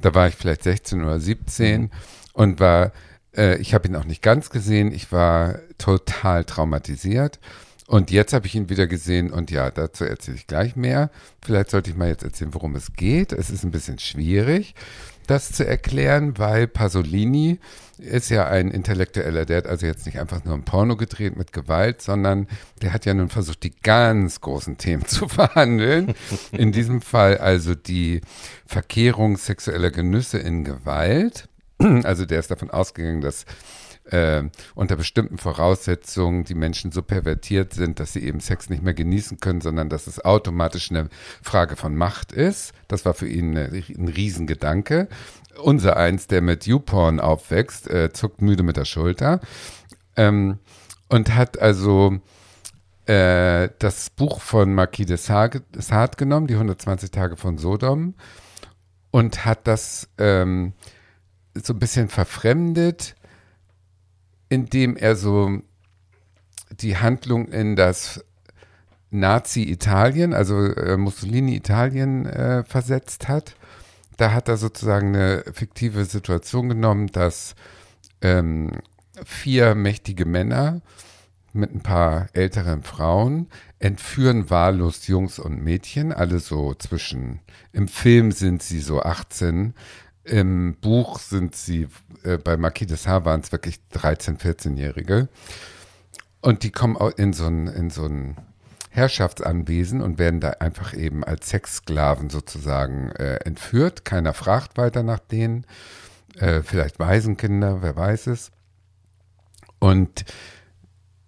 Da 0.00 0.14
war 0.14 0.26
ich 0.28 0.36
vielleicht 0.36 0.62
16 0.62 1.04
oder 1.04 1.20
17 1.20 1.90
und 2.32 2.60
war, 2.60 2.92
äh, 3.36 3.58
ich 3.58 3.74
habe 3.74 3.88
ihn 3.88 3.96
auch 3.96 4.04
nicht 4.04 4.22
ganz 4.22 4.48
gesehen. 4.48 4.90
Ich 4.90 5.12
war 5.12 5.58
total 5.76 6.44
traumatisiert. 6.44 7.40
Und 7.86 8.10
jetzt 8.10 8.32
habe 8.32 8.46
ich 8.46 8.54
ihn 8.54 8.70
wieder 8.70 8.86
gesehen 8.86 9.30
und 9.30 9.50
ja, 9.50 9.70
dazu 9.70 10.04
erzähle 10.04 10.38
ich 10.38 10.46
gleich 10.46 10.74
mehr. 10.74 11.10
Vielleicht 11.42 11.70
sollte 11.70 11.90
ich 11.90 11.96
mal 11.96 12.08
jetzt 12.08 12.24
erzählen, 12.24 12.54
worum 12.54 12.76
es 12.76 12.94
geht. 12.94 13.32
Es 13.32 13.50
ist 13.50 13.62
ein 13.62 13.70
bisschen 13.70 13.98
schwierig, 13.98 14.74
das 15.26 15.52
zu 15.52 15.66
erklären, 15.66 16.38
weil 16.38 16.66
Pasolini 16.66 17.58
ist 17.98 18.30
ja 18.30 18.46
ein 18.46 18.70
Intellektueller. 18.70 19.44
Der 19.44 19.58
hat 19.58 19.66
also 19.66 19.86
jetzt 19.86 20.06
nicht 20.06 20.18
einfach 20.18 20.44
nur 20.44 20.54
ein 20.54 20.64
Porno 20.64 20.96
gedreht 20.96 21.36
mit 21.36 21.52
Gewalt, 21.52 22.00
sondern 22.00 22.48
der 22.80 22.94
hat 22.94 23.04
ja 23.04 23.12
nun 23.12 23.28
versucht, 23.28 23.62
die 23.62 23.74
ganz 23.82 24.40
großen 24.40 24.78
Themen 24.78 25.04
zu 25.06 25.28
verhandeln. 25.28 26.14
In 26.52 26.72
diesem 26.72 27.02
Fall 27.02 27.36
also 27.36 27.74
die 27.74 28.22
Verkehrung 28.66 29.36
sexueller 29.36 29.90
Genüsse 29.90 30.38
in 30.38 30.64
Gewalt. 30.64 31.48
Also 31.78 32.24
der 32.24 32.40
ist 32.40 32.50
davon 32.50 32.70
ausgegangen, 32.70 33.20
dass 33.20 33.44
äh, 34.10 34.42
unter 34.74 34.96
bestimmten 34.96 35.38
Voraussetzungen 35.38 36.44
die 36.44 36.54
Menschen 36.54 36.92
so 36.92 37.02
pervertiert 37.02 37.72
sind, 37.72 38.00
dass 38.00 38.12
sie 38.12 38.24
eben 38.24 38.40
Sex 38.40 38.68
nicht 38.68 38.82
mehr 38.82 38.94
genießen 38.94 39.40
können, 39.40 39.60
sondern 39.60 39.88
dass 39.88 40.06
es 40.06 40.24
automatisch 40.24 40.90
eine 40.90 41.08
Frage 41.42 41.76
von 41.76 41.96
Macht 41.96 42.32
ist. 42.32 42.72
Das 42.88 43.04
war 43.04 43.14
für 43.14 43.28
ihn 43.28 43.56
ein 43.56 44.08
Riesengedanke. 44.08 45.08
Unser 45.62 45.96
eins, 45.96 46.26
der 46.26 46.42
mit 46.42 46.66
YouPorn 46.66 47.20
aufwächst, 47.20 47.88
äh, 47.88 48.12
zuckt 48.12 48.42
müde 48.42 48.62
mit 48.62 48.76
der 48.76 48.84
Schulter 48.84 49.40
ähm, 50.16 50.58
und 51.08 51.34
hat 51.34 51.60
also 51.60 52.18
äh, 53.06 53.68
das 53.78 54.10
Buch 54.10 54.40
von 54.40 54.74
Marquis 54.74 55.06
de 55.06 55.16
Sade 55.16 56.16
genommen, 56.16 56.46
die 56.46 56.54
120 56.54 57.10
Tage 57.10 57.36
von 57.36 57.58
Sodom, 57.58 58.14
und 59.10 59.44
hat 59.44 59.66
das 59.66 60.08
ähm, 60.18 60.72
so 61.54 61.72
ein 61.72 61.78
bisschen 61.78 62.08
verfremdet, 62.08 63.14
indem 64.54 64.96
er 64.96 65.16
so 65.16 65.58
die 66.70 66.96
Handlung 66.96 67.48
in 67.48 67.74
das 67.74 68.24
Nazi-Italien, 69.10 70.32
also 70.32 70.58
äh, 70.60 70.96
Mussolini-Italien 70.96 72.26
äh, 72.26 72.64
versetzt 72.64 73.28
hat. 73.28 73.56
Da 74.16 74.32
hat 74.32 74.48
er 74.48 74.56
sozusagen 74.56 75.08
eine 75.08 75.44
fiktive 75.52 76.04
Situation 76.04 76.68
genommen, 76.68 77.08
dass 77.08 77.56
ähm, 78.22 78.70
vier 79.24 79.74
mächtige 79.74 80.24
Männer 80.24 80.82
mit 81.52 81.72
ein 81.72 81.82
paar 81.82 82.28
älteren 82.32 82.82
Frauen 82.82 83.48
entführen 83.78 84.50
wahllos 84.50 85.06
Jungs 85.06 85.38
und 85.38 85.62
Mädchen, 85.62 86.12
alle 86.12 86.38
so 86.38 86.74
zwischen, 86.74 87.40
im 87.72 87.86
Film 87.86 88.32
sind 88.32 88.62
sie 88.62 88.80
so 88.80 89.02
18, 89.02 89.74
im 90.24 90.76
Buch 90.80 91.18
sind 91.18 91.54
sie, 91.54 91.88
äh, 92.22 92.38
bei 92.38 92.56
Marquis 92.56 92.88
de 92.88 92.96
Sade 92.96 93.24
waren 93.24 93.40
es 93.40 93.52
wirklich 93.52 93.80
13-, 93.92 94.38
14-Jährige. 94.38 95.28
Und 96.40 96.62
die 96.62 96.70
kommen 96.70 96.96
in 97.16 97.32
so 97.32 97.46
ein, 97.46 97.66
in 97.68 97.90
so 97.90 98.08
Herrschaftsanwesen 98.90 100.00
und 100.00 100.18
werden 100.18 100.40
da 100.40 100.50
einfach 100.60 100.94
eben 100.94 101.24
als 101.24 101.48
Sexsklaven 101.50 102.30
sozusagen 102.30 103.10
äh, 103.12 103.36
entführt. 103.44 104.04
Keiner 104.04 104.34
fragt 104.34 104.76
weiter 104.76 105.02
nach 105.02 105.18
denen. 105.18 105.66
Äh, 106.36 106.62
vielleicht 106.62 106.98
Waisenkinder, 106.98 107.82
wer 107.82 107.96
weiß 107.96 108.28
es. 108.28 108.50
Und 109.78 110.24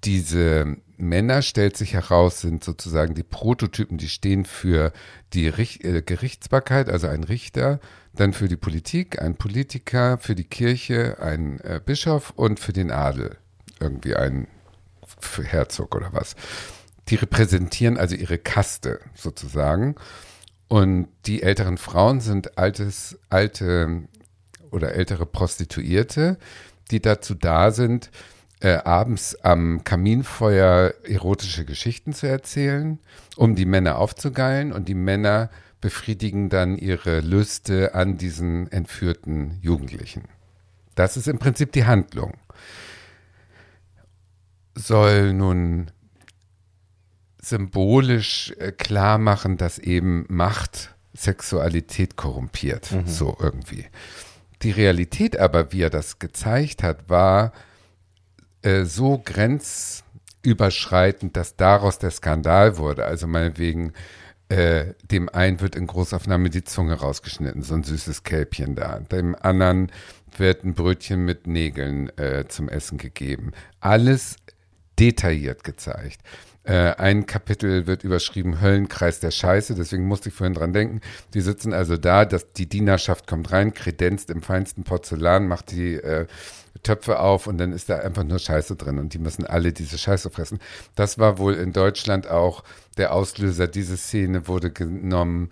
diese 0.05 0.77
Männer, 0.97 1.43
stellt 1.43 1.77
sich 1.77 1.95
heraus, 1.95 2.41
sind 2.41 2.65
sozusagen 2.65 3.15
die 3.15 3.23
Prototypen, 3.23 3.99
die 3.99 4.09
stehen 4.09 4.45
für 4.45 4.93
die 5.33 5.49
Richt 5.49 5.85
äh, 5.85 6.03
Gerichtsbarkeit, 6.03 6.89
also 6.89 7.09
ein 7.09 7.25
Richter, 7.25 7.81
dann 8.17 8.33
für 8.33 8.49
die 8.49 8.57
Politik, 8.57 9.21
ein 9.21 9.37
Politiker, 9.37 10.19
für 10.19 10.35
die 10.35 10.45
Kirche, 10.45 11.19
ein 11.21 11.61
äh, 11.61 11.81
Bischof 11.85 12.31
und 12.37 12.61
für 12.61 12.73
den 12.73 12.91
Adel, 12.91 13.37
irgendwie 13.81 14.17
ein 14.17 14.49
Herzog 15.45 15.95
oder 15.95 16.13
was 16.13 16.35
die 17.09 17.17
repräsentieren 17.17 17.99
also 17.99 18.17
ihre 18.17 18.39
Kaste 18.39 19.01
sozusagen. 19.15 19.95
Und 20.69 21.09
die 21.27 21.43
älteren 21.43 21.79
Frauen 21.79 22.21
sind 22.21 22.59
altes, 22.59 23.19
alte 23.31 24.03
oder 24.71 24.95
ältere 24.95 25.27
Prostituierte, 25.27 26.39
die 26.91 27.01
dazu 27.01 27.35
da 27.35 27.71
sind, 27.71 28.11
äh, 28.61 28.79
abends 28.79 29.37
am 29.43 29.85
Kaminfeuer 29.85 30.95
erotische 31.05 31.65
Geschichten 31.65 32.13
zu 32.13 32.27
erzählen, 32.27 32.99
um 33.37 33.55
die 33.55 33.67
Männer 33.67 33.99
aufzugeilen. 33.99 34.73
Und 34.73 34.89
die 34.89 34.95
Männer 34.95 35.51
befriedigen 35.87 36.49
dann 36.49 36.77
ihre 36.77 37.21
Lüste 37.21 37.95
an 37.95 38.19
diesen 38.19 38.73
entführten 38.73 39.61
Jugendlichen. 39.63 40.25
Das 40.97 41.17
ist 41.17 41.29
im 41.29 41.39
Prinzip 41.39 41.71
die 41.71 41.85
Handlung. 41.85 42.35
Soll 44.75 45.33
nun 45.33 45.93
symbolisch 47.41 48.53
äh, 48.59 48.73
klar 48.73 49.19
machen, 49.19 49.59
dass 49.59 49.79
eben 49.79 50.27
Macht 50.29 50.97
Sexualität 51.15 52.17
korrumpiert, 52.17 52.91
mhm. 52.91 53.07
so 53.07 53.37
irgendwie. 53.39 53.87
Die 54.63 54.73
Realität 54.73 55.39
aber, 55.39 55.73
wie 55.73 55.83
er 55.83 55.91
das 55.91 56.19
gezeigt 56.19 56.83
hat, 56.83 57.09
war 57.09 57.53
äh, 58.63 58.83
so 58.83 59.23
grenzüberschreitend, 59.25 61.37
dass 61.37 61.55
daraus 61.55 62.01
der 62.01 62.11
Skandal 62.11 62.77
wurde. 62.77 63.05
Also 63.05 63.29
meinetwegen, 63.29 63.93
äh, 64.49 64.95
dem 65.03 65.29
einen 65.29 65.61
wird 65.61 65.75
in 65.75 65.87
Großaufnahme 65.87 66.51
die 66.51 66.65
Zunge 66.65 66.95
rausgeschnitten, 66.95 67.63
so 67.63 67.75
ein 67.75 67.83
süßes 67.83 68.23
Kälbchen 68.23 68.75
da. 68.77 69.01
Dem 69.01 69.35
anderen 69.41 69.91
wird 70.37 70.65
ein 70.65 70.75
Brötchen 70.75 71.25
mit 71.25 71.47
Nägeln 71.47 72.17
äh, 72.19 72.47
zum 72.47 72.69
Essen 72.69 72.99
gegeben. 72.99 73.53
Alles 73.81 74.37
detailliert 74.99 75.65
gezeigt. 75.65 76.21
Äh, 76.63 76.95
ein 76.97 77.27
Kapitel 77.27 77.87
wird 77.87 78.03
überschrieben 78.03 78.61
Höllenkreis 78.61 79.21
der 79.21 79.31
Scheiße, 79.31 79.75
deswegen 79.75 80.07
musste 80.07 80.31
ich 80.31 80.35
vorhin 80.35 80.55
dran 80.55 80.73
denken. 80.73 81.01
Die 81.33 81.41
sitzen 81.41 81.73
also 81.73 81.97
da, 81.97 82.25
dass 82.25 82.53
die 82.53 82.69
Dienerschaft 82.69 83.27
kommt 83.27 83.53
rein, 83.53 83.73
kredenzt 83.73 84.31
im 84.31 84.43
feinsten 84.43 84.83
Porzellan, 84.83 85.47
macht 85.47 85.71
die 85.71 85.95
äh, 85.95 86.27
Töpfe 86.83 87.21
auf 87.21 87.47
und 87.47 87.59
dann 87.59 87.73
ist 87.73 87.89
da 87.89 87.99
einfach 87.99 88.25
nur 88.25 88.39
Scheiße 88.39 88.77
drin 88.77 88.99
und 88.99 89.15
die 89.15 89.19
müssen 89.19 89.47
alle 89.47 89.73
diese 89.73 89.99
Scheiße 89.99 90.31
fressen. 90.31 90.59
Das 90.95 91.19
war 91.19 91.39
wohl 91.39 91.55
in 91.55 91.73
Deutschland 91.73 92.29
auch 92.29 92.65
der 92.97 93.13
Auslöser. 93.13 93.69
Diese 93.69 93.97
Szene 93.97 94.49
wurde 94.49 94.71
genommen 94.71 95.51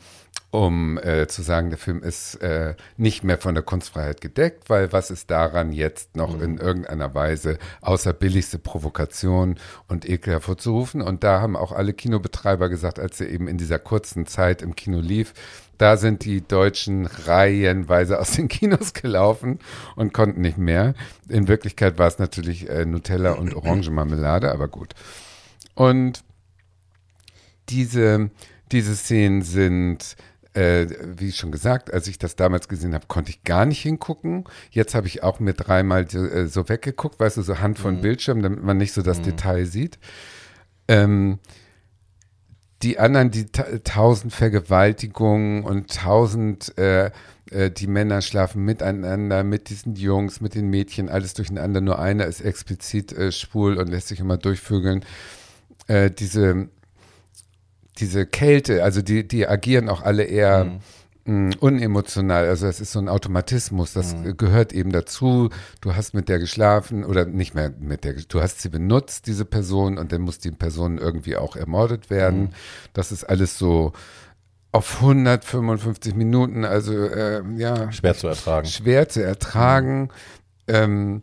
um 0.54 0.98
äh, 0.98 1.26
zu 1.26 1.42
sagen, 1.42 1.70
der 1.70 1.80
Film 1.80 2.00
ist 2.04 2.36
äh, 2.36 2.76
nicht 2.96 3.24
mehr 3.24 3.38
von 3.38 3.56
der 3.56 3.64
Kunstfreiheit 3.64 4.20
gedeckt, 4.20 4.70
weil 4.70 4.92
was 4.92 5.10
ist 5.10 5.28
daran 5.28 5.72
jetzt 5.72 6.14
noch 6.14 6.36
mhm. 6.36 6.42
in 6.44 6.58
irgendeiner 6.58 7.12
Weise 7.12 7.58
außer 7.80 8.12
billigste 8.12 8.60
Provokation 8.60 9.56
und 9.88 10.08
Ekel 10.08 10.32
hervorzurufen? 10.32 11.02
Und 11.02 11.24
da 11.24 11.40
haben 11.40 11.56
auch 11.56 11.72
alle 11.72 11.92
Kinobetreiber 11.92 12.68
gesagt, 12.68 13.00
als 13.00 13.20
er 13.20 13.30
eben 13.30 13.48
in 13.48 13.58
dieser 13.58 13.80
kurzen 13.80 14.26
Zeit 14.26 14.62
im 14.62 14.76
Kino 14.76 15.00
lief, 15.00 15.34
da 15.76 15.96
sind 15.96 16.24
die 16.24 16.46
Deutschen 16.46 17.06
reihenweise 17.06 18.20
aus 18.20 18.30
den 18.30 18.46
Kinos 18.46 18.92
gelaufen 18.92 19.58
und 19.96 20.14
konnten 20.14 20.40
nicht 20.40 20.56
mehr. 20.56 20.94
In 21.28 21.48
Wirklichkeit 21.48 21.98
war 21.98 22.06
es 22.06 22.20
natürlich 22.20 22.70
äh, 22.70 22.84
Nutella 22.84 23.32
und 23.32 23.54
Orangenmarmelade, 23.56 24.52
aber 24.52 24.68
gut. 24.68 24.94
Und 25.74 26.22
diese, 27.68 28.30
diese 28.70 28.94
Szenen 28.96 29.42
sind 29.42 30.16
äh, 30.54 30.86
wie 31.16 31.32
schon 31.32 31.50
gesagt, 31.50 31.92
als 31.92 32.06
ich 32.06 32.18
das 32.18 32.36
damals 32.36 32.68
gesehen 32.68 32.94
habe, 32.94 33.06
konnte 33.08 33.30
ich 33.30 33.42
gar 33.42 33.66
nicht 33.66 33.82
hingucken. 33.82 34.44
Jetzt 34.70 34.94
habe 34.94 35.08
ich 35.08 35.22
auch 35.22 35.40
mir 35.40 35.52
dreimal 35.52 36.08
so, 36.08 36.24
äh, 36.24 36.46
so 36.46 36.68
weggeguckt, 36.68 37.18
weißt 37.18 37.36
du, 37.36 37.42
so 37.42 37.58
Hand 37.58 37.78
von 37.78 37.96
mhm. 37.96 38.00
Bildschirm, 38.02 38.40
damit 38.40 38.62
man 38.62 38.76
nicht 38.76 38.92
so 38.92 39.02
das 39.02 39.18
mhm. 39.18 39.24
Detail 39.24 39.66
sieht. 39.66 39.98
Ähm, 40.86 41.40
die 42.82 42.98
anderen, 42.98 43.30
die 43.30 43.46
ta 43.46 43.64
tausend 43.82 44.32
Vergewaltigungen 44.32 45.64
und 45.64 45.92
tausend, 45.92 46.76
äh, 46.78 47.10
äh, 47.50 47.70
die 47.70 47.86
Männer 47.86 48.22
schlafen 48.22 48.64
miteinander, 48.64 49.42
mit 49.42 49.70
diesen 49.70 49.96
Jungs, 49.96 50.40
mit 50.40 50.54
den 50.54 50.68
Mädchen, 50.68 51.08
alles 51.08 51.34
durcheinander. 51.34 51.80
Nur 51.80 51.98
einer 51.98 52.26
ist 52.26 52.42
explizit 52.42 53.12
äh, 53.12 53.32
schwul 53.32 53.76
und 53.78 53.88
lässt 53.88 54.08
sich 54.08 54.20
immer 54.20 54.36
durchvögeln. 54.36 55.04
Äh, 55.88 56.10
diese 56.10 56.68
diese 57.98 58.26
Kälte, 58.26 58.82
also 58.82 59.02
die, 59.02 59.26
die 59.26 59.46
agieren 59.46 59.88
auch 59.88 60.02
alle 60.02 60.24
eher 60.24 60.64
mhm. 60.64 60.80
mh, 61.24 61.34
mm, 61.34 61.52
unemotional. 61.60 62.48
Also 62.48 62.66
es 62.66 62.80
ist 62.80 62.92
so 62.92 62.98
ein 62.98 63.08
Automatismus, 63.08 63.92
das 63.92 64.14
mhm. 64.16 64.36
gehört 64.36 64.72
eben 64.72 64.92
dazu. 64.92 65.50
Du 65.80 65.94
hast 65.94 66.14
mit 66.14 66.28
der 66.28 66.38
geschlafen 66.38 67.04
oder 67.04 67.24
nicht 67.24 67.54
mehr 67.54 67.72
mit 67.78 68.04
der, 68.04 68.14
du 68.14 68.40
hast 68.40 68.60
sie 68.60 68.68
benutzt, 68.68 69.26
diese 69.26 69.44
Person, 69.44 69.98
und 69.98 70.12
dann 70.12 70.22
muss 70.22 70.38
die 70.38 70.50
Person 70.50 70.98
irgendwie 70.98 71.36
auch 71.36 71.56
ermordet 71.56 72.10
werden. 72.10 72.42
Mhm. 72.42 72.50
Das 72.92 73.12
ist 73.12 73.24
alles 73.24 73.58
so 73.58 73.92
auf 74.72 74.96
155 74.96 76.16
Minuten, 76.16 76.64
also 76.64 76.92
äh, 76.94 77.42
ja. 77.56 77.92
Schwer 77.92 78.14
zu 78.16 78.26
ertragen. 78.26 78.66
Schwer 78.66 79.08
zu 79.08 79.22
ertragen. 79.22 80.08
Ähm, 80.66 81.22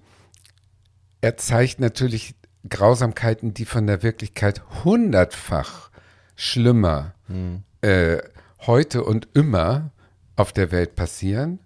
er 1.19 1.35
zeigt 1.35 1.81
natürlich 1.81 2.35
Grausamkeiten, 2.69 3.53
die 3.53 3.65
von 3.65 3.87
der 3.87 4.03
Wirklichkeit 4.03 4.61
hundertfach 4.85 5.90
schlimmer 6.35 7.13
mhm. 7.27 7.63
äh, 7.81 8.17
heute 8.65 9.03
und 9.03 9.27
immer 9.33 9.91
auf 10.35 10.53
der 10.53 10.71
Welt 10.71 10.95
passieren. 10.95 11.59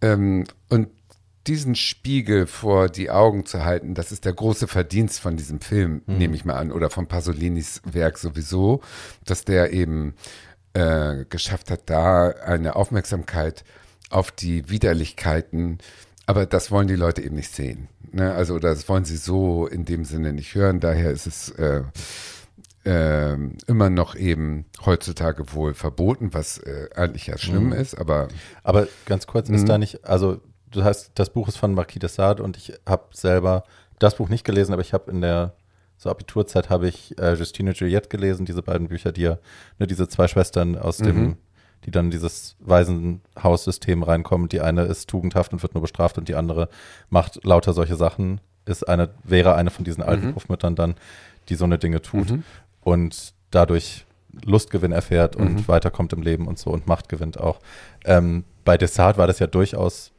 Ähm, 0.00 0.44
und 0.68 0.88
diesen 1.46 1.74
Spiegel 1.74 2.46
vor 2.46 2.88
die 2.88 3.10
Augen 3.10 3.46
zu 3.46 3.64
halten, 3.64 3.94
das 3.94 4.12
ist 4.12 4.24
der 4.24 4.34
große 4.34 4.68
Verdienst 4.68 5.18
von 5.20 5.36
diesem 5.36 5.60
Film, 5.60 6.02
mhm. 6.06 6.18
nehme 6.18 6.36
ich 6.36 6.44
mal 6.44 6.56
an, 6.56 6.70
oder 6.70 6.90
von 6.90 7.06
Pasolinis 7.06 7.80
Werk 7.84 8.18
sowieso, 8.18 8.82
dass 9.24 9.44
der 9.44 9.72
eben 9.72 10.14
äh, 10.74 11.24
geschafft 11.28 11.70
hat, 11.70 11.82
da 11.86 12.28
eine 12.28 12.76
Aufmerksamkeit 12.76 13.64
auf 14.10 14.30
die 14.30 14.68
Widerlichkeiten, 14.68 15.78
aber 16.26 16.44
das 16.44 16.70
wollen 16.70 16.88
die 16.88 16.96
Leute 16.96 17.22
eben 17.22 17.36
nicht 17.36 17.54
sehen. 17.54 17.88
Ne? 18.12 18.32
Also 18.34 18.58
das 18.58 18.88
wollen 18.88 19.04
sie 19.04 19.16
so 19.16 19.66
in 19.66 19.86
dem 19.86 20.04
Sinne 20.04 20.32
nicht 20.32 20.54
hören. 20.54 20.80
Daher 20.80 21.10
ist 21.10 21.26
es 21.26 21.50
äh, 21.50 21.82
äh, 22.88 23.36
immer 23.66 23.90
noch 23.90 24.14
eben 24.14 24.64
heutzutage 24.86 25.52
wohl 25.52 25.74
verboten, 25.74 26.32
was 26.32 26.56
äh, 26.58 26.88
eigentlich 26.96 27.26
ja 27.26 27.36
schlimm 27.36 27.66
mhm. 27.66 27.72
ist, 27.72 27.94
aber. 27.94 28.28
Aber 28.62 28.88
ganz 29.04 29.26
kurz, 29.26 29.50
ist 29.50 29.62
mhm. 29.62 29.66
da 29.66 29.78
nicht, 29.78 30.06
also 30.06 30.40
du 30.70 30.84
hast, 30.84 31.12
das 31.16 31.30
Buch 31.30 31.48
ist 31.48 31.58
von 31.58 31.74
Marquis 31.74 32.00
de 32.00 32.08
Sade 32.08 32.42
und 32.42 32.56
ich 32.56 32.72
habe 32.86 33.04
selber 33.12 33.64
das 33.98 34.16
Buch 34.16 34.30
nicht 34.30 34.44
gelesen, 34.44 34.72
aber 34.72 34.80
ich 34.80 34.94
habe 34.94 35.10
in 35.10 35.20
der 35.20 35.54
so 35.98 36.08
Abiturzeit 36.08 36.70
habe 36.70 36.88
ich 36.88 37.18
äh, 37.18 37.34
Justine 37.34 37.72
Juliette 37.72 38.08
gelesen, 38.08 38.46
diese 38.46 38.62
beiden 38.62 38.88
Bücher, 38.88 39.12
die 39.12 39.22
ja, 39.22 39.38
ne, 39.78 39.86
diese 39.86 40.08
zwei 40.08 40.28
Schwestern 40.28 40.78
aus 40.78 40.98
dem, 40.98 41.20
mhm. 41.20 41.36
die 41.84 41.90
dann 41.90 42.06
in 42.06 42.10
dieses 42.12 42.56
Waisenhaussystem 42.60 44.02
reinkommen. 44.04 44.48
Die 44.48 44.60
eine 44.60 44.84
ist 44.84 45.10
tugendhaft 45.10 45.52
und 45.52 45.62
wird 45.62 45.74
nur 45.74 45.82
bestraft 45.82 46.16
und 46.16 46.28
die 46.28 46.36
andere 46.36 46.68
macht 47.10 47.44
lauter 47.44 47.72
solche 47.72 47.96
Sachen. 47.96 48.40
Ist 48.64 48.88
eine, 48.88 49.10
wäre 49.24 49.56
eine 49.56 49.70
von 49.70 49.84
diesen 49.84 50.04
alten 50.04 50.28
mhm. 50.28 50.34
Puffmüttern 50.34 50.76
dann 50.76 50.94
die 51.48 51.54
so 51.54 51.64
eine 51.64 51.78
Dinge 51.78 52.02
tut 52.02 52.30
Mhm. 52.30 52.44
Und 52.88 53.32
dadurch 53.50 54.04
Lustgewinn 54.44 54.92
erfährt 54.92 55.36
und 55.36 55.54
Mhm. 55.54 55.68
weiterkommt 55.68 56.12
im 56.12 56.22
Leben 56.22 56.46
und 56.46 56.58
so 56.58 56.70
und 56.70 56.86
Macht 56.86 57.08
gewinnt 57.08 57.38
auch. 57.40 57.58
Ähm, 58.04 58.44
bei 58.64 58.76
Desart 58.76 59.16
war 59.18 59.26
das 59.26 59.38
ja 59.38 59.46
durchaus, 59.46 60.12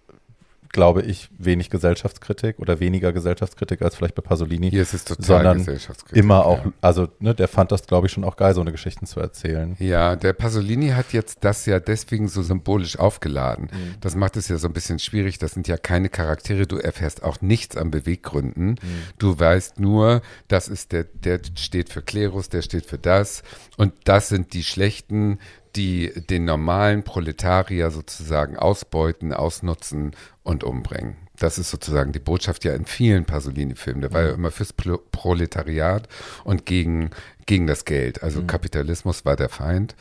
glaube 0.72 1.02
ich, 1.02 1.30
wenig 1.38 1.70
Gesellschaftskritik 1.70 2.60
oder 2.60 2.80
weniger 2.80 3.12
Gesellschaftskritik 3.12 3.82
als 3.82 3.96
vielleicht 3.96 4.16
bei 4.16 4.22
Pasolini. 4.22 4.70
Hier 4.70 4.82
ist 4.84 4.94
es 4.94 5.04
total 5.06 5.26
Sondern 5.26 5.58
gesellschaftskritisch. 5.60 6.20
Immer 6.24 6.46
auch, 6.46 6.66
Ja. 6.66 6.72
also 6.82 7.08
ne, 7.20 7.34
der 7.34 7.48
fand 7.48 7.72
das, 7.72 7.88
glaube 7.88 8.08
ich, 8.08 8.14
schon 8.14 8.24
auch 8.24 8.36
geil, 8.38 8.54
so 8.54 8.62
eine 8.62 8.72
Geschichten 8.72 9.06
zu 9.06 9.20
erzählen. 9.20 9.76
Ja, 9.80 10.16
der 10.16 10.34
Pasolini 10.34 10.90
hat 10.90 11.12
jetzt 11.14 11.40
das 11.44 11.66
ja 11.66 11.80
deswegen 11.80 12.28
so 12.28 12.42
symbolisch 12.44 13.00
aufgeladen. 13.00 13.66
Mhm. 13.72 13.96
Das 14.02 14.16
macht 14.16 14.38
es 14.38 14.48
ja 14.48 14.58
so 14.58 14.68
ein 14.68 14.74
bisschen 14.74 15.00
schwierig. 15.00 15.40
Das 15.40 15.52
sind 15.52 15.68
ja 15.68 15.78
keine 15.78 16.10
Charaktere. 16.10 16.68
Du 16.68 16.78
erfährst 16.78 17.24
auch 17.24 17.42
nichts 17.42 17.76
an 17.76 17.92
Beweggründen. 17.92 18.70
Mhm. 18.72 18.78
Du 19.18 19.40
weißt 19.40 19.80
nur, 19.80 20.22
das 20.48 20.68
ist 20.68 20.92
der, 20.92 21.06
der 21.06 21.40
steht 21.56 21.90
für 21.90 22.02
Klerus, 22.02 22.50
der 22.50 22.62
steht 22.62 22.86
für 22.86 22.98
das. 22.98 23.44
Und 23.78 23.94
das 24.04 24.30
sind 24.30 24.54
die 24.54 24.64
Schlechten, 24.64 25.40
die 25.76 26.12
den 26.30 26.46
normalen 26.46 27.04
Proletarier 27.04 27.92
sozusagen 27.92 28.58
ausbeuten, 28.58 29.34
ausnutzen 29.34 30.12
und 30.44 30.64
umbringen. 30.64 31.16
Das 31.38 31.58
ist 31.58 31.72
sozusagen 31.72 32.12
die 32.12 32.20
Botschaft 32.20 32.66
ja 32.66 32.74
in 32.74 32.86
vielen 32.86 33.26
Pasolini-Filmen. 33.26 34.02
Der 34.02 34.12
war 34.14 34.22
ja 34.24 34.30
immer 34.32 34.52
fürs 34.52 34.74
Pro- 34.74 35.00
Proletariat 35.12 36.08
und 36.44 36.66
gegen, 36.66 37.12
gegen 37.46 37.66
das 37.68 37.86
Geld. 37.86 38.24
Also 38.24 38.44
Kapitalismus 38.44 39.26
war 39.26 39.36
der 39.36 39.50
Feind. 39.50 39.96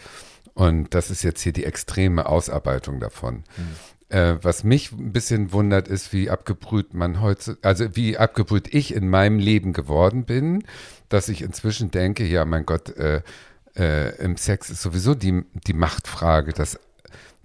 Und 0.55 0.95
das 0.95 1.11
ist 1.11 1.23
jetzt 1.23 1.41
hier 1.43 1.53
die 1.53 1.65
extreme 1.65 2.27
Ausarbeitung 2.27 2.99
davon. 2.99 3.45
Äh, 4.09 4.37
was 4.43 4.65
mich 4.65 4.91
ein 4.91 5.13
bisschen 5.13 5.53
wundert, 5.53 5.87
ist, 5.87 6.13
wie 6.13 6.31
abgebrüht 6.31 6.95
man 6.95 7.21
heute, 7.21 7.59
also 7.63 7.95
wie 7.95 8.19
abgebrüht 8.19 8.75
ich 8.75 8.93
in 8.93 9.09
meinem 9.09 9.39
Leben 9.39 9.73
geworden 9.73 10.25
bin, 10.25 10.65
dass 11.09 11.29
ich 11.29 11.43
inzwischen 11.43 11.93
denke, 11.93 12.25
ja, 12.25 12.45
mein 12.45 12.67
Gott, 12.67 12.97
äh, 12.97 13.23
äh, 13.79 14.17
im 14.17 14.37
Sex 14.37 14.71
ist 14.71 14.83
sowieso 14.83 15.15
die, 15.15 15.45
die 15.67 15.73
Machtfrage, 15.73 16.53
das, 16.53 16.79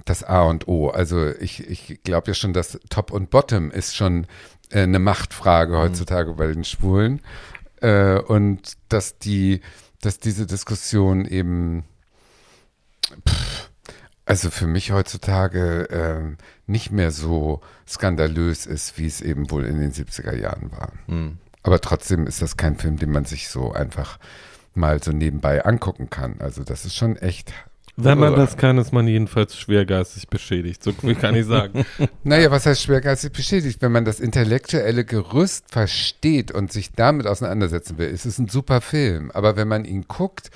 das 0.05 0.23
A 0.23 0.43
und 0.43 0.67
O. 0.67 0.89
Also 0.89 1.27
ich, 1.27 1.67
ich 1.69 2.01
glaube 2.03 2.31
ja 2.31 2.33
schon, 2.33 2.53
dass 2.53 2.79
Top 2.89 3.11
und 3.11 3.29
Bottom 3.29 3.71
ist 3.71 3.95
schon 3.95 4.27
äh, 4.69 4.81
eine 4.81 4.99
Machtfrage 4.99 5.77
heutzutage 5.77 6.33
bei 6.33 6.47
den 6.47 6.63
Schwulen. 6.63 7.21
Äh, 7.81 8.19
und 8.19 8.73
dass 8.89 9.19
die, 9.19 9.61
dass 10.01 10.19
diese 10.19 10.45
Diskussion 10.45 11.25
eben 11.25 11.83
pff, 13.27 13.69
also 14.25 14.49
für 14.49 14.67
mich 14.67 14.91
heutzutage 14.91 15.87
ähm, 15.91 16.37
nicht 16.65 16.91
mehr 16.91 17.11
so 17.11 17.61
skandalös 17.87 18.65
ist, 18.65 18.97
wie 18.97 19.05
es 19.05 19.21
eben 19.21 19.51
wohl 19.51 19.65
in 19.65 19.79
den 19.79 19.91
70er 19.91 20.35
Jahren 20.35 20.71
war. 20.71 20.93
Hm. 21.07 21.37
Aber 21.61 21.79
trotzdem 21.79 22.25
ist 22.25 22.41
das 22.41 22.57
kein 22.57 22.77
Film, 22.77 22.97
den 22.97 23.11
man 23.11 23.25
sich 23.25 23.49
so 23.49 23.73
einfach 23.73 24.17
mal 24.75 25.01
so 25.03 25.11
nebenbei 25.11 25.63
angucken 25.65 26.09
kann. 26.09 26.35
Also 26.39 26.63
das 26.63 26.85
ist 26.85 26.95
schon 26.95 27.15
echt. 27.17 27.53
Wenn 27.95 28.17
man 28.17 28.35
das 28.35 28.57
kann, 28.57 28.79
ist 28.79 28.91
man 28.91 29.07
jedenfalls 29.07 29.55
schwergeistig 29.55 30.27
beschädigt. 30.27 30.83
So 30.83 30.93
viel 30.93 31.13
kann 31.13 31.35
ich 31.35 31.45
sagen. 31.45 31.85
Naja, 32.23 32.49
was 32.49 32.65
heißt 32.65 32.81
schwergeistig 32.81 33.31
beschädigt? 33.33 33.83
Wenn 33.83 33.91
man 33.91 34.03
das 34.03 34.19
intellektuelle 34.19 35.05
Gerüst 35.05 35.65
versteht 35.71 36.51
und 36.51 36.71
sich 36.71 36.93
damit 36.93 37.27
auseinandersetzen 37.27 37.99
will, 37.99 38.09
ist 38.09 38.25
es 38.25 38.39
ein 38.39 38.47
super 38.49 38.81
Film. 38.81 39.29
Aber 39.31 39.55
wenn 39.57 39.67
man 39.67 39.85
ihn 39.85 40.05
guckt, 40.07 40.49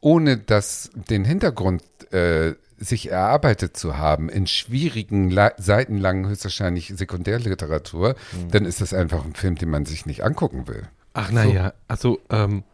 ohne 0.00 0.36
das, 0.36 0.90
den 1.08 1.24
Hintergrund 1.24 1.82
äh, 2.12 2.52
sich 2.76 3.10
erarbeitet 3.10 3.74
zu 3.76 3.96
haben, 3.96 4.28
in 4.28 4.46
schwierigen, 4.46 5.30
la- 5.30 5.52
seitenlangen, 5.56 6.26
höchstwahrscheinlich 6.28 6.92
Sekundärliteratur, 6.94 8.16
dann 8.50 8.64
ist 8.66 8.80
das 8.82 8.92
einfach 8.92 9.24
ein 9.24 9.34
Film, 9.34 9.54
den 9.54 9.70
man 9.70 9.86
sich 9.86 10.04
nicht 10.04 10.24
angucken 10.24 10.68
will. 10.68 10.82
Ach 11.14 11.30
naja, 11.30 11.72
also 11.88 12.20
ähm, 12.30 12.64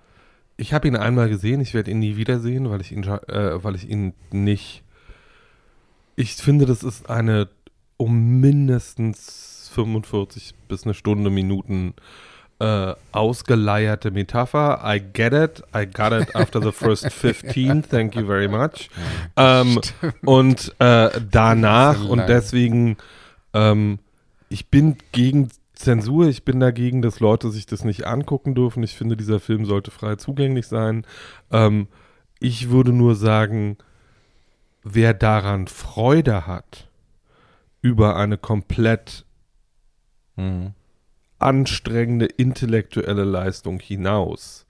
ich 0.58 0.72
habe 0.72 0.88
ihn 0.88 0.96
einmal 0.96 1.28
gesehen, 1.28 1.60
ich 1.60 1.72
werde 1.72 1.92
ihn 1.92 2.00
nie 2.00 2.16
wiedersehen, 2.16 2.68
weil 2.68 2.80
ich 2.80 2.92
ihn, 2.92 3.04
äh, 3.04 3.64
weil 3.64 3.76
ich 3.76 3.88
ihn 3.88 4.12
nicht. 4.30 4.82
Ich 6.16 6.34
finde, 6.34 6.66
das 6.66 6.82
ist 6.82 7.08
eine 7.08 7.48
um 7.96 8.40
mindestens 8.40 9.70
45 9.72 10.54
bis 10.68 10.84
eine 10.84 10.94
Stunde 10.94 11.30
Minuten 11.30 11.94
äh, 12.58 12.94
ausgeleierte 13.12 14.10
Metapher. 14.10 14.82
I 14.84 15.00
get 15.00 15.32
it, 15.32 15.62
I 15.74 15.86
got 15.86 16.12
it 16.12 16.34
after 16.34 16.60
the 16.60 16.72
first 16.72 17.12
15, 17.12 17.84
thank 17.88 18.16
you 18.16 18.26
very 18.26 18.48
much. 18.48 18.90
Ähm, 19.36 19.80
und 20.24 20.74
äh, 20.80 21.10
danach 21.30 22.04
und 22.04 22.28
deswegen, 22.28 22.96
ähm, 23.54 24.00
ich 24.48 24.66
bin 24.66 24.96
gegen 25.12 25.50
Zensur, 25.78 26.26
ich 26.26 26.44
bin 26.44 26.58
dagegen, 26.58 27.02
dass 27.02 27.20
Leute 27.20 27.50
sich 27.50 27.64
das 27.64 27.84
nicht 27.84 28.04
angucken 28.04 28.54
dürfen. 28.56 28.82
Ich 28.82 28.96
finde, 28.96 29.16
dieser 29.16 29.38
Film 29.38 29.64
sollte 29.64 29.92
frei 29.92 30.16
zugänglich 30.16 30.66
sein. 30.66 31.06
Ähm, 31.52 31.86
ich 32.40 32.70
würde 32.70 32.92
nur 32.92 33.14
sagen, 33.14 33.78
wer 34.82 35.14
daran 35.14 35.68
Freude 35.68 36.48
hat, 36.48 36.88
über 37.80 38.16
eine 38.16 38.38
komplett 38.38 39.24
Hm. 40.36 40.72
anstrengende 41.38 42.26
intellektuelle 42.26 43.24
Leistung 43.24 43.78
hinaus. 43.78 44.66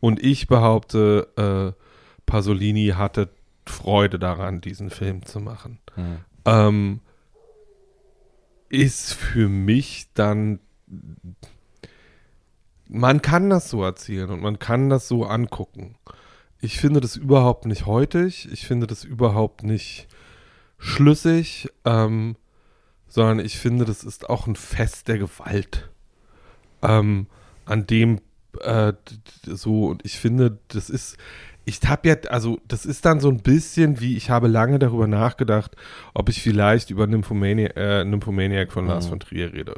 Und 0.00 0.22
ich 0.22 0.48
behaupte, 0.48 1.28
äh, 1.36 1.80
Pasolini 2.26 2.88
hatte 2.96 3.28
Freude 3.64 4.18
daran, 4.18 4.60
diesen 4.60 4.90
Film 4.90 5.24
zu 5.24 5.40
machen. 5.40 5.78
Hm. 5.94 6.18
Ähm, 6.44 7.00
ist 8.68 9.14
für 9.14 9.48
mich 9.48 10.08
dann, 10.14 10.60
man 12.88 13.22
kann 13.22 13.50
das 13.50 13.70
so 13.70 13.82
erzählen 13.82 14.30
und 14.30 14.40
man 14.40 14.58
kann 14.58 14.88
das 14.88 15.08
so 15.08 15.24
angucken. 15.24 15.96
Ich 16.60 16.78
finde 16.78 17.00
das 17.00 17.16
überhaupt 17.16 17.66
nicht 17.66 17.86
heutig, 17.86 18.48
ich 18.50 18.66
finde 18.66 18.86
das 18.86 19.04
überhaupt 19.04 19.62
nicht 19.62 20.08
schlüssig, 20.78 21.68
ähm, 21.84 22.36
sondern 23.08 23.38
ich 23.44 23.58
finde, 23.58 23.84
das 23.84 24.04
ist 24.04 24.28
auch 24.28 24.46
ein 24.46 24.56
Fest 24.56 25.08
der 25.08 25.18
Gewalt, 25.18 25.88
ähm, 26.82 27.26
an 27.64 27.86
dem 27.86 28.20
äh, 28.60 28.92
so 29.44 29.86
und 29.86 30.04
ich 30.04 30.18
finde, 30.18 30.58
das 30.68 30.90
ist, 30.90 31.16
ich 31.68 31.80
habe 31.86 32.08
ja, 32.08 32.16
also 32.30 32.58
das 32.66 32.86
ist 32.86 33.04
dann 33.04 33.20
so 33.20 33.28
ein 33.28 33.42
bisschen 33.42 34.00
wie, 34.00 34.16
ich 34.16 34.30
habe 34.30 34.48
lange 34.48 34.78
darüber 34.78 35.06
nachgedacht, 35.06 35.76
ob 36.14 36.30
ich 36.30 36.42
vielleicht 36.42 36.88
über 36.90 37.06
Nymphomaniac, 37.06 37.76
äh, 37.76 38.04
Nymphomaniac 38.04 38.72
von 38.72 38.86
Lars 38.86 39.04
Mhm. 39.04 39.10
von 39.10 39.20
Trier 39.20 39.52
rede. 39.52 39.74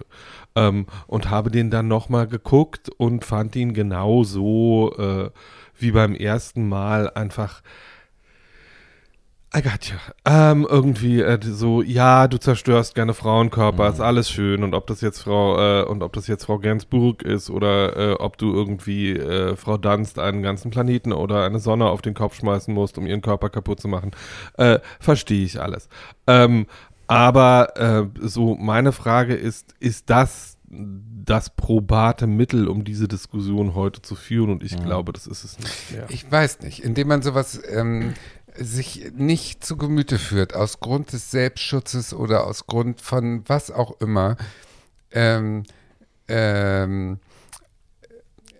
Ähm, 0.55 0.87
und 1.09 1.31
habe 1.31 1.51
den 1.51 1.71
dann 1.71 1.89
nochmal 1.89 2.29
geguckt 2.29 2.91
und 2.97 3.25
fand 3.25 3.57
ihn 3.57 3.75
genauso 3.75 4.95
äh, 4.99 5.31
wie 5.79 5.91
beim 5.91 6.15
ersten 6.15 6.69
Mal 6.69 7.11
einfach 7.11 7.61
I 9.53 9.63
got 9.63 9.87
you. 9.87 9.97
Ähm, 10.25 10.65
irgendwie 10.69 11.21
äh, 11.23 11.39
so, 11.43 11.83
ja, 11.83 12.29
du 12.29 12.39
zerstörst 12.39 12.95
gerne 12.95 13.15
Frauenkörper, 13.15 13.89
ist 13.89 14.01
alles 14.01 14.31
schön. 14.31 14.63
Und 14.63 14.75
ob 14.75 14.87
das 14.87 15.01
jetzt 15.01 15.23
Frau 15.23 15.59
äh, 15.59 15.85
und 15.85 16.05
ob 16.05 16.13
das 16.13 16.29
jetzt 16.29 16.45
Frau 16.45 16.59
Gainsbourg 16.61 17.23
ist 17.23 17.51
oder 17.51 17.97
äh, 17.97 18.13
ob 18.13 18.39
du 18.39 18.53
irgendwie 18.55 19.11
äh, 19.11 19.57
Frau 19.57 19.77
Dunst 19.77 20.21
einen 20.21 20.43
ganzen 20.45 20.71
Planeten 20.71 21.13
oder 21.13 21.45
eine 21.45 21.59
Sonne 21.59 21.87
auf 21.87 22.01
den 22.01 22.15
Kopf 22.15 22.37
schmeißen 22.37 22.73
musst, 22.73 22.97
um 22.97 23.07
ihren 23.09 23.23
Körper 23.23 23.51
kaputt 23.51 23.81
zu 23.81 23.89
machen, 23.89 24.13
äh, 24.57 24.79
verstehe 25.01 25.45
ich 25.45 25.61
alles. 25.61 25.89
Ähm, 26.29 26.67
aber 27.09 27.77
äh, 27.77 28.07
so 28.21 28.55
meine 28.55 28.93
Frage 28.93 29.35
ist, 29.35 29.75
ist 29.81 30.11
das 30.11 30.59
das 30.73 31.51
probate 31.51 32.29
Mittel, 32.29 32.69
um 32.69 32.85
diese 32.85 33.09
Diskussion 33.09 33.75
heute 33.75 34.03
zu 34.03 34.15
führen? 34.15 34.51
Und 34.51 34.63
ich 34.63 34.79
Mhm. 34.79 34.85
glaube, 34.85 35.13
das 35.13 35.27
ist 35.27 35.43
es 35.43 35.59
nicht 35.59 35.91
mehr. 35.93 36.07
Ich 36.09 36.31
weiß 36.31 36.61
nicht, 36.61 36.85
indem 36.85 37.09
man 37.09 37.23
sowas 37.23 37.61
ähm, 37.69 38.15
sich 38.61 39.13
nicht 39.15 39.65
zu 39.65 39.77
Gemüte 39.77 40.19
führt, 40.19 40.55
aus 40.55 40.81
Grund 40.81 41.13
des 41.13 41.31
Selbstschutzes 41.31 42.13
oder 42.13 42.47
aus 42.47 42.67
Grund 42.67 43.01
von 43.01 43.43
was 43.49 43.71
auch 43.71 44.01
immer, 44.01 44.37
ähm, 45.13 45.65
ähm, 46.29 47.19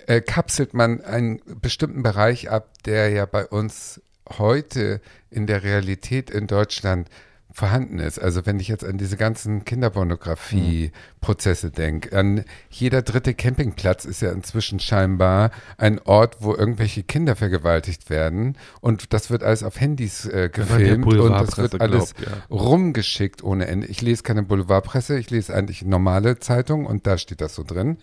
äh, 0.07 0.23
kapselt 0.23 0.75
man 0.75 1.03
einen 1.03 1.41
bestimmten 1.61 2.03
Bereich 2.03 2.51
ab, 2.51 2.83
der 2.85 3.11
ja 3.11 3.27
bei 3.27 3.47
uns 3.47 4.01
heute 4.39 5.01
in 5.31 5.47
der 5.47 5.63
Realität 5.63 6.31
in 6.31 6.47
Deutschland 6.47 7.09
vorhanden 7.53 7.99
ist. 7.99 8.19
Also 8.19 8.47
wenn 8.47 8.61
ich 8.61 8.69
jetzt 8.69 8.85
an 8.85 8.99
diese 8.99 9.17
ganzen 9.17 9.65
Kinderpornografie-Prozesse 9.65 11.71
denke, 11.71 12.17
an 12.17 12.45
jeder 12.71 13.03
dritte 13.03 13.35
Campingplatz 13.35 14.05
ist 14.05 14.23
ja 14.23 14.33
inzwischen 14.33 14.81
scheinbar 14.81 15.51
ein 15.77 15.99
Ort, 16.01 16.39
wo 16.41 16.55
irgendwelche 16.55 17.03
Kinder 17.03 17.37
vergewaltigt 17.37 18.11
werden 18.11 18.57
und 18.81 19.13
das 19.13 19.31
wird 19.31 19.43
alles 19.43 19.63
auf 19.63 19.81
Handys 19.81 20.27
äh, 20.27 20.51
gefilmt 20.53 21.07
und 21.07 21.33
das 21.33 21.59
wird 21.59 21.81
alles 21.81 22.15
glaubt, 22.15 22.31
ja. 22.31 22.57
rumgeschickt 22.57 23.43
ohne 23.43 23.67
Ende. 23.67 23.87
Ich 23.89 24.03
lese 24.03 24.23
keine 24.23 24.43
Boulevardpresse, 24.43 25.19
ich 25.19 25.31
lese 25.31 25.55
eigentlich 25.55 25.85
normale 25.85 26.39
Zeitung 26.39 26.87
und 26.87 27.07
da 27.07 27.19
steht 27.19 27.41
das 27.41 27.55
so 27.55 27.65
drin. 27.65 27.99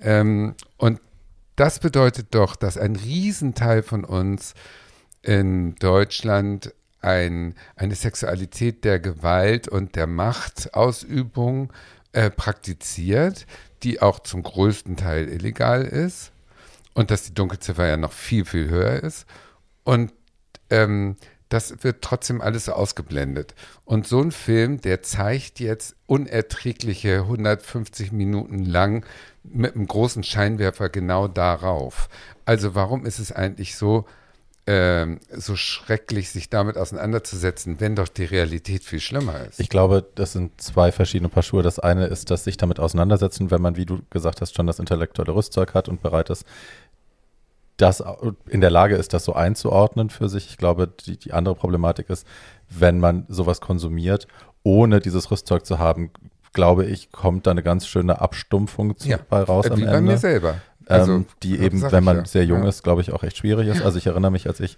Ähm, 0.00 0.54
und 0.76 1.00
das 1.56 1.78
bedeutet 1.78 2.28
doch, 2.32 2.54
dass 2.54 2.76
ein 2.76 2.96
Riesenteil 2.96 3.82
von 3.82 4.04
uns 4.04 4.54
in 5.22 5.74
Deutschland 5.76 6.74
ein, 7.06 7.54
eine 7.76 7.94
Sexualität 7.94 8.84
der 8.84 8.98
Gewalt 9.00 9.68
und 9.68 9.96
der 9.96 10.06
Machtausübung 10.06 11.72
äh, 12.12 12.30
praktiziert, 12.30 13.46
die 13.82 14.02
auch 14.02 14.20
zum 14.20 14.42
größten 14.42 14.96
Teil 14.96 15.28
illegal 15.28 15.84
ist. 15.84 16.32
und 16.94 17.10
dass 17.10 17.24
die 17.24 17.34
Dunkelziffer 17.34 17.86
ja 17.86 17.98
noch 17.98 18.12
viel, 18.12 18.46
viel 18.46 18.68
höher 18.70 19.02
ist. 19.02 19.26
Und 19.84 20.12
ähm, 20.70 21.16
das 21.48 21.84
wird 21.84 22.02
trotzdem 22.02 22.40
alles 22.40 22.68
ausgeblendet. 22.68 23.54
Und 23.84 24.06
so 24.06 24.20
ein 24.20 24.32
Film, 24.32 24.80
der 24.80 25.02
zeigt 25.02 25.60
jetzt 25.60 25.94
unerträgliche 26.06 27.20
150 27.20 28.12
Minuten 28.12 28.64
lang 28.64 29.04
mit 29.44 29.74
einem 29.74 29.86
großen 29.86 30.24
Scheinwerfer 30.24 30.88
genau 30.88 31.28
darauf. 31.28 32.08
Also 32.46 32.74
warum 32.74 33.06
ist 33.06 33.18
es 33.18 33.30
eigentlich 33.30 33.76
so, 33.76 34.06
ähm, 34.68 35.20
so 35.30 35.54
schrecklich, 35.54 36.30
sich 36.30 36.50
damit 36.50 36.76
auseinanderzusetzen, 36.76 37.78
wenn 37.80 37.94
doch 37.94 38.08
die 38.08 38.24
Realität 38.24 38.82
viel 38.82 39.00
schlimmer 39.00 39.40
ist? 39.46 39.60
Ich 39.60 39.68
glaube, 39.68 40.04
das 40.16 40.32
sind 40.32 40.60
zwei 40.60 40.90
verschiedene 40.92 41.28
Paar 41.28 41.42
Schuhe. 41.44 41.62
Das 41.62 41.78
eine 41.78 42.06
ist, 42.06 42.30
dass 42.30 42.44
sich 42.44 42.56
damit 42.56 42.80
auseinandersetzen, 42.80 43.50
wenn 43.50 43.62
man, 43.62 43.76
wie 43.76 43.86
du 43.86 44.00
gesagt 44.10 44.40
hast, 44.40 44.56
schon 44.56 44.66
das 44.66 44.78
intellektuelle 44.80 45.34
Rüstzeug 45.34 45.74
hat 45.74 45.88
und 45.88 46.02
bereit 46.02 46.30
ist, 46.30 46.44
das 47.76 48.02
in 48.48 48.60
der 48.62 48.70
Lage 48.70 48.96
ist, 48.96 49.12
das 49.12 49.24
so 49.24 49.34
einzuordnen 49.34 50.08
für 50.10 50.28
sich. 50.28 50.48
Ich 50.48 50.56
glaube, 50.56 50.88
die, 51.06 51.18
die 51.18 51.32
andere 51.32 51.54
Problematik 51.54 52.08
ist, 52.08 52.26
wenn 52.70 52.98
man 52.98 53.26
sowas 53.28 53.60
konsumiert, 53.60 54.26
ohne 54.62 55.00
dieses 55.00 55.30
Rüstzeug 55.30 55.66
zu 55.66 55.78
haben, 55.78 56.10
glaube 56.54 56.86
ich, 56.86 57.12
kommt 57.12 57.46
da 57.46 57.50
eine 57.50 57.62
ganz 57.62 57.86
schöne 57.86 58.20
Abstumpfung 58.22 58.96
zu, 58.96 59.06
Ja, 59.08 59.18
bei 59.28 59.42
raus 59.42 59.66
Äh, 59.66 59.72
am 59.72 59.76
Wie 59.78 59.84
bei 59.84 59.90
Ende. 59.90 60.12
mir 60.12 60.18
selber. 60.18 60.56
Also, 60.88 61.12
ähm, 61.14 61.26
die 61.42 61.56
das 61.56 61.66
eben, 61.66 61.82
wenn 61.92 62.04
man 62.04 62.16
ja. 62.18 62.24
sehr 62.24 62.44
jung 62.44 62.62
Ja. 62.62 62.68
ist, 62.68 62.82
glaube 62.82 63.00
ich, 63.00 63.12
auch 63.12 63.22
echt 63.22 63.36
schwierig 63.38 63.68
ist. 63.68 63.82
Also 63.82 63.98
ich 63.98 64.06
erinnere 64.06 64.30
mich, 64.30 64.46
als 64.48 64.60
ich 64.60 64.76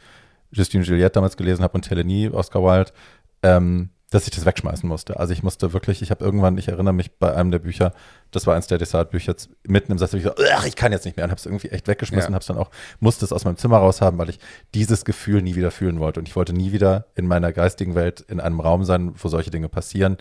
Justine 0.51 0.85
Juliette 0.85 1.13
damals 1.15 1.37
gelesen 1.37 1.63
habe 1.63 1.75
und 1.75 1.83
Telenie, 1.83 2.31
Oscar 2.31 2.63
Wilde, 2.63 2.93
ähm, 3.43 3.91
dass 4.11 4.25
ich 4.27 4.31
das 4.35 4.47
wegschmeißen 4.47 4.89
musste. 4.89 5.21
Also 5.21 5.35
ich 5.35 5.43
musste 5.43 5.75
wirklich, 5.75 6.01
ich 6.01 6.11
habe 6.11 6.25
irgendwann, 6.25 6.57
ich 6.57 6.69
erinnere 6.69 6.95
mich 6.95 7.13
bei 7.19 7.35
einem 7.35 7.51
der 7.51 7.59
Bücher, 7.59 7.93
das 8.31 8.47
war 8.47 8.55
eins 8.57 8.67
der 8.67 8.79
Desart-Bücher, 8.79 9.37
z- 9.37 9.51
mitten 9.67 9.93
im 9.93 9.99
Satz, 9.99 10.13
hab 10.13 10.19
ich 10.19 10.25
so, 10.25 10.31
"Ugh, 10.31 10.67
ich 10.67 10.77
kann 10.77 10.93
jetzt 10.93 11.05
nicht 11.05 11.19
mehr 11.19 11.25
und 11.25 11.31
habe 11.31 11.39
es 11.39 11.45
irgendwie 11.45 11.69
echt 11.69 11.87
weggeschmissen, 11.89 12.31
Ja. 12.31 12.35
habe 12.35 12.41
es 12.41 12.47
dann 12.47 12.57
auch, 12.57 12.71
musste 13.01 13.27
es 13.27 13.33
aus 13.35 13.45
meinem 13.45 13.59
Zimmer 13.59 13.77
raushaben, 13.77 14.19
weil 14.19 14.31
ich 14.31 14.39
dieses 14.75 15.05
Gefühl 15.05 15.43
nie 15.43 15.57
wieder 15.57 15.71
fühlen 15.71 16.01
wollte. 16.01 16.21
Und 16.21 16.27
ich 16.27 16.37
wollte 16.37 16.55
nie 16.55 16.73
wieder 16.73 17.05
in 17.17 17.27
meiner 17.27 17.53
geistigen 17.53 17.95
Welt 17.95 18.23
in 18.23 18.41
einem 18.41 18.61
Raum 18.61 18.85
sein, 18.85 19.13
wo 19.15 19.29
solche 19.29 19.51
Dinge 19.51 19.69
passieren. 19.69 20.17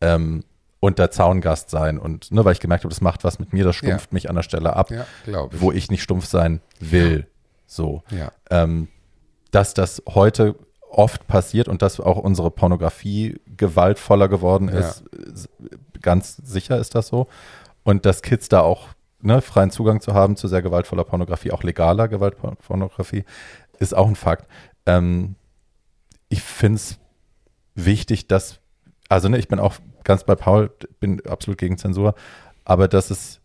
Ähm, 0.00 0.42
und 0.80 0.98
der 0.98 1.10
Zaungast 1.10 1.70
sein 1.70 1.98
und 1.98 2.30
ne, 2.30 2.44
weil 2.44 2.52
ich 2.52 2.60
gemerkt 2.60 2.84
habe, 2.84 2.90
das 2.92 3.00
macht 3.00 3.24
was 3.24 3.38
mit 3.38 3.52
mir, 3.52 3.64
das 3.64 3.76
stumpft 3.76 4.12
mich 4.12 4.28
an 4.30 4.36
der 4.36 4.42
Stelle 4.42 4.76
ab 4.76 4.90
Ja, 4.90 5.06
ich. 5.26 5.60
wo 5.60 5.72
ich 5.72 5.90
nicht 5.90 6.02
stumpf 6.02 6.26
sein 6.26 6.60
will. 6.80 7.26
So. 7.66 8.02
ja. 8.10 8.30
Ähm, 8.50 8.88
dass 9.50 9.74
das 9.74 10.02
heute 10.08 10.54
oft 10.90 11.26
passiert 11.26 11.68
und 11.68 11.82
dass 11.82 12.00
auch 12.00 12.18
unsere 12.18 12.50
Pornografie 12.50 13.40
gewaltvoller 13.56 14.28
geworden 14.28 14.68
Ja. 14.68 14.78
ist, 14.78 15.04
ganz 16.00 16.36
sicher 16.36 16.78
ist 16.78 16.94
das 16.94 17.08
so. 17.08 17.26
Und 17.82 18.06
dass 18.06 18.22
Kids 18.22 18.48
da 18.48 18.60
auch 18.60 18.88
ne, 19.20 19.40
freien 19.42 19.70
Zugang 19.70 20.00
zu 20.00 20.14
haben 20.14 20.36
zu 20.36 20.48
sehr 20.48 20.62
gewaltvoller 20.62 21.04
Pornografie, 21.04 21.50
auch 21.50 21.62
legaler 21.62 22.08
Gewaltpornografie, 22.08 23.24
ist 23.78 23.94
auch 23.94 24.06
ein 24.06 24.16
Fakt. 24.16 24.46
Ähm, 24.86 25.34
ich 26.28 26.42
finde 26.42 26.76
es 26.76 26.98
wichtig, 27.74 28.28
dass, 28.28 28.60
also 29.08 29.28
ne, 29.28 29.38
ich 29.38 29.48
bin 29.48 29.58
auch 29.58 29.74
ganz 30.08 30.24
bei 30.24 30.34
Paul, 30.34 30.70
bin 31.00 31.24
absolut 31.26 31.58
gegen 31.58 31.78
Zensur, 31.78 32.14
aber 32.64 32.88
dass 32.88 33.10
es, 33.10 33.40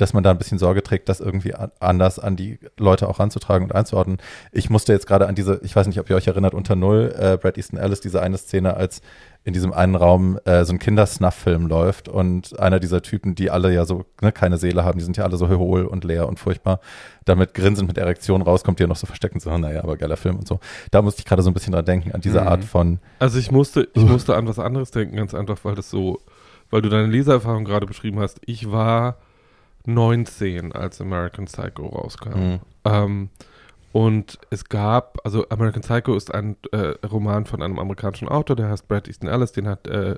dass 0.00 0.12
man 0.12 0.22
da 0.22 0.30
ein 0.30 0.38
bisschen 0.38 0.58
Sorge 0.58 0.82
trägt, 0.82 1.08
das 1.08 1.20
irgendwie 1.20 1.54
an, 1.54 1.70
anders 1.80 2.18
an 2.18 2.36
die 2.36 2.58
Leute 2.78 3.08
auch 3.08 3.18
ranzutragen 3.18 3.64
und 3.66 3.74
einzuordnen. 3.74 4.18
Ich 4.52 4.70
musste 4.70 4.92
jetzt 4.92 5.06
gerade 5.06 5.26
an 5.26 5.34
diese, 5.34 5.60
ich 5.62 5.74
weiß 5.76 5.86
nicht, 5.86 6.00
ob 6.00 6.08
ihr 6.10 6.16
euch 6.16 6.26
erinnert, 6.26 6.54
unter 6.54 6.76
Null, 6.76 7.14
äh, 7.18 7.36
Brad 7.36 7.56
Easton 7.56 7.78
Ellis, 7.78 8.00
diese 8.00 8.22
eine 8.22 8.38
Szene, 8.38 8.74
als 8.74 9.02
in 9.42 9.54
diesem 9.54 9.72
einen 9.72 9.94
Raum 9.94 10.38
äh, 10.44 10.64
so 10.64 10.72
ein 10.74 10.78
Kindersnuff-Film 10.78 11.66
läuft 11.66 12.08
und 12.08 12.58
einer 12.60 12.78
dieser 12.78 13.00
Typen, 13.00 13.34
die 13.34 13.50
alle 13.50 13.72
ja 13.72 13.86
so 13.86 14.04
ne, 14.20 14.32
keine 14.32 14.58
Seele 14.58 14.84
haben, 14.84 14.98
die 14.98 15.04
sind 15.04 15.16
ja 15.16 15.24
alle 15.24 15.38
so 15.38 15.48
hohl 15.48 15.86
und 15.86 16.04
leer 16.04 16.28
und 16.28 16.38
furchtbar, 16.38 16.80
damit 17.24 17.54
grinsend 17.54 17.88
mit 17.88 17.96
Erektion 17.96 18.42
rauskommt, 18.42 18.78
die 18.78 18.82
ja 18.82 18.86
noch 18.86 18.96
so 18.96 19.06
verstecken, 19.06 19.40
so, 19.40 19.56
naja, 19.56 19.82
aber 19.82 19.96
geiler 19.96 20.18
Film 20.18 20.36
und 20.36 20.46
so. 20.46 20.60
Da 20.90 21.00
musste 21.00 21.20
ich 21.20 21.24
gerade 21.24 21.42
so 21.42 21.50
ein 21.50 21.54
bisschen 21.54 21.72
dran 21.72 21.86
denken, 21.86 22.12
an 22.12 22.20
diese 22.20 22.42
Mhm. 22.42 22.48
Art 22.48 22.64
von, 22.64 22.98
Also 23.18 23.38
ich 23.38 23.50
musste, 23.50 23.88
ich 23.94 24.04
musste 24.04 24.36
an 24.36 24.46
was 24.46 24.58
anderes 24.58 24.90
denken, 24.90 25.16
ganz 25.16 25.34
einfach, 25.34 25.58
weil 25.62 25.74
das 25.74 25.88
so, 25.88 26.20
weil 26.68 26.82
du 26.82 26.90
deine 26.90 27.06
Lesererfahrung 27.06 27.64
gerade 27.64 27.86
beschrieben 27.86 28.20
hast. 28.20 28.40
Ich 28.44 28.70
war 28.70 29.16
19, 29.86 30.72
als 30.72 31.00
American 31.00 31.46
Psycho 31.46 31.86
rauskam. 31.86 32.38
Mhm. 32.38 32.60
Ähm, 32.84 33.28
und 33.92 34.38
es 34.50 34.64
gab, 34.66 35.18
also 35.24 35.48
American 35.48 35.82
Psycho 35.82 36.14
ist 36.14 36.32
ein 36.32 36.56
äh, 36.72 36.94
Roman 37.06 37.44
von 37.44 37.62
einem 37.62 37.78
amerikanischen 37.78 38.28
Autor, 38.28 38.56
der 38.56 38.68
heißt 38.68 38.86
Brad 38.86 39.08
Easton 39.08 39.28
Ellis, 39.28 39.52
den 39.52 39.66
hat 39.66 39.86
äh, 39.88 40.16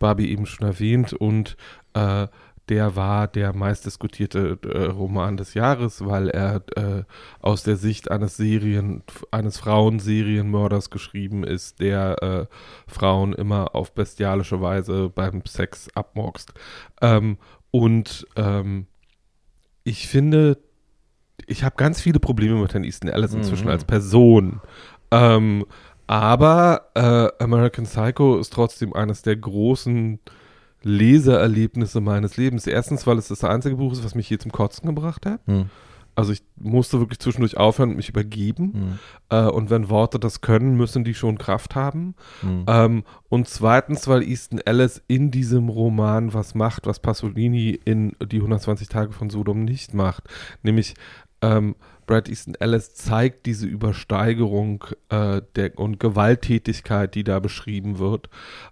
Barbie 0.00 0.30
eben 0.30 0.46
schon 0.46 0.66
erwähnt 0.66 1.12
und 1.12 1.56
äh, 1.94 2.26
der 2.68 2.96
war 2.96 3.28
der 3.28 3.54
meistdiskutierte 3.54 4.58
äh, 4.64 4.86
Roman 4.86 5.36
des 5.36 5.54
Jahres, 5.54 6.04
weil 6.04 6.30
er 6.30 6.62
äh, 6.76 7.04
aus 7.40 7.62
der 7.62 7.76
Sicht 7.76 8.10
eines 8.10 8.36
Serien, 8.36 9.02
eines 9.30 9.58
Frauenserienmörders 9.58 10.90
geschrieben 10.90 11.44
ist, 11.44 11.80
der 11.80 12.22
äh, 12.22 12.46
Frauen 12.90 13.34
immer 13.34 13.74
auf 13.74 13.92
bestialische 13.92 14.62
Weise 14.62 15.10
beim 15.14 15.44
Sex 15.44 15.88
abmorkst. 15.94 16.54
Ähm, 17.02 17.36
und 17.70 18.26
ähm, 18.36 18.86
ich 19.84 20.08
finde, 20.08 20.58
ich 21.46 21.62
habe 21.62 21.76
ganz 21.76 22.00
viele 22.00 22.20
Probleme 22.20 22.60
mit 22.60 22.72
Herrn 22.72 22.84
Easton 22.84 23.08
Ellis 23.10 23.32
inzwischen 23.34 23.64
Mhm. 23.64 23.70
als 23.70 23.84
Person. 23.84 24.60
Ähm, 25.10 25.64
aber 26.06 26.90
äh, 26.94 27.42
American 27.42 27.84
Psycho 27.84 28.38
ist 28.38 28.52
trotzdem 28.52 28.92
eines 28.94 29.22
der 29.22 29.36
großen 29.36 30.18
Leseerlebnisse 30.82 32.00
meines 32.00 32.36
Lebens. 32.36 32.66
Erstens, 32.66 33.06
weil 33.06 33.18
es 33.18 33.28
das 33.28 33.42
einzige 33.44 33.76
Buch 33.76 33.92
ist, 33.92 34.04
was 34.04 34.14
mich 34.14 34.28
je 34.28 34.38
zum 34.38 34.52
Kotzen 34.52 34.86
gebracht 34.86 35.26
hat. 35.26 35.40
hm, 35.46 35.70
Also 36.14 36.32
ich 36.32 36.42
musste 36.56 37.00
wirklich 37.00 37.18
zwischendurch 37.18 37.56
aufhören 37.56 37.90
und 37.90 37.96
mich 37.96 38.08
übergeben. 38.08 38.72
hm, 38.72 38.98
Äh, 39.30 39.48
und 39.48 39.70
wenn 39.70 39.88
Worte 39.90 40.18
das 40.18 40.40
können, 40.40 40.76
müssen 40.76 41.04
die 41.04 41.14
schon 41.14 41.38
Kraft 41.38 41.74
haben. 41.74 42.14
hm. 42.40 42.64
Ähm, 42.68 43.04
und 43.28 43.48
zweitens, 43.48 44.06
weil 44.06 44.22
Easton 44.22 44.60
Ellis 44.60 45.02
in 45.08 45.30
diesem 45.30 45.68
Roman 45.68 46.32
was 46.32 46.54
macht, 46.54 46.86
was 46.86 47.00
Pasolini 47.00 47.70
in 47.84 48.12
Die 48.24 48.36
120 48.36 48.88
Tage 48.88 49.12
von 49.12 49.30
Sodom 49.30 49.64
nicht 49.64 49.94
macht. 49.94 50.24
Nämlich 50.62 50.94
ähm, 51.42 51.74
Brad 52.06 52.28
Easton 52.28 52.54
Ellis 52.58 52.94
zeigt 52.94 53.46
diese 53.46 53.66
Übersteigerung 53.66 54.84
äh, 55.08 55.42
der, 55.56 55.78
und 55.78 55.98
Gewalttätigkeit, 56.00 57.14
die 57.14 57.24
da 57.24 57.40
beschrieben 57.40 57.98
wird, 57.98 58.28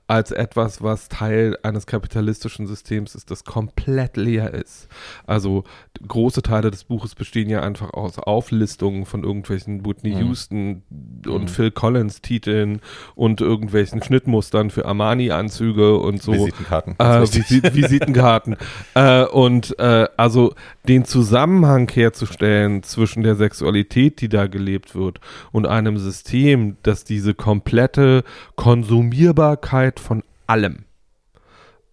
als 0.06 0.30
etwas, 0.30 0.82
was 0.82 1.08
Teil 1.08 1.56
eines 1.62 1.86
kapitalistischen 1.86 2.66
Systems 2.66 3.14
ist, 3.14 3.30
das 3.30 3.44
komplett 3.44 4.16
leer 4.16 4.52
ist. 4.52 4.88
Also 5.26 5.64
große 6.06 6.42
Teile 6.42 6.70
des 6.70 6.84
Buches 6.84 7.14
bestehen 7.14 7.48
ja 7.48 7.62
einfach 7.62 7.92
aus 7.94 8.18
Auflistungen 8.18 9.06
von 9.06 9.24
irgendwelchen 9.24 9.86
Whitney 9.86 10.14
Mhm. 10.14 10.26
Houston 10.26 10.82
und 11.26 11.42
Mhm. 11.44 11.48
Phil 11.48 11.70
Collins 11.70 12.20
Titeln 12.20 12.80
und 13.14 13.40
irgendwelchen 13.40 14.02
Schnittmustern 14.02 14.70
für 14.70 14.84
Armani-Anzüge 14.84 15.96
und 15.98 16.22
so. 16.22 16.32
Visitenkarten. 16.32 16.94
Äh. 16.98 17.22
Visi 17.22 17.62
Visitenkarten. 17.62 18.56
äh, 18.94 19.24
und 19.24 19.78
äh, 19.78 20.08
also 20.16 20.54
den 20.86 21.04
Zusammenhang 21.04 21.88
herzustellen 21.90 22.82
zwischen 22.82 23.21
der 23.22 23.36
Sexualität, 23.36 24.20
die 24.20 24.28
da 24.28 24.46
gelebt 24.46 24.94
wird, 24.94 25.20
und 25.52 25.66
einem 25.66 25.98
System, 25.98 26.76
das 26.82 27.04
diese 27.04 27.34
komplette 27.34 28.24
Konsumierbarkeit 28.56 30.00
von 30.00 30.22
allem, 30.46 30.84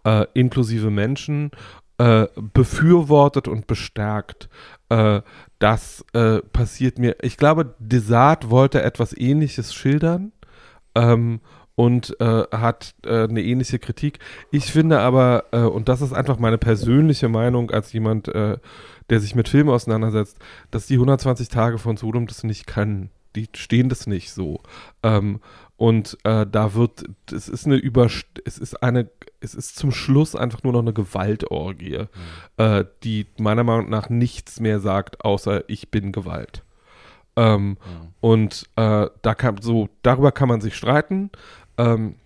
äh, 0.04 0.26
inklusive 0.34 0.90
Menschen, 0.90 1.50
äh, 1.98 2.26
befürwortet 2.52 3.48
und 3.48 3.66
bestärkt. 3.66 4.48
Äh, 4.88 5.20
das 5.58 6.04
äh, 6.14 6.38
passiert 6.38 6.98
mir. 6.98 7.16
Ich 7.22 7.36
glaube, 7.36 7.74
Desart 7.78 8.50
wollte 8.50 8.82
etwas 8.82 9.16
Ähnliches 9.16 9.74
schildern. 9.74 10.32
Ähm, 10.94 11.40
und 11.80 12.20
äh, 12.20 12.44
hat 12.52 12.94
äh, 13.06 13.24
eine 13.24 13.42
ähnliche 13.42 13.78
Kritik. 13.78 14.18
Ich 14.50 14.66
finde 14.66 15.00
aber, 15.00 15.44
äh, 15.52 15.60
und 15.60 15.88
das 15.88 16.02
ist 16.02 16.12
einfach 16.12 16.38
meine 16.38 16.58
persönliche 16.58 17.30
Meinung 17.30 17.70
als 17.70 17.94
jemand, 17.94 18.28
äh, 18.28 18.58
der 19.10 19.20
sich 19.20 19.34
mit 19.34 19.48
Filmen 19.48 19.70
auseinandersetzt, 19.70 20.38
dass 20.70 20.86
die 20.86 20.94
120 20.94 21.48
Tage 21.48 21.78
von 21.78 21.96
Sodom 21.96 22.26
das 22.26 22.44
nicht 22.44 22.66
können. 22.66 23.10
Die 23.36 23.48
stehen 23.54 23.88
das 23.88 24.06
nicht 24.06 24.32
so. 24.32 24.60
Ähm, 25.02 25.40
und 25.76 26.18
äh, 26.24 26.46
da 26.50 26.74
wird, 26.74 27.04
es 27.32 27.48
ist 27.48 27.66
eine 27.66 27.76
Überst 27.76 28.26
es 28.44 28.58
ist 28.58 28.82
eine, 28.82 29.08
es 29.40 29.54
ist 29.54 29.76
zum 29.76 29.92
Schluss 29.92 30.34
einfach 30.36 30.62
nur 30.62 30.72
noch 30.72 30.80
eine 30.80 30.92
Gewaltorgie, 30.92 32.06
äh, 32.56 32.84
die 33.02 33.26
meiner 33.38 33.64
Meinung 33.64 33.88
nach 33.88 34.08
nichts 34.08 34.60
mehr 34.60 34.80
sagt, 34.80 35.24
außer 35.24 35.68
ich 35.68 35.90
bin 35.90 36.12
Gewalt. 36.12 36.64
Ähm, 37.36 37.78
und 38.20 38.68
äh, 38.76 39.08
da 39.22 39.34
kann, 39.34 39.62
so, 39.62 39.88
darüber 40.02 40.32
kann 40.32 40.48
man 40.48 40.60
sich 40.60 40.76
streiten. 40.76 41.30
Ähm, 41.78 42.16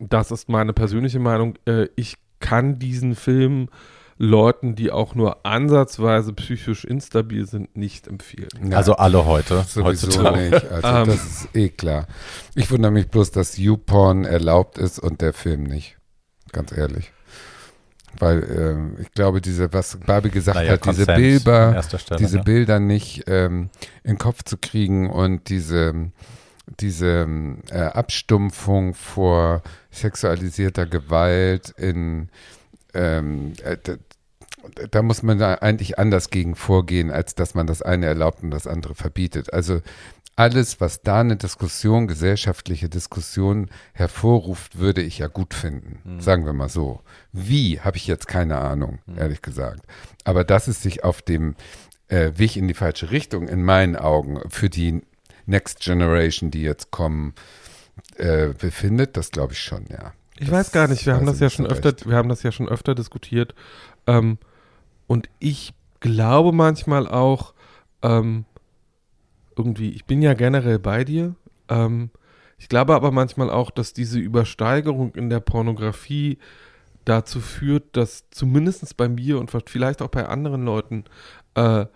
das 0.00 0.30
ist 0.30 0.48
meine 0.48 0.72
persönliche 0.72 1.20
Meinung. 1.20 1.54
Äh, 1.66 1.88
ich 1.96 2.16
kann 2.40 2.78
diesen 2.78 3.14
Film 3.14 3.68
Leuten, 4.16 4.74
die 4.76 4.90
auch 4.90 5.14
nur 5.14 5.44
ansatzweise 5.44 6.32
psychisch 6.32 6.84
instabil 6.84 7.46
sind, 7.46 7.76
nicht 7.76 8.06
empfehlen. 8.06 8.48
Ja, 8.70 8.76
Also 8.76 8.94
alle 8.94 9.24
heute, 9.26 9.64
Sowieso 9.66 9.84
heutzutage. 9.84 10.50
nicht. 10.50 10.70
Also 10.70 10.88
Ähm. 10.88 11.06
das 11.06 11.26
ist 11.26 11.48
eh 11.54 11.68
klar. 11.68 12.06
Ich 12.54 12.70
wundere 12.70 12.92
mich 12.92 13.08
bloß, 13.08 13.32
dass 13.32 13.58
YouPorn 13.58 14.24
erlaubt 14.24 14.78
ist 14.78 14.98
und 14.98 15.20
der 15.20 15.32
Film 15.32 15.64
nicht. 15.64 15.96
Ganz 16.52 16.70
ehrlich. 16.76 17.12
Weil 18.20 18.94
äh, 18.98 19.02
ich 19.02 19.10
glaube, 19.10 19.40
diese, 19.40 19.72
was 19.72 19.96
Barbie 19.98 20.30
gesagt 20.30 20.56
Naja, 20.56 20.72
hat, 20.74 20.86
diese 20.86 21.06
Bilder, 21.06 21.82
Stelle, 21.82 22.20
diese 22.20 22.36
ne? 22.38 22.44
Bilder 22.44 22.78
nicht 22.78 23.24
ähm, 23.26 23.70
in 24.04 24.12
den 24.12 24.18
Kopf 24.18 24.44
zu 24.44 24.56
kriegen 24.56 25.10
und 25.10 25.48
diese, 25.48 26.12
diese 26.78 27.26
äh, 27.70 27.80
Abstumpfung 27.80 28.94
vor 28.94 29.62
sexualisierter 29.90 30.86
Gewalt 30.86 31.70
in 31.76 32.28
ähm, 32.94 33.52
äh, 33.62 33.76
da, 34.90 35.02
muss 35.02 35.22
man 35.22 35.38
da 35.38 35.54
eigentlich 35.54 35.98
anders 35.98 36.30
gegen 36.30 36.54
vorgehen, 36.54 37.10
als 37.10 37.34
dass 37.34 37.54
man 37.54 37.66
das 37.66 37.82
eine 37.82 38.06
erlaubt 38.06 38.42
und 38.42 38.50
das 38.50 38.66
andere 38.66 38.94
verbietet. 38.94 39.52
Also 39.52 39.80
alles, 40.36 40.80
was 40.80 41.02
da 41.02 41.20
eine 41.20 41.36
Diskussion, 41.36 42.08
gesellschaftliche 42.08 42.88
Diskussion 42.88 43.70
hervorruft, 43.92 44.78
würde 44.78 45.00
ich 45.00 45.18
ja 45.18 45.28
gut 45.28 45.54
finden. 45.54 46.00
Hm. 46.04 46.20
Sagen 46.20 46.44
wir 46.44 46.52
mal 46.52 46.68
so. 46.68 47.00
Wie, 47.32 47.80
habe 47.80 47.96
ich 47.96 48.06
jetzt 48.06 48.26
keine 48.26 48.58
Ahnung, 48.58 48.98
ehrlich 49.16 49.42
gesagt. 49.42 49.82
Aber 50.24 50.42
dass 50.42 50.66
es 50.66 50.82
sich 50.82 51.04
auf 51.04 51.22
dem 51.22 51.54
äh, 52.08 52.32
Weg 52.36 52.56
in 52.56 52.66
die 52.66 52.74
falsche 52.74 53.10
Richtung, 53.10 53.48
in 53.48 53.62
meinen 53.62 53.96
Augen, 53.96 54.40
für 54.48 54.68
die 54.68 55.02
Next 55.46 55.80
Generation, 55.80 56.50
die 56.50 56.62
jetzt 56.62 56.90
kommen, 56.90 57.34
äh, 58.16 58.48
befindet, 58.48 59.16
das 59.16 59.30
glaube 59.30 59.52
ich 59.52 59.60
schon, 59.60 59.86
ja. 59.88 60.12
Ich 60.38 60.50
weiß 60.50 60.72
gar 60.72 60.88
nicht, 60.88 61.06
wir 61.06 61.14
haben 61.14 61.26
das 61.26 61.40
ja 61.40 61.48
schon 61.50 61.66
so 61.66 61.70
öfter, 61.70 61.90
recht. 61.90 62.08
wir 62.08 62.16
haben 62.16 62.28
das 62.28 62.42
ja 62.42 62.52
schon 62.52 62.68
öfter 62.68 62.94
diskutiert. 62.94 63.54
Ähm, 64.06 64.38
und 65.06 65.28
ich 65.38 65.74
glaube 66.00 66.52
manchmal 66.52 67.06
auch, 67.06 67.54
ähm, 68.02 68.44
irgendwie, 69.56 69.90
ich 69.90 70.04
bin 70.04 70.22
ja 70.22 70.34
generell 70.34 70.78
bei 70.78 71.04
dir. 71.04 71.34
Ähm, 71.68 72.10
ich 72.58 72.68
glaube 72.68 72.94
aber 72.94 73.10
manchmal 73.10 73.50
auch, 73.50 73.70
dass 73.70 73.92
diese 73.92 74.18
Übersteigerung 74.18 75.14
in 75.14 75.30
der 75.30 75.40
Pornografie 75.40 76.38
dazu 77.04 77.40
führt, 77.40 77.96
dass 77.96 78.28
zumindest 78.30 78.96
bei 78.96 79.08
mir 79.08 79.38
und 79.38 79.50
vielleicht 79.66 80.02
auch 80.02 80.08
bei 80.08 80.26
anderen 80.26 80.64
Leuten 80.64 81.04
äh, 81.54 81.86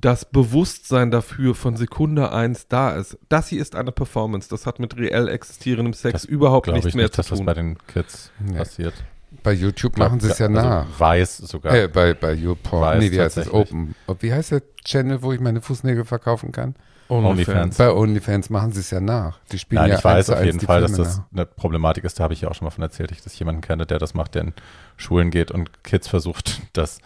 das 0.00 0.24
Bewusstsein 0.24 1.10
dafür 1.10 1.54
von 1.54 1.76
Sekunde 1.76 2.32
eins 2.32 2.68
da 2.68 2.92
ist. 2.96 3.18
Das 3.28 3.48
hier 3.48 3.60
ist 3.62 3.74
eine 3.76 3.92
Performance. 3.92 4.48
Das 4.48 4.66
hat 4.66 4.78
mit 4.80 4.96
reell 4.96 5.28
existierendem 5.28 5.92
Sex 5.92 6.12
Das 6.12 6.24
überhaupt 6.24 6.66
nichts 6.68 6.86
ich 6.86 6.94
mehr 6.94 7.04
nicht, 7.04 7.14
zu 7.14 7.18
dass 7.20 7.28
das 7.28 7.38
tun. 7.38 7.46
bei 7.46 7.54
den 7.54 7.78
Kids 7.86 8.30
Nee. 8.38 8.56
passiert. 8.58 8.94
Bei 9.42 9.52
YouTube 9.52 9.98
machen 9.98 10.20
sie 10.20 10.30
es 10.30 10.38
ja 10.38 10.46
also 10.46 10.60
nach. 10.60 10.86
Weiß 10.98 11.36
sogar. 11.38 11.74
Äh, 11.74 11.88
bei, 11.88 12.14
bei 12.14 12.32
YouPorn. 12.32 12.82
Weiß 12.82 13.00
Nee, 13.02 13.10
wie 13.12 13.20
heißt 13.20 13.36
es? 13.36 13.44
tatsächlich. 13.46 13.72
Open. 13.74 13.94
Wie 14.20 14.32
heißt 14.32 14.52
der 14.52 14.62
Channel, 14.84 15.22
wo 15.22 15.32
ich 15.32 15.40
meine 15.40 15.60
Fußnägel 15.60 16.04
verkaufen 16.04 16.50
kann? 16.52 16.74
OnlyFans. 17.08 17.76
Bei 17.76 17.92
OnlyFans 17.92 18.48
machen 18.48 18.72
sie 18.72 18.80
es 18.80 18.90
ja 18.90 19.00
nach. 19.00 19.38
Die 19.52 19.58
spielen 19.58 19.82
Nein, 19.82 19.90
ja 19.90 19.98
ich 19.98 20.04
weiß 20.04 20.30
auf 20.30 20.42
jeden 20.42 20.60
Fall, 20.60 20.80
dass 20.80 20.92
das 20.92 21.18
nach. 21.18 21.24
eine 21.32 21.46
Problematik 21.46 22.04
ist. 22.04 22.18
Da 22.18 22.24
habe 22.24 22.32
ich 22.32 22.40
ja 22.40 22.48
auch 22.48 22.54
schon 22.54 22.64
mal 22.64 22.70
von 22.70 22.82
erzählt, 22.82 23.10
ich, 23.10 23.20
dass 23.22 23.34
ich 23.34 23.38
jemanden 23.38 23.60
kenne, 23.60 23.84
der 23.86 23.98
das 23.98 24.14
macht, 24.14 24.34
der 24.34 24.42
in 24.42 24.52
Schulen 24.96 25.30
geht 25.30 25.50
und 25.50 25.84
Kids 25.84 26.08
versucht, 26.08 26.62
das, 26.72 26.98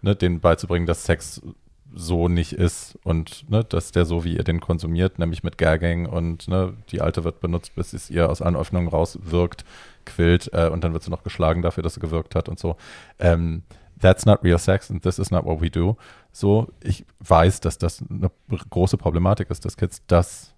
ne, 0.00 0.16
denen 0.16 0.40
beizubringen, 0.40 0.86
dass 0.86 1.04
Sex 1.04 1.42
so 1.94 2.28
nicht 2.28 2.52
ist 2.52 2.98
und 3.04 3.48
ne, 3.50 3.64
dass 3.64 3.92
der 3.92 4.04
so, 4.04 4.24
wie 4.24 4.36
ihr 4.36 4.44
den 4.44 4.60
konsumiert, 4.60 5.18
nämlich 5.18 5.42
mit 5.42 5.58
Gagging 5.58 6.06
und 6.06 6.48
ne, 6.48 6.74
die 6.90 7.00
alte 7.00 7.24
wird 7.24 7.40
benutzt, 7.40 7.74
bis 7.74 7.92
es 7.92 8.10
ihr 8.10 8.30
aus 8.30 8.42
allen 8.42 8.56
Öffnungen 8.56 8.88
rauswirkt, 8.88 9.64
quillt 10.04 10.50
äh, 10.52 10.68
und 10.68 10.84
dann 10.84 10.92
wird 10.92 11.02
sie 11.02 11.10
noch 11.10 11.22
geschlagen 11.22 11.62
dafür, 11.62 11.82
dass 11.82 11.94
sie 11.94 12.00
gewirkt 12.00 12.34
hat 12.34 12.48
und 12.48 12.58
so. 12.58 12.76
Ähm, 13.18 13.62
that's 14.00 14.26
not 14.26 14.42
real 14.42 14.58
sex 14.58 14.90
and 14.90 15.02
this 15.02 15.18
is 15.18 15.30
not 15.30 15.44
what 15.44 15.60
we 15.60 15.70
do. 15.70 15.96
So, 16.32 16.68
ich 16.80 17.04
weiß, 17.20 17.60
dass 17.60 17.78
das 17.78 18.02
eine 18.08 18.30
große 18.70 18.96
Problematik 18.96 19.50
ist, 19.50 19.64
dass 19.64 19.76
Kids 19.76 20.02
das 20.06 20.52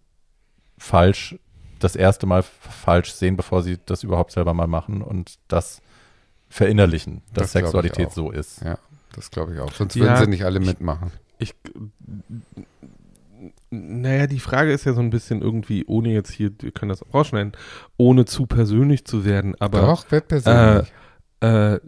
falsch, 0.79 1.37
das 1.79 1.97
erste 1.97 2.27
Mal 2.27 2.43
falsch 2.43 3.13
sehen, 3.13 3.37
bevor 3.37 3.63
sie 3.63 3.79
das 3.85 4.03
überhaupt 4.03 4.33
selber 4.33 4.55
mal 4.55 4.67
machen 4.67 5.03
und 5.03 5.39
das 5.49 5.83
verinnerlichen, 6.49 7.23
dass 7.33 7.45
Das 7.45 7.53
Sexualität 7.53 8.13
so 8.13 8.31
ist. 8.31 8.63
Ja, 8.63 8.79
das 9.13 9.31
glaube 9.31 9.55
ich 9.55 9.61
auch. 9.61 9.73
Sonst 9.73 9.97
Ja, 9.97 10.03
würden 10.03 10.17
sie 10.17 10.31
nicht 10.31 10.45
alle 10.45 10.61
mitmachen. 10.61 11.11
Ich, 11.39 11.55
naja, 13.71 14.27
die 14.27 14.41
Frage 14.41 14.73
ist 14.73 14.85
ja 14.85 14.93
so 14.93 15.01
ein 15.01 15.11
bisschen 15.11 15.43
irgendwie, 15.43 15.85
ohne 15.87 16.13
jetzt 16.13 16.31
hier, 16.31 16.51
wir 16.61 16.71
können 16.71 16.89
das 16.91 17.03
auch 17.03 17.15
rausschneiden, 17.15 17.53
ohne 17.97 18.25
zu 18.25 18.47
persönlich 18.47 19.05
zu 19.05 19.25
werden, 19.25 19.55
aber 19.59 19.83
Doch, 19.83 20.11
wird 20.11 20.29
persönlich. 20.29 20.93
äh, 21.41 21.79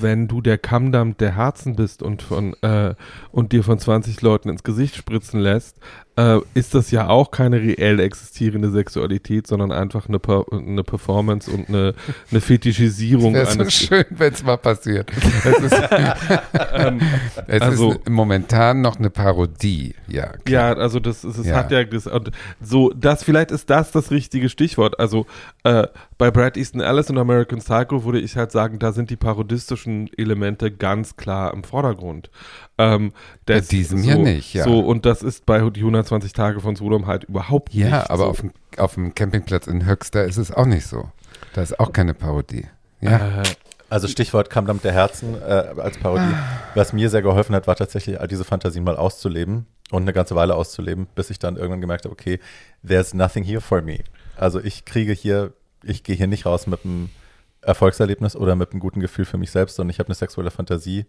wenn 0.00 0.28
du 0.28 0.40
der 0.40 0.58
Kammdamm 0.58 1.16
der 1.16 1.36
Herzen 1.36 1.76
bist 1.76 2.02
und 2.02 2.22
von 2.22 2.54
äh, 2.62 2.94
und 3.32 3.52
dir 3.52 3.62
von 3.62 3.78
20 3.78 4.20
Leuten 4.22 4.48
ins 4.48 4.62
Gesicht 4.62 4.96
spritzen 4.96 5.40
lässt, 5.40 5.76
äh, 6.16 6.38
ist 6.54 6.74
das 6.74 6.90
ja 6.90 7.08
auch 7.08 7.30
keine 7.30 7.60
reell 7.60 8.00
existierende 8.00 8.70
Sexualität, 8.70 9.46
sondern 9.46 9.72
einfach 9.72 10.08
eine, 10.08 10.18
per 10.18 10.44
eine 10.52 10.82
Performance 10.82 11.50
und 11.50 11.68
eine, 11.68 11.94
eine 12.30 12.40
Fetischisierung 12.40 13.34
Wäre 13.40 13.46
so 13.52 13.70
schön, 13.70 14.04
wenn 14.10 14.32
es 14.32 14.42
mal 14.42 14.56
passiert. 14.56 15.10
Es 15.44 15.58
ist, 15.72 15.82
ähm, 16.72 17.00
es 17.46 17.62
Also- 17.62 17.92
ist 17.92 18.08
momentan 18.08 18.80
noch 18.80 18.98
eine 18.98 19.10
Parodie. 19.10 19.94
Ja, 20.08 20.28
klar. 20.44 20.76
Ja, 20.76 20.80
also 20.82 20.98
das, 21.00 21.24
ist- 21.24 21.38
es 21.38 21.46
Ja. 21.46 21.56
hat 21.56 21.70
ja 21.70 21.84
das, 21.84 22.06
und 22.06 22.30
so, 22.60 22.90
das 22.94 23.22
vielleicht 23.22 23.50
ist 23.50 23.70
das 23.70 23.92
das 23.92 24.10
richtige 24.10 24.48
Stichwort. 24.48 24.98
Also 24.98 25.26
äh, 25.64 25.86
bei 26.18 26.30
Brad 26.30 26.56
Easton 26.56 26.80
Ellis 26.80 27.08
und 27.10 27.18
American 27.18 27.60
Psycho 27.60 28.04
würde 28.04 28.18
ich 28.20 28.36
halt 28.36 28.50
sagen, 28.52 28.78
da 28.78 28.92
sind 28.92 29.10
die 29.10 29.16
parodistischen 29.20 30.10
Elemente 30.18 30.72
ganz 30.72 31.16
klar 31.16 31.54
im 31.54 31.62
Vordergrund. 31.62 32.30
Ähm, 32.78 33.12
Bei 33.46 33.54
das- 33.58 33.68
diesem 33.68 33.98
so, 33.98 34.04
hier 34.04 34.16
nicht, 34.18 34.54
ja. 34.54 34.64
So, 34.64 34.80
und 34.80 35.06
das 35.06 35.22
ist 35.22 35.46
bei 35.46 35.60
die 35.70 35.80
120 35.84 36.32
Tage 36.32 36.58
von 36.60 36.74
Sodom 36.74 37.06
halt 37.06 37.24
überhaupt 37.24 37.72
nicht. 37.74 37.86
Ja, 37.88 38.10
aber 38.10 38.24
so. 38.24 38.30
auf, 38.30 38.40
dem, 38.40 38.52
auf 38.76 38.94
dem 38.94 39.14
Campingplatz 39.14 39.68
in 39.68 39.86
Höxter 39.86 40.24
ist 40.24 40.36
es 40.38 40.50
auch 40.50 40.66
nicht 40.66 40.86
so. 40.86 41.08
Da 41.52 41.62
ist 41.62 41.78
auch 41.78 41.92
keine 41.92 42.14
Parodie. 42.14 42.66
Ja, 43.00 43.42
Äh, 43.42 43.42
Also 43.88 44.06
Stichwort 44.08 44.50
Kammdamm 44.50 44.80
der 44.82 44.92
Herzen 44.92 45.34
äh, 45.40 45.46
als 45.78 45.98
Parodie. 45.98 46.34
Was 46.74 46.92
mir 46.92 47.10
sehr 47.10 47.22
geholfen 47.22 47.54
hat, 47.54 47.66
war 47.66 47.74
tatsächlich 47.76 48.20
all 48.20 48.28
diese 48.28 48.44
Fantasien 48.44 48.84
mal 48.84 48.96
auszuleben 48.96 49.66
und 49.90 50.02
eine 50.02 50.12
ganze 50.12 50.34
Weile 50.36 50.54
auszuleben, 50.54 51.08
bis 51.16 51.30
ich 51.30 51.38
dann 51.40 51.56
irgendwann 51.56 51.80
gemerkt 51.80 52.04
habe, 52.04 52.12
okay, 52.12 52.38
there's 52.86 53.14
nothing 53.14 53.42
here 53.44 53.60
for 53.60 53.82
me. 53.82 53.98
Also 54.36 54.60
ich 54.60 54.84
kriege 54.84 55.12
hier, 55.12 55.52
ich 55.82 56.04
gehe 56.04 56.14
hier 56.14 56.28
nicht 56.28 56.46
raus 56.46 56.66
mit 56.68 56.84
einem 56.84 57.10
Erfolgserlebnis 57.62 58.36
oder 58.36 58.56
mit 58.56 58.72
einem 58.72 58.80
guten 58.80 59.00
Gefühl 59.00 59.24
für 59.24 59.38
mich 59.38 59.50
selbst, 59.50 59.76
sondern 59.76 59.90
ich 59.90 59.98
habe 59.98 60.08
eine 60.08 60.14
sexuelle 60.14 60.50
Fantasie 60.50 61.06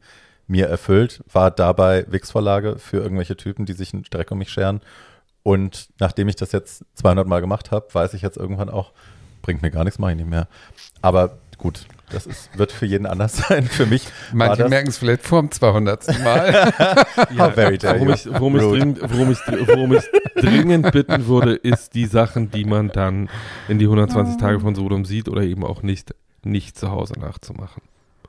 mir 0.47 0.67
erfüllt, 0.67 1.23
war 1.31 1.51
dabei 1.51 2.05
Wix-Vorlage 2.09 2.77
für 2.77 2.97
irgendwelche 2.97 3.37
Typen, 3.37 3.65
die 3.65 3.73
sich 3.73 3.93
einen 3.93 4.03
Dreck 4.03 4.31
um 4.31 4.37
mich 4.37 4.49
scheren. 4.49 4.81
Und 5.43 5.89
nachdem 5.99 6.27
ich 6.27 6.35
das 6.35 6.51
jetzt 6.51 6.85
200 6.95 7.27
Mal 7.27 7.41
gemacht 7.41 7.71
habe, 7.71 7.87
weiß 7.91 8.13
ich 8.13 8.21
jetzt 8.21 8.37
irgendwann 8.37 8.69
auch, 8.69 8.91
bringt 9.41 9.61
mir 9.61 9.71
gar 9.71 9.83
nichts, 9.83 9.97
mache 9.97 10.11
ich 10.11 10.17
nicht 10.17 10.29
mehr. 10.29 10.47
Aber 11.01 11.39
gut, 11.57 11.85
das 12.11 12.25
ist, 12.25 12.57
wird 12.57 12.71
für 12.71 12.85
jeden 12.85 13.05
anders 13.05 13.37
sein. 13.47 13.63
Für 13.63 13.85
mich 13.85 14.07
manche 14.33 14.67
merken 14.67 14.89
es 14.89 14.97
vielleicht 14.97 15.23
vor 15.23 15.39
dem 15.41 15.51
200. 15.51 16.19
Mal. 16.23 16.73
ja, 16.77 17.37
How 17.37 17.53
very 17.53 17.79
worum, 17.81 18.09
ich, 18.09 18.27
worum, 18.27 18.55
ich 18.55 18.61
dringend, 18.61 19.01
worum, 19.01 19.31
ich, 19.31 19.39
worum 19.67 19.93
ich 19.93 20.03
dringend 20.35 20.91
bitten 20.91 21.27
würde, 21.27 21.55
ist 21.55 21.93
die 21.93 22.05
Sachen, 22.05 22.51
die 22.51 22.65
man 22.65 22.89
dann 22.89 23.29
in 23.67 23.79
die 23.79 23.85
120 23.85 24.37
Tage 24.37 24.59
von 24.59 24.75
Sodom 24.75 25.05
sieht 25.05 25.29
oder 25.29 25.41
eben 25.41 25.63
auch 25.63 25.81
nicht, 25.81 26.13
nicht 26.43 26.77
zu 26.77 26.91
Hause 26.91 27.13
nachzumachen. 27.19 27.81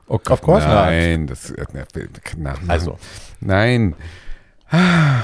Oh 0.07 0.19
Of 0.29 0.41
course 0.41 0.67
not. 0.67 0.75
Nein, 0.75 1.27
das 1.27 1.51
äh, 1.51 1.65
ne, 1.73 1.85
nachmachen. 2.37 2.69
Also, 2.69 2.97
Nein. 3.39 3.95
Ah, 4.69 5.23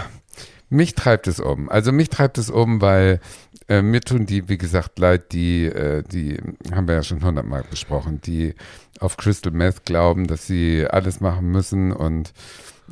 Mich 0.70 0.94
treibt 0.94 1.28
es 1.28 1.40
um. 1.40 1.70
Also 1.70 1.91
mich 1.91 2.10
treibt 2.10 2.38
es 2.38 2.49
um, 2.49 2.80
weil 2.80 3.20
äh, 3.68 3.82
mir 3.82 4.02
tun 4.02 4.26
die, 4.28 4.48
wie 4.49 4.57
gesagt, 4.57 4.99
leid, 4.99 5.32
die, 5.32 5.66
äh, 5.66 6.03
die 6.03 6.38
haben 6.72 6.88
wir 6.88 6.95
ja 6.95 7.03
schon 7.03 7.24
hundertmal 7.24 7.64
besprochen, 7.70 8.22
die 8.22 8.53
auf 8.99 9.18
Crystal 9.18 9.52
Meth 9.52 9.86
glauben, 9.86 10.28
dass 10.28 10.45
sie 10.45 10.86
alles 10.88 11.22
machen 11.22 11.52
müssen 11.52 11.91
und 11.91 12.34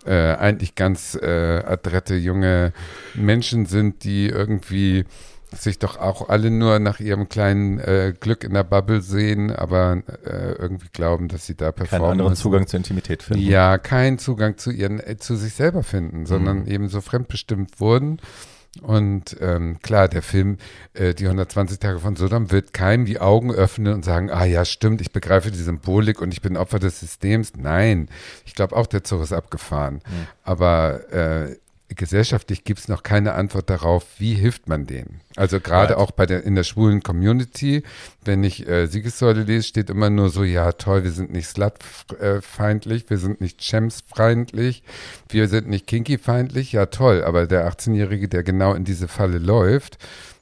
äh, 0.06 0.34
eigentlich 0.36 0.76
ganz 0.76 1.16
äh, 1.16 1.64
adrette 1.66 2.16
junge 2.16 2.74
Menschen 3.14 3.66
sind, 3.66 4.04
die 4.04 4.28
irgendwie 4.28 5.06
sich 5.56 5.80
doch 5.80 5.98
auch 5.98 6.28
alle 6.30 6.52
nur 6.52 6.80
nach 6.80 7.00
ihrem 7.00 7.30
kleinen 7.30 7.80
äh, 7.80 8.14
Glück 8.20 8.44
in 8.44 8.54
der 8.54 8.64
Bubble 8.66 9.02
sehen, 9.02 9.50
aber 9.52 10.02
äh, 10.26 10.52
irgendwie 10.54 10.90
glauben, 10.92 11.30
dass 11.30 11.46
sie 11.46 11.56
da 11.56 11.72
keinen 11.72 11.88
performen 11.88 12.12
anderen 12.12 12.32
müssen. 12.32 12.42
Zugang 12.42 12.68
zur 12.68 12.78
Intimität 12.78 13.24
finden. 13.24 13.44
Ja, 13.44 13.78
keinen 13.78 14.20
Zugang 14.20 14.58
zu 14.58 14.72
ihren, 14.72 15.00
äh, 15.00 15.18
zu 15.18 15.36
sich 15.36 15.54
selber 15.54 15.84
finden, 15.84 16.26
sondern 16.26 16.60
Mhm. 16.64 16.68
eben 16.68 16.90
so 16.90 17.00
fremdbestimmt 17.02 17.80
wurden. 17.80 18.20
Und 18.82 19.38
ähm, 19.42 19.80
klar, 19.82 20.08
der 20.08 20.22
Film 20.22 20.58
äh, 20.94 21.16
Die 21.16 21.26
120 21.26 21.80
Tage 21.80 21.98
von 22.00 22.16
Sodom 22.16 22.52
wird 22.52 22.74
keinem 22.74 23.06
die 23.06 23.20
Augen 23.20 23.52
öffnen 23.52 23.92
und 23.94 24.06
sagen, 24.06 24.30
ah 24.30 24.46
ja, 24.46 24.66
stimmt, 24.66 25.02
ich 25.02 25.12
begreife 25.12 25.50
die 25.50 25.58
Symbolik 25.58 26.22
und 26.22 26.32
ich 26.32 26.42
bin 26.44 26.56
Opfer 26.58 26.78
des 26.78 27.00
Systems. 27.00 27.54
Nein, 27.58 28.08
ich 28.46 28.54
glaube 28.54 28.76
auch, 28.76 28.86
der 28.86 29.04
Zug 29.04 29.24
ist 29.24 29.34
abgefahren. 29.34 30.02
Aber 30.44 31.12
äh, 31.12 31.56
gesellschaftlich 31.90 32.64
gibt 32.64 32.80
es 32.80 32.88
noch 32.88 33.02
keine 33.04 33.34
Antwort 33.34 33.70
darauf, 33.70 34.06
wie 34.18 34.34
hilft 34.34 34.68
man 34.68 34.86
denen. 34.86 35.22
Also 35.36 35.60
gerade 35.60 35.94
Right. 35.94 35.98
auch 36.04 36.12
bei 36.12 36.26
der 36.26 36.44
in 36.44 36.56
der 36.56 36.64
schwulen 36.64 37.02
Community, 37.02 37.84
wenn 38.26 38.44
ich 38.44 38.68
äh, 38.68 38.88
Siegessäule 38.88 39.44
lese, 39.44 39.68
steht 39.68 39.90
immer 39.90 40.10
nur 40.10 40.30
so, 40.30 40.44
ja 40.44 40.74
toll, 40.74 41.04
wir 41.04 41.12
sind 41.12 41.32
nicht 41.32 41.48
slut-feindlich, 41.48 43.10
wir 43.10 43.18
sind 43.18 43.42
nicht 43.42 43.60
Champs-feindlich, 43.62 44.84
wir 45.30 45.48
sind 45.48 45.70
nicht 45.70 45.88
kinky-feindlich, 45.88 46.72
ja 46.74 46.88
toll, 46.88 47.24
aber 47.24 47.48
der 47.48 47.72
18-Jährige, 47.72 48.28
der 48.28 48.44
genau 48.44 48.74
in 48.74 48.84
diese 48.84 49.08
Falle 49.08 49.38
läuft, 49.38 49.98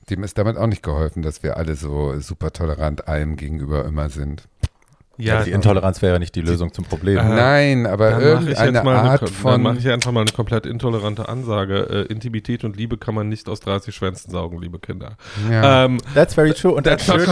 dem 0.10 0.24
ist 0.24 0.38
damit 0.38 0.58
auch 0.58 0.68
nicht 0.68 0.84
geholfen, 0.84 1.24
dass 1.24 1.42
wir 1.44 1.58
alle 1.58 1.76
so 1.76 2.20
super 2.20 2.52
tolerant 2.54 3.08
allem 3.08 3.36
gegenüber 3.38 3.86
immer 3.86 4.10
sind. 4.10 4.44
Ja, 5.18 5.44
die 5.44 5.52
Intoleranz 5.52 6.02
wäre 6.02 6.14
ja 6.14 6.20
nicht 6.20 6.36
die 6.36 6.42
Lösung 6.42 6.74
zum 6.74 6.86
Problem. 6.86 7.18
Äh, 7.18 7.24
Nein, 7.24 7.86
aber 7.88 8.12
Dann 8.12 8.20
mache 8.34 8.52
ich 8.52 8.60
irgendeine 8.60 8.84
mal 8.84 8.96
Art 8.96 9.22
eine, 9.22 9.32
von. 9.32 9.52
Dann 9.52 9.62
mache 9.62 9.78
ich 9.78 9.90
einfach 9.90 10.12
mal 10.12 10.22
eine 10.22 10.32
komplett 10.32 10.66
intolerante 10.66 11.30
Ansage. 11.30 12.06
Äh, 12.10 12.12
Intimität 12.14 12.64
und 12.64 12.76
Liebe 12.76 12.98
kann 12.98 13.16
man 13.16 13.30
nicht 13.30 13.48
aus 13.48 13.60
30 13.62 13.96
Schwänzen 13.96 14.30
saugen, 14.32 14.62
liebe 14.62 14.80
Kinder. 14.80 15.18
ja. 15.50 15.86
Ähm, 15.86 16.00
That's 16.14 16.34
very 16.34 16.54
true. 16.54 16.74
Und 16.74 16.86
not 16.86 17.02
schönes 17.02 17.28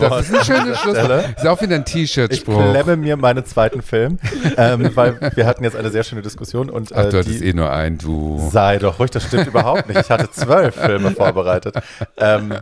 das 0.00 0.30
ist 0.30 0.34
ein 0.38 0.44
schönes 0.44 0.78
Schlusswort. 0.78 1.36
Ist 1.36 1.46
auch 1.46 1.60
wieder 1.60 1.74
ein 1.76 1.84
Ich 1.86 1.92
T-Shirt-Spruch. 1.92 2.70
klemme 2.70 2.96
mir 2.96 3.16
meinen 3.16 3.44
zweiten 3.44 3.82
Film, 3.82 4.18
ähm, 4.56 4.90
weil 4.94 5.20
wir 5.34 5.46
hatten 5.46 5.64
jetzt 5.64 5.76
eine 5.76 5.90
sehr 5.90 6.04
schöne 6.04 6.22
Diskussion 6.22 6.70
und 6.70 6.92
Ach, 6.94 7.04
äh, 7.04 7.10
du 7.10 7.18
hattest 7.18 7.40
die 7.40 7.46
eh 7.48 7.52
nur 7.52 7.70
einen, 7.72 7.98
du. 7.98 8.48
sei 8.50 8.78
doch 8.78 8.98
ruhig, 8.98 9.10
das 9.10 9.24
stimmt 9.24 9.46
überhaupt 9.46 9.88
nicht. 9.88 10.00
Ich 10.00 10.10
hatte 10.10 10.30
zwölf 10.30 10.74
Filme 10.74 11.10
vorbereitet. 11.12 11.74
Ähm, 12.16 12.54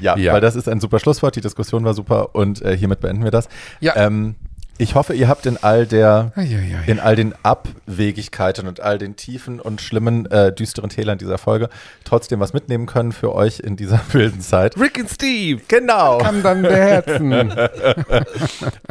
ja, 0.00 0.16
Ja. 0.16 0.32
weil 0.34 0.40
das 0.40 0.56
ist 0.56 0.68
ein 0.68 0.80
super 0.80 0.98
Schlusswort. 0.98 1.36
Die 1.36 1.40
Diskussion 1.40 1.84
war 1.84 1.94
super 1.94 2.34
und 2.34 2.60
äh, 2.62 2.76
hiermit 2.76 3.00
beenden 3.00 3.24
wir 3.24 3.30
das. 3.30 3.48
Ja. 3.80 3.93
Ähm, 3.94 4.36
ich 4.78 4.94
hoffe, 4.94 5.14
ihr 5.14 5.28
habt 5.28 5.46
in 5.46 5.56
all 5.62 5.86
der 5.86 6.32
Eieiei. 6.36 6.82
in 6.86 6.98
all 7.00 7.16
den 7.16 7.34
Abwegigkeiten 7.42 8.66
und 8.66 8.80
all 8.80 8.98
den 8.98 9.16
tiefen 9.16 9.60
und 9.60 9.80
schlimmen, 9.80 10.26
äh, 10.30 10.52
düsteren 10.52 10.90
Tälern 10.90 11.18
dieser 11.18 11.38
Folge 11.38 11.68
trotzdem 12.04 12.40
was 12.40 12.52
mitnehmen 12.52 12.86
können 12.86 13.12
für 13.12 13.34
euch 13.34 13.60
in 13.60 13.76
dieser 13.76 14.00
wilden 14.12 14.40
Zeit. 14.40 14.76
Rick 14.78 14.98
und 14.98 15.08
Steve! 15.10 15.60
Genau. 15.68 16.18
Kann 16.18 16.42
dann 16.42 16.62
beherzen. 16.62 17.30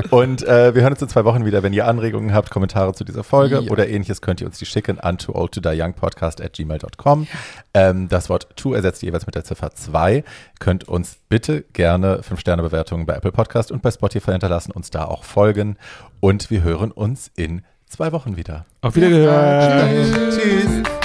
Und 0.09 0.43
äh, 0.47 0.75
wir 0.75 0.81
hören 0.81 0.93
uns 0.93 1.01
in 1.01 1.09
zwei 1.09 1.25
Wochen 1.25 1.45
wieder. 1.45 1.63
Wenn 1.63 1.73
ihr 1.73 1.87
Anregungen 1.87 2.33
habt, 2.33 2.49
Kommentare 2.49 2.93
zu 2.93 3.03
dieser 3.03 3.23
Folge 3.23 3.61
Ja. 3.61 3.71
oder 3.71 3.87
ähnliches, 3.87 4.21
könnt 4.21 4.41
ihr 4.41 4.47
uns 4.47 4.59
die 4.59 4.65
schicken 4.65 4.99
an 4.99 5.17
too 5.17 5.33
old 5.33 5.51
to 5.53 5.61
die 5.61 5.79
young 5.81 5.93
podcast 5.93 6.41
at 6.41 6.53
gmail.com. 6.53 7.27
Ähm, 7.73 8.09
das 8.09 8.29
Wort 8.29 8.47
to 8.55 8.73
ersetzt 8.73 9.01
ihr 9.03 9.07
jeweils 9.07 9.25
mit 9.25 9.35
der 9.35 9.43
Ziffer 9.43 9.71
2. 9.71 10.23
Könnt 10.59 10.87
uns 10.87 11.17
bitte 11.29 11.61
gerne 11.73 12.19
5-Sterne-Bewertungen 12.21 13.05
bei 13.05 13.15
Apple 13.15 13.31
Podcast 13.31 13.71
und 13.71 13.81
bei 13.81 13.91
Spotify 13.91 14.31
hinterlassen, 14.31 14.71
uns 14.71 14.89
da 14.91 15.05
auch 15.05 15.23
folgen. 15.23 15.72
Und 16.19 16.49
wir 16.49 16.63
hören 16.63 16.91
uns 16.91 17.31
in 17.35 17.63
zwei 17.87 18.11
Wochen 18.11 18.37
wieder. 18.37 18.65
Auf 18.81 18.95
Wiedergehört! 18.95 20.11
Tschüss. 20.11 20.37
Tschüss. 20.37 21.02